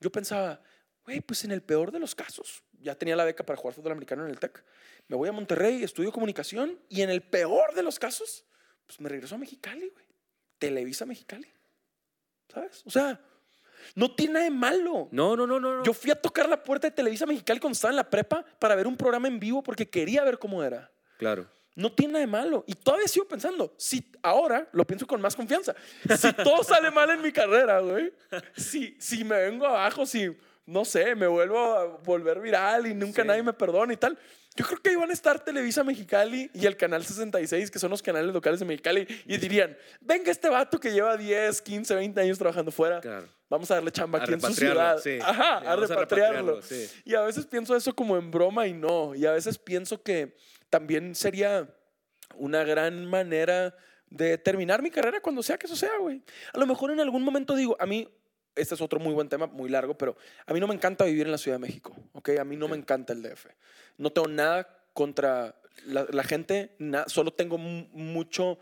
Yo 0.00 0.10
pensaba, 0.10 0.60
güey, 1.04 1.20
pues 1.20 1.44
en 1.44 1.52
el 1.52 1.62
peor 1.62 1.92
de 1.92 1.98
los 1.98 2.14
casos, 2.14 2.64
ya 2.80 2.94
tenía 2.94 3.16
la 3.16 3.24
beca 3.24 3.44
para 3.44 3.56
jugar 3.56 3.74
fútbol 3.74 3.92
americano 3.92 4.24
en 4.24 4.30
el 4.30 4.38
TEC. 4.38 4.64
Me 5.08 5.16
voy 5.16 5.28
a 5.28 5.32
Monterrey, 5.32 5.82
estudio 5.82 6.12
comunicación 6.12 6.78
y 6.88 7.02
en 7.02 7.10
el 7.10 7.22
peor 7.22 7.74
de 7.74 7.82
los 7.82 7.98
casos, 7.98 8.44
pues 8.86 9.00
me 9.00 9.08
regreso 9.08 9.34
a 9.34 9.38
Mexicali, 9.38 9.88
güey. 9.88 10.06
Televisa 10.58 11.04
Mexicali. 11.04 11.48
¿Sabes? 12.52 12.82
O 12.86 12.90
sea, 12.90 13.20
no 13.94 14.14
tiene 14.14 14.32
nada 14.34 14.44
de 14.44 14.50
malo. 14.50 15.08
No, 15.12 15.36
no, 15.36 15.46
no, 15.46 15.60
no. 15.60 15.78
no. 15.78 15.82
Yo 15.84 15.92
fui 15.92 16.10
a 16.10 16.14
tocar 16.20 16.48
la 16.48 16.62
puerta 16.62 16.88
de 16.88 16.90
Televisa 16.92 17.26
Mexicali 17.26 17.60
cuando 17.60 17.74
estaba 17.74 17.92
en 17.92 17.96
la 17.96 18.08
prepa 18.08 18.44
para 18.58 18.74
ver 18.74 18.86
un 18.86 18.96
programa 18.96 19.28
en 19.28 19.38
vivo 19.38 19.62
porque 19.62 19.88
quería 19.88 20.24
ver 20.24 20.38
cómo 20.38 20.62
era. 20.62 20.90
Claro. 21.18 21.46
No 21.74 21.92
tiene 21.92 22.14
nada 22.14 22.24
de 22.24 22.30
malo. 22.30 22.64
Y 22.66 22.74
todavía 22.74 23.06
sigo 23.06 23.28
pensando, 23.28 23.74
si 23.76 24.10
ahora 24.22 24.66
lo 24.72 24.86
pienso 24.86 25.06
con 25.06 25.20
más 25.20 25.36
confianza, 25.36 25.74
si 26.18 26.32
todo 26.32 26.64
sale 26.64 26.90
mal 26.90 27.10
en 27.10 27.20
mi 27.20 27.30
carrera, 27.32 27.80
güey, 27.80 28.12
si, 28.56 28.96
si 28.98 29.24
me 29.24 29.36
vengo 29.42 29.66
abajo, 29.66 30.06
si, 30.06 30.34
no 30.64 30.86
sé, 30.86 31.14
me 31.14 31.26
vuelvo 31.26 31.58
a 31.58 31.84
volver 31.98 32.40
viral 32.40 32.86
y 32.86 32.94
nunca 32.94 33.20
Sí. 33.22 33.28
nadie 33.28 33.42
me 33.42 33.52
perdona 33.52 33.92
y 33.92 33.98
tal, 33.98 34.18
yo 34.56 34.64
creo 34.64 34.80
que 34.80 34.90
iban 34.92 35.10
a 35.10 35.12
estar 35.12 35.38
Televisa 35.44 35.84
Mexicali 35.84 36.50
y 36.54 36.64
el 36.64 36.78
Canal 36.78 37.04
66, 37.04 37.70
que 37.70 37.78
son 37.78 37.90
los 37.90 38.00
canales 38.02 38.32
locales 38.32 38.58
de 38.58 38.64
Mexicali, 38.64 39.06
y 39.26 39.36
dirían, 39.36 39.76
venga 40.00 40.30
este 40.30 40.48
vato 40.48 40.80
que 40.80 40.90
lleva 40.92 41.14
10, 41.18 41.60
15, 41.60 41.94
20 41.94 42.18
años 42.22 42.38
trabajando 42.38 42.70
fuera. 42.72 43.02
Claro. 43.02 43.28
Vamos 43.48 43.70
a 43.70 43.74
darle 43.74 43.90
chamba 43.92 44.18
A 44.18 44.22
aquí 44.22 44.32
en 44.32 44.40
su 44.40 44.46
repatriarlo, 44.48 44.98
ciudad. 44.98 44.98
sí. 45.02 45.18
Ajá, 45.22 45.60
Sí, 45.60 45.66
a 45.66 45.70
vamos 45.74 45.90
a 45.90 45.94
repatriarlo. 45.94 46.54
repatriarlo, 46.56 46.62
sí. 46.62 47.00
Y 47.04 47.14
a 47.14 47.20
veces 47.22 47.46
pienso 47.46 47.76
eso 47.76 47.94
como 47.94 48.16
en 48.16 48.30
broma 48.30 48.66
y 48.66 48.72
no. 48.72 49.14
Y 49.14 49.24
a 49.26 49.32
veces 49.32 49.56
pienso 49.58 50.02
que 50.02 50.36
también 50.68 51.14
sería 51.14 51.68
una 52.34 52.64
gran 52.64 53.06
manera 53.06 53.76
de 54.10 54.36
terminar 54.38 54.82
mi 54.82 54.90
carrera 54.90 55.20
cuando 55.20 55.42
sea 55.42 55.58
que 55.58 55.66
eso 55.66 55.76
sea, 55.76 55.96
güey. 56.00 56.22
A 56.52 56.58
lo 56.58 56.66
mejor 56.66 56.90
en 56.90 57.00
algún 57.00 57.22
momento 57.22 57.54
digo, 57.54 57.76
a 57.78 57.86
mí, 57.86 58.08
este 58.56 58.74
es 58.74 58.80
otro 58.80 58.98
muy 58.98 59.12
buen 59.14 59.28
tema, 59.28 59.46
muy 59.46 59.68
largo, 59.68 59.96
pero 59.96 60.16
a 60.46 60.52
mí 60.52 60.58
no 60.60 60.66
me 60.66 60.74
encanta 60.74 61.04
vivir 61.04 61.26
en 61.26 61.32
la 61.32 61.38
Ciudad 61.38 61.56
de 61.58 61.66
México, 61.66 61.94
¿ok? 62.14 62.30
A 62.40 62.44
mí 62.44 62.56
no 62.56 62.66
me 62.68 62.76
encanta 62.76 63.12
el 63.12 63.22
DF. 63.22 63.46
No 63.98 64.10
tengo 64.10 64.28
nada 64.28 64.66
contra 64.92 65.54
la, 65.86 66.06
la 66.10 66.24
gente, 66.24 66.74
na- 66.78 67.04
solo 67.08 67.32
tengo 67.32 67.58
mu- 67.58 67.86
mucho 67.92 68.58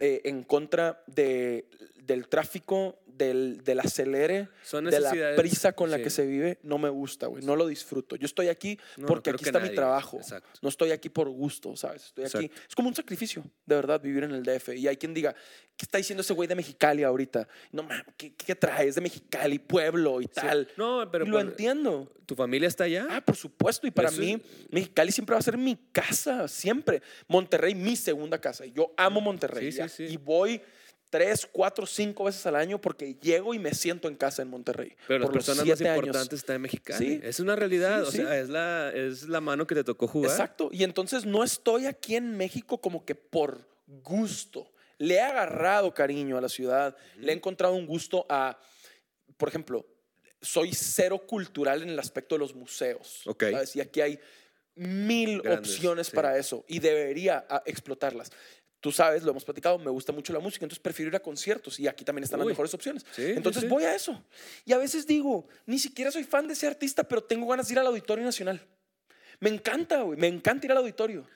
eh, 0.00 0.22
en 0.24 0.42
contra 0.44 1.02
de, 1.06 1.68
del 2.06 2.28
tráfico, 2.28 2.98
del, 3.06 3.62
del 3.62 3.78
acelere, 3.80 4.48
Son 4.64 4.84
de 4.86 4.98
la 4.98 5.12
prisa 5.36 5.72
con 5.72 5.88
la 5.90 5.98
sí. 5.98 6.02
que 6.02 6.10
se 6.10 6.26
vive, 6.26 6.58
no 6.64 6.78
me 6.78 6.88
gusta, 6.88 7.28
güey. 7.28 7.44
No 7.44 7.54
lo 7.54 7.66
disfruto. 7.68 8.16
Yo 8.16 8.26
estoy 8.26 8.48
aquí 8.48 8.76
No, 8.96 9.06
porque 9.06 9.30
aquí 9.30 9.44
está 9.44 9.58
nadie, 9.60 9.70
mi 9.70 9.76
trabajo. 9.76 10.16
exacto. 10.18 10.50
No 10.62 10.68
estoy 10.68 10.90
aquí 10.90 11.08
por 11.08 11.28
gusto, 11.28 11.76
¿sabes? 11.76 12.06
Estoy 12.06 12.24
aquí. 12.24 12.36
Exacto. 12.46 12.62
Es 12.68 12.74
como 12.74 12.88
un 12.88 12.94
sacrificio, 12.96 13.44
de 13.66 13.74
verdad, 13.76 14.00
vivir 14.00 14.24
en 14.24 14.32
el 14.32 14.42
DF. 14.42 14.70
Y 14.76 14.88
hay 14.88 14.96
quien 14.96 15.14
diga, 15.14 15.32
¿qué 15.76 15.84
está 15.84 15.98
diciendo 15.98 16.22
ese 16.22 16.32
güey 16.34 16.48
de 16.48 16.56
Mexicali 16.56 17.04
ahorita? 17.04 17.46
No 17.70 17.84
mames, 17.84 18.04
¿qué, 18.16 18.34
qué 18.34 18.54
traes 18.56 18.96
de 18.96 19.00
Mexicali, 19.00 19.60
pueblo 19.60 20.20
y 20.20 20.24
Sí. 20.24 20.30
tal? 20.34 20.68
No, 20.76 21.08
pero 21.12 21.24
Y 21.24 21.28
lo 21.28 21.36
por- 21.38 21.46
entiendo. 21.46 22.10
¿Tu 22.26 22.34
familia 22.34 22.66
está 22.68 22.84
allá? 22.84 23.06
Ah, 23.10 23.20
por 23.20 23.36
supuesto. 23.36 23.86
Y 23.86 23.90
para 23.92 24.08
Eso 24.08 24.20
mí, 24.20 24.32
es- 24.32 24.72
Mexicali 24.72 25.12
siempre 25.12 25.34
va 25.34 25.38
a 25.38 25.42
ser 25.42 25.56
mi 25.56 25.76
casa, 25.92 26.48
siempre. 26.48 27.00
Monterrey, 27.28 27.74
mi 27.76 27.94
segunda 27.96 28.40
casa. 28.40 28.64
Yo 28.66 28.92
amo 28.96 29.20
Monterrey. 29.20 29.70
Sí, 29.70 29.82
sí, 29.82 29.88
sí. 30.08 30.12
Y 30.14 30.16
voy 30.16 30.60
tres, 31.14 31.48
cuatro, 31.52 31.86
cinco 31.86 32.24
veces 32.24 32.44
al 32.44 32.56
año 32.56 32.80
porque 32.80 33.14
llego 33.14 33.54
y 33.54 33.60
me 33.60 33.72
siento 33.72 34.08
en 34.08 34.16
casa 34.16 34.42
en 34.42 34.48
Monterrey. 34.48 34.96
Pero 35.06 35.20
las 35.20 35.28
por 35.28 35.36
los 35.36 35.44
personas 35.44 35.64
más 35.64 35.78
siete 35.78 35.88
años. 35.88 36.06
importantes 36.06 36.38
están 36.40 36.56
en 36.56 36.62
Mexicali. 36.62 37.06
Sí. 37.06 37.20
Es 37.22 37.38
una 37.38 37.54
realidad. 37.54 38.02
Sí, 38.02 38.08
o 38.08 38.10
sí. 38.10 38.16
sea, 38.16 38.36
es 38.40 38.48
la, 38.48 38.90
es 38.92 39.28
la 39.28 39.40
mano 39.40 39.64
que 39.64 39.76
te 39.76 39.84
tocó 39.84 40.08
jugar. 40.08 40.32
Exacto. 40.32 40.70
Y 40.72 40.82
entonces 40.82 41.24
no 41.24 41.44
estoy 41.44 41.86
aquí 41.86 42.16
en 42.16 42.36
México 42.36 42.80
como 42.80 43.04
que 43.04 43.14
por 43.14 43.64
gusto. 43.86 44.72
Le 44.98 45.14
he 45.14 45.20
agarrado 45.20 45.94
cariño 45.94 46.36
a 46.36 46.40
la 46.40 46.48
ciudad. 46.48 46.96
Le 47.16 47.30
he 47.30 47.34
encontrado 47.36 47.74
un 47.76 47.86
gusto 47.86 48.26
a, 48.28 48.58
por 49.36 49.48
ejemplo, 49.48 49.86
soy 50.42 50.72
cero 50.74 51.24
cultural 51.28 51.84
en 51.84 51.90
el 51.90 51.98
aspecto 52.00 52.34
de 52.34 52.40
los 52.40 52.56
museos. 52.56 53.24
Ok. 53.28 53.44
¿sabes? 53.52 53.76
Y 53.76 53.80
aquí 53.80 54.00
hay 54.00 54.18
mil 54.74 55.40
Grandes, 55.42 55.70
opciones 55.70 56.10
para 56.10 56.36
eso 56.36 56.64
y 56.66 56.80
debería 56.80 57.46
ah, 57.48 57.62
explotarlas. 57.66 58.32
Tú 58.84 58.92
sabes, 58.92 59.22
lo 59.22 59.30
hemos 59.30 59.46
platicado, 59.46 59.78
me 59.78 59.90
gusta 59.90 60.12
mucho 60.12 60.30
la 60.34 60.40
música, 60.40 60.62
entonces 60.66 60.78
prefiero 60.82 61.08
ir 61.08 61.16
a 61.16 61.20
conciertos 61.20 61.80
y 61.80 61.88
aquí 61.88 62.04
también 62.04 62.24
están 62.24 62.38
las 62.38 62.46
mejores 62.46 62.74
opciones. 62.74 63.02
Sí, 63.12 63.22
entonces 63.28 63.62
sí. 63.62 63.66
voy 63.68 63.84
a 63.84 63.94
eso. 63.94 64.22
Y 64.66 64.74
a 64.74 64.76
veces 64.78 65.06
digo, 65.06 65.48
ni 65.64 65.78
siquiera 65.78 66.10
soy 66.10 66.24
fan 66.24 66.46
de 66.46 66.52
ese 66.52 66.66
artista, 66.66 67.02
pero 67.02 67.24
tengo 67.24 67.46
ganas 67.46 67.66
de 67.66 67.72
ir 67.72 67.78
al 67.78 67.86
Auditorio 67.86 68.22
Nacional. 68.22 68.60
Me 69.40 69.48
encanta, 69.48 70.02
güey, 70.02 70.18
me 70.18 70.26
encanta 70.26 70.66
ir 70.66 70.72
al 70.72 70.76
auditorio. 70.78 71.26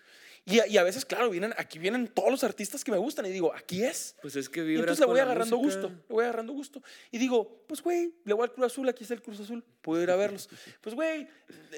Y 0.45 0.61
a, 0.61 0.67
y 0.67 0.77
a 0.77 0.83
veces, 0.83 1.07
claro, 1.07 1.31
vienen, 1.31 1.55
aquí 1.57 1.79
vienen 1.79 2.07
todos 2.09 2.31
los 2.31 2.45
artistas 2.45 2.85
que 2.85 2.91
me 2.93 2.99
gustan 2.99 3.25
y 3.25 3.31
digo, 3.31 3.55
aquí 3.55 3.83
es. 3.83 4.15
Pues 4.21 4.37
es 4.37 4.51
que 4.51 4.61
Y 4.61 4.75
entonces 4.77 5.01
le 5.01 5.07
voy 5.07 5.21
agarrando 5.21 5.57
música. 5.57 5.81
gusto, 5.83 5.97
le 6.07 6.15
voy 6.15 6.25
agarrando 6.25 6.53
gusto. 6.53 6.83
Y 7.11 7.17
digo, 7.17 7.65
pues 7.67 7.81
güey, 7.83 8.13
le 8.25 8.35
voy 8.35 8.45
al 8.45 8.53
Cruz 8.53 8.67
Azul, 8.67 8.87
aquí 8.91 9.05
está 9.05 9.15
el 9.15 9.23
Cruz 9.23 9.41
Azul, 9.41 9.65
puedo 9.81 10.03
ir 10.03 10.11
a 10.11 10.17
verlos. 10.17 10.51
Pues 10.83 10.95
güey, 10.95 11.29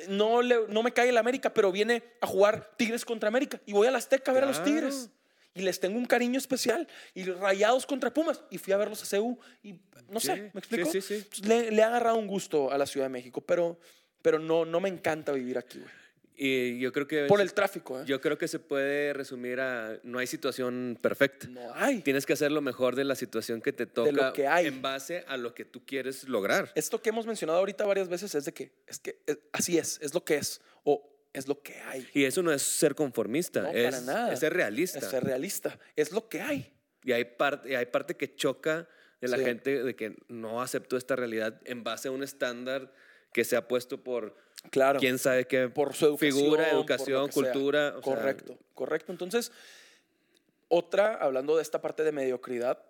no, 0.08 0.42
le- 0.42 0.66
no 0.68 0.82
me 0.82 0.92
cae 0.92 1.08
el 1.10 1.16
América, 1.18 1.54
pero 1.54 1.70
viene 1.70 2.02
a 2.20 2.26
jugar 2.26 2.72
Tigres 2.76 3.04
contra 3.04 3.28
América. 3.28 3.60
Y 3.66 3.72
voy 3.72 3.86
a 3.86 3.92
la 3.92 3.98
Azteca 3.98 4.32
a 4.32 4.34
ver 4.34 4.42
a 4.42 4.48
los. 4.48 4.62
Tigres. 4.64 5.10
Y 5.54 5.62
les 5.62 5.80
tengo 5.80 5.98
un 5.98 6.06
cariño 6.06 6.38
especial. 6.38 6.86
Y 7.14 7.24
rayados 7.24 7.86
contra 7.86 8.12
Pumas. 8.14 8.42
Y 8.50 8.58
fui 8.58 8.72
a 8.72 8.76
verlos 8.76 9.02
a 9.12 9.18
CU. 9.18 9.38
Y 9.62 9.74
no 10.08 10.20
Sí, 10.20 10.26
sé, 10.28 10.50
¿me 10.52 10.58
explico? 10.60 10.90
sí, 10.90 11.00
sí, 11.00 11.20
sí. 11.20 11.26
Pues, 11.28 11.46
le, 11.46 11.70
le 11.70 11.82
he 11.82 11.84
agarrado 11.84 12.16
un 12.16 12.26
gusto 12.26 12.70
a 12.70 12.78
la 12.78 12.86
Ciudad 12.86 13.06
de 13.06 13.10
México, 13.10 13.40
pero, 13.40 13.78
pero 14.22 14.38
no, 14.38 14.64
no 14.64 14.80
me 14.80 14.88
encanta 14.88 15.32
vivir 15.32 15.58
aquí, 15.58 15.78
güey. 15.78 15.90
Y 16.42 16.78
yo 16.78 16.90
creo 16.90 17.06
que... 17.06 17.26
Por 17.26 17.42
el 17.42 17.52
tráfico, 17.52 18.00
¿eh? 18.00 18.04
Yo 18.06 18.18
creo 18.18 18.38
que 18.38 18.48
se 18.48 18.58
puede 18.58 19.12
resumir 19.12 19.60
a 19.60 19.98
no 20.04 20.18
hay 20.20 20.26
situación 20.26 20.96
perfecta. 21.02 21.46
No 21.48 21.74
hay. 21.74 22.00
Tienes 22.00 22.24
que 22.24 22.32
hacer 22.32 22.50
lo 22.50 22.62
mejor 22.62 22.96
de 22.96 23.04
la 23.04 23.14
situación 23.14 23.60
que 23.60 23.74
te 23.74 23.84
toca 23.84 24.10
lo 24.10 24.32
que 24.32 24.46
hay. 24.46 24.66
en 24.66 24.80
base 24.80 25.22
a 25.28 25.36
lo 25.36 25.52
que 25.52 25.66
tú 25.66 25.84
quieres 25.84 26.26
lograr. 26.28 26.72
Esto 26.74 27.02
que 27.02 27.10
hemos 27.10 27.26
mencionado 27.26 27.58
ahorita 27.58 27.84
varias 27.84 28.08
veces 28.08 28.34
es 28.34 28.46
de 28.46 28.54
que, 28.54 28.72
es 28.86 28.98
que 29.00 29.18
eh, 29.26 29.36
así 29.52 29.76
es, 29.76 29.98
es 30.00 30.14
lo 30.14 30.24
que 30.24 30.36
es, 30.36 30.62
o 30.82 31.06
es 31.32 31.46
lo 31.48 31.62
que 31.62 31.74
hay. 31.80 32.08
Y 32.14 32.24
eso 32.24 32.42
no 32.42 32.52
es 32.52 32.62
ser 32.62 32.94
conformista, 32.94 33.62
No, 33.62 33.68
es, 33.70 33.84
para 33.94 34.00
nada. 34.04 34.32
es 34.32 34.40
ser 34.40 34.52
realista. 34.52 34.98
Es 34.98 35.04
ser 35.06 35.24
realista, 35.24 35.78
es 35.96 36.12
lo 36.12 36.28
que 36.28 36.40
hay. 36.40 36.72
Y 37.04 37.12
hay 37.12 37.24
parte, 37.24 37.76
hay 37.76 37.86
parte 37.86 38.16
que 38.16 38.34
choca 38.34 38.88
de 39.20 39.28
la 39.28 39.36
Sí. 39.38 39.44
gente 39.44 39.82
de 39.82 39.94
que 39.96 40.16
no 40.28 40.60
aceptó 40.62 40.96
esta 40.96 41.14
realidad 41.16 41.60
en 41.64 41.84
base 41.84 42.08
a 42.08 42.10
un 42.10 42.22
estándar 42.22 42.92
que 43.32 43.44
se 43.44 43.56
ha 43.56 43.68
puesto 43.68 44.02
por 44.02 44.36
Claro. 44.70 44.98
quién 44.98 45.18
sabe 45.18 45.46
qué 45.46 45.68
por 45.68 45.94
su 45.94 46.06
educación, 46.06 46.32
figura, 46.32 46.70
educación, 46.70 47.28
cultura. 47.30 47.88
o 47.90 47.92
sea, 47.92 48.14
correcto, 48.14 48.58
correcto. 48.74 49.12
Entonces, 49.12 49.52
otra, 50.68 51.14
hablando 51.14 51.56
de 51.56 51.62
esta 51.62 51.80
parte 51.80 52.02
de 52.04 52.12
mediocridad, 52.12 52.82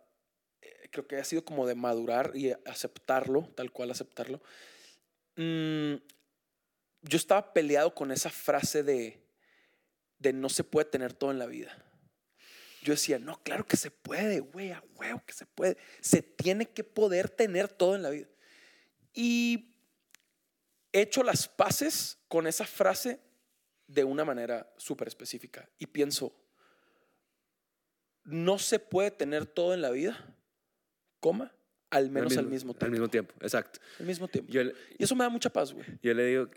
eh, 0.62 0.88
creo 0.90 1.06
que 1.06 1.16
ha 1.16 1.24
sido 1.24 1.44
como 1.44 1.66
de 1.66 1.74
madurar 1.74 2.32
y 2.34 2.52
aceptarlo, 2.64 3.48
tal 3.54 3.70
cual 3.70 3.90
aceptarlo. 3.90 4.40
Mm, 5.36 5.94
yo 7.02 7.16
estaba 7.16 7.52
peleado 7.52 7.94
con 7.94 8.10
esa 8.12 8.30
frase 8.30 8.82
de, 8.82 9.22
de 10.18 10.32
no 10.32 10.48
se 10.48 10.64
puede 10.64 10.86
tener 10.86 11.12
todo 11.12 11.30
en 11.30 11.38
la 11.38 11.46
vida. 11.46 11.76
Yo 12.82 12.92
decía, 12.92 13.18
no, 13.18 13.42
claro 13.42 13.66
que 13.66 13.76
se 13.76 13.90
puede, 13.90 14.40
güey, 14.40 14.72
a 14.72 14.82
huevo 14.96 15.22
que 15.26 15.34
se 15.34 15.46
puede. 15.46 15.76
Se 16.00 16.22
tiene 16.22 16.66
que 16.66 16.84
poder 16.84 17.28
tener 17.28 17.68
todo 17.68 17.94
en 17.94 18.02
la 18.02 18.10
vida. 18.10 18.28
Y 19.12 19.74
he 20.92 21.02
hecho 21.02 21.22
las 21.22 21.48
paces 21.48 22.18
con 22.28 22.46
esa 22.46 22.66
frase 22.66 23.20
de 23.86 24.04
una 24.04 24.24
manera 24.24 24.72
súper 24.76 25.08
específica. 25.08 25.68
Y 25.78 25.86
pienso, 25.86 26.34
no 28.24 28.58
se 28.58 28.78
puede 28.78 29.10
tener 29.10 29.46
todo 29.46 29.74
en 29.74 29.82
la 29.82 29.90
vida, 29.90 30.34
coma, 31.18 31.52
al 31.90 32.10
menos 32.10 32.36
al 32.36 32.46
mismo, 32.46 32.72
tiempo. 32.72 32.84
Al 32.84 32.90
mismo 32.92 33.08
tiempo, 33.08 33.34
exacto. 33.40 33.80
Al 33.98 34.06
mismo 34.06 34.28
tiempo. 34.28 34.50
Yo, 34.52 34.62
Y 34.62 34.72
eso 35.04 35.14
me 35.16 35.24
da 35.24 35.28
mucha 35.30 35.50
paz, 35.50 35.72
güey. 35.72 35.86
yo 36.02 36.14
le 36.14 36.24
digo, 36.26 36.48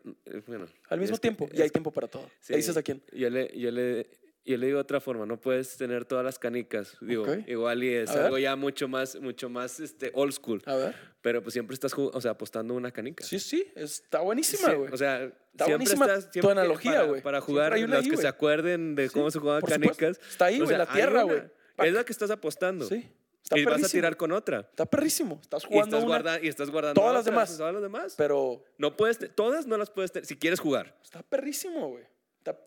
bueno. 0.47 0.65
Al 0.89 0.99
mismo 0.99 1.15
que- 1.17 1.21
tiempo. 1.21 1.49
Y 1.51 1.61
hay 1.61 1.69
tiempo 1.69 1.91
para 1.91 2.07
todo. 2.07 2.29
sí, 2.39 2.53
¿Le 2.53 2.57
dices 2.57 2.77
a 2.77 2.83
quién? 2.83 3.01
Yo 3.11 3.29
le, 3.29 3.51
yo 3.57 3.71
le, 3.71 4.07
yo 4.45 4.57
le 4.57 4.65
digo 4.67 4.77
de 4.77 4.81
otra 4.81 4.99
forma, 4.99 5.25
no 5.25 5.39
puedes 5.39 5.75
tener 5.77 6.05
todas 6.05 6.23
las 6.25 6.37
canicas. 6.37 6.97
Digo, 7.01 7.25
igual 7.47 7.83
y 7.83 7.93
es 7.93 8.09
A 8.11 8.15
ver. 8.15 8.25
algo 8.25 8.37
ya 8.37 8.55
mucho 8.55 8.87
más, 8.87 9.19
mucho 9.21 9.49
más 9.49 9.79
este, 9.79 10.11
old 10.13 10.33
school. 10.33 10.61
A 10.65 10.75
ver. 10.75 10.95
Pero 11.21 11.41
pues 11.41 11.53
siempre 11.53 11.73
estás, 11.73 11.93
o 11.97 12.19
sea, 12.21 12.31
apostando 12.31 12.73
una 12.73 12.91
canica. 12.91 13.23
Sí, 13.23 13.39
sí, 13.39 13.65
está 13.75 14.19
buenísima, 14.19 14.69
Sí, 14.71 14.75
güey. 14.75 14.91
O 14.91 14.97
sea, 14.97 15.23
Está 15.23 15.65
siempre 15.65 15.71
buenísima 15.75 16.05
estás, 16.05 16.25
tu 16.25 16.31
siempre 16.33 16.51
analogía, 16.51 16.91
para- 16.91 17.03
güey. 17.05 17.21
Para, 17.21 17.39
jugar, 17.41 17.79
los 17.79 18.03
ahí, 18.03 18.09
que 18.09 18.17
se 18.17 18.27
acuerden 18.27 18.95
de 18.95 19.07
Sí, 19.07 19.13
cómo 19.13 19.31
se 19.31 19.39
jugaban 19.39 19.61
supuesto. 19.61 19.97
canicas. 19.97 20.19
Está 20.29 20.45
ahí, 20.45 20.55
o 20.55 20.65
güey, 20.65 20.69
sea, 20.69 20.77
la 20.79 20.85
tierra, 20.91 21.23
güey. 21.23 21.41
Es 21.77 21.93
la 21.93 22.03
que 22.03 22.11
estás 22.11 22.29
apostando. 22.29 22.85
Sí. 22.85 23.07
Está 23.43 23.57
y 23.59 23.65
vas 23.65 23.73
a 23.73 23.75
perrísimo. 23.75 23.97
tirar 23.97 24.17
con 24.17 24.31
otra. 24.31 24.59
Está 24.61 24.85
perrísimo. 24.85 25.39
Estás 25.41 25.63
Y 25.63 25.67
jugando 25.67 25.97
estás, 25.97 26.07
una, 26.07 26.17
guarda- 26.21 26.39
y 26.43 26.47
estás 26.47 26.69
guardando 26.69 26.99
todas 27.01 27.13
las 27.13 27.21
otras, 27.21 27.33
demás. 27.35 27.57
Todas 27.57 27.73
las 27.73 27.81
demás. 27.83 28.13
pero 28.17 28.63
no 28.77 28.95
puedes, 28.95 29.17
te- 29.19 29.27
todas 29.27 29.67
no 29.67 29.77
las 29.77 29.89
puedes 29.89 30.11
tener. 30.11 30.25
Si 30.25 30.37
quieres 30.37 30.59
jugar. 30.59 30.97
está 31.03 31.21
perrísimo, 31.23 31.89
güey. 31.89 32.03
Está- 32.39 32.57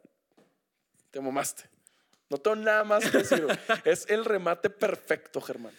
Te 1.10 1.20
mamaste. 1.20 1.64
No 2.28 2.36
tengo 2.38 2.56
nada 2.56 2.84
más 2.84 3.08
que 3.10 3.18
decir, 3.18 3.42
güey. 3.44 3.56
Es 3.84 4.08
el 4.10 4.24
remate 4.24 4.68
perfecto, 4.68 5.40
Germán. 5.40 5.72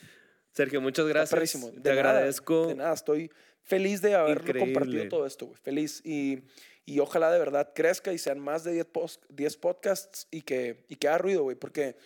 Sergio, 0.51 0.81
muchas 0.81 1.05
Está 1.05 1.13
gracias. 1.13 1.33
perrísimo. 1.35 1.69
Te 1.69 1.79
De 1.81 1.89
nada, 1.95 2.09
agradezco. 2.09 2.67
de 2.67 2.75
nada, 2.75 2.93
estoy 2.93 3.29
feliz 3.61 4.01
de 4.01 4.11
Increíble. 4.13 4.59
compartido 4.61 5.09
todo 5.09 5.25
esto, 5.27 5.45
güey. 5.45 5.57
Feliz. 5.61 6.01
Y, 6.05 6.41
y 6.85 6.99
ojalá 6.99 7.31
de 7.31 7.37
verdad 7.37 7.71
crezca 7.75 8.13
y 8.13 8.17
sean 8.17 8.39
más 8.39 8.63
de 8.63 8.71
10, 8.71 8.85
pos- 8.87 9.19
10 9.29 9.57
podcasts 9.57 10.27
y 10.31 10.41
que, 10.41 10.85
y 10.87 10.95
que 10.95 11.07
haga 11.09 11.19
ruido, 11.19 11.43
güey. 11.43 11.55
Porque 11.55 11.97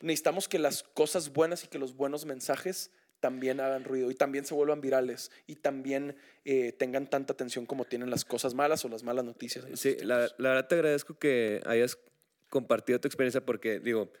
necesitamos 0.00 0.48
que 0.48 0.58
las 0.58 0.82
cosas 0.82 1.32
buenas 1.32 1.64
y 1.64 1.68
que 1.68 1.78
los 1.78 1.94
buenos 1.96 2.24
mensajes 2.24 2.90
también 3.20 3.58
hagan 3.60 3.82
ruido 3.84 4.10
y 4.10 4.14
también 4.14 4.44
se 4.44 4.54
vuelvan 4.54 4.80
virales 4.80 5.32
y 5.48 5.56
también 5.56 6.14
eh, 6.44 6.70
tengan 6.72 7.10
tanta 7.10 7.32
atención 7.32 7.66
como 7.66 7.84
tienen 7.84 8.10
las 8.10 8.24
cosas 8.24 8.54
malas 8.54 8.84
o 8.84 8.88
las 8.88 9.02
malas 9.02 9.24
noticias. 9.24 9.64
Sí, 9.74 9.96
la, 10.02 10.28
la 10.38 10.50
verdad 10.50 10.68
te 10.68 10.74
agradezco 10.76 11.18
que 11.18 11.60
hayas 11.66 11.98
compartido 12.48 13.00
tu 13.00 13.08
experiencia 13.08 13.44
porque, 13.44 13.80
digo, 13.80 14.12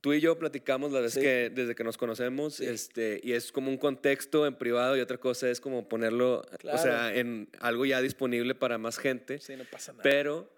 tú 0.00 0.12
y 0.12 0.20
yo 0.20 0.38
platicamos 0.38 0.92
la 0.92 1.00
vez 1.00 1.14
Sí. 1.14 1.20
que 1.20 1.50
desde 1.52 1.74
que 1.74 1.82
nos 1.84 1.96
conocemos 1.98 2.54
Sí. 2.54 2.66
este, 2.66 3.20
y 3.22 3.32
es 3.32 3.50
como 3.50 3.68
un 3.68 3.78
contexto 3.78 4.46
en 4.46 4.54
privado 4.56 4.96
y 4.96 5.00
otra 5.00 5.18
cosa 5.18 5.48
es 5.50 5.60
como 5.60 5.88
ponerlo, 5.88 6.42
Claro. 6.58 6.78
o 6.78 6.82
sea, 6.82 7.12
en 7.14 7.48
algo 7.60 7.84
ya 7.84 8.00
disponible 8.00 8.54
para 8.54 8.78
más 8.78 8.96
gente. 8.98 9.40
Sí, 9.40 9.56
no 9.56 9.64
pasa 9.64 9.90
nada. 9.92 10.02
Pero 10.04 10.52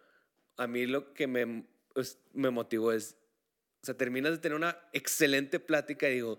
a 0.59 0.66
mí 0.66 0.85
lo 0.86 1.14
que 1.14 1.26
me, 1.26 1.64
pues, 1.94 2.18
me 2.35 2.51
motivó 2.51 2.93
es, 2.93 3.16
o 3.85 3.86
sea, 3.86 3.94
terminas 3.94 4.32
de 4.32 4.39
tener 4.39 4.56
una 4.56 4.78
excelente 4.94 5.61
plática 5.61 6.09
y 6.09 6.15
digo, 6.15 6.39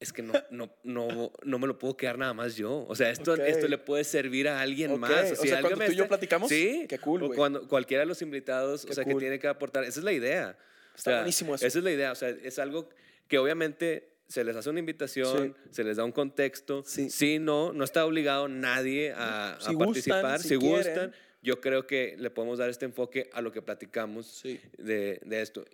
es 0.00 0.12
que 0.12 0.20
no, 0.20 0.32
no, 0.50 0.74
no, 0.82 1.30
no 1.44 1.58
me 1.60 1.68
lo 1.68 1.78
puedo 1.78 1.96
quedar 1.96 2.18
nada 2.18 2.34
más 2.34 2.56
yo. 2.56 2.84
O 2.88 2.96
sea, 2.96 3.10
esto, 3.10 3.34
Ok. 3.34 3.38
esto 3.46 3.68
le 3.68 3.78
puede 3.78 4.02
servir 4.02 4.48
a 4.48 4.60
alguien 4.60 4.90
Ok, 4.90 4.98
más. 4.98 5.10
o 5.12 5.36
sea, 5.36 5.58
alguien 5.58 5.60
cuando 5.60 5.76
me 5.76 5.86
tú 5.86 5.92
y 5.92 5.94
yo 5.94 6.08
platicamos, 6.08 6.48
Sí. 6.48 6.86
qué 6.88 6.98
cool, 6.98 7.22
o 7.22 7.30
cuando 7.30 7.68
cualquiera 7.68 8.00
de 8.00 8.06
los 8.06 8.20
invitados, 8.20 8.84
Qué 8.84 8.90
o 8.90 8.94
sea, 8.96 9.04
cool. 9.04 9.12
que 9.14 9.18
tiene 9.20 9.38
que 9.38 9.46
aportar. 9.46 9.84
Esa 9.84 10.00
es 10.00 10.04
la 10.04 10.12
idea. 10.12 10.58
O 10.58 10.96
Está 10.96 11.10
sea, 11.12 11.16
buenísimo 11.18 11.54
eso. 11.54 11.64
Esa 11.64 11.78
es 11.78 11.84
la 11.84 11.92
idea. 11.92 12.10
O 12.10 12.16
sea, 12.16 12.30
es 12.30 12.58
algo 12.58 12.88
que 13.28 13.38
obviamente 13.38 14.08
se 14.26 14.42
les 14.42 14.56
hace 14.56 14.70
una 14.70 14.80
invitación, 14.80 15.56
se 15.70 15.84
les 15.84 15.98
da 15.98 16.04
un 16.04 16.10
contexto. 16.10 16.82
Sí. 16.84 17.08
Sí, 17.08 17.38
no, 17.38 17.72
no 17.72 17.84
está 17.84 18.04
obligado 18.04 18.48
nadie 18.48 19.12
a, 19.14 19.56
Si 19.60 19.70
a 19.70 19.72
gustan, 19.74 19.86
participar. 19.86 20.40
si 20.40 20.48
Si, 20.48 20.54
gustan, 20.56 21.14
yo 21.42 21.60
creo 21.60 21.86
que 21.86 22.16
le 22.18 22.30
podemos 22.30 22.58
dar 22.58 22.70
este 22.70 22.86
enfoque 22.86 23.30
a 23.32 23.40
lo 23.40 23.52
que 23.52 23.62
platicamos 23.62 24.26
Sí. 24.26 24.60
de, 24.78 25.20
de 25.24 25.42
esto. 25.42 25.64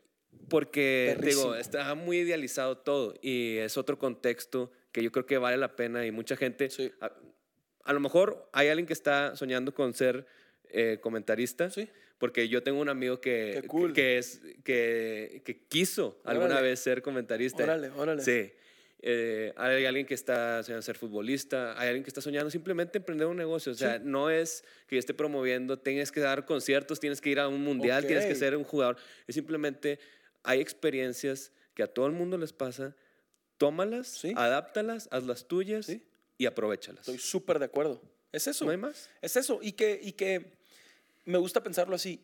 Porque, 0.49 1.15
Perrísimo. 1.17 1.43
digo, 1.43 1.55
está 1.57 1.95
muy 1.95 2.19
idealizado 2.19 2.79
todo 2.79 3.15
y 3.21 3.59
es 3.59 3.77
otro 3.77 3.99
contexto 3.99 4.71
que 4.93 5.03
yo 5.03 5.13
creo 5.13 5.27
que 5.27 5.37
vale 5.39 5.57
la 5.59 5.77
pena 5.77 6.07
y 6.07 6.11
mucha 6.11 6.37
gente, 6.37 6.71
Sí. 6.71 6.91
a, 7.01 7.13
a 7.85 7.93
lo 7.93 8.01
mejor 8.01 8.49
hay 8.53 8.69
alguien 8.69 8.87
que 8.87 8.93
está 8.95 9.37
soñando 9.37 9.75
con 9.75 9.93
ser 9.95 10.27
eh, 10.71 10.99
comentarista, 11.01 11.71
Sí. 11.71 11.89
porque 12.19 12.49
yo 12.49 12.63
tengo 12.63 12.81
un 12.81 12.89
amigo 12.89 13.21
que, 13.21 13.63
cool. 13.69 13.93
que, 13.93 14.19
es, 14.19 14.41
que, 14.65 15.43
que 15.45 15.65
quiso 15.69 16.21
alguna 16.25 16.51
Órale. 16.57 16.69
vez 16.71 16.81
ser 16.81 17.03
comentarista. 17.03 17.63
Órale, 17.65 17.91
órale. 17.91 18.23
Sí. 18.23 18.53
Eh, 19.01 19.53
hay 19.57 19.85
alguien 19.87 20.05
que 20.07 20.15
está 20.15 20.61
soñando 20.65 20.83
ser 20.83 20.97
futbolista, 20.99 21.79
hay 21.81 21.87
alguien 21.89 22.03
que 22.03 22.11
está 22.11 22.21
soñando 22.21 22.51
simplemente 22.51 22.99
emprender 22.99 23.29
un 23.29 23.37
negocio. 23.37 23.71
O 23.73 23.75
sea, 23.77 23.99
no 24.01 24.29
es 24.29 24.65
que 24.89 24.97
yo 24.97 24.99
esté 24.99 25.15
promoviendo, 25.15 25.79
tienes 25.79 26.11
que 26.11 26.21
dar 26.21 26.45
conciertos, 26.47 26.99
tienes 26.99 27.21
que 27.21 27.31
ir 27.31 27.39
a 27.39 27.47
un 27.49 27.63
mundial, 27.63 28.05
tienes 28.07 28.27
que 28.27 28.35
ser 28.35 28.57
un 28.57 28.65
jugador. 28.65 28.97
Es 29.29 29.37
simplemente, 29.37 30.01
hay 30.43 30.61
experiencias 30.61 31.53
que 31.75 31.83
a 31.83 31.87
todo 31.87 32.07
el 32.07 32.13
mundo 32.13 32.37
les 32.39 32.53
pasa, 32.53 32.95
tómalas, 33.57 34.07
Sí. 34.09 34.33
adáptalas, 34.37 35.09
haz 35.11 35.25
las 35.25 35.47
tuyas 35.47 35.87
Sí. 35.87 36.03
y 36.39 36.47
aprovechalas. 36.47 37.01
Estoy 37.01 37.19
súper 37.19 37.59
de 37.59 37.65
acuerdo. 37.67 38.01
Es 38.33 38.47
eso. 38.47 38.65
¿No 38.65 38.71
hay 38.71 38.77
más? 38.77 39.09
Es 39.23 39.37
eso. 39.37 39.59
Y 39.63 39.73
que, 39.73 39.99
y 40.03 40.13
que 40.13 40.53
me 41.25 41.39
gusta 41.39 41.63
pensarlo 41.63 41.95
así. 41.97 42.21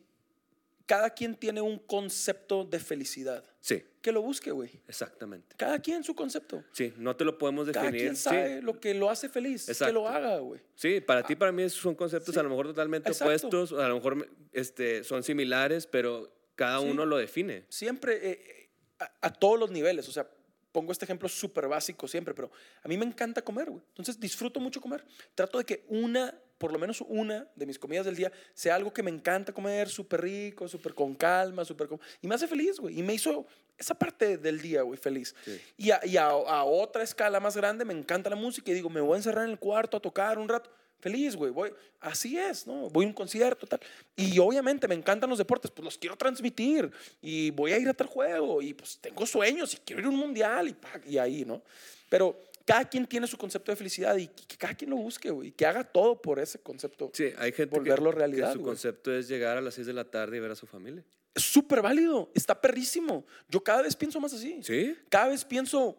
Cada 0.87 1.09
quien 1.11 1.35
tiene 1.35 1.63
un 1.63 1.79
concepto 1.79 2.63
de 2.65 2.79
felicidad. 2.79 3.43
Sí, 3.61 3.83
Que 4.03 4.13
lo 4.13 4.21
busque, 4.21 4.51
güey. 4.51 4.69
exactamente. 4.87 5.55
Cada 5.57 5.79
quien 5.79 6.05
su 6.05 6.15
concepto. 6.15 6.63
Sí, 6.73 6.93
no 6.99 7.17
te 7.17 7.25
lo 7.25 7.39
podemos 7.39 7.67
Cada 7.71 7.87
definir. 7.87 8.03
quien 8.03 8.17
Sí. 8.17 8.23
sabe 8.25 8.61
lo 8.61 8.79
que 8.79 8.93
lo 8.93 9.09
hace 9.09 9.31
feliz. 9.31 9.65
Que 9.65 9.73
Exacto. 9.73 9.95
lo 9.95 10.07
haga, 10.07 10.37
güey. 10.41 10.61
Sí, 10.75 11.01
para 11.01 11.23
ti, 11.23 11.37
para 11.37 11.53
mí 11.53 11.67
son 11.71 11.95
conceptos 11.95 12.35
sí. 12.35 12.39
a 12.39 12.43
lo 12.43 12.51
mejor 12.51 12.67
totalmente 12.67 13.09
Exacto. 13.09 13.25
opuestos, 13.49 13.73
a 13.81 13.89
lo 13.89 13.95
mejor 13.95 14.29
este, 14.53 15.03
son 15.05 15.23
similares, 15.23 15.87
pero 15.87 16.31
cada 16.55 16.81
Sí. 16.81 16.87
uno 16.91 17.05
lo 17.07 17.17
define. 17.17 17.65
Siempre, 17.69 18.15
eh, 18.17 18.31
eh, 18.33 18.71
a, 19.01 19.13
a 19.29 19.33
todos 19.33 19.59
los 19.59 19.71
niveles. 19.71 20.09
O 20.09 20.13
sea, 20.13 20.29
pongo 20.73 20.91
este 20.93 21.05
ejemplo 21.05 21.29
súper 21.29 21.69
básico 21.69 22.09
siempre, 22.09 22.35
pero 22.35 22.51
a 22.83 22.89
mí 22.89 22.97
me 22.97 23.05
encanta 23.05 23.43
comer, 23.43 23.71
güey. 23.71 23.83
Entonces 23.89 24.19
disfruto 24.19 24.59
mucho 24.61 24.81
comer. 24.81 25.05
Trato 25.35 25.59
de 25.59 25.65
que 25.65 25.85
una, 25.89 26.35
por 26.59 26.73
lo 26.73 26.79
menos 26.81 27.01
una 27.07 27.47
de 27.55 27.67
mis 27.67 27.79
comidas 27.79 28.07
del 28.07 28.17
día 28.17 28.33
sea 28.55 28.75
algo 28.75 28.93
que 28.93 29.03
me 29.03 29.11
encanta 29.11 29.53
comer, 29.53 29.89
súper 29.89 30.23
rico, 30.23 30.67
súper 30.67 30.95
con 30.95 31.15
calma, 31.15 31.65
súper 31.65 31.87
con... 31.87 32.01
Y 32.21 32.27
me 32.27 32.35
hace 32.35 32.49
feliz, 32.49 32.81
güey. 32.81 32.99
Y 32.99 33.03
me 33.05 33.15
hizo 33.15 33.47
esa 33.79 33.95
parte 33.97 34.37
del 34.37 34.61
día, 34.61 34.83
güey, 34.83 34.99
feliz. 34.99 35.35
Sí. 35.45 35.61
Y, 35.77 35.91
a, 35.93 36.01
y 36.05 36.17
a- 36.17 36.27
a 36.27 36.65
otra 36.65 37.03
escala 37.05 37.39
más 37.39 37.57
grande 37.57 37.85
me 37.85 37.95
encanta 37.95 38.29
la 38.31 38.37
música 38.37 38.71
y 38.71 38.75
digo, 38.75 38.91
me 38.91 39.01
voy 39.01 39.15
a 39.15 39.17
encerrar 39.19 39.45
en 39.45 39.51
el 39.53 39.59
cuarto 39.61 39.97
a 39.97 40.01
tocar 40.01 40.39
un 40.39 40.49
rato. 40.49 40.71
Feliz, 41.05 41.37
güey. 41.37 41.53
Voy, 41.53 41.71
así 42.01 42.39
es, 42.39 42.67
¿no? 42.67 42.89
Voy 42.89 43.05
a 43.05 43.09
un 43.09 43.13
concierto, 43.15 43.67
tal. 43.67 43.79
Y 44.17 44.39
obviamente 44.39 44.89
me 44.89 44.95
encantan 44.95 45.29
los 45.29 45.39
deportes, 45.39 45.71
pues 45.71 45.85
los 45.85 45.99
quiero 45.99 46.17
transmitir. 46.17 46.91
Y 47.21 47.51
voy 47.51 47.73
a 47.73 47.79
ir 47.79 47.87
a 47.91 47.93
tal 47.93 48.07
juego. 48.07 48.63
Y 48.63 48.73
pues 48.73 48.97
tengo 49.03 49.27
sueños 49.27 49.75
y 49.75 49.77
quiero 49.85 50.01
ir 50.01 50.07
a 50.07 50.09
un 50.09 50.17
mundial 50.17 50.67
y, 50.69 50.73
pa- 50.73 51.01
y 51.07 51.19
ahí, 51.19 51.45
¿no? 51.45 51.63
Pero 52.09 52.41
cada 52.65 52.89
quien 52.89 53.07
tiene 53.07 53.27
su 53.27 53.37
concepto 53.37 53.71
de 53.71 53.77
felicidad 53.77 54.17
y 54.17 54.29
que 54.29 54.57
cada 54.57 54.73
quien 54.75 54.89
lo 54.89 54.97
busque, 54.97 55.29
güey. 55.31 55.53
Que 55.53 55.67
haga 55.67 55.85
todo 55.85 56.21
por 56.23 56.39
ese 56.39 56.59
concepto. 56.59 57.11
Sí, 57.13 57.25
hay 57.37 57.53
gente 57.53 57.75
que- 57.75 57.81
Volverlo 57.81 58.11
que, 58.11 58.17
realidad, 58.17 58.53
su 58.55 58.61
güey. 58.61 58.71
concepto 58.71 59.13
es 59.15 59.29
llegar 59.29 59.59
a 59.59 59.61
las 59.61 59.75
6 59.75 59.87
de 59.87 59.93
la 59.93 60.05
tarde 60.05 60.39
y 60.39 60.41
ver 60.41 60.53
a 60.53 60.57
su 60.57 60.67
familia. 60.67 61.05
Es 61.35 61.43
súper 61.43 61.83
válido. 61.83 62.31
Está 62.35 62.59
perrísimo. 62.59 63.27
Yo 63.51 63.63
cada 63.63 63.83
vez 63.83 63.95
pienso 63.95 64.19
más 64.21 64.33
así. 64.33 64.61
¿Sí? 64.63 64.97
Cada 65.11 65.29
vez 65.29 65.45
pienso, 65.45 65.95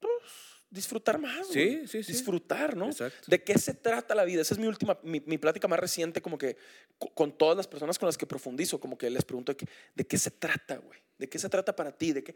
pues, 0.00 0.12
disfrutar 0.70 1.18
más. 1.18 1.46
Sí, 1.48 1.86
sí, 1.86 2.02
sí. 2.02 2.12
Disfrutar, 2.12 2.76
¿no? 2.76 2.86
Exacto. 2.86 3.18
¿De 3.26 3.42
qué 3.42 3.58
se 3.58 3.74
trata 3.74 4.14
la 4.14 4.24
vida? 4.24 4.42
Esa 4.42 4.54
es 4.54 4.60
mi 4.60 4.66
última, 4.66 4.98
mi, 5.02 5.20
mi 5.20 5.38
plática 5.38 5.68
más 5.68 5.78
reciente, 5.78 6.20
como 6.20 6.36
que 6.38 6.56
co- 6.98 7.12
con 7.14 7.36
todas 7.36 7.56
las 7.56 7.66
personas 7.68 7.98
con 7.98 8.06
las 8.06 8.18
que 8.18 8.26
profundizo, 8.26 8.78
como 8.80 8.98
que 8.98 9.08
les 9.10 9.24
pregunto 9.24 9.52
de 9.52 9.56
qué, 9.56 9.68
de 9.94 10.06
qué 10.06 10.18
se 10.18 10.30
trata, 10.30 10.76
güey. 10.78 10.98
¿De 11.18 11.28
qué 11.28 11.38
se 11.38 11.48
trata 11.48 11.74
para 11.74 11.92
ti? 11.92 12.12
¿De 12.12 12.22
qué? 12.24 12.34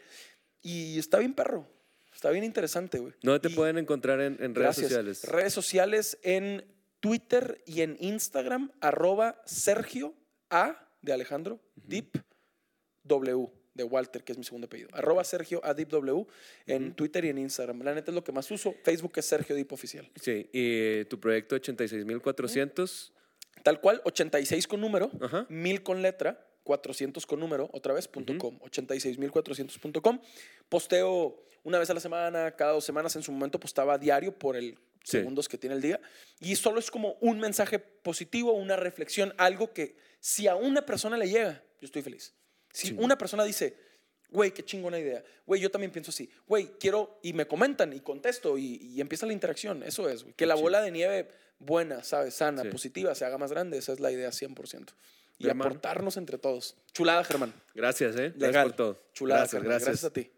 Y 0.63 0.99
está 0.99 1.19
bien 1.19 1.35
perro. 1.35 1.67
Está 2.15 2.31
bien 2.31 2.45
interesante, 2.45 2.99
güey. 2.99 3.13
¿Dónde 3.23 3.41
te 3.41 3.51
Y- 3.53 3.57
pueden 3.57 3.79
encontrar 3.79 4.21
en, 4.21 4.35
en 4.43 4.55
redes 4.55 4.77
Gracias. 4.79 4.87
sociales? 4.89 5.25
Redes 5.25 5.53
sociales 5.53 6.19
en 6.23 6.65
Twitter 7.01 7.63
y 7.67 7.81
en 7.83 7.97
Instagram, 8.01 8.71
arroba 8.81 9.41
Sergio 9.47 10.15
A 10.51 10.89
de 11.03 11.13
Alejandro, 11.13 11.61
Deep 11.77 12.23
W 13.05 13.49
de 13.83 13.89
Walter, 13.89 14.23
que 14.23 14.33
es 14.33 14.39
mi 14.39 14.45
segundo 14.45 14.67
apellido. 14.67 14.89
Arroba 14.93 15.25
Sergio 15.25 15.61
A 15.65 15.75
Deep 15.75 15.89
W 15.89 16.27
en 16.67 16.95
Twitter 16.95 17.25
y 17.25 17.29
en 17.31 17.39
Instagram. 17.39 17.83
La 17.83 17.95
neta 17.95 18.11
es 18.11 18.15
lo 18.15 18.23
que 18.25 18.33
más 18.33 18.51
uso. 18.51 18.75
Facebook 18.85 19.13
es 19.17 19.27
Sergio 19.27 19.55
Deep 19.57 19.73
Oficial. 19.73 20.09
Sí, 20.21 20.49
y 20.53 21.05
tu 21.07 21.19
proyecto 21.21 21.57
86400. 21.57 23.13
Tal 23.63 23.81
cual, 23.81 24.01
86 24.05 24.67
con 24.67 24.81
número, 24.81 25.11
Ajá. 25.21 25.47
1000 25.51 25.83
con 25.83 26.01
letra, 26.03 26.47
400 26.65 27.27
con 27.27 27.41
número, 27.41 27.69
otra 27.73 27.93
vez, 27.93 28.09
punto 28.09 28.37
com, 28.39 28.59
86400.com. 28.61 30.21
Posteo 30.69 31.43
una 31.63 31.79
vez 31.79 31.91
a 31.91 31.95
la 31.95 32.01
semana, 32.01 32.53
cada 32.57 32.73
dos 32.73 32.85
semanas, 32.85 33.15
en 33.17 33.23
su 33.23 33.33
momento 33.33 33.61
postaba 33.61 33.99
diario 33.99 34.33
por 34.39 34.57
el 34.57 34.79
Sí. 35.03 35.13
segundos 35.19 35.49
que 35.49 35.57
tiene 35.59 35.75
el 35.77 35.83
día. 35.83 35.99
Y 36.41 36.57
solo 36.57 36.79
es 36.79 36.91
como 36.91 37.17
un 37.21 37.39
mensaje 37.41 37.79
positivo, 37.79 38.53
una 38.53 38.77
reflexión, 38.77 39.33
algo 39.39 39.73
que 39.73 39.97
si 40.21 40.47
a 40.47 40.57
una 40.57 40.85
persona 40.85 41.17
le 41.17 41.27
llega, 41.29 41.63
yo 41.81 41.87
estoy 41.87 42.03
feliz. 42.03 42.35
Si 42.73 42.93
una 42.99 43.17
persona 43.19 43.45
dice, 43.45 43.77
güey, 44.31 44.53
qué 44.53 44.65
chingona 44.65 44.99
idea, 44.99 45.25
güey, 45.47 45.61
yo 45.61 45.71
también 45.71 45.91
pienso 45.91 46.11
así, 46.11 46.31
güey, 46.47 46.71
quiero, 46.79 47.19
y 47.23 47.33
me 47.33 47.47
comentan 47.47 47.93
y 47.93 48.01
contesto 48.01 48.57
y, 48.59 48.77
y 48.77 49.01
empieza 49.01 49.27
la 49.27 49.33
interacción, 49.33 49.83
eso 49.83 50.09
es, 50.09 50.23
güey. 50.23 50.35
Que 50.35 50.47
la 50.47 50.55
bola 50.55 50.81
de 50.83 50.91
nieve 50.91 51.29
buena, 51.59 52.03
¿sabes? 52.05 52.35
Sana, 52.35 52.63
Sí. 52.63 52.69
positiva, 52.69 53.15
se 53.15 53.25
haga 53.25 53.39
más 53.39 53.51
grande, 53.51 53.79
esa 53.79 53.93
es 53.93 54.01
la 54.01 54.11
idea 54.13 54.31
100%. 54.31 54.95
Y 55.39 55.49
aportarnos 55.49 56.17
entre 56.19 56.37
todos. 56.39 56.77
Chulada, 56.93 57.25
Germán. 57.25 57.55
Gracias, 57.75 58.15
¿eh? 58.17 58.33
Gracias 58.37 58.63
por 58.65 58.73
todo. 58.77 59.03
Chulada, 59.15 59.41
gracias, 59.41 59.63
Germán. 59.63 59.69
gracias. 59.79 60.03
Gracias 60.03 60.11
a 60.11 60.13
ti. 60.13 60.31